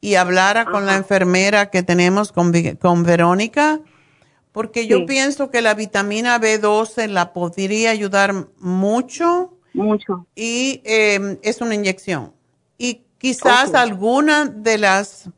y 0.00 0.16
hablara 0.16 0.64
con 0.64 0.84
la 0.84 0.96
enfermera 0.96 1.70
que 1.70 1.82
tenemos 1.82 2.32
con, 2.32 2.52
con 2.80 3.04
Verónica, 3.04 3.80
porque 4.50 4.86
yo 4.86 5.06
pienso 5.06 5.50
que 5.50 5.62
la 5.62 5.74
vitamina 5.74 6.38
B12 6.38 7.08
la 7.08 7.32
podría 7.32 7.90
ayudar 7.90 8.48
mucho 8.58 9.56
Mucho. 9.72 10.26
y 10.34 10.82
eh, 10.84 11.38
es 11.42 11.60
una 11.60 11.74
inyección. 11.74 12.34
Y 12.76 13.02
quizás 13.18 13.74
alguna 13.74 14.44
de 14.44 14.76
las, 14.76 15.30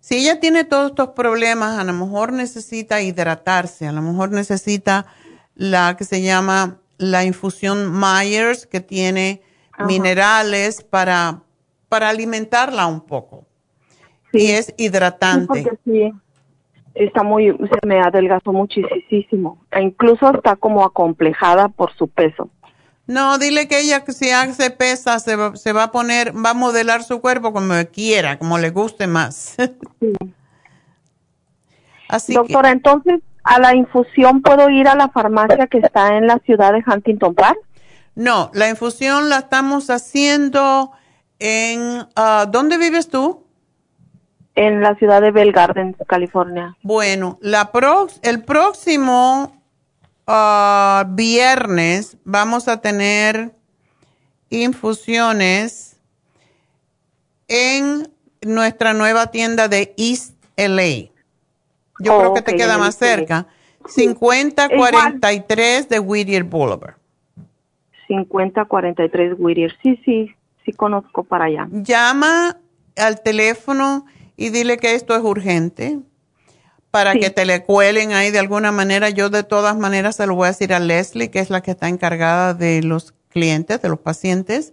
si 0.00 0.16
ella 0.16 0.38
tiene 0.38 0.64
todos 0.64 0.90
estos 0.90 1.08
problemas, 1.10 1.78
a 1.78 1.84
lo 1.84 1.94
mejor 1.94 2.32
necesita 2.32 3.00
hidratarse, 3.00 3.88
a 3.88 3.92
lo 3.92 4.02
mejor 4.02 4.30
necesita 4.30 5.06
la 5.56 5.96
que 5.96 6.04
se 6.04 6.22
llama 6.22 6.78
la 6.98 7.24
infusión 7.24 7.92
Myers, 7.98 8.66
que 8.66 8.80
tiene 8.80 9.42
minerales 9.86 10.82
para, 10.82 11.40
para 11.88 12.08
alimentarla 12.08 12.86
un 12.86 13.00
poco. 13.00 13.46
Y 14.32 14.50
es 14.50 14.66
Sí, 14.66 14.74
hidratante. 14.78 15.46
porque 15.46 15.70
sí, 15.84 16.12
está 16.94 17.22
muy, 17.22 17.50
se 17.52 17.86
me 17.86 18.00
adelgazó 18.00 18.52
muchísimo. 18.52 19.64
E 19.70 19.82
incluso 19.82 20.32
está 20.34 20.56
como 20.56 20.84
acomplejada 20.84 21.68
por 21.68 21.94
su 21.96 22.08
peso. 22.08 22.50
No, 23.06 23.38
dile 23.38 23.68
que 23.68 23.80
ella 23.80 24.02
si 24.08 24.30
hace 24.30 24.70
pesa 24.70 25.18
se 25.18 25.36
va, 25.36 25.54
se 25.56 25.72
va 25.72 25.84
a 25.84 25.92
poner, 25.92 26.32
va 26.34 26.50
a 26.50 26.54
modelar 26.54 27.02
su 27.02 27.20
cuerpo 27.20 27.52
como 27.52 27.74
quiera, 27.92 28.38
como 28.38 28.58
le 28.58 28.70
guste 28.70 29.06
más. 29.06 29.56
Así 32.08 32.32
que- 32.32 32.38
Doctora, 32.38 32.70
entonces, 32.70 33.20
¿a 33.44 33.58
la 33.60 33.74
infusión 33.74 34.42
puedo 34.42 34.68
ir 34.70 34.88
a 34.88 34.94
la 34.96 35.08
farmacia 35.10 35.66
que 35.68 35.78
está 35.78 36.16
en 36.16 36.26
la 36.26 36.38
ciudad 36.40 36.72
de 36.72 36.82
Huntington 36.86 37.34
Park? 37.34 37.58
No, 38.16 38.50
la 38.54 38.68
infusión 38.68 39.28
la 39.28 39.38
estamos 39.38 39.90
haciendo 39.90 40.92
en... 41.38 42.06
ah, 42.16 42.46
¿Dónde 42.50 42.78
vives 42.78 43.08
tú? 43.08 43.44
En 44.56 44.80
la 44.82 44.94
ciudad 44.94 45.20
de 45.20 45.32
Bell 45.32 45.50
Gardens, 45.52 45.96
California. 46.06 46.76
Bueno, 46.82 47.38
la 47.40 47.72
prox- 47.72 48.20
el 48.22 48.44
próximo 48.44 49.60
ah, 50.28 51.04
viernes 51.08 52.16
vamos 52.24 52.68
a 52.68 52.80
tener 52.80 53.52
infusiones 54.50 55.96
en 57.48 58.12
nuestra 58.42 58.92
nueva 58.94 59.26
tienda 59.32 59.68
de 59.68 59.92
East 59.96 60.34
LA. 60.56 61.10
Yo 62.00 62.14
Oh, 62.14 62.18
creo 62.20 62.34
que 62.34 62.42
te 62.42 62.56
queda 62.56 62.78
más 62.78 62.96
cerca. 62.96 63.46
5043 63.86 65.88
de 65.88 65.98
Whittier 66.00 66.44
Boulevard. 66.44 66.94
5043 68.08 69.34
Whittier. 69.38 69.72
Sí, 69.82 70.00
sí, 70.04 70.34
sí 70.64 70.72
conozco 70.72 71.24
para 71.24 71.46
allá. 71.46 71.68
llama 71.70 72.58
al 72.96 73.22
teléfono 73.22 74.06
y 74.36 74.50
dile 74.50 74.76
que 74.78 74.94
esto 74.94 75.16
es 75.16 75.22
urgente 75.22 75.98
para 76.90 77.12
Sí. 77.12 77.20
que 77.20 77.30
te 77.30 77.44
le 77.44 77.64
cuelen 77.64 78.12
ahí 78.12 78.30
de 78.30 78.38
alguna 78.38 78.72
manera. 78.72 79.10
Yo 79.10 79.30
de 79.30 79.42
todas 79.42 79.76
maneras 79.76 80.16
se 80.16 80.26
lo 80.26 80.34
voy 80.36 80.46
a 80.46 80.50
decir 80.50 80.72
a 80.72 80.80
Leslie, 80.80 81.30
que 81.30 81.40
es 81.40 81.50
la 81.50 81.60
que 81.60 81.72
está 81.72 81.88
encargada 81.88 82.54
de 82.54 82.82
los 82.82 83.14
clientes, 83.30 83.82
de 83.82 83.88
los 83.88 83.98
pacientes. 83.98 84.72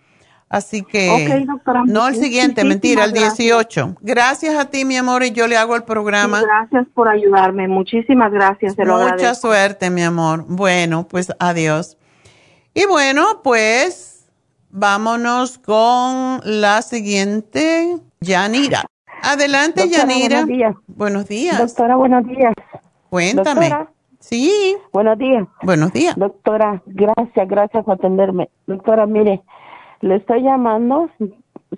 Así 0.48 0.82
que, 0.82 1.10
Ok, 1.10 1.46
doctora, 1.48 1.82
no 1.86 2.06
el 2.06 2.14
siguiente, 2.14 2.62
mentira, 2.62 3.04
el 3.04 3.10
gracias. 3.12 3.36
18. 3.38 3.96
Gracias 4.00 4.54
a 4.56 4.70
ti, 4.70 4.84
mi 4.84 4.96
amor, 4.96 5.24
y 5.24 5.32
yo 5.32 5.48
le 5.48 5.56
hago 5.56 5.74
el 5.74 5.82
programa. 5.82 6.40
Gracias 6.40 6.86
por 6.94 7.08
ayudarme. 7.08 7.66
Muchísimas 7.66 8.30
gracias. 8.32 8.76
Lo 8.78 8.84
Mucha 8.94 9.14
agradezco. 9.14 9.48
suerte, 9.48 9.90
mi 9.90 10.02
amor. 10.02 10.44
Bueno, 10.46 11.08
pues 11.08 11.32
adiós. 11.40 11.98
Y 12.74 12.84
bueno, 12.86 13.40
pues 13.42 14.28
vámonos 14.70 15.58
con 15.58 16.40
la 16.44 16.80
siguiente, 16.82 17.96
Yanira. 18.20 18.84
Adelante, 19.22 19.80
Doctora, 19.80 20.04
Yanira. 20.06 20.36
buenos 20.44 20.48
días. 20.48 20.74
Buenos 20.86 21.28
días. 21.28 21.58
Doctora, 21.58 21.96
buenos 21.96 22.24
días. 22.24 22.54
Cuéntame. 23.10 23.68
Doctora. 23.70 23.90
Sí. 24.20 24.76
Buenos 24.92 25.18
días. 25.18 25.46
Buenos 25.62 25.92
días. 25.92 26.14
Doctora, 26.16 26.82
gracias, 26.86 27.48
gracias 27.48 27.84
por 27.84 27.94
atenderme. 27.94 28.48
Doctora, 28.66 29.06
mire, 29.06 29.42
le 30.00 30.16
estoy 30.16 30.42
llamando, 30.42 31.08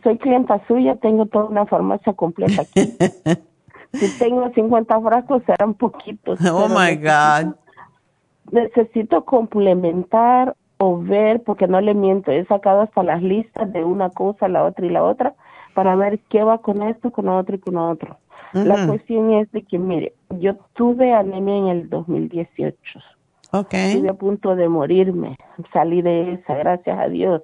soy 0.02 0.18
clienta 0.18 0.60
suya, 0.66 0.96
tengo 0.96 1.26
toda 1.26 1.46
una 1.46 1.66
farmacia 1.66 2.12
completa 2.12 2.62
aquí. 2.62 2.80
si 3.94 4.18
tengo 4.18 4.50
50 4.50 5.00
frascos 5.00 5.42
serán 5.44 5.74
poquitos. 5.74 6.38
Oh 6.50 6.68
my 6.68 6.96
necesito- 6.96 7.44
God. 7.44 7.54
Necesito 8.50 9.24
complementar 9.24 10.56
o 10.78 10.98
ver, 10.98 11.42
porque 11.42 11.66
no 11.66 11.80
le 11.80 11.92
miento, 11.94 12.30
he 12.30 12.44
sacado 12.46 12.82
hasta 12.82 13.02
las 13.02 13.22
listas 13.22 13.70
de 13.72 13.84
una 13.84 14.10
cosa, 14.10 14.48
la 14.48 14.64
otra 14.64 14.86
y 14.86 14.90
la 14.90 15.02
otra, 15.02 15.34
para 15.74 15.96
ver 15.96 16.20
qué 16.30 16.42
va 16.42 16.58
con 16.58 16.82
esto, 16.82 17.10
con 17.10 17.28
otro 17.28 17.56
y 17.56 17.58
con 17.58 17.76
otro. 17.76 18.16
La 18.54 18.86
cuestión 18.86 19.32
es 19.34 19.50
de 19.52 19.62
que, 19.62 19.78
mire, 19.78 20.14
yo 20.38 20.56
tuve 20.72 21.12
anemia 21.12 21.56
en 21.56 21.66
el 21.66 21.90
2018. 21.90 22.76
Ok. 23.52 23.74
Estuve 23.74 24.08
a 24.08 24.14
punto 24.14 24.56
de 24.56 24.68
morirme. 24.70 25.36
Salí 25.72 26.00
de 26.00 26.32
esa, 26.34 26.54
gracias 26.54 26.98
a 26.98 27.08
Dios. 27.08 27.42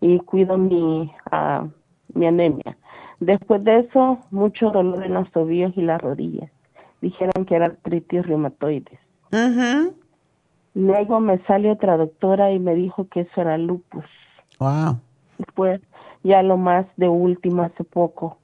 Y 0.00 0.18
cuido 0.20 0.56
mi, 0.56 1.12
ah, 1.30 1.66
mi 2.14 2.26
anemia. 2.26 2.76
Después 3.20 3.62
de 3.64 3.80
eso, 3.80 4.18
mucho 4.30 4.70
dolor 4.70 5.04
en 5.04 5.14
los 5.14 5.30
tobillos 5.30 5.76
y 5.76 5.82
las 5.82 6.00
rodillas. 6.00 6.50
Dijeron 7.00 7.44
que 7.44 7.54
era 7.54 7.66
artritis 7.66 8.26
reumatoides. 8.26 8.98
Ujú. 9.32 9.94
Luego 10.74 11.20
me 11.20 11.38
sale 11.44 11.70
otra 11.70 11.96
doctora 11.96 12.52
y 12.52 12.58
me 12.58 12.74
dijo 12.74 13.08
que 13.08 13.20
eso 13.20 13.40
era 13.40 13.58
lupus. 13.58 14.04
Wow. 14.58 14.98
Después, 15.38 15.80
ya 16.22 16.42
lo 16.42 16.56
más 16.56 16.86
de 16.96 17.08
último, 17.08 17.62
hace 17.62 17.84
poco. 17.84 18.38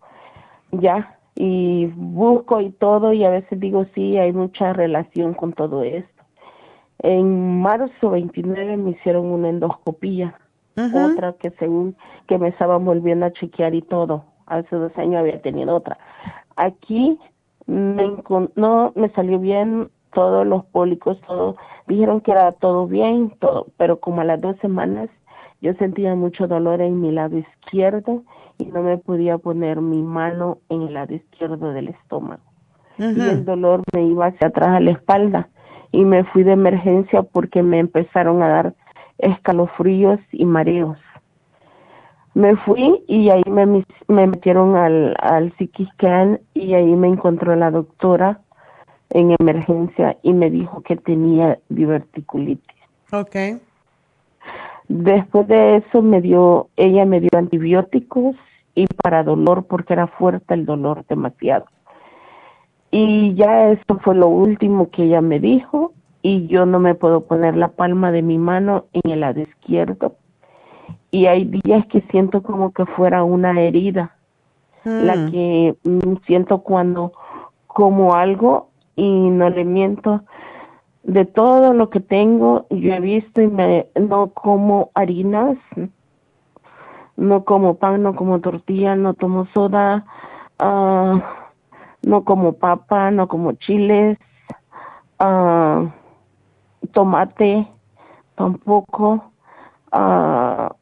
Ya, 0.72 1.18
y 1.34 1.86
busco 1.94 2.60
y 2.60 2.70
todo, 2.70 3.12
y 3.12 3.24
a 3.24 3.30
veces 3.30 3.60
digo, 3.60 3.86
sí, 3.94 4.16
hay 4.16 4.32
mucha 4.32 4.72
relación 4.72 5.34
con 5.34 5.52
todo 5.52 5.82
esto. 5.82 6.24
En 6.98 7.60
marzo 7.60 8.10
29 8.10 8.76
me 8.78 8.90
hicieron 8.90 9.26
una 9.26 9.50
endoscopía, 9.50 10.38
Otra 10.76 11.32
que 11.34 11.50
según 11.52 11.96
que 12.26 12.38
me 12.38 12.48
estaban 12.48 12.84
volviendo 12.84 13.26
a 13.26 13.32
chequear 13.32 13.74
y 13.74 13.82
todo. 13.82 14.24
Hace 14.46 14.76
dos 14.76 14.96
años 14.98 15.20
había 15.20 15.40
tenido 15.40 15.74
otra. 15.74 15.98
Aquí 16.56 17.18
me 17.66 18.16
no 18.54 18.92
me 18.94 19.08
salió 19.10 19.38
bien 19.38 19.90
todos 20.12 20.46
los 20.46 20.64
pólicos, 20.66 21.20
todo. 21.26 21.56
Dijeron 21.86 22.20
que 22.20 22.32
era 22.32 22.52
todo 22.52 22.86
bien, 22.86 23.32
todo, 23.38 23.68
pero 23.76 24.00
como 24.00 24.20
a 24.20 24.24
las 24.24 24.40
dos 24.40 24.56
semanas 24.60 25.08
yo 25.60 25.74
sentía 25.74 26.14
mucho 26.14 26.46
dolor 26.46 26.80
en 26.80 27.00
mi 27.00 27.12
lado 27.12 27.38
izquierdo 27.38 28.22
y 28.58 28.66
no 28.66 28.82
me 28.82 28.98
podía 28.98 29.38
poner 29.38 29.80
mi 29.80 30.02
mano 30.02 30.58
en 30.68 30.82
el 30.82 30.94
lado 30.94 31.14
izquierdo 31.14 31.72
del 31.72 31.88
estómago. 31.88 32.42
Y 32.98 33.20
el 33.20 33.44
dolor 33.44 33.82
me 33.94 34.04
iba 34.04 34.26
hacia 34.26 34.48
atrás 34.48 34.68
a 34.68 34.80
la 34.80 34.92
espalda 34.92 35.48
y 35.92 36.04
me 36.04 36.24
fui 36.24 36.44
de 36.44 36.52
emergencia 36.52 37.22
porque 37.22 37.62
me 37.62 37.78
empezaron 37.78 38.42
a 38.42 38.48
dar 38.48 38.74
escalofríos 39.18 40.20
y 40.32 40.44
mareos. 40.44 40.98
Me 42.34 42.54
fui 42.56 43.02
y 43.06 43.30
ahí 43.30 43.42
me, 43.46 43.64
me 43.66 44.26
metieron 44.26 44.76
al, 44.76 45.16
al 45.20 45.52
CT 45.54 45.88
scan 45.94 46.40
y 46.52 46.74
ahí 46.74 46.94
me 46.94 47.08
encontró 47.08 47.56
la 47.56 47.70
doctora 47.70 48.40
en 49.10 49.34
emergencia 49.38 50.18
y 50.22 50.32
me 50.32 50.50
dijo 50.50 50.82
que 50.82 50.96
tenía 50.96 51.58
diverticulitis. 51.68 52.76
Ok. 53.12 53.36
Después 54.88 55.48
de 55.48 55.76
eso 55.76 56.02
me 56.02 56.20
dio, 56.20 56.68
ella 56.76 57.04
me 57.06 57.20
dio 57.20 57.30
antibióticos 57.34 58.36
y 58.74 58.86
para 58.86 59.24
dolor 59.24 59.64
porque 59.64 59.94
era 59.94 60.06
fuerte 60.06 60.54
el 60.54 60.66
dolor 60.66 61.04
demasiado. 61.08 61.66
Y 62.90 63.34
ya 63.34 63.70
eso 63.70 63.98
fue 64.02 64.14
lo 64.14 64.28
último 64.28 64.90
que 64.90 65.04
ella 65.04 65.20
me 65.20 65.40
dijo 65.40 65.92
y 66.26 66.48
yo 66.48 66.66
no 66.66 66.80
me 66.80 66.96
puedo 66.96 67.20
poner 67.20 67.56
la 67.56 67.68
palma 67.68 68.10
de 68.10 68.20
mi 68.20 68.36
mano 68.36 68.86
en 68.92 69.12
el 69.12 69.20
lado 69.20 69.42
izquierdo. 69.42 70.16
Y 71.12 71.26
hay 71.26 71.44
días 71.44 71.86
que 71.86 72.00
siento 72.10 72.42
como 72.42 72.72
que 72.72 72.84
fuera 72.84 73.22
una 73.22 73.60
herida, 73.60 74.16
la 74.84 75.14
Mm. 75.14 75.30
que 75.30 75.76
mm, 75.84 76.16
siento 76.26 76.58
cuando 76.62 77.12
como 77.68 78.16
algo 78.16 78.70
y 78.96 79.08
no 79.08 79.50
le 79.50 79.64
miento, 79.64 80.22
de 81.04 81.26
todo 81.26 81.72
lo 81.72 81.90
que 81.90 82.00
tengo, 82.00 82.66
yo 82.70 82.94
he 82.94 82.98
visto 82.98 83.40
y 83.40 83.46
me, 83.46 83.86
no 83.94 84.30
como 84.30 84.90
harinas, 84.94 85.56
no 87.16 87.44
como 87.44 87.76
pan, 87.76 88.02
no 88.02 88.16
como 88.16 88.40
tortilla, 88.40 88.96
no 88.96 89.14
tomo 89.14 89.46
soda, 89.54 90.04
ah, 90.58 91.22
no 92.02 92.24
como 92.24 92.54
papa, 92.54 93.12
no 93.12 93.28
como 93.28 93.52
chiles, 93.52 94.18
ah, 95.20 95.84
tomate, 96.96 97.68
tampoco, 98.36 99.22
ah, 99.92 100.74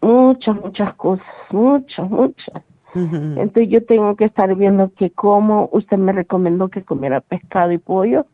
muchas, 0.00 0.54
muchas 0.54 0.94
cosas, 0.94 1.26
muchas, 1.50 2.08
muchas. 2.08 2.62
Entonces 2.94 3.68
yo 3.68 3.84
tengo 3.84 4.14
que 4.16 4.24
estar 4.24 4.54
viendo 4.54 4.90
que 4.94 5.10
como 5.10 5.68
usted 5.72 5.98
me 5.98 6.12
recomendó 6.12 6.68
que 6.68 6.82
comiera 6.82 7.20
pescado 7.20 7.72
y 7.72 7.78
pollo, 7.78 8.26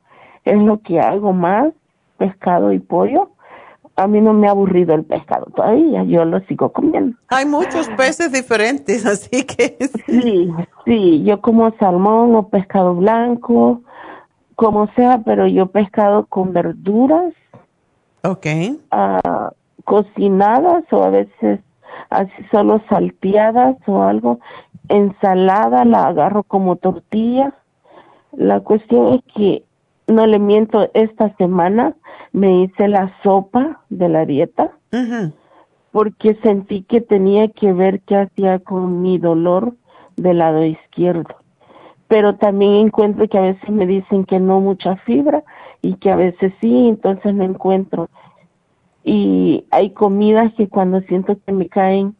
es 0.44 0.56
lo 0.60 0.80
que 0.82 1.00
hago 1.00 1.32
más, 1.32 1.72
pescado 2.18 2.72
y 2.72 2.78
pollo. 2.78 3.30
A 3.96 4.06
mí 4.06 4.20
no 4.20 4.34
me 4.34 4.46
ha 4.46 4.50
aburrido 4.50 4.94
el 4.94 5.04
pescado 5.04 5.46
todavía, 5.46 6.04
yo 6.04 6.24
lo 6.26 6.38
sigo 6.40 6.70
comiendo. 6.70 7.16
Hay 7.28 7.46
muchos 7.46 7.88
peces 7.96 8.30
diferentes, 8.30 9.04
así 9.14 9.44
que 9.44 9.78
Sí, 10.06 10.52
sí, 10.84 11.24
yo 11.24 11.40
como 11.40 11.72
salmón 11.78 12.36
o 12.36 12.48
pescado 12.48 12.94
blanco, 12.94 13.80
como 14.62 14.86
sea, 14.94 15.22
pero 15.24 15.48
yo 15.48 15.66
pescado 15.66 16.26
con 16.26 16.52
verduras, 16.52 17.34
Ok. 18.22 18.46
ah, 18.92 19.50
cocinadas 19.84 20.84
o 20.92 21.02
a 21.02 21.10
veces 21.10 21.58
así 22.10 22.32
solo 22.52 22.80
salteadas 22.88 23.76
o 23.86 24.02
algo, 24.02 24.38
ensalada 24.88 25.84
la 25.84 26.06
agarro 26.06 26.44
como 26.44 26.76
tortilla. 26.76 27.54
La 28.30 28.60
cuestión 28.60 29.14
es 29.14 29.22
que 29.34 29.64
no 30.06 30.28
le 30.28 30.38
miento, 30.38 30.88
esta 30.94 31.34
semana 31.38 31.94
me 32.30 32.62
hice 32.62 32.86
la 32.86 33.12
sopa 33.24 33.80
de 33.90 34.08
la 34.08 34.24
dieta 34.26 34.70
porque 35.90 36.36
sentí 36.36 36.84
que 36.84 37.00
tenía 37.00 37.48
que 37.48 37.72
ver 37.72 38.00
qué 38.02 38.16
hacía 38.16 38.60
con 38.60 39.02
mi 39.02 39.18
dolor 39.18 39.74
del 40.16 40.38
lado 40.38 40.64
izquierdo. 40.64 41.41
Pero 42.12 42.36
también 42.36 42.74
encuentro 42.74 43.26
que 43.26 43.38
a 43.38 43.40
veces 43.40 43.70
me 43.70 43.86
dicen 43.86 44.26
que 44.26 44.38
no 44.38 44.60
mucha 44.60 44.96
fibra 44.96 45.42
y 45.80 45.94
que 45.94 46.10
a 46.10 46.16
veces 46.16 46.52
sí, 46.60 46.88
entonces 46.88 47.32
me 47.32 47.46
encuentro. 47.46 48.10
Y 49.02 49.64
hay 49.70 49.92
comidas 49.94 50.52
que 50.52 50.68
cuando 50.68 51.00
siento 51.08 51.38
que 51.46 51.52
me 51.52 51.70
caen, 51.70 52.14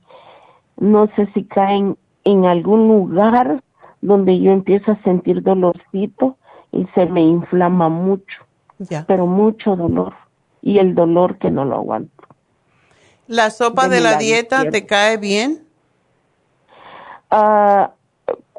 no 0.78 1.10
sé 1.14 1.28
si 1.34 1.44
caen 1.44 1.98
en 2.24 2.46
algún 2.46 2.88
lugar 2.88 3.62
donde 4.00 4.40
yo 4.40 4.52
empiezo 4.52 4.92
a 4.92 5.02
sentir 5.02 5.42
dolorcito 5.42 6.38
y 6.72 6.86
se 6.94 7.04
me 7.04 7.20
inflama 7.20 7.90
mucho, 7.90 8.46
Ya. 8.78 9.04
pero 9.06 9.26
mucho 9.26 9.76
dolor 9.76 10.14
y 10.62 10.78
el 10.78 10.94
dolor 10.94 11.36
que 11.36 11.50
no 11.50 11.66
lo 11.66 11.76
aguanto. 11.76 12.24
¿La 13.26 13.50
sopa 13.50 13.88
De 13.90 14.00
la 14.00 14.16
dieta 14.16 14.70
te 14.70 14.86
cae 14.86 15.18
bien? 15.18 15.64
Ah, 17.30 17.90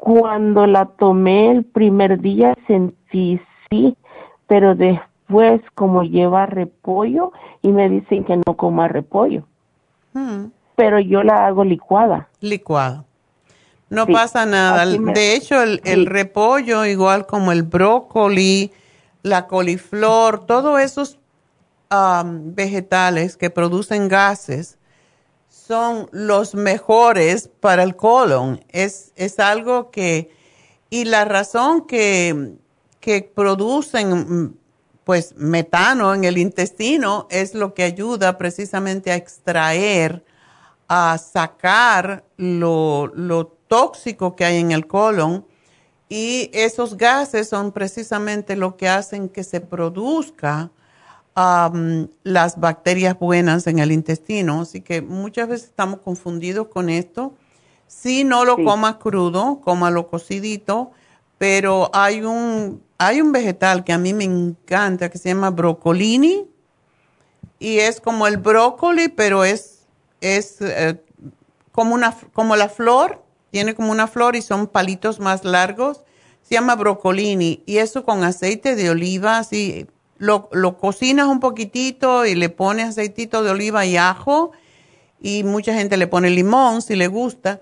cuando 0.04 0.66
la 0.66 0.84
tomé 0.84 1.50
el 1.50 1.64
primer 1.64 2.20
día 2.20 2.54
sentí 2.66 3.40
sí, 3.70 3.96
pero 4.46 4.74
después 4.74 5.62
como 5.74 6.02
lleva 6.02 6.44
repollo 6.44 7.32
y 7.62 7.68
me 7.68 7.88
dicen 7.88 8.22
que 8.24 8.36
no 8.36 8.54
coma 8.54 8.86
repollo, 8.86 9.44
Mm, 10.12 10.48
pero 10.76 11.00
yo 11.00 11.22
la 11.22 11.46
hago 11.46 11.64
licuada. 11.64 12.28
licuado. 12.40 13.06
No 13.88 14.04
Sí, 14.04 14.12
pasa 14.12 14.44
nada. 14.44 14.84
me- 14.98 15.14
De 15.14 15.34
hecho, 15.36 15.62
el, 15.62 16.04
repollo, 16.04 16.84
igual 16.84 17.24
como 17.24 17.50
el 17.50 17.62
brócoli, 17.62 18.72
la 19.22 19.46
coliflor, 19.46 20.44
todos 20.44 20.80
esos 20.82 21.18
vegetales 22.54 23.38
que 23.38 23.48
producen 23.48 24.08
gases 24.08 24.78
son 25.66 26.08
los 26.12 26.54
mejores 26.54 27.48
para 27.60 27.82
el 27.82 27.96
colon. 27.96 28.62
Es, 28.68 29.12
es 29.16 29.38
algo 29.38 29.90
que, 29.90 30.30
y 30.90 31.04
la 31.04 31.24
razón 31.24 31.86
que, 31.86 32.54
que 33.00 33.22
producen 33.22 34.58
pues 35.04 35.34
metano 35.36 36.14
en 36.14 36.24
el 36.24 36.38
intestino 36.38 37.26
es 37.30 37.54
lo 37.54 37.74
que 37.74 37.82
ayuda 37.82 38.38
precisamente 38.38 39.10
a 39.10 39.16
extraer, 39.16 40.24
a 40.88 41.18
sacar 41.18 42.24
lo, 42.36 43.10
lo 43.14 43.46
tóxico 43.68 44.34
que 44.36 44.44
hay 44.44 44.58
en 44.58 44.72
el 44.72 44.86
colon 44.86 45.46
y 46.08 46.50
esos 46.52 46.96
gases 46.96 47.48
son 47.48 47.72
precisamente 47.72 48.56
lo 48.56 48.76
que 48.76 48.88
hacen 48.88 49.28
que 49.28 49.44
se 49.44 49.60
produzca 49.60 50.70
las 51.36 52.60
bacterias 52.60 53.18
buenas 53.18 53.66
en 53.66 53.78
el 53.80 53.90
intestino. 53.92 54.60
Así 54.62 54.80
que 54.80 55.02
muchas 55.02 55.48
veces 55.48 55.68
estamos 55.68 56.00
confundidos 56.00 56.68
con 56.68 56.88
esto. 56.88 57.34
Si 57.86 58.24
no 58.24 58.44
lo 58.44 58.56
Sí. 58.56 58.64
comas 58.64 58.96
crudo, 58.96 59.60
cómalo 59.62 60.08
cocidito, 60.08 60.92
pero 61.38 61.90
hay 61.92 62.22
un, 62.22 62.82
hay 62.98 63.20
un 63.20 63.32
vegetal 63.32 63.84
que 63.84 63.92
a 63.92 63.98
mí 63.98 64.14
me 64.14 64.24
encanta 64.24 65.10
que 65.10 65.18
se 65.18 65.30
llama 65.30 65.50
brocolini 65.50 66.46
y 67.58 67.78
es 67.78 68.00
como 68.00 68.26
el 68.26 68.36
brócoli, 68.36 69.08
pero 69.08 69.44
es, 69.44 69.86
es 70.20 70.58
eh, 70.60 71.00
como, 71.72 71.94
una, 71.94 72.16
como 72.32 72.56
la 72.56 72.68
flor, 72.68 73.22
tiene 73.50 73.74
como 73.74 73.90
una 73.92 74.06
flor 74.06 74.36
y 74.36 74.42
son 74.42 74.66
palitos 74.66 75.20
más 75.20 75.44
largos. 75.44 76.02
Se 76.42 76.54
llama 76.54 76.76
brocolini 76.76 77.62
y 77.66 77.78
eso 77.78 78.04
con 78.04 78.22
aceite 78.22 78.76
de 78.76 78.90
oliva, 78.90 79.38
así 79.38 79.86
lo, 80.18 80.48
lo 80.52 80.78
cocinas 80.78 81.26
un 81.26 81.40
poquitito 81.40 82.26
y 82.26 82.34
le 82.34 82.48
pones 82.48 82.90
aceitito 82.90 83.42
de 83.42 83.50
oliva 83.50 83.84
y 83.84 83.96
ajo 83.96 84.52
y 85.20 85.42
mucha 85.42 85.74
gente 85.74 85.96
le 85.96 86.06
pone 86.06 86.30
limón 86.30 86.82
si 86.82 86.96
le 86.96 87.06
gusta, 87.06 87.60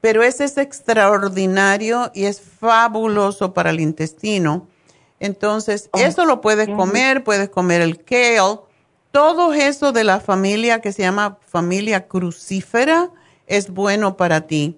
pero 0.00 0.22
ese 0.22 0.44
es 0.44 0.58
extraordinario 0.58 2.10
y 2.14 2.24
es 2.24 2.40
fabuloso 2.40 3.54
para 3.54 3.70
el 3.70 3.80
intestino. 3.80 4.66
Entonces, 5.20 5.88
eso 5.94 6.26
lo 6.26 6.40
puedes 6.40 6.68
comer, 6.68 7.24
puedes 7.24 7.48
comer 7.48 7.80
el 7.80 8.04
kale, 8.04 8.58
todo 9.12 9.54
eso 9.54 9.92
de 9.92 10.02
la 10.02 10.18
familia 10.18 10.80
que 10.80 10.92
se 10.92 11.02
llama 11.02 11.38
familia 11.46 12.08
crucífera 12.08 13.10
es 13.46 13.70
bueno 13.70 14.16
para 14.16 14.42
ti. 14.42 14.76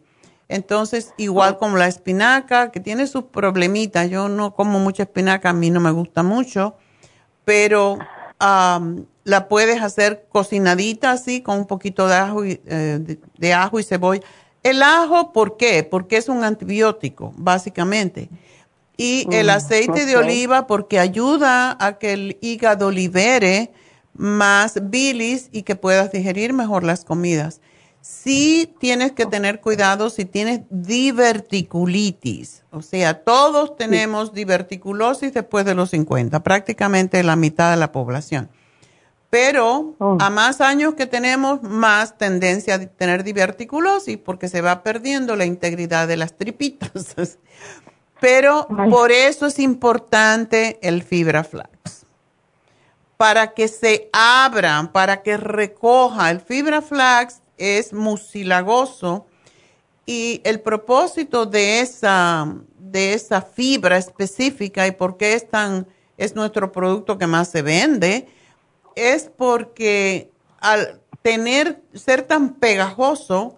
Entonces, 0.49 1.15
igual 1.17 1.59
como 1.59 1.77
la 1.77 1.89
espinaca, 1.89 2.71
que 2.71 2.79
tiene 2.79 3.07
sus 3.07 3.25
problemitas, 3.25 4.11
yo 4.11 4.29
no 4.29 4.55
como 4.55 4.79
mucha 4.79 5.05
espinaca, 5.05 5.51
a 5.51 5.55
mí 5.55 5.71
no 5.71 5.81
me 5.81 5.91
gusta 5.91 6.23
mucho, 6.23 6.77
pero 7.47 7.99
la 9.25 9.49
puedes 9.49 9.81
hacer 9.81 10.27
cocinadita 10.29 11.13
así 11.13 11.43
con 11.43 11.59
un 11.59 11.67
poquito 11.67 12.09
de 12.09 12.15
ajo 12.17 12.45
y, 12.45 12.61
eh, 12.67 12.99
de, 13.01 13.21
de 13.39 13.55
ajo 13.55 13.79
y 13.79 13.85
cebolla. 13.85 14.21
El 14.65 14.83
ajo, 14.83 15.33
¿por 15.33 15.57
qué? 15.57 15.85
Porque 15.85 16.17
es 16.17 16.29
un 16.29 16.43
antibiótico, 16.43 17.33
básicamente. 17.37 18.29
Y 18.97 19.29
el 19.31 19.47
Mm, 19.47 19.51
aceite 19.51 20.07
de 20.07 20.17
oliva 20.17 20.67
porque 20.67 20.99
ayuda 20.99 21.77
a 21.79 21.99
que 21.99 22.15
el 22.15 22.39
hígado 22.41 22.91
libere 22.91 23.73
más 24.15 24.91
bilis 24.91 25.49
y 25.53 25.63
que 25.63 25.77
puedas 25.77 26.11
digerir 26.11 26.53
mejor 26.53 26.83
las 26.83 27.05
comidas. 27.05 27.61
Sí 28.09 28.73
tienes 28.79 29.11
que 29.13 29.27
tener 29.27 29.61
cuidado 29.61 30.11
si 30.11 30.25
tienes 30.25 30.61
diverticulitis. 30.71 32.63
O 32.71 32.81
sea, 32.81 33.25
todos 33.25 33.77
tenemos 33.77 34.33
diverticulosis 34.33 35.35
después 35.35 35.65
de 35.65 35.75
los 35.75 35.91
50, 35.91 36.45
prácticamente 36.45 37.25
la 37.25 37.35
mitad 37.35 37.73
de 37.73 37.79
la 37.79 37.91
población. 37.91 38.49
Pero 39.29 39.97
a 40.21 40.31
más 40.31 40.61
años 40.61 40.95
que 40.95 41.07
tenemos, 41.07 41.65
más 41.65 42.17
tendencia 42.17 42.77
a 42.77 42.79
tener 42.79 43.25
diverticulosis 43.25 44.19
porque 44.19 44.49
se 44.49 44.61
va 44.61 44.85
perdiendo 44.85 45.35
la 45.35 45.45
integridad 45.45 46.07
de 46.07 46.17
las 46.17 46.37
tripitas. 46.37 47.17
Pero 48.21 48.69
por 48.89 49.11
eso 49.11 49.47
es 49.47 49.59
importante 49.59 50.79
el 50.81 51.03
fibra 51.03 51.43
flax. 51.43 52.07
Para 53.17 53.53
que 53.53 53.67
se 53.67 54.11
abran, 54.13 54.93
para 54.93 55.23
que 55.23 55.37
recoja. 55.37 56.31
El 56.31 56.41
fibra 56.41 56.83
flax 56.83 57.41
es 57.59 57.93
mucilagoso 57.93 59.27
y 60.07 60.41
el 60.45 60.61
propósito 60.61 61.47
de 61.47 61.81
esa, 61.81 62.55
de 62.79 63.13
esa 63.13 63.43
fibra 63.43 63.99
específica 63.99 64.87
y 64.87 64.93
por 64.93 65.17
qué 65.17 65.35
es 65.35 65.49
tan, 65.49 65.87
es 66.17 66.35
nuestro 66.37 66.71
producto 66.71 67.19
que 67.19 67.27
más 67.27 67.49
se 67.49 67.63
vende, 67.63 68.29
es 68.95 69.31
porque 69.37 70.31
al 70.61 71.01
tener, 71.23 71.83
ser 71.93 72.23
tan 72.23 72.55
pegajoso, 72.55 73.57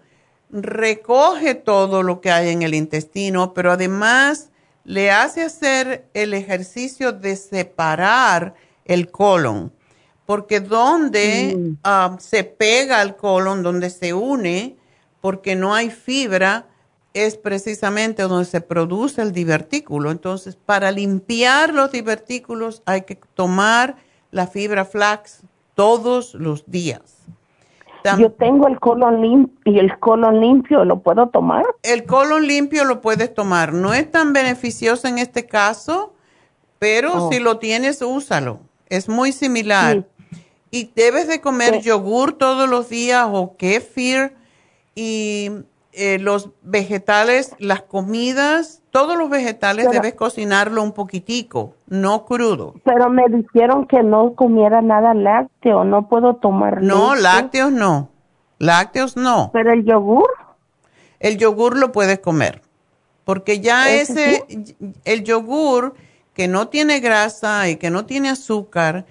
recoge 0.51 1.55
todo 1.55 2.03
lo 2.03 2.21
que 2.21 2.31
hay 2.31 2.49
en 2.49 2.63
el 2.63 2.75
intestino, 2.75 3.53
pero 3.53 3.73
además 3.73 4.51
le 4.85 5.11
hace 5.11 5.43
hacer 5.43 6.09
el 6.15 6.33
ejercicio 6.33 7.13
de 7.13 7.37
separar 7.37 8.55
el 8.87 9.11
colon, 9.11 9.71
porque 10.29 10.61
donde 10.61 11.73
ah, 11.85 12.15
se 12.21 12.45
pega 12.45 13.01
al 13.01 13.17
colon, 13.17 13.63
donde 13.63 13.89
se 13.89 14.13
une, 14.13 14.77
porque 15.23 15.57
no 15.57 15.75
hay 15.75 15.89
fibra, 15.89 16.67
es 17.15 17.39
precisamente 17.39 18.25
donde 18.25 18.45
se 18.45 18.61
produce 18.61 19.23
el 19.23 19.33
divertículo. 19.33 20.11
Entonces, 20.11 20.55
para 20.55 20.91
limpiar 20.93 21.73
los 21.73 21.93
divertículos 21.93 22.83
hay 22.85 23.03
que 23.03 23.19
tomar 23.33 23.97
la 24.31 24.47
fibra 24.47 24.85
flax 24.85 25.41
todos 25.75 26.35
los 26.35 26.71
días. 26.71 27.01
Tam- 28.05 28.19
Yo 28.21 28.31
tengo 28.31 28.67
el 28.69 28.79
colon 28.79 29.23
limpio 29.23 29.73
y 29.73 29.79
el 29.79 29.99
colon 29.99 30.43
limpio, 30.43 30.85
¿lo 30.85 31.01
puedo 31.01 31.29
tomar? 31.31 31.65
El 31.83 32.05
colon 32.05 32.47
limpio 32.47 32.85
lo 32.85 33.01
puedes 33.01 33.33
tomar. 33.33 33.73
No 33.73 33.95
es 33.95 34.11
tan 34.11 34.35
beneficioso 34.35 35.09
en 35.09 35.17
este 35.17 35.47
caso, 35.47 36.13
pero 36.79 37.13
Oh. 37.15 37.33
si 37.33 37.39
lo 37.39 37.57
tienes, 37.59 38.03
úsalo. 38.03 38.61
Es 38.91 39.09
muy 39.09 39.33
similar. 39.33 40.05
Y 40.71 40.93
debes 40.95 41.29
de 41.29 41.41
comer 41.41 41.81
yogur 41.81 42.33
todos 42.33 42.69
los 42.69 42.89
días 42.89 43.27
o 43.31 43.57
kefir 43.57 44.35
y 44.95 45.51
eh, 45.93 46.19
los 46.19 46.51
vegetales, 46.63 47.55
las 47.59 47.83
comidas, 47.83 48.83
todos 48.91 49.17
los 49.17 49.31
vegetales 49.31 49.87
Pero- 49.87 50.01
debes 50.01 50.15
cocinarlo 50.15 50.83
un 50.83 50.93
poquitico, 50.93 51.75
no 51.87 52.25
crudo. 52.27 52.75
Pero 52.85 53.09
me 53.09 53.25
dijeron 53.29 53.87
que 53.87 54.03
no 54.03 54.35
comiera 54.35 54.83
nada 54.83 55.15
lácteo, 55.15 55.85
no 55.85 56.09
puedo 56.09 56.37
tomar 56.37 56.83
No, 56.83 57.15
leche. 57.15 57.23
lácteos 57.23 57.73
no. 57.73 58.11
Lácteos 58.59 59.17
no. 59.17 59.51
Pero 59.53 59.73
el 59.73 59.85
yogur. 59.85 60.29
El 61.21 61.39
yogur 61.39 61.77
lo 61.77 61.93
puedes 61.93 62.19
comer. 62.19 62.63
Porque 63.25 63.61
ya 63.61 63.91
¿Ese 63.91 64.45
ese, 64.49 64.77
el 65.05 65.23
yogur 65.25 65.95
que 66.35 66.49
no 66.49 66.69
tiene 66.69 67.01
grasa 67.01 67.69
y 67.69 67.77
que 67.77 67.91
no 67.91 68.05
tiene 68.07 68.31
azúcar, 68.31 69.05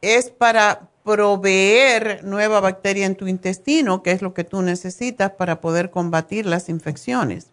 es 0.00 0.30
para 0.30 0.88
proveer 1.04 2.22
nueva 2.24 2.60
bacteria 2.60 3.06
en 3.06 3.16
tu 3.16 3.26
intestino, 3.26 4.02
que 4.02 4.12
es 4.12 4.22
lo 4.22 4.34
que 4.34 4.44
tú 4.44 4.62
necesitas 4.62 5.32
para 5.32 5.60
poder 5.60 5.90
combatir 5.90 6.46
las 6.46 6.68
infecciones. 6.68 7.50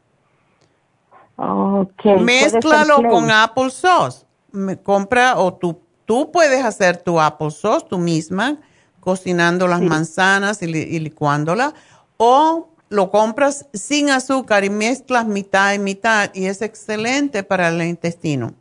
Okay, 1.35 2.19
Mézclalo 2.19 2.95
con 2.97 3.25
plain. 3.25 3.31
apple 3.31 3.69
sauce. 3.69 4.25
Me 4.51 4.77
compra 4.77 5.37
o 5.37 5.53
tú, 5.53 5.79
tú 6.05 6.31
puedes 6.31 6.63
hacer 6.63 6.97
tu 6.97 7.19
apple 7.19 7.51
sauce 7.51 7.85
tú 7.89 7.97
misma, 7.97 8.57
cocinando 8.99 9.67
las 9.67 9.81
manzanas 9.81 10.61
y, 10.61 10.65
y 10.65 10.99
licuándola, 10.99 11.73
o 12.17 12.69
lo 12.89 13.11
compras 13.11 13.67
sin 13.73 14.09
azúcar 14.09 14.63
y 14.63 14.69
mezclas 14.69 15.25
mitad 15.27 15.73
y 15.73 15.79
mitad 15.79 16.31
y 16.33 16.45
es 16.45 16.61
excelente 16.61 17.43
para 17.43 17.69
el 17.69 17.81
intestino. 17.83 18.53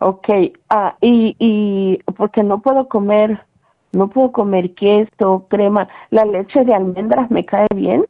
Ok, 0.00 0.28
ah, 0.70 0.96
y, 1.00 1.34
y 1.38 1.98
porque 2.16 2.42
no 2.42 2.60
puedo 2.60 2.88
comer, 2.88 3.44
no 3.92 4.08
puedo 4.08 4.32
comer 4.32 4.74
queso, 4.74 5.46
crema, 5.48 5.88
la 6.10 6.24
leche 6.24 6.64
de 6.64 6.74
almendras 6.74 7.30
me 7.30 7.44
cae 7.44 7.66
bien. 7.74 8.04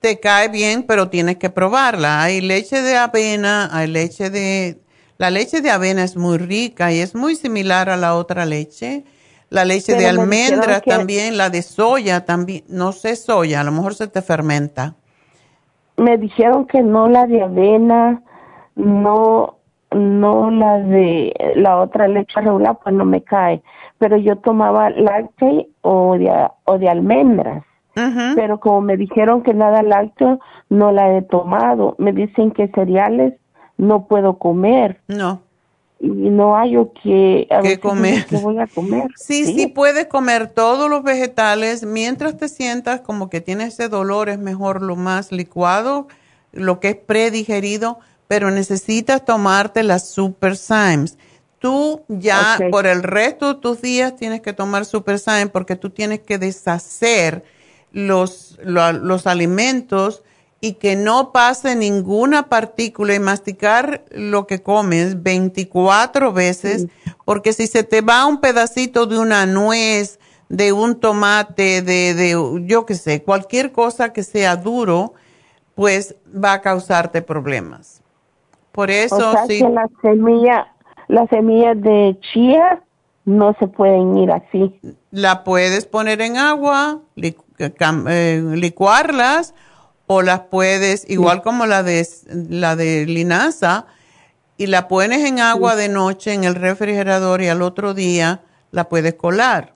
te 0.00 0.20
cae 0.20 0.48
bien, 0.48 0.84
pero 0.84 1.08
tienes 1.08 1.38
que 1.38 1.50
probarla. 1.50 2.22
Hay 2.22 2.40
leche 2.40 2.80
de 2.82 2.96
avena, 2.96 3.68
hay 3.72 3.88
leche 3.88 4.30
de... 4.30 4.78
La 5.18 5.30
leche 5.30 5.60
de 5.60 5.72
avena 5.72 6.04
es 6.04 6.16
muy 6.16 6.38
rica 6.38 6.92
y 6.92 7.00
es 7.00 7.16
muy 7.16 7.34
similar 7.34 7.90
a 7.90 7.96
la 7.96 8.14
otra 8.14 8.46
leche. 8.46 9.02
La 9.50 9.64
leche 9.64 9.92
de 9.96 10.04
Pero 10.04 10.20
me 10.22 10.26
dijeron 10.36 10.60
almendra 10.62 10.80
que- 10.80 10.90
también, 10.90 11.36
la 11.36 11.50
de 11.50 11.62
soya 11.62 12.24
también. 12.24 12.62
No 12.68 12.92
sé 12.92 13.16
soya, 13.16 13.60
a 13.60 13.64
lo 13.64 13.72
mejor 13.72 13.96
se 13.96 14.06
te 14.06 14.22
fermenta. 14.22 14.94
Me 15.96 16.16
dijeron 16.16 16.66
que 16.66 16.80
no 16.80 17.08
la 17.08 17.26
de 17.26 17.42
avena, 17.42 18.22
no, 18.76 19.56
no 19.90 20.50
la 20.52 20.78
de 20.78 21.34
la 21.56 21.78
otra 21.78 22.06
leche 22.06 22.40
regular, 22.40 22.78
pues 22.80 22.94
no 22.94 23.04
me 23.04 23.20
cae. 23.22 23.60
Pero 23.98 24.16
yo 24.16 24.36
tomaba 24.36 24.90
lácteo 24.90 25.66
o 25.82 26.16
de, 26.16 26.30
o 26.64 26.78
de 26.78 26.88
almendras. 26.88 27.64
Pero 28.36 28.60
como 28.60 28.80
me 28.80 28.96
dijeron 28.96 29.42
que 29.42 29.52
nada 29.54 29.82
lácteo, 29.82 30.38
no 30.68 30.92
la 30.92 31.16
he 31.16 31.22
tomado. 31.22 31.96
Me 31.98 32.12
dicen 32.12 32.52
que 32.52 32.68
cereales 32.68 33.34
no 33.76 34.06
puedo 34.06 34.38
comer. 34.38 35.00
No. 35.08 35.40
Y 36.00 36.06
no 36.06 36.56
hay 36.56 36.76
o 36.76 36.92
que... 36.92 37.48
a 37.50 37.60
¿Qué 37.60 37.80
comer? 37.80 38.24
¿Qué 38.26 38.36
voy 38.36 38.58
a 38.58 38.68
comer? 38.68 39.08
Sí, 39.16 39.46
sí, 39.46 39.66
puedes 39.66 40.06
comer 40.06 40.48
todos 40.48 40.88
los 40.88 41.02
vegetales 41.02 41.84
mientras 41.84 42.36
te 42.36 42.48
sientas 42.48 43.00
como 43.00 43.28
que 43.28 43.40
tienes 43.40 43.74
ese 43.74 43.88
dolor, 43.88 44.28
es 44.28 44.38
mejor 44.38 44.80
lo 44.80 44.94
más 44.94 45.32
licuado, 45.32 46.06
lo 46.52 46.78
que 46.78 46.90
es 46.90 46.96
predigerido, 46.96 47.98
pero 48.28 48.52
necesitas 48.52 49.24
tomarte 49.24 49.82
las 49.82 50.08
Super 50.08 50.56
Symes. 50.56 51.18
Tú 51.58 52.04
ya 52.08 52.58
por 52.70 52.86
el 52.86 53.02
resto 53.02 53.54
de 53.54 53.60
tus 53.60 53.80
días 53.82 54.14
tienes 54.16 54.40
que 54.42 54.52
tomar 54.52 54.84
Super 54.84 55.18
Symes 55.18 55.50
porque 55.50 55.74
tú 55.76 55.90
tienes 55.90 56.20
que 56.20 56.38
deshacer 56.38 57.44
los, 57.92 58.58
lo- 58.62 58.92
los 58.92 59.26
alimentos 59.26 60.22
y 60.60 60.74
que 60.74 60.96
no 60.96 61.32
pase 61.32 61.74
ninguna 61.76 62.48
partícula 62.48 63.14
y 63.14 63.20
masticar 63.20 64.04
lo 64.10 64.46
que 64.46 64.62
comes 64.62 65.22
24 65.22 66.32
veces, 66.32 66.86
porque 67.24 67.52
si 67.52 67.66
se 67.68 67.84
te 67.84 68.00
va 68.00 68.26
un 68.26 68.40
pedacito 68.40 69.06
de 69.06 69.18
una 69.18 69.46
nuez, 69.46 70.18
de 70.48 70.72
un 70.72 70.98
tomate, 70.98 71.82
de, 71.82 72.14
de 72.14 72.62
yo 72.66 72.86
qué 72.86 72.94
sé, 72.94 73.22
cualquier 73.22 73.70
cosa 73.72 74.12
que 74.12 74.22
sea 74.22 74.56
duro, 74.56 75.14
pues 75.74 76.16
va 76.26 76.54
a 76.54 76.60
causarte 76.60 77.22
problemas. 77.22 78.02
Por 78.72 78.90
eso 78.90 79.16
o 79.16 79.32
sea 79.32 79.46
sí. 79.46 79.58
que 79.58 79.68
las 79.68 79.90
semillas, 80.02 80.66
las 81.08 81.28
semillas 81.30 81.80
de 81.80 82.18
chía 82.32 82.82
no 83.24 83.54
se 83.58 83.66
pueden 83.66 84.16
ir 84.18 84.30
así. 84.30 84.78
La 85.10 85.44
puedes 85.44 85.86
poner 85.86 86.20
en 86.20 86.36
agua, 86.36 87.00
licu- 87.16 87.44
cam- 87.76 88.06
eh, 88.08 88.42
licuarlas, 88.56 89.54
o 90.06 90.22
las 90.22 90.40
puedes, 90.40 91.04
igual 91.10 91.42
como 91.42 91.66
la 91.66 91.82
de, 91.82 92.06
la 92.48 92.76
de 92.76 93.04
linaza, 93.06 93.86
y 94.56 94.66
la 94.66 94.88
pones 94.88 95.24
en 95.24 95.40
agua 95.40 95.76
de 95.76 95.88
noche 95.88 96.32
en 96.32 96.44
el 96.44 96.54
refrigerador 96.54 97.42
y 97.42 97.48
al 97.48 97.60
otro 97.62 97.92
día 97.94 98.40
la 98.70 98.88
puedes 98.88 99.14
colar. 99.14 99.74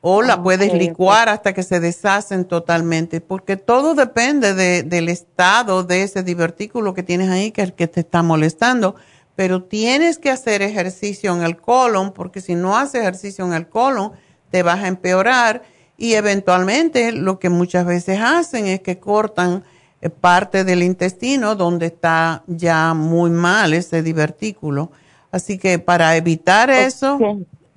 O 0.00 0.20
la 0.22 0.42
puedes 0.42 0.68
ok, 0.68 0.74
ok. 0.74 0.80
licuar 0.80 1.28
hasta 1.28 1.52
que 1.54 1.62
se 1.62 1.80
deshacen 1.80 2.44
totalmente, 2.46 3.20
porque 3.20 3.56
todo 3.56 3.94
depende 3.94 4.52
de- 4.54 4.82
del 4.82 5.08
estado 5.08 5.82
de 5.82 6.02
ese 6.02 6.22
divertículo 6.22 6.94
que 6.94 7.02
tienes 7.02 7.30
ahí, 7.30 7.52
que 7.52 7.62
es 7.62 7.68
el 7.68 7.74
que 7.74 7.86
te 7.88 8.00
está 8.00 8.22
molestando. 8.22 8.96
Pero 9.36 9.64
tienes 9.64 10.18
que 10.18 10.30
hacer 10.30 10.62
ejercicio 10.62 11.34
en 11.34 11.42
el 11.42 11.56
colon, 11.56 12.12
porque 12.12 12.40
si 12.40 12.54
no 12.54 12.76
haces 12.76 13.00
ejercicio 13.00 13.44
en 13.44 13.52
el 13.52 13.68
colon, 13.68 14.12
te 14.50 14.62
vas 14.62 14.82
a 14.84 14.88
empeorar. 14.88 15.62
Y 15.96 16.14
eventualmente 16.14 17.12
lo 17.12 17.38
que 17.38 17.48
muchas 17.48 17.86
veces 17.86 18.20
hacen 18.20 18.66
es 18.66 18.80
que 18.80 18.98
cortan 18.98 19.64
eh, 20.00 20.10
parte 20.10 20.64
del 20.64 20.82
intestino 20.82 21.54
donde 21.54 21.86
está 21.86 22.44
ya 22.46 22.94
muy 22.94 23.30
mal 23.30 23.74
ese 23.74 24.02
divertículo. 24.02 24.92
Así 25.30 25.58
que 25.58 25.78
para 25.78 26.16
evitar 26.16 26.70
eso, 26.70 27.18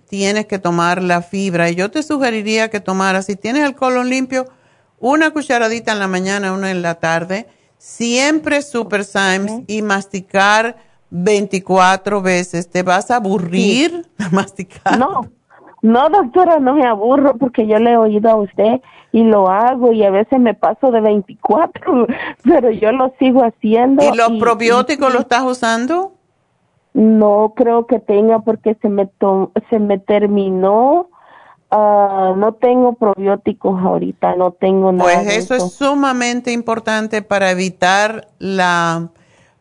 tienes 0.07 0.45
que 0.45 0.59
tomar 0.59 1.01
la 1.01 1.21
fibra. 1.21 1.69
Y 1.69 1.75
yo 1.75 1.89
te 1.89 2.03
sugeriría 2.03 2.69
que 2.69 2.79
tomaras, 2.79 3.25
si 3.25 3.35
tienes 3.35 3.63
el 3.63 3.75
colon 3.75 4.09
limpio, 4.09 4.47
una 4.99 5.31
cucharadita 5.31 5.91
en 5.91 5.99
la 5.99 6.07
mañana, 6.07 6.53
una 6.53 6.69
en 6.69 6.81
la 6.81 6.95
tarde, 6.95 7.47
siempre 7.77 8.61
Super 8.61 9.03
Symes 9.03 9.63
y 9.67 9.81
masticar 9.81 10.77
24 11.09 12.21
veces. 12.21 12.69
¿Te 12.69 12.83
vas 12.83 13.11
a 13.11 13.17
aburrir 13.17 14.05
masticar? 14.31 14.97
No, 14.97 15.27
no, 15.81 16.09
doctora, 16.09 16.59
no 16.59 16.73
me 16.75 16.85
aburro 16.85 17.35
porque 17.37 17.67
yo 17.67 17.77
le 17.79 17.91
he 17.91 17.97
oído 17.97 18.29
a 18.29 18.35
usted 18.35 18.81
y 19.11 19.23
lo 19.23 19.49
hago 19.49 19.93
y 19.93 20.03
a 20.03 20.09
veces 20.11 20.39
me 20.39 20.53
paso 20.53 20.91
de 20.91 21.01
24, 21.01 22.07
pero 22.43 22.71
yo 22.71 22.91
lo 22.91 23.13
sigo 23.19 23.43
haciendo. 23.43 24.03
¿Y 24.03 24.15
los 24.15 24.31
probióticos 24.39 25.13
lo 25.13 25.19
estás 25.21 25.43
usando? 25.43 26.13
No 26.93 27.53
creo 27.55 27.85
que 27.85 27.99
tenga 27.99 28.39
porque 28.39 28.75
se 28.81 28.89
me 28.89 29.05
to- 29.05 29.51
se 29.69 29.79
me 29.79 29.99
terminó. 29.99 31.09
ah, 31.69 32.33
no 32.37 32.53
tengo 32.53 32.93
probióticos 32.93 33.79
ahorita, 33.83 34.35
no 34.35 34.51
tengo 34.51 34.91
nada. 34.93 35.03
Pues 35.13 35.27
de 35.27 35.35
eso 35.35 35.53
es 35.53 35.73
sumamente 35.73 36.51
importante 36.53 37.21
para 37.21 37.51
evitar 37.51 38.29
la 38.39 39.09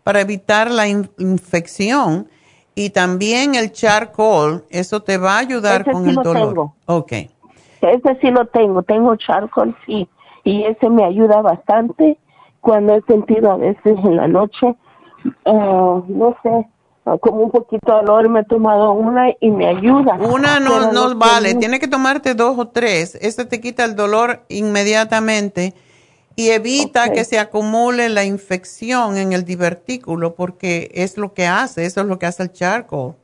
para 0.07 0.21
evitar 0.21 0.71
la 0.71 0.87
in- 0.87 1.11
infección 1.19 2.29
y 2.77 2.91
también 2.91 3.57
el 3.57 3.73
charcoal, 3.73 4.63
eso 4.71 5.03
te 5.03 5.19
va 5.19 5.35
a 5.35 5.39
ayudar 5.39 5.81
Ese 5.81 5.91
con 5.91 6.05
sí 6.05 6.11
el 6.11 6.15
lo 6.15 6.23
dolor. 6.23 6.49
tengo. 6.49 6.75
Ok. 6.87 7.13
Ese 7.81 8.19
sí 8.21 8.31
lo 8.31 8.47
tengo, 8.47 8.85
tengo 8.85 9.17
charcoal, 9.17 9.77
sí, 9.85 10.09
y 10.45 10.63
ese 10.63 10.89
me 10.91 11.03
ayuda 11.05 11.43
bastante 11.43 12.19
cuando 12.61 12.95
he 12.95 13.03
sentido 13.03 13.51
a 13.51 13.57
veces 13.57 13.99
en 14.05 14.15
la 14.17 14.29
noche, 14.29 14.77
ah, 15.45 16.01
no 16.07 16.37
sé, 16.41 16.69
como 17.21 17.39
un 17.43 17.51
poquito 17.51 17.93
de 17.93 18.03
dolor, 18.07 18.29
me 18.29 18.41
he 18.41 18.45
tomado 18.45 18.93
una 18.93 19.31
y 19.41 19.51
me 19.51 19.67
ayuda. 19.67 20.15
Una 20.21 20.61
no, 20.61 20.93
no 20.93 21.09
que 21.09 21.15
vale, 21.17 21.55
no- 21.55 21.59
tiene 21.59 21.81
que 21.81 21.89
tomarte 21.89 22.35
dos 22.35 22.57
o 22.57 22.69
tres. 22.69 23.17
Ese 23.21 23.45
te 23.45 23.61
quita 23.61 23.85
el 23.85 23.97
dolor 23.97 24.45
inmediatamente 24.49 25.75
y 26.37 26.51
evita 26.51 27.11
que 27.13 27.25
se 27.25 27.39
acumule 27.39 28.09
la 28.11 28.25
infección 28.25 29.17
en 29.17 29.33
el 29.33 29.45
divertículo 29.45 30.35
porque 30.35 30.91
es 30.95 31.17
lo 31.17 31.33
que 31.33 31.47
hace, 31.47 31.87
eso 31.87 32.03
es 32.03 32.07
lo 32.07 32.19
que 32.19 32.27
hace 32.27 32.43
el 32.45 32.53
charcoal. 32.53 33.15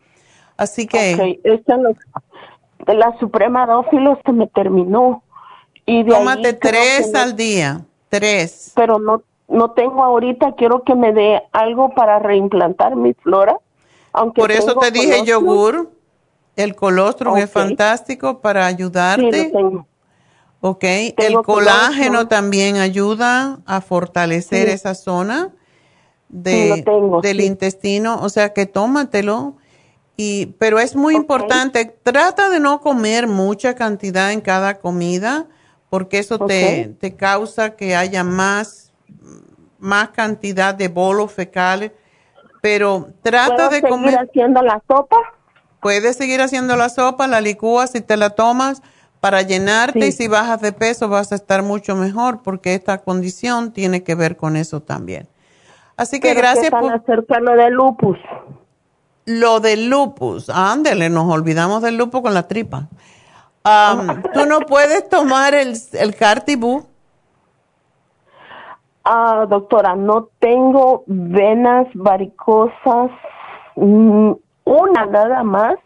Así 0.57 0.87
que 0.87 1.15
Ok, 1.15 1.41
esa 1.45 1.77
lo- 1.77 1.95
de 2.87 2.95
la 2.95 3.17
Suprema 3.19 3.67
Dófilo 3.67 4.19
se 4.25 4.33
me 4.33 4.47
terminó. 4.49 5.23
Y 5.85 6.03
de 6.05 6.11
tómate 6.13 6.53
tres 6.55 7.11
no- 7.13 7.21
al 7.21 7.37
día, 7.37 7.83
tres. 8.09 8.73
Pero 8.75 8.99
no, 8.99 9.23
no 9.49 9.73
tengo 9.73 10.03
ahorita, 10.03 10.55
quiero 10.57 10.83
que 10.83 10.95
me 10.95 11.13
dé 11.13 11.43
algo 11.53 11.91
para 11.95 12.19
reimplantar 12.19 12.97
mi 12.97 13.13
flora. 13.15 13.57
Aunque 14.13 14.41
Por 14.41 14.53
eso 14.53 14.75
te 14.77 14.91
dije 14.91 15.11
colostrum. 15.19 15.27
yogur. 15.27 15.91
El 16.55 16.75
colostrum 16.77 17.37
es 17.39 17.51
fantástico 17.51 18.41
para 18.41 18.69
Sí, 18.69 18.75
ayudarte. 18.75 19.45
lo 19.45 19.51
tengo. 19.59 19.87
Ok, 20.65 20.85
el 20.85 21.43
colágeno 21.45 22.29
también 22.29 22.77
ayuda 22.77 23.59
a 23.67 23.81
fortalecer 23.81 24.69
Sí. 24.69 24.75
esa 24.75 24.95
zona 24.95 25.51
de, 26.29 26.53
Sí, 26.53 26.69
lo 26.69 26.85
tengo, 26.85 27.21
del 27.21 27.41
sí. 27.41 27.47
intestino, 27.47 28.21
o 28.21 28.29
sea 28.29 28.53
que 28.53 28.67
tómatelo. 28.67 29.57
Y, 30.17 30.47
pero 30.61 30.79
es 30.79 30.95
muy 30.95 31.17
importante, 31.17 31.85
trata 32.05 32.49
de 32.49 32.61
no 32.61 32.81
comer 32.81 33.27
mucha 33.27 33.75
cantidad 33.75 34.31
en 34.31 34.41
cada 34.41 34.79
comida, 34.79 35.47
porque 35.91 36.19
eso 36.21 36.39
te, 36.39 36.95
te 37.01 37.17
causa 37.17 37.75
que 37.75 37.97
haya 37.97 38.23
más, 38.23 38.93
más 39.81 40.11
cantidad 40.11 40.75
de 40.77 40.87
bolos 40.87 41.33
fecales. 41.33 41.91
Pero 42.61 43.09
trata 43.23 43.57
¿Puedo 43.57 43.69
de 43.71 43.75
seguir 43.77 43.91
comer. 43.91 44.15
haciendo 44.17 44.63
la 44.63 44.81
sopa? 44.87 45.17
Puedes 45.81 46.15
seguir 46.17 46.41
haciendo 46.41 46.77
la 46.77 46.89
sopa, 46.89 47.27
la 47.27 47.41
licúas 47.41 47.97
y 47.97 48.01
te 48.01 48.17
la 48.17 48.31
tomas 48.31 48.81
para 49.23 49.43
llenarte 49.43 50.01
Sí. 50.01 50.09
y 50.09 50.13
si 50.13 50.27
bajas 50.27 50.61
de 50.61 50.73
peso 50.73 51.09
vas 51.09 51.31
a 51.31 51.37
estar 51.37 51.63
mucho 51.63 51.95
mejor 51.95 52.43
porque 52.43 52.75
esta 52.75 52.99
condición 52.99 53.73
tiene 53.73 54.03
que 54.03 54.17
ver 54.17 54.37
con 54.37 54.57
eso 54.57 54.83
también. 54.83 55.29
Así 55.97 56.19
que 56.19 56.31
Pero 56.31 56.41
gracias 56.41 56.65
¿qué 56.65 56.71
tal 56.73 56.81
por 56.81 56.93
acerca 56.93 57.39
lo 57.39 57.53
de 57.53 57.71
lupus? 57.71 58.19
lo 59.27 59.61
del 59.61 59.89
lupus. 59.89 60.51
Ándele, 60.51 61.09
nos 61.09 61.33
olvidamos 61.33 61.83
del 61.83 61.97
lupus 61.99 62.21
con 62.23 62.35
la 62.35 62.49
tripa. 62.49 62.89
Am, 63.63 64.23
Tú 64.35 64.45
no 64.45 64.59
puedes 64.63 65.09
tomar 65.09 65.55
el, 65.55 65.77
el 65.93 66.17
Cartibú. 66.17 66.85
Ah, 69.05 69.47
doctora, 69.49 69.95
no 69.95 70.31
tengo 70.41 71.05
venas 71.07 71.87
varicosas, 71.95 73.13
mm, 73.77 74.33
una 74.65 75.07
nada 75.07 75.45
más 75.45 75.77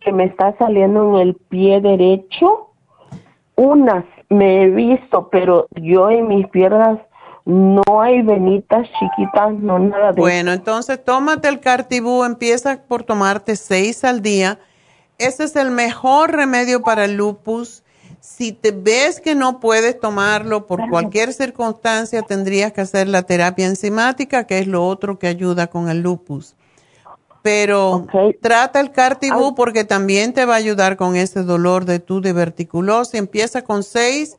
que 0.00 0.10
me 0.10 0.24
está 0.24 0.56
saliendo 0.58 1.20
en 1.20 1.28
el 1.28 1.34
pie 1.36 1.80
derecho. 1.80 2.70
Unas 3.62 4.04
me 4.28 4.62
he 4.62 4.70
visto, 4.70 5.28
pero 5.30 5.68
yo 5.80 6.10
en 6.10 6.26
mis 6.26 6.48
piernas 6.48 6.98
no 7.44 7.82
hay 8.00 8.20
venitas 8.22 8.88
chiquitas, 8.98 9.54
no 9.54 9.78
nada 9.78 10.10
de 10.12 10.20
Bueno, 10.20 10.52
entonces 10.52 11.04
tómate 11.04 11.46
el 11.46 11.60
Cartibú, 11.60 12.24
empieza 12.24 12.82
por 12.88 13.04
tomarte 13.04 13.54
seis 13.54 14.02
al 14.02 14.20
día. 14.20 14.58
Ese 15.18 15.44
es 15.44 15.54
el 15.54 15.70
mejor 15.70 16.32
remedio 16.32 16.82
para 16.82 17.04
el 17.04 17.14
lupus. 17.14 17.84
Si 18.18 18.50
te 18.50 18.72
ves 18.72 19.20
que 19.20 19.36
no 19.36 19.60
puedes 19.60 20.00
tomarlo 20.00 20.66
por 20.66 20.88
cualquier 20.90 21.32
circunstancia, 21.32 22.22
tendrías 22.22 22.72
que 22.72 22.80
hacer 22.80 23.06
la 23.06 23.22
terapia 23.22 23.66
enzimática, 23.66 24.44
que 24.44 24.58
es 24.58 24.66
lo 24.66 24.84
otro 24.84 25.20
que 25.20 25.28
ayuda 25.28 25.68
con 25.68 25.88
el 25.88 26.02
lupus. 26.02 26.56
Pero 27.42 28.06
trata 28.40 28.78
el 28.78 28.92
Cartibú 28.92 29.54
porque 29.56 29.84
también 29.84 30.32
te 30.32 30.44
va 30.44 30.54
a 30.54 30.58
ayudar 30.58 30.96
con 30.96 31.16
ese 31.16 31.42
dolor 31.42 31.84
de 31.84 31.98
tu 31.98 32.20
diverticulosis. 32.20 33.14
Empieza 33.14 33.62
con 33.62 33.82
seis 33.82 34.38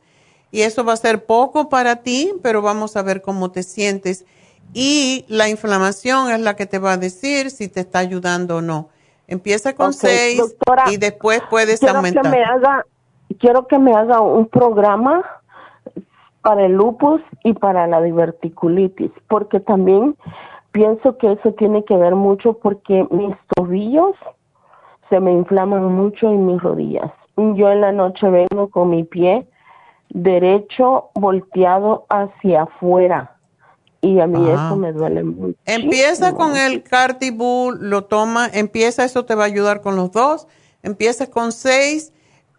y 0.50 0.62
eso 0.62 0.84
va 0.84 0.94
a 0.94 0.96
ser 0.96 1.26
poco 1.26 1.68
para 1.68 1.96
ti, 1.96 2.32
pero 2.42 2.62
vamos 2.62 2.96
a 2.96 3.02
ver 3.02 3.20
cómo 3.20 3.50
te 3.50 3.62
sientes. 3.62 4.24
Y 4.72 5.26
la 5.28 5.48
inflamación 5.48 6.30
es 6.30 6.40
la 6.40 6.56
que 6.56 6.64
te 6.64 6.78
va 6.78 6.92
a 6.92 6.96
decir 6.96 7.50
si 7.50 7.68
te 7.68 7.80
está 7.80 7.98
ayudando 7.98 8.56
o 8.56 8.60
no. 8.62 8.88
Empieza 9.26 9.74
con 9.74 9.92
seis 9.92 10.42
y 10.90 10.96
después 10.96 11.42
puedes 11.50 11.80
quiero 11.80 11.96
aumentar. 11.96 12.22
Que 12.22 12.28
me 12.30 12.42
haga, 12.42 12.86
quiero 13.38 13.66
que 13.66 13.78
me 13.78 13.92
haga 13.92 14.20
un 14.20 14.46
programa 14.48 15.22
para 16.42 16.66
el 16.66 16.72
lupus 16.72 17.20
y 17.42 17.54
para 17.54 17.86
la 17.86 18.02
diverticulitis, 18.02 19.10
porque 19.28 19.60
también 19.60 20.14
pienso 20.74 21.16
que 21.18 21.32
eso 21.32 21.52
tiene 21.52 21.84
que 21.84 21.96
ver 21.96 22.16
mucho 22.16 22.58
porque 22.58 23.06
mis 23.10 23.34
tobillos 23.54 24.16
se 25.08 25.20
me 25.20 25.32
inflaman 25.32 25.84
mucho 25.94 26.28
en 26.28 26.46
mis 26.46 26.60
rodillas. 26.60 27.12
Yo 27.36 27.70
en 27.70 27.80
la 27.80 27.92
noche 27.92 28.28
vengo 28.28 28.68
con 28.68 28.90
mi 28.90 29.04
pie 29.04 29.46
derecho 30.10 31.10
volteado 31.14 32.06
hacia 32.08 32.62
afuera 32.64 33.36
y 34.00 34.18
a 34.20 34.26
mí 34.26 34.50
Ah. 34.50 34.66
eso 34.66 34.76
me 34.76 34.92
duele 34.92 35.22
mucho. 35.22 35.56
Empieza 35.64 36.34
con 36.34 36.56
el 36.56 36.82
Cartibú, 36.82 37.72
lo 37.72 38.04
toma, 38.04 38.48
empieza, 38.52 39.04
eso 39.04 39.24
te 39.24 39.34
va 39.36 39.44
a 39.44 39.46
ayudar 39.46 39.80
con 39.80 39.94
los 39.96 40.10
dos. 40.10 40.46
Empieza 40.82 41.28
con 41.30 41.52
seis 41.52 42.12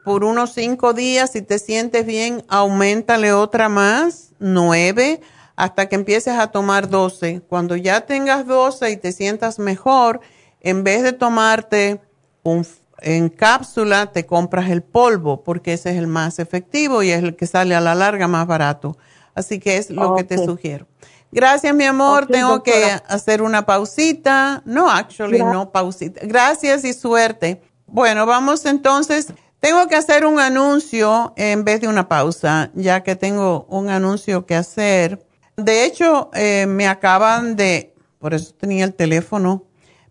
por 0.05 0.23
unos 0.23 0.51
cinco 0.53 0.93
días. 0.93 1.31
Si 1.33 1.41
te 1.41 1.59
sientes 1.59 2.05
bien, 2.05 2.43
aumentale 2.47 3.33
otra 3.33 3.69
más, 3.69 4.33
nueve, 4.39 5.19
hasta 5.55 5.87
que 5.87 5.95
empieces 5.95 6.37
a 6.37 6.47
tomar 6.47 6.89
doce. 6.89 7.41
Cuando 7.47 7.75
ya 7.75 8.01
tengas 8.01 8.45
doce 8.45 8.91
y 8.91 8.97
te 8.97 9.11
sientas 9.11 9.59
mejor, 9.59 10.21
en 10.61 10.83
vez 10.83 11.03
de 11.03 11.13
tomarte 11.13 12.01
un, 12.43 12.65
en 12.99 13.29
cápsula, 13.29 14.11
te 14.11 14.25
compras 14.25 14.69
el 14.69 14.81
polvo, 14.81 15.43
porque 15.43 15.73
ese 15.73 15.91
es 15.91 15.97
el 15.97 16.07
más 16.07 16.39
efectivo 16.39 17.03
y 17.03 17.11
es 17.11 17.23
el 17.23 17.35
que 17.35 17.47
sale 17.47 17.75
a 17.75 17.81
la 17.81 17.95
larga 17.95 18.27
más 18.27 18.47
barato. 18.47 18.97
Así 19.33 19.59
que 19.59 19.77
es 19.77 19.89
lo 19.89 20.15
que 20.15 20.23
te 20.23 20.43
sugiero. 20.43 20.87
Gracias, 21.31 21.75
mi 21.75 21.83
amor. 21.83 22.27
Tengo 22.27 22.63
que 22.63 22.97
hacer 23.07 23.41
una 23.41 23.65
pausita. 23.65 24.61
No, 24.65 24.89
actually, 24.89 25.39
no 25.39 25.71
pausita. 25.71 26.21
Gracias 26.23 26.85
y 26.85 26.93
suerte. 26.93 27.61
Bueno, 27.87 28.25
vamos 28.25 28.65
entonces. 28.65 29.33
Tengo 29.59 29.87
que 29.87 29.95
hacer 29.95 30.25
un 30.25 30.39
anuncio 30.39 31.33
en 31.35 31.63
vez 31.63 31.81
de 31.81 31.87
una 31.87 32.07
pausa, 32.07 32.71
ya 32.75 33.03
que 33.03 33.15
tengo 33.15 33.65
un 33.69 33.89
anuncio 33.89 34.45
que 34.45 34.55
hacer. 34.55 35.25
De 35.57 35.85
hecho, 35.85 36.29
eh, 36.33 36.65
me 36.67 36.87
acaban 36.87 37.55
de, 37.55 37.93
por 38.19 38.33
eso 38.33 38.53
tenía 38.53 38.83
el 38.83 38.93
teléfono, 38.93 39.63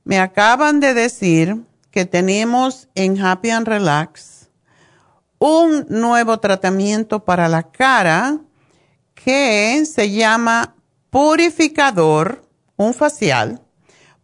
me 0.04 0.18
acaban 0.18 0.80
de 0.80 0.94
decir 0.94 1.64
que 1.90 2.04
tenemos 2.04 2.88
en 2.94 3.20
Happy 3.20 3.50
and 3.50 3.66
Relax 3.66 4.48
un 5.38 5.86
nuevo 5.88 6.38
tratamiento 6.40 7.24
para 7.24 7.48
la 7.48 7.64
cara 7.64 8.38
que 9.14 9.84
se 9.84 10.10
llama 10.10 10.74
purificador, 11.10 12.42
un 12.76 12.94
facial, 12.94 13.60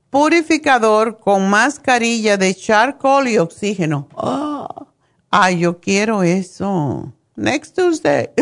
purificador 0.09 1.19
con 1.19 1.49
mascarilla 1.49 2.37
de 2.37 2.55
charcoal 2.55 3.29
y 3.29 3.39
oxígeno. 3.39 4.09
Oh, 4.15 4.87
ay, 5.31 5.61
yo 5.61 5.81
quiero 5.81 6.23
eso. 6.23 7.13
Next 7.37 7.77
Tuesday. 7.77 8.31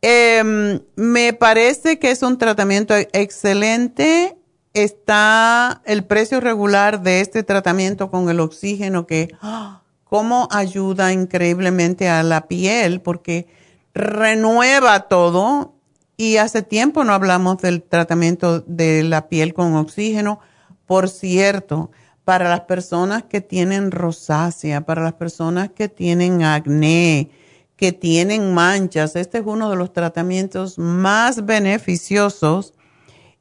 Em, 0.00 0.80
me 0.96 1.32
parece 1.32 1.98
que 1.98 2.10
es 2.10 2.22
un 2.22 2.38
tratamiento 2.38 2.94
excelente. 3.12 4.36
Está 4.74 5.82
el 5.86 6.04
precio 6.04 6.40
regular 6.40 7.02
de 7.02 7.20
este 7.20 7.42
tratamiento 7.42 8.10
con 8.10 8.28
el 8.28 8.40
oxígeno 8.40 9.06
que, 9.06 9.34
¡ah! 9.42 9.82
cómo 10.04 10.48
ayuda 10.52 11.12
increíblemente 11.12 12.08
a 12.08 12.22
la 12.22 12.46
piel 12.46 13.00
porque 13.00 13.46
renueva 13.94 15.08
todo. 15.08 15.74
Y 16.16 16.36
hace 16.36 16.62
tiempo 16.62 17.04
no 17.04 17.12
hablamos 17.12 17.58
del 17.58 17.82
tratamiento 17.82 18.60
de 18.60 19.02
la 19.04 19.28
piel 19.28 19.54
con 19.54 19.74
oxígeno. 19.74 20.40
Por 20.86 21.08
cierto, 21.08 21.90
para 22.24 22.48
las 22.48 22.62
personas 22.62 23.22
que 23.24 23.40
tienen 23.40 23.90
rosácea, 23.90 24.82
para 24.82 25.02
las 25.02 25.14
personas 25.14 25.70
que 25.70 25.88
tienen 25.88 26.42
acné, 26.42 27.30
que 27.78 27.92
tienen 27.92 28.52
manchas, 28.52 29.16
este 29.16 29.38
es 29.38 29.44
uno 29.46 29.70
de 29.70 29.76
los 29.76 29.92
tratamientos 29.92 30.78
más 30.78 31.46
beneficiosos 31.46 32.74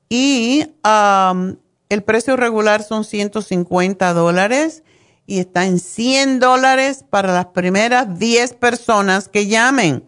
y 0.07 0.68
el 1.89 2.03
precio 2.03 2.38
regular 2.38 2.84
son 2.84 3.03
150 3.03 4.14
dólares 4.14 4.84
y 5.26 5.39
está 5.39 5.65
en 5.65 5.80
100 5.80 6.39
dólares 6.39 7.03
para 7.09 7.34
las 7.34 7.47
primeras 7.47 8.19
10 8.19 8.53
personas 8.53 9.27
que 9.27 9.47
llamen. 9.47 10.05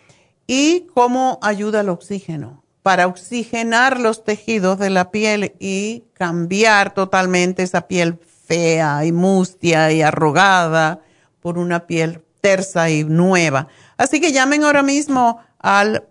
y 0.46 0.86
cómo 0.94 1.38
ayuda 1.42 1.80
el 1.80 1.88
oxígeno 1.88 2.62
para 2.82 3.08
oxigenar 3.08 3.98
los 3.98 4.22
tejidos 4.22 4.78
de 4.78 4.90
la 4.90 5.10
piel 5.10 5.56
y 5.58 6.04
cambiar 6.12 6.94
totalmente 6.94 7.64
esa 7.64 7.88
piel 7.88 8.20
fea 8.46 9.04
y 9.04 9.10
mustia 9.10 9.90
y 9.90 10.02
arrugada 10.02 11.00
por 11.40 11.58
una 11.58 11.86
piel 11.86 12.22
tersa 12.40 12.88
y 12.90 13.02
nueva. 13.02 13.66
Así 13.96 14.20
que 14.20 14.30
llamen 14.30 14.62
ahora 14.62 14.84
mismo 14.84 15.40
al 15.58 16.06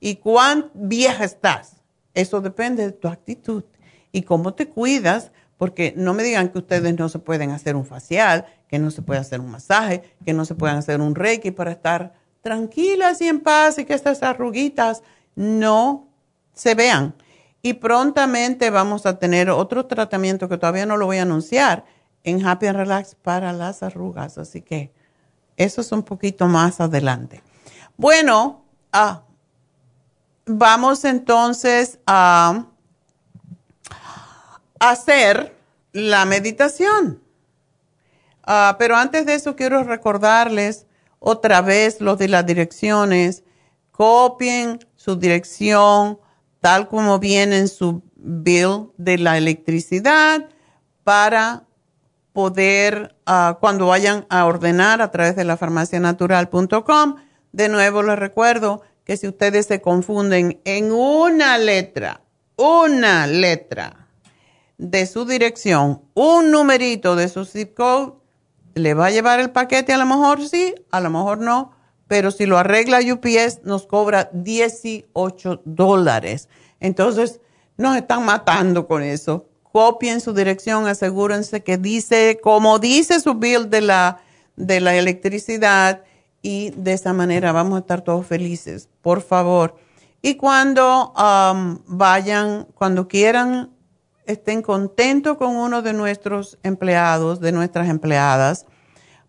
¿Y 0.00 0.16
cuán 0.16 0.70
vieja 0.74 1.24
estás? 1.24 1.76
Eso 2.14 2.40
depende 2.40 2.84
de 2.84 2.92
tu 2.92 3.08
actitud 3.08 3.64
y 4.10 4.22
cómo 4.22 4.54
te 4.54 4.68
cuidas, 4.68 5.32
porque 5.62 5.94
no 5.96 6.12
me 6.12 6.24
digan 6.24 6.48
que 6.48 6.58
ustedes 6.58 6.98
no 6.98 7.08
se 7.08 7.20
pueden 7.20 7.52
hacer 7.52 7.76
un 7.76 7.86
facial, 7.86 8.46
que 8.66 8.80
no 8.80 8.90
se 8.90 9.00
puede 9.00 9.20
hacer 9.20 9.38
un 9.38 9.52
masaje, 9.52 10.02
que 10.24 10.32
no 10.32 10.44
se 10.44 10.56
pueden 10.56 10.76
hacer 10.76 11.00
un 11.00 11.14
reiki 11.14 11.52
para 11.52 11.70
estar 11.70 12.14
tranquilas 12.40 13.20
y 13.20 13.28
en 13.28 13.38
paz 13.38 13.78
y 13.78 13.84
que 13.84 13.94
estas 13.94 14.24
arruguitas 14.24 15.04
no 15.36 16.08
se 16.52 16.74
vean. 16.74 17.14
Y 17.62 17.74
prontamente 17.74 18.70
vamos 18.70 19.06
a 19.06 19.20
tener 19.20 19.50
otro 19.50 19.86
tratamiento 19.86 20.48
que 20.48 20.58
todavía 20.58 20.84
no 20.84 20.96
lo 20.96 21.06
voy 21.06 21.18
a 21.18 21.22
anunciar 21.22 21.84
en 22.24 22.44
Happy 22.44 22.66
and 22.66 22.78
Relax 22.78 23.14
para 23.14 23.52
las 23.52 23.84
arrugas. 23.84 24.38
Así 24.38 24.62
que 24.62 24.92
eso 25.56 25.80
es 25.80 25.92
un 25.92 26.02
poquito 26.02 26.48
más 26.48 26.80
adelante. 26.80 27.40
Bueno, 27.96 28.64
ah, 28.92 29.22
vamos 30.44 31.04
entonces 31.04 32.00
a 32.04 32.66
hacer 34.82 35.54
la 35.92 36.24
meditación. 36.24 37.22
Ah, 38.42 38.74
pero 38.80 38.96
antes 38.96 39.24
de 39.26 39.34
eso 39.34 39.54
quiero 39.54 39.84
recordarles 39.84 40.86
otra 41.20 41.60
vez 41.60 42.00
los 42.00 42.18
de 42.18 42.26
las 42.26 42.44
direcciones, 42.44 43.44
copien 43.92 44.80
su 44.96 45.16
dirección 45.16 46.18
tal 46.60 46.88
como 46.88 47.20
viene 47.20 47.58
en 47.58 47.68
su 47.68 48.02
bill 48.16 48.90
de 48.96 49.18
la 49.18 49.38
electricidad 49.38 50.48
para 51.04 51.64
poder, 52.32 53.14
ah, 53.24 53.58
cuando 53.60 53.86
vayan 53.86 54.26
a 54.30 54.44
ordenar 54.46 55.00
a 55.00 55.12
través 55.12 55.36
de 55.36 55.44
la 55.44 55.56
farmacianatural.com, 55.56 57.16
de 57.52 57.68
nuevo 57.68 58.02
les 58.02 58.18
recuerdo 58.18 58.82
que 59.04 59.16
si 59.16 59.28
ustedes 59.28 59.66
se 59.66 59.80
confunden 59.80 60.60
en 60.64 60.90
una 60.90 61.58
letra, 61.58 62.22
una 62.56 63.28
letra 63.28 64.01
de 64.82 65.06
su 65.06 65.24
dirección, 65.24 66.02
un 66.14 66.50
numerito 66.50 67.14
de 67.14 67.28
su 67.28 67.44
zip 67.44 67.74
code, 67.74 68.14
le 68.74 68.94
va 68.94 69.06
a 69.06 69.10
llevar 69.10 69.38
el 69.38 69.50
paquete 69.50 69.92
a 69.92 69.98
lo 69.98 70.06
mejor 70.06 70.48
sí, 70.48 70.74
a 70.90 71.00
lo 71.00 71.08
mejor 71.08 71.38
no, 71.38 71.72
pero 72.08 72.32
si 72.32 72.46
lo 72.46 72.58
arregla 72.58 72.98
UPS 73.00 73.60
nos 73.62 73.86
cobra 73.86 74.28
18 74.32 75.62
dólares. 75.64 76.48
Entonces, 76.80 77.40
nos 77.76 77.96
están 77.96 78.24
matando 78.24 78.88
con 78.88 79.02
eso. 79.02 79.46
Copien 79.62 80.20
su 80.20 80.34
dirección, 80.34 80.88
asegúrense 80.88 81.62
que 81.62 81.78
dice, 81.78 82.40
como 82.42 82.78
dice 82.80 83.20
su 83.20 83.34
bill 83.34 83.70
de 83.70 83.82
la, 83.82 84.20
de 84.56 84.80
la 84.80 84.96
electricidad, 84.96 86.02
y 86.42 86.70
de 86.70 86.94
esa 86.94 87.12
manera 87.12 87.52
vamos 87.52 87.76
a 87.76 87.80
estar 87.80 88.02
todos 88.02 88.26
felices, 88.26 88.88
por 89.00 89.22
favor. 89.22 89.76
Y 90.22 90.34
cuando 90.34 91.12
vayan, 91.86 92.66
cuando 92.74 93.06
quieran, 93.06 93.70
estén 94.26 94.62
contentos 94.62 95.36
con 95.36 95.56
uno 95.56 95.82
de 95.82 95.92
nuestros 95.92 96.58
empleados, 96.62 97.40
de 97.40 97.52
nuestras 97.52 97.88
empleadas, 97.88 98.66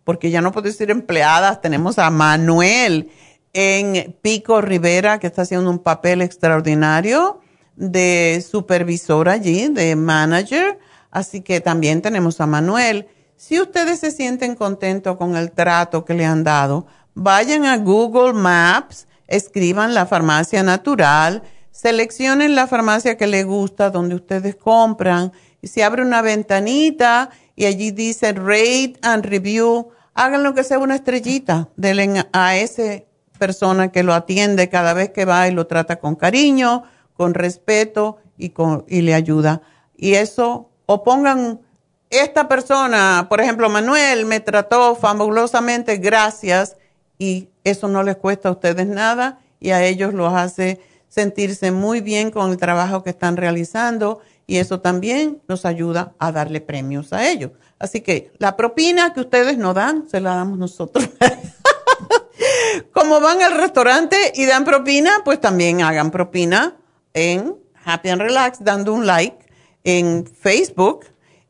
porque 0.03 0.32
ya 0.32 0.41
no 0.41 0.52
puedo 0.52 0.68
decir 0.68 0.91
empleadas, 0.91 1.61
tenemos 1.61 1.98
a 1.99 2.10
Manuel 2.10 3.10
en 3.53 4.18
Pico 4.22 4.61
Rivera, 4.61 5.20
que 5.20 5.28
está 5.28 5.44
haciendo 5.44 5.70
un 5.70 5.80
papel 5.80 6.22
extraordinario 6.22 7.40
de 7.76 8.44
supervisor 8.48 9.30
allí, 9.30 9.70
de 9.70 9.95
manager. 9.95 10.80
Así 11.11 11.41
que 11.41 11.61
también 11.61 12.02
tenemos 12.02 12.41
a 12.41 12.48
Manuel. 12.48 13.07
Si 13.36 13.60
ustedes 13.61 13.99
se 13.99 14.11
sienten 14.11 14.56
contentos 14.56 15.18
con 15.18 15.36
el 15.36 15.52
trato 15.52 16.06
que 16.06 16.14
le 16.14 16.26
han 16.26 16.44
dado, 16.44 16.88
vayan 17.14 17.65
a 17.65 17.78
Google 17.78 18.34
Maps, 18.34 19.07
escriban 19.28 19.94
la 19.94 20.06
farmacia 20.06 20.64
natural, 20.64 21.44
seleccionen 21.74 22.56
la 22.56 22.68
farmacia 22.68 23.18
que 23.18 23.28
les 23.28 23.45
gusta, 23.45 23.90
donde 23.90 24.16
ustedes 24.16 24.56
compran, 24.56 25.34
y 25.62 25.68
se 25.68 25.84
abre 25.84 26.04
una 26.04 26.22
ventanita 26.22 27.32
y 27.56 27.66
allí 27.66 27.91
dice 27.91 28.32
rate 28.34 28.94
and 29.02 29.26
review, 29.26 29.90
hagan 30.14 30.44
lo 30.44 30.54
que 30.54 30.64
sea 30.64 30.80
una 30.80 30.95
estrellita, 30.95 31.70
denle 31.76 32.26
a 32.32 32.56
esa 32.56 33.02
persona 33.40 33.91
que 33.91 34.04
lo 34.04 34.14
atiende 34.14 34.70
cada 34.70 34.94
vez 34.94 35.10
que 35.10 35.26
va 35.26 35.48
y 35.48 35.52
lo 35.52 35.66
trata 35.66 35.98
con 35.98 36.16
cariño, 36.16 36.84
con 37.16 37.34
respeto 37.34 38.18
y, 38.38 38.50
con, 38.50 38.86
y 38.88 39.02
le 39.02 39.16
ayuda. 39.16 39.62
Y 39.98 40.14
eso, 40.14 40.70
o 40.86 41.04
pongan, 41.04 41.60
esta 42.12 42.48
persona, 42.48 43.26
por 43.30 43.41
ejemplo, 43.41 43.70
Manuel 43.70 44.26
me 44.26 44.40
trató 44.40 44.95
fabulosamente, 44.95 45.98
gracias, 45.98 46.78
y 47.18 47.50
eso 47.64 47.88
no 47.88 48.04
les 48.04 48.18
cuesta 48.18 48.50
a 48.50 48.52
ustedes 48.52 48.86
nada 48.86 49.40
y 49.60 49.72
a 49.72 49.84
ellos 49.84 50.14
los 50.14 50.34
hace 50.34 50.80
sentirse 51.14 51.72
muy 51.72 52.02
bien 52.02 52.31
con 52.31 52.52
el 52.52 52.57
trabajo 52.57 53.03
que 53.03 53.11
están 53.11 53.38
realizando 53.38 54.22
y 54.48 54.57
eso 54.57 54.81
también 54.81 55.41
nos 55.48 55.65
ayuda 55.65 56.14
a 56.19 56.31
darle 56.31 56.61
premios 56.61 57.14
a 57.14 57.30
ellos. 57.30 57.52
Así 57.80 58.02
que 58.02 58.31
la 58.38 58.56
propina 58.56 59.14
que 59.14 59.22
ustedes 59.22 59.57
no 59.57 59.73
dan, 59.73 60.10
se 60.10 60.19
la 60.19 60.35
damos 60.35 60.57
nosotros. 60.57 61.10
Como 62.94 63.19
van 63.19 63.41
al 63.41 63.53
restaurante 63.57 64.18
y 64.35 64.45
dan 64.45 64.65
propina, 64.65 65.22
pues 65.23 65.40
también 65.40 65.81
hagan 65.81 66.11
propina 66.11 66.77
en 67.14 67.56
Happy 67.85 68.10
and 68.10 68.22
Relax, 68.22 68.64
dando 68.64 68.94
un 68.94 69.06
like 69.06 69.38
en 69.84 70.26
Facebook 70.26 71.06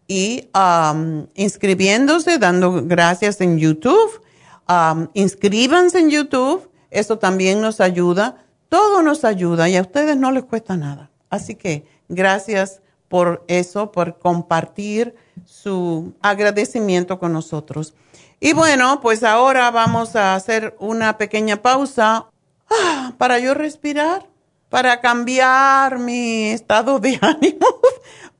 y 0.07 0.49
um, 0.53 1.27
inscribiéndose, 1.35 2.37
dando 2.37 2.83
gracias 2.83 3.39
en 3.41 3.57
YouTube 3.57 4.23
Um, 4.67 5.09
inscríbanse 5.13 5.99
en 5.99 6.09
YouTube, 6.09 6.69
eso 6.89 7.17
también 7.17 7.59
nos 7.59 7.81
ayuda, 7.81 8.45
todo 8.73 9.03
nos 9.03 9.23
ayuda 9.23 9.69
y 9.69 9.77
a 9.77 9.81
ustedes 9.81 10.17
no 10.17 10.31
les 10.31 10.45
cuesta 10.45 10.75
nada. 10.75 11.11
Así 11.29 11.53
que 11.53 11.85
gracias 12.09 12.81
por 13.07 13.45
eso, 13.47 13.91
por 13.91 14.17
compartir 14.17 15.13
su 15.45 16.15
agradecimiento 16.23 17.19
con 17.19 17.33
nosotros. 17.33 17.93
Y 18.39 18.53
bueno, 18.53 18.99
pues 18.99 19.23
ahora 19.23 19.69
vamos 19.69 20.15
a 20.15 20.33
hacer 20.33 20.75
una 20.79 21.19
pequeña 21.19 21.61
pausa 21.61 22.25
ah, 22.71 23.13
para 23.19 23.37
yo 23.37 23.53
respirar, 23.53 24.27
para 24.69 25.01
cambiar 25.01 25.99
mi 25.99 26.45
estado 26.45 26.97
de 26.97 27.19
ánimo, 27.21 27.67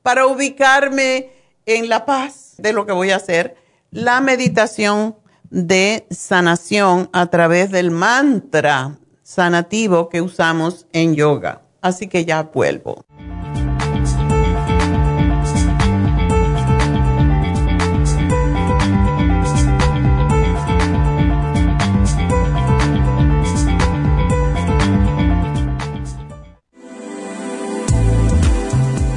para 0.02 0.26
ubicarme 0.26 1.30
en 1.64 1.88
la 1.88 2.04
paz 2.04 2.54
de 2.58 2.72
lo 2.72 2.86
que 2.86 2.92
voy 2.92 3.12
a 3.12 3.16
hacer. 3.18 3.54
La 3.92 4.20
meditación 4.20 5.14
de 5.50 6.08
sanación 6.10 7.08
a 7.12 7.26
través 7.26 7.70
del 7.70 7.92
mantra 7.92 8.98
sanativo 9.24 10.08
que 10.08 10.20
usamos 10.20 10.86
en 10.92 11.16
yoga. 11.16 11.62
Así 11.80 12.06
que 12.06 12.24
ya 12.24 12.44
vuelvo. 12.44 13.04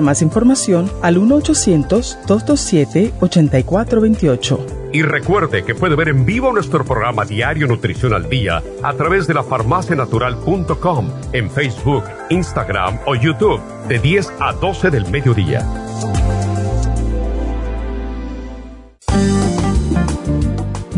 más 0.00 0.22
información 0.22 0.90
al 1.02 1.18
1 1.18 1.34
800 1.36 2.18
227 2.26 3.12
8428 3.20 4.66
Y 4.92 5.02
recuerde 5.02 5.64
que 5.64 5.74
puede 5.74 5.96
ver 5.96 6.08
en 6.08 6.24
vivo 6.24 6.52
nuestro 6.52 6.84
programa 6.84 7.24
Diario 7.24 7.66
Nutrición 7.66 8.14
al 8.14 8.28
Día 8.28 8.62
a 8.82 8.92
través 8.94 9.26
de 9.26 9.34
la 9.34 9.42
farmacianatural.com 9.42 11.10
en 11.32 11.50
Facebook, 11.50 12.04
Instagram 12.30 12.98
o 13.06 13.14
YouTube 13.14 13.60
de 13.88 13.98
10 13.98 14.32
a 14.40 14.52
12 14.52 14.90
del 14.90 15.06
mediodía. 15.10 15.66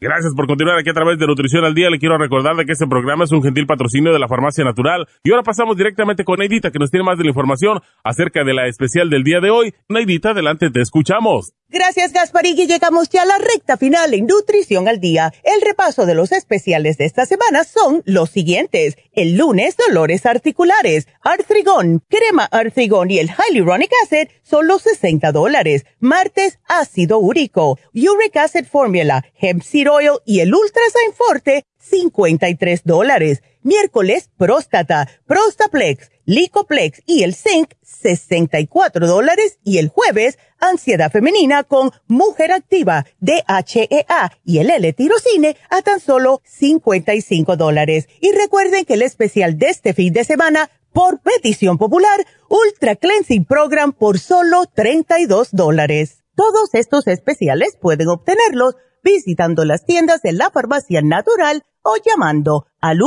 Gracias 0.00 0.32
por 0.36 0.46
continuar 0.46 0.78
aquí 0.78 0.90
a 0.90 0.94
través 0.94 1.18
de 1.18 1.26
Nutrición 1.26 1.64
al 1.64 1.74
Día. 1.74 1.90
Le 1.90 1.98
quiero 1.98 2.18
recordar 2.18 2.54
de 2.54 2.64
que 2.64 2.72
este 2.72 2.86
programa 2.86 3.24
es 3.24 3.32
un 3.32 3.42
gentil 3.42 3.66
patrocinio 3.66 4.12
de 4.12 4.20
la 4.20 4.28
Farmacia 4.28 4.62
Natural. 4.62 5.08
Y 5.24 5.32
ahora 5.32 5.42
pasamos 5.42 5.76
directamente 5.76 6.22
con 6.24 6.38
Neidita, 6.38 6.70
que 6.70 6.78
nos 6.78 6.92
tiene 6.92 7.04
más 7.04 7.18
de 7.18 7.24
la 7.24 7.30
información 7.30 7.80
acerca 8.04 8.44
de 8.44 8.54
la 8.54 8.68
especial 8.68 9.10
del 9.10 9.24
día 9.24 9.40
de 9.40 9.50
hoy. 9.50 9.74
Neidita, 9.88 10.30
adelante, 10.30 10.70
te 10.70 10.80
escuchamos. 10.80 11.52
Gracias, 11.70 12.12
Gasparín, 12.12 12.58
y 12.58 12.66
llegamos 12.66 13.10
ya 13.10 13.22
a 13.22 13.26
la 13.26 13.38
recta 13.38 13.76
final 13.76 14.14
en 14.14 14.26
Nutrición 14.26 14.88
al 14.88 15.00
Día. 15.00 15.32
El 15.42 15.60
repaso 15.60 16.06
de 16.06 16.14
los 16.14 16.32
especiales 16.32 16.96
de 16.96 17.04
esta 17.04 17.26
semana 17.26 17.64
son 17.64 18.02
los 18.06 18.30
siguientes. 18.30 18.96
El 19.12 19.36
lunes, 19.36 19.76
dolores 19.76 20.24
articulares, 20.24 21.08
artrigón, 21.22 22.02
crema 22.08 22.44
artrigón 22.44 23.10
y 23.10 23.18
el 23.18 23.28
hyaluronic 23.28 23.90
acid 24.04 24.28
son 24.48 24.66
los 24.66 24.82
60 24.82 25.32
dólares. 25.32 25.84
Martes, 26.00 26.58
ácido 26.66 27.18
úrico, 27.18 27.78
uric 27.94 28.36
acid 28.36 28.64
formula, 28.64 29.24
hemp 29.38 29.62
seed 29.62 29.90
oil 29.90 30.18
y 30.24 30.40
el 30.40 30.54
ultrasign 30.54 31.12
forte, 31.14 31.64
53 31.78 32.82
dólares. 32.84 33.42
Miércoles, 33.62 34.30
próstata, 34.38 35.08
prostaplex, 35.26 36.10
licoplex 36.24 37.02
y 37.06 37.22
el 37.22 37.34
zinc, 37.34 37.72
64 37.82 39.06
dólares. 39.06 39.58
Y 39.64 39.78
el 39.78 39.88
jueves, 39.88 40.38
ansiedad 40.58 41.10
femenina 41.10 41.64
con 41.64 41.90
mujer 42.06 42.52
activa, 42.52 43.04
DHEA 43.20 44.32
y 44.44 44.58
el 44.58 44.70
L-tirocine 44.70 45.56
a 45.70 45.82
tan 45.82 46.00
solo 46.00 46.40
55 46.44 47.56
dólares. 47.56 48.08
Y 48.20 48.32
recuerden 48.32 48.84
que 48.84 48.94
el 48.94 49.02
especial 49.02 49.58
de 49.58 49.68
este 49.68 49.92
fin 49.92 50.12
de 50.12 50.24
semana, 50.24 50.70
por 50.92 51.20
petición 51.20 51.78
popular, 51.78 52.26
Ultra 52.48 52.96
Cleansing 52.96 53.44
Program 53.44 53.92
por 53.92 54.18
solo 54.18 54.64
32 54.74 55.50
dólares. 55.52 56.24
Todos 56.34 56.74
estos 56.74 57.06
especiales 57.06 57.78
pueden 57.80 58.08
obtenerlos 58.08 58.74
visitando 59.02 59.64
las 59.64 59.84
tiendas 59.84 60.22
de 60.22 60.32
la 60.32 60.50
farmacia 60.50 61.02
natural 61.02 61.64
o 61.82 61.94
llamando 62.04 62.66
al 62.80 62.98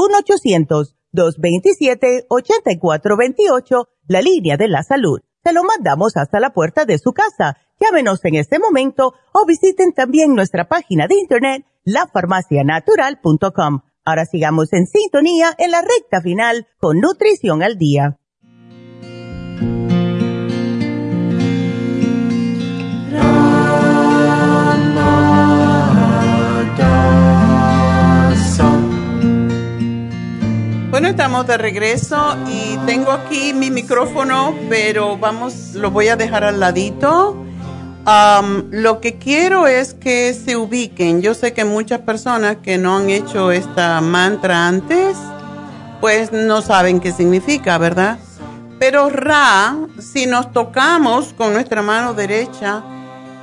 1-800-227-8428, 1.14 3.88
la 4.08 4.22
línea 4.22 4.56
de 4.58 4.68
la 4.68 4.84
salud. 4.84 5.22
Se 5.44 5.54
lo 5.54 5.64
mandamos 5.64 6.18
hasta 6.18 6.40
la 6.40 6.54
puerta 6.54 6.86
de 6.86 7.00
su 7.00 7.14
casa. 7.14 7.58
Llámenos 7.80 8.24
en 8.26 8.36
este 8.36 8.60
momento 8.60 9.16
o 9.34 9.46
visiten 9.46 9.94
también 9.94 10.36
nuestra 10.36 10.68
página 10.68 11.08
de 11.08 11.16
internet, 11.16 11.66
lafarmacianatural.com. 11.84 13.82
Ahora 14.04 14.26
sigamos 14.26 14.74
en 14.74 14.88
sintonía 14.88 15.54
en 15.60 15.72
la 15.72 15.82
recta 15.82 16.22
final 16.22 16.68
con 16.80 17.00
Nutrición 17.00 17.62
al 17.62 17.78
Día. 17.78 18.18
Bueno, 30.90 31.08
estamos 31.08 31.48
de 31.48 31.58
regreso 31.58 32.38
y 32.48 32.78
tengo 32.86 33.12
aquí 33.12 33.54
mi 33.54 33.70
micrófono, 33.70 34.56
pero 34.68 35.18
vamos, 35.18 35.74
lo 35.74 35.92
voy 35.92 36.08
a 36.10 36.16
dejar 36.16 36.44
al 36.44 36.60
ladito. 36.60 37.51
Lo 38.06 39.00
que 39.00 39.18
quiero 39.18 39.68
es 39.68 39.94
que 39.94 40.34
se 40.34 40.56
ubiquen. 40.56 41.22
Yo 41.22 41.34
sé 41.34 41.54
que 41.54 41.66
muchas 41.66 42.02
personas 42.02 42.58
que 42.64 42.78
no 42.78 42.98
han 42.98 43.10
hecho 43.10 43.52
esta 43.52 44.02
mantra 44.02 44.68
antes, 44.68 45.18
pues 46.00 46.32
no 46.32 46.62
saben 46.62 47.00
qué 47.00 47.12
significa, 47.12 47.78
¿verdad? 47.78 48.18
Pero 48.80 49.10
Ra, 49.10 49.78
si 50.00 50.26
nos 50.26 50.52
tocamos 50.52 51.34
con 51.34 51.54
nuestra 51.54 51.84
mano 51.84 52.16
derecha, 52.16 52.84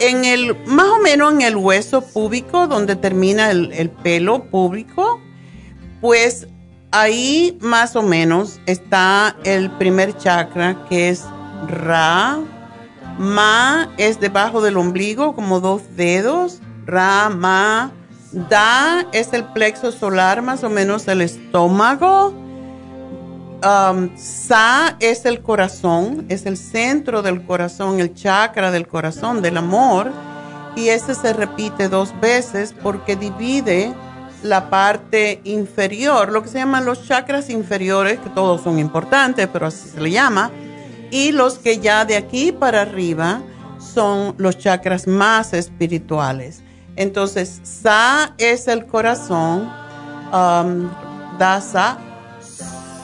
en 0.00 0.24
el, 0.24 0.56
más 0.66 0.86
o 0.88 0.98
menos 0.98 1.32
en 1.32 1.42
el 1.42 1.56
hueso 1.56 2.02
púbico, 2.02 2.66
donde 2.66 2.96
termina 2.96 3.50
el, 3.50 3.72
el 3.72 3.90
pelo 3.90 4.44
público, 4.44 5.20
pues 6.00 6.48
ahí 6.90 7.56
más 7.60 7.96
o 7.96 8.02
menos 8.02 8.60
está 8.66 9.36
el 9.44 9.70
primer 9.70 10.16
chakra 10.16 10.84
que 10.88 11.10
es 11.10 11.24
Ra. 11.68 12.38
Ma 13.18 13.92
es 13.98 14.20
debajo 14.20 14.62
del 14.62 14.76
ombligo 14.76 15.34
como 15.34 15.60
dos 15.60 15.82
dedos. 15.96 16.60
Ra, 16.86 17.28
Ma. 17.28 17.92
Da 18.32 19.06
es 19.12 19.32
el 19.32 19.44
plexo 19.44 19.90
solar, 19.90 20.42
más 20.42 20.62
o 20.62 20.70
menos 20.70 21.08
el 21.08 21.22
estómago. 21.22 22.34
Um, 23.64 24.16
sa 24.16 24.96
es 25.00 25.24
el 25.24 25.42
corazón, 25.42 26.26
es 26.28 26.46
el 26.46 26.56
centro 26.56 27.22
del 27.22 27.44
corazón, 27.44 27.98
el 27.98 28.14
chakra 28.14 28.70
del 28.70 28.86
corazón, 28.86 29.42
del 29.42 29.56
amor. 29.56 30.12
Y 30.76 30.90
ese 30.90 31.14
se 31.14 31.32
repite 31.32 31.88
dos 31.88 32.14
veces 32.20 32.74
porque 32.82 33.16
divide 33.16 33.92
la 34.42 34.70
parte 34.70 35.40
inferior, 35.44 36.30
lo 36.30 36.42
que 36.42 36.48
se 36.48 36.58
llaman 36.58 36.84
los 36.84 37.04
chakras 37.06 37.50
inferiores, 37.50 38.20
que 38.20 38.30
todos 38.30 38.62
son 38.62 38.78
importantes, 38.78 39.48
pero 39.52 39.66
así 39.66 39.88
se 39.88 40.00
le 40.00 40.12
llama, 40.12 40.50
y 41.10 41.32
los 41.32 41.58
que 41.58 41.78
ya 41.78 42.04
de 42.04 42.16
aquí 42.16 42.52
para 42.52 42.82
arriba 42.82 43.42
son 43.78 44.34
los 44.38 44.58
chakras 44.58 45.06
más 45.06 45.52
espirituales. 45.52 46.62
Entonces, 46.96 47.60
Sa 47.62 48.34
es 48.38 48.68
el 48.68 48.86
corazón, 48.86 49.70
um, 50.32 50.90
Dasa, 51.38 51.98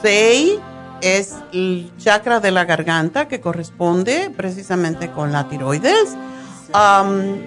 Sei 0.02 0.58
es 1.00 1.34
el 1.52 1.92
chakra 1.98 2.40
de 2.40 2.50
la 2.50 2.64
garganta 2.64 3.28
que 3.28 3.40
corresponde 3.40 4.30
precisamente 4.36 5.10
con 5.10 5.32
la 5.32 5.48
tiroides. 5.48 6.16
Um, 6.74 7.40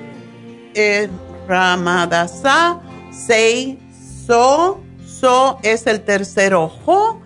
eh, 0.73 1.09
Ramadasa 1.47 2.79
Sei, 3.11 3.79
So, 4.25 4.81
So 5.05 5.59
es 5.63 5.87
el 5.87 6.01
tercer 6.01 6.53
ojo. 6.53 7.21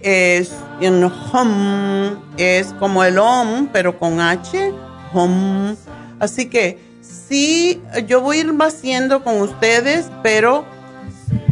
Es, 0.00 0.52
hum, 0.80 2.16
es 2.36 2.72
como 2.74 3.04
el 3.04 3.18
Om, 3.18 3.68
pero 3.72 3.98
con 3.98 4.20
H. 4.20 4.72
Hum. 5.12 5.74
Así 6.20 6.48
que 6.48 6.78
sí, 7.00 7.82
yo 8.06 8.20
voy 8.20 8.38
a 8.38 8.40
ir 8.40 8.54
haciendo 8.60 9.22
con 9.24 9.40
ustedes, 9.40 10.10
pero 10.22 10.64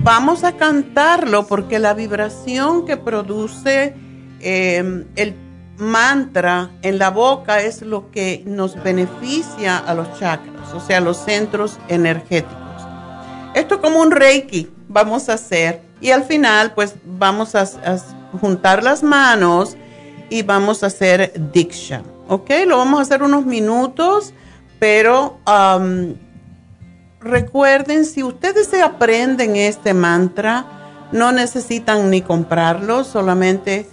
vamos 0.02 0.44
a 0.44 0.52
cantarlo 0.52 1.46
porque 1.46 1.78
la 1.78 1.94
vibración 1.94 2.86
que 2.86 2.96
produce 2.96 3.94
em, 4.40 5.04
el 5.16 5.34
mantra 5.78 6.70
en 6.82 6.98
la 6.98 7.10
boca 7.10 7.60
es 7.60 7.82
lo 7.82 8.10
que 8.10 8.42
nos 8.46 8.82
beneficia 8.82 9.76
a 9.78 9.94
los 9.94 10.18
chakras, 10.18 10.72
o 10.72 10.80
sea, 10.80 11.00
los 11.00 11.18
centros 11.18 11.78
energéticos. 11.88 12.56
Esto 13.54 13.80
como 13.80 14.00
un 14.00 14.10
reiki 14.10 14.70
vamos 14.88 15.28
a 15.28 15.34
hacer 15.34 15.82
y 16.00 16.10
al 16.10 16.24
final 16.24 16.72
pues 16.74 16.94
vamos 17.04 17.54
a, 17.54 17.66
juntar 18.38 18.82
las 18.82 19.02
manos 19.02 19.76
y 20.28 20.42
vamos 20.42 20.82
a 20.82 20.86
hacer 20.86 21.32
diksha, 21.52 22.02
¿ok? 22.28 22.50
Lo 22.66 22.78
vamos 22.78 22.98
a 22.98 23.02
hacer 23.02 23.22
unos 23.22 23.46
minutos, 23.46 24.32
pero 24.78 25.38
um, 25.46 26.14
recuerden, 27.20 28.04
si 28.04 28.22
ustedes 28.22 28.68
se 28.68 28.82
aprenden 28.82 29.56
este 29.56 29.94
mantra, 29.94 30.64
no 31.12 31.32
necesitan 31.32 32.10
ni 32.10 32.22
comprarlo, 32.22 33.04
solamente 33.04 33.88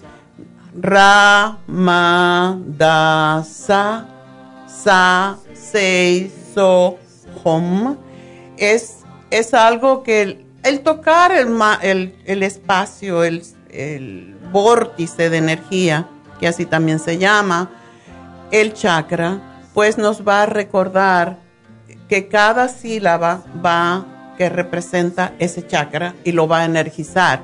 Ra, 0.76 1.60
Ma, 1.68 2.58
Da, 2.66 3.44
Sa, 3.48 4.08
Sa, 4.68 5.38
Sei, 5.54 6.32
So, 6.56 6.98
Hom. 7.44 7.96
Es 8.58 9.04
es 9.34 9.54
algo 9.56 10.04
que 10.04 10.46
el, 10.62 10.80
tocar 10.82 11.32
el, 11.32 12.16
el, 12.26 12.44
espacio, 12.44 13.24
el, 13.24 13.42
el 13.74 14.36
vórtice 14.52 15.30
de 15.30 15.38
energía, 15.38 16.08
que 16.40 16.48
así 16.48 16.66
también 16.66 17.00
se 17.00 17.18
llama, 17.18 17.72
el 18.52 18.74
chakra, 18.74 19.62
pues 19.74 19.98
nos 19.98 20.28
va 20.28 20.44
a 20.44 20.46
recordar 20.46 21.40
que 22.08 22.28
cada 22.28 22.68
sílaba 22.68 23.44
va, 23.66 24.06
que 24.38 24.50
representa 24.50 25.34
ese 25.40 25.66
chakra 25.66 26.14
y 26.24 26.32
lo 26.32 26.48
va 26.48 26.60
a 26.60 26.66
energizar. 26.66 27.42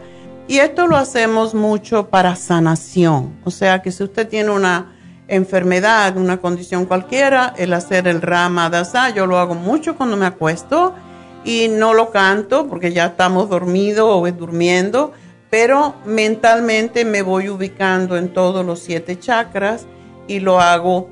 Y 0.48 0.58
esto 0.58 0.88
lo 0.88 0.98
hacemos 0.98 1.54
mucho 1.54 2.10
para 2.10 2.36
sanación. 2.36 3.38
O 3.44 3.52
sea 3.52 3.82
que 3.82 3.92
si 3.92 4.04
usted 4.04 4.28
tiene 4.28 4.50
una 4.50 4.96
enfermedad, 5.28 6.18
una 6.18 6.38
condición 6.38 6.86
cualquiera, 6.86 7.54
el 7.58 7.74
hacer 7.74 8.08
el 8.08 8.22
Rama 8.22 8.70
Dasa, 8.70 9.10
yo 9.12 9.28
lo 9.28 9.38
hago 9.38 9.54
mucho 9.54 9.96
cuando 9.96 10.18
me 10.18 10.26
acuesto 10.26 10.96
y 11.46 11.68
no 11.68 11.94
lo 11.94 12.12
canto 12.12 12.68
porque 12.68 12.92
ya 12.92 13.06
estamos 13.08 13.50
dormidos 13.50 14.10
o 14.10 14.32
durmiendo, 14.32 15.14
pero 15.50 15.96
mentalmente 16.06 17.06
me 17.06 17.22
voy 17.22 17.50
ubicando 17.50 18.18
en 18.18 18.34
todos 18.34 18.66
los 18.66 18.80
siete 18.80 19.18
chakras 19.20 19.88
y 20.28 20.40
lo 20.40 20.60
hago 20.60 21.10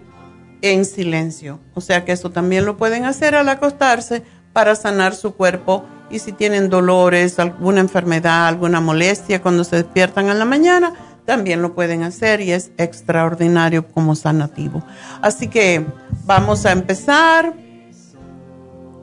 en 0.62 0.86
silencio. 0.86 1.60
O 1.74 1.82
sea 1.82 2.06
que 2.06 2.12
eso 2.12 2.32
también 2.32 2.66
lo 2.66 2.78
pueden 2.78 3.06
hacer 3.06 3.36
al 3.36 3.50
acostarse 3.50 4.24
para 4.54 4.76
sanar 4.76 5.16
su 5.16 5.34
cuerpo 5.34 5.86
y 6.10 6.20
si 6.20 6.32
tienen 6.32 6.70
dolores, 6.70 7.38
alguna 7.40 7.82
enfermedad, 7.82 8.48
alguna 8.48 8.80
molestia 8.80 9.42
cuando 9.42 9.64
se 9.64 9.78
despiertan 9.78 10.30
en 10.30 10.40
la 10.40 10.46
mañana, 10.46 10.94
también 11.26 11.62
lo 11.62 11.76
pueden 11.76 12.04
hacer 12.04 12.40
y 12.40 12.54
es 12.54 12.72
extraordinario 12.78 13.88
como 13.88 14.16
sanativo. 14.16 14.84
Así 15.22 15.48
que 15.50 15.86
vamos 16.26 16.66
a 16.66 16.72
empezar 16.72 17.54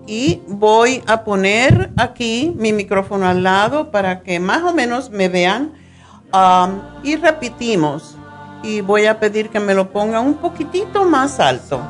y 0.07 0.43
voy 0.47 1.03
a 1.07 1.25
poner 1.25 1.91
aquí 1.97 2.53
mi 2.57 2.73
micrófono 2.73 3.27
al 3.27 3.43
lado 3.43 3.91
para 3.91 4.23
que 4.23 4.41
más 4.41 4.63
o 4.63 4.75
menos 4.75 5.11
me 5.11 5.29
vean 5.29 5.73
um, 6.33 6.81
y 7.03 7.17
repetimos 7.17 8.17
y 8.63 8.81
voy 8.81 9.07
a 9.07 9.21
pedir 9.21 9.51
que 9.51 9.61
me 9.61 9.75
lo 9.75 9.91
pongan 9.91 10.27
un 10.27 10.35
poquitito 10.35 11.05
más 11.05 11.39
alto. 11.41 11.81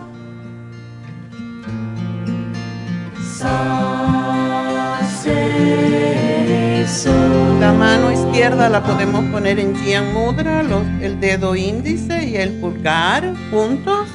La 7.60 7.72
mano 7.72 8.12
izquierda 8.12 8.68
la 8.68 8.82
podemos 8.82 9.24
poner 9.32 9.58
en 9.58 9.74
Jian 9.76 10.12
Mudra, 10.12 10.62
el 11.00 11.20
dedo 11.20 11.54
índice 11.56 12.24
y 12.24 12.36
el 12.36 12.60
pulgar 12.60 13.34
juntos, 13.50 14.08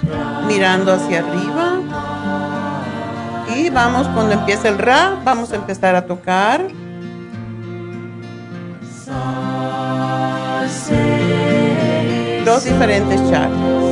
mirando 0.47 0.93
hacia 0.93 1.19
arriba. 1.19 2.58
Y 3.55 3.69
vamos, 3.69 4.07
cuando 4.09 4.33
empiece 4.33 4.67
el 4.67 4.77
Ra, 4.77 5.21
vamos 5.23 5.51
a 5.51 5.55
empezar 5.55 5.95
a 5.95 6.05
tocar. 6.05 6.67
Dos 12.45 12.63
diferentes 12.63 13.19
chakras. 13.29 13.89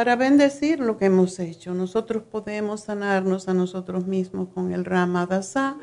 Para 0.00 0.16
bendecir 0.16 0.80
lo 0.80 0.96
que 0.96 1.04
hemos 1.04 1.38
hecho. 1.40 1.74
Nosotros 1.74 2.22
podemos 2.22 2.84
sanarnos 2.84 3.48
a 3.48 3.52
nosotros 3.52 4.06
mismos 4.06 4.48
con 4.54 4.72
el 4.72 4.86
Ramadasa, 4.86 5.76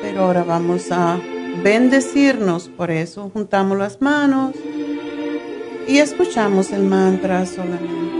pero 0.00 0.22
ahora 0.22 0.44
vamos 0.44 0.90
a 0.90 1.20
bendecirnos. 1.62 2.70
Por 2.70 2.90
eso 2.90 3.28
juntamos 3.28 3.76
las 3.76 4.00
manos 4.00 4.54
y 5.86 5.98
escuchamos 5.98 6.72
el 6.72 6.84
mantra 6.84 7.44
solamente. 7.44 8.19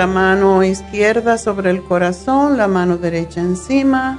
La 0.00 0.06
mano 0.06 0.64
izquierda 0.64 1.36
sobre 1.36 1.68
el 1.68 1.82
corazón, 1.82 2.56
la 2.56 2.68
mano 2.68 2.96
derecha 2.96 3.42
encima. 3.42 4.18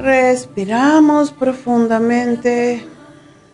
Respiramos 0.00 1.30
profundamente. 1.30 2.84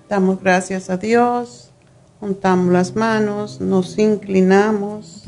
Damos 0.09 0.41
gracias 0.41 0.89
a 0.89 0.97
Dios. 0.97 1.73
Juntamos 2.21 2.73
las 2.73 2.97
manos, 2.97 3.61
nos 3.61 3.99
inclinamos. 3.99 5.25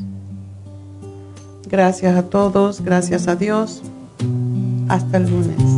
Gracias 1.66 2.16
a 2.16 2.22
todos, 2.22 2.80
gracias 2.80 3.28
a 3.28 3.36
Dios. 3.36 3.82
Hasta 4.88 5.18
el 5.18 5.24
lunes. 5.24 5.77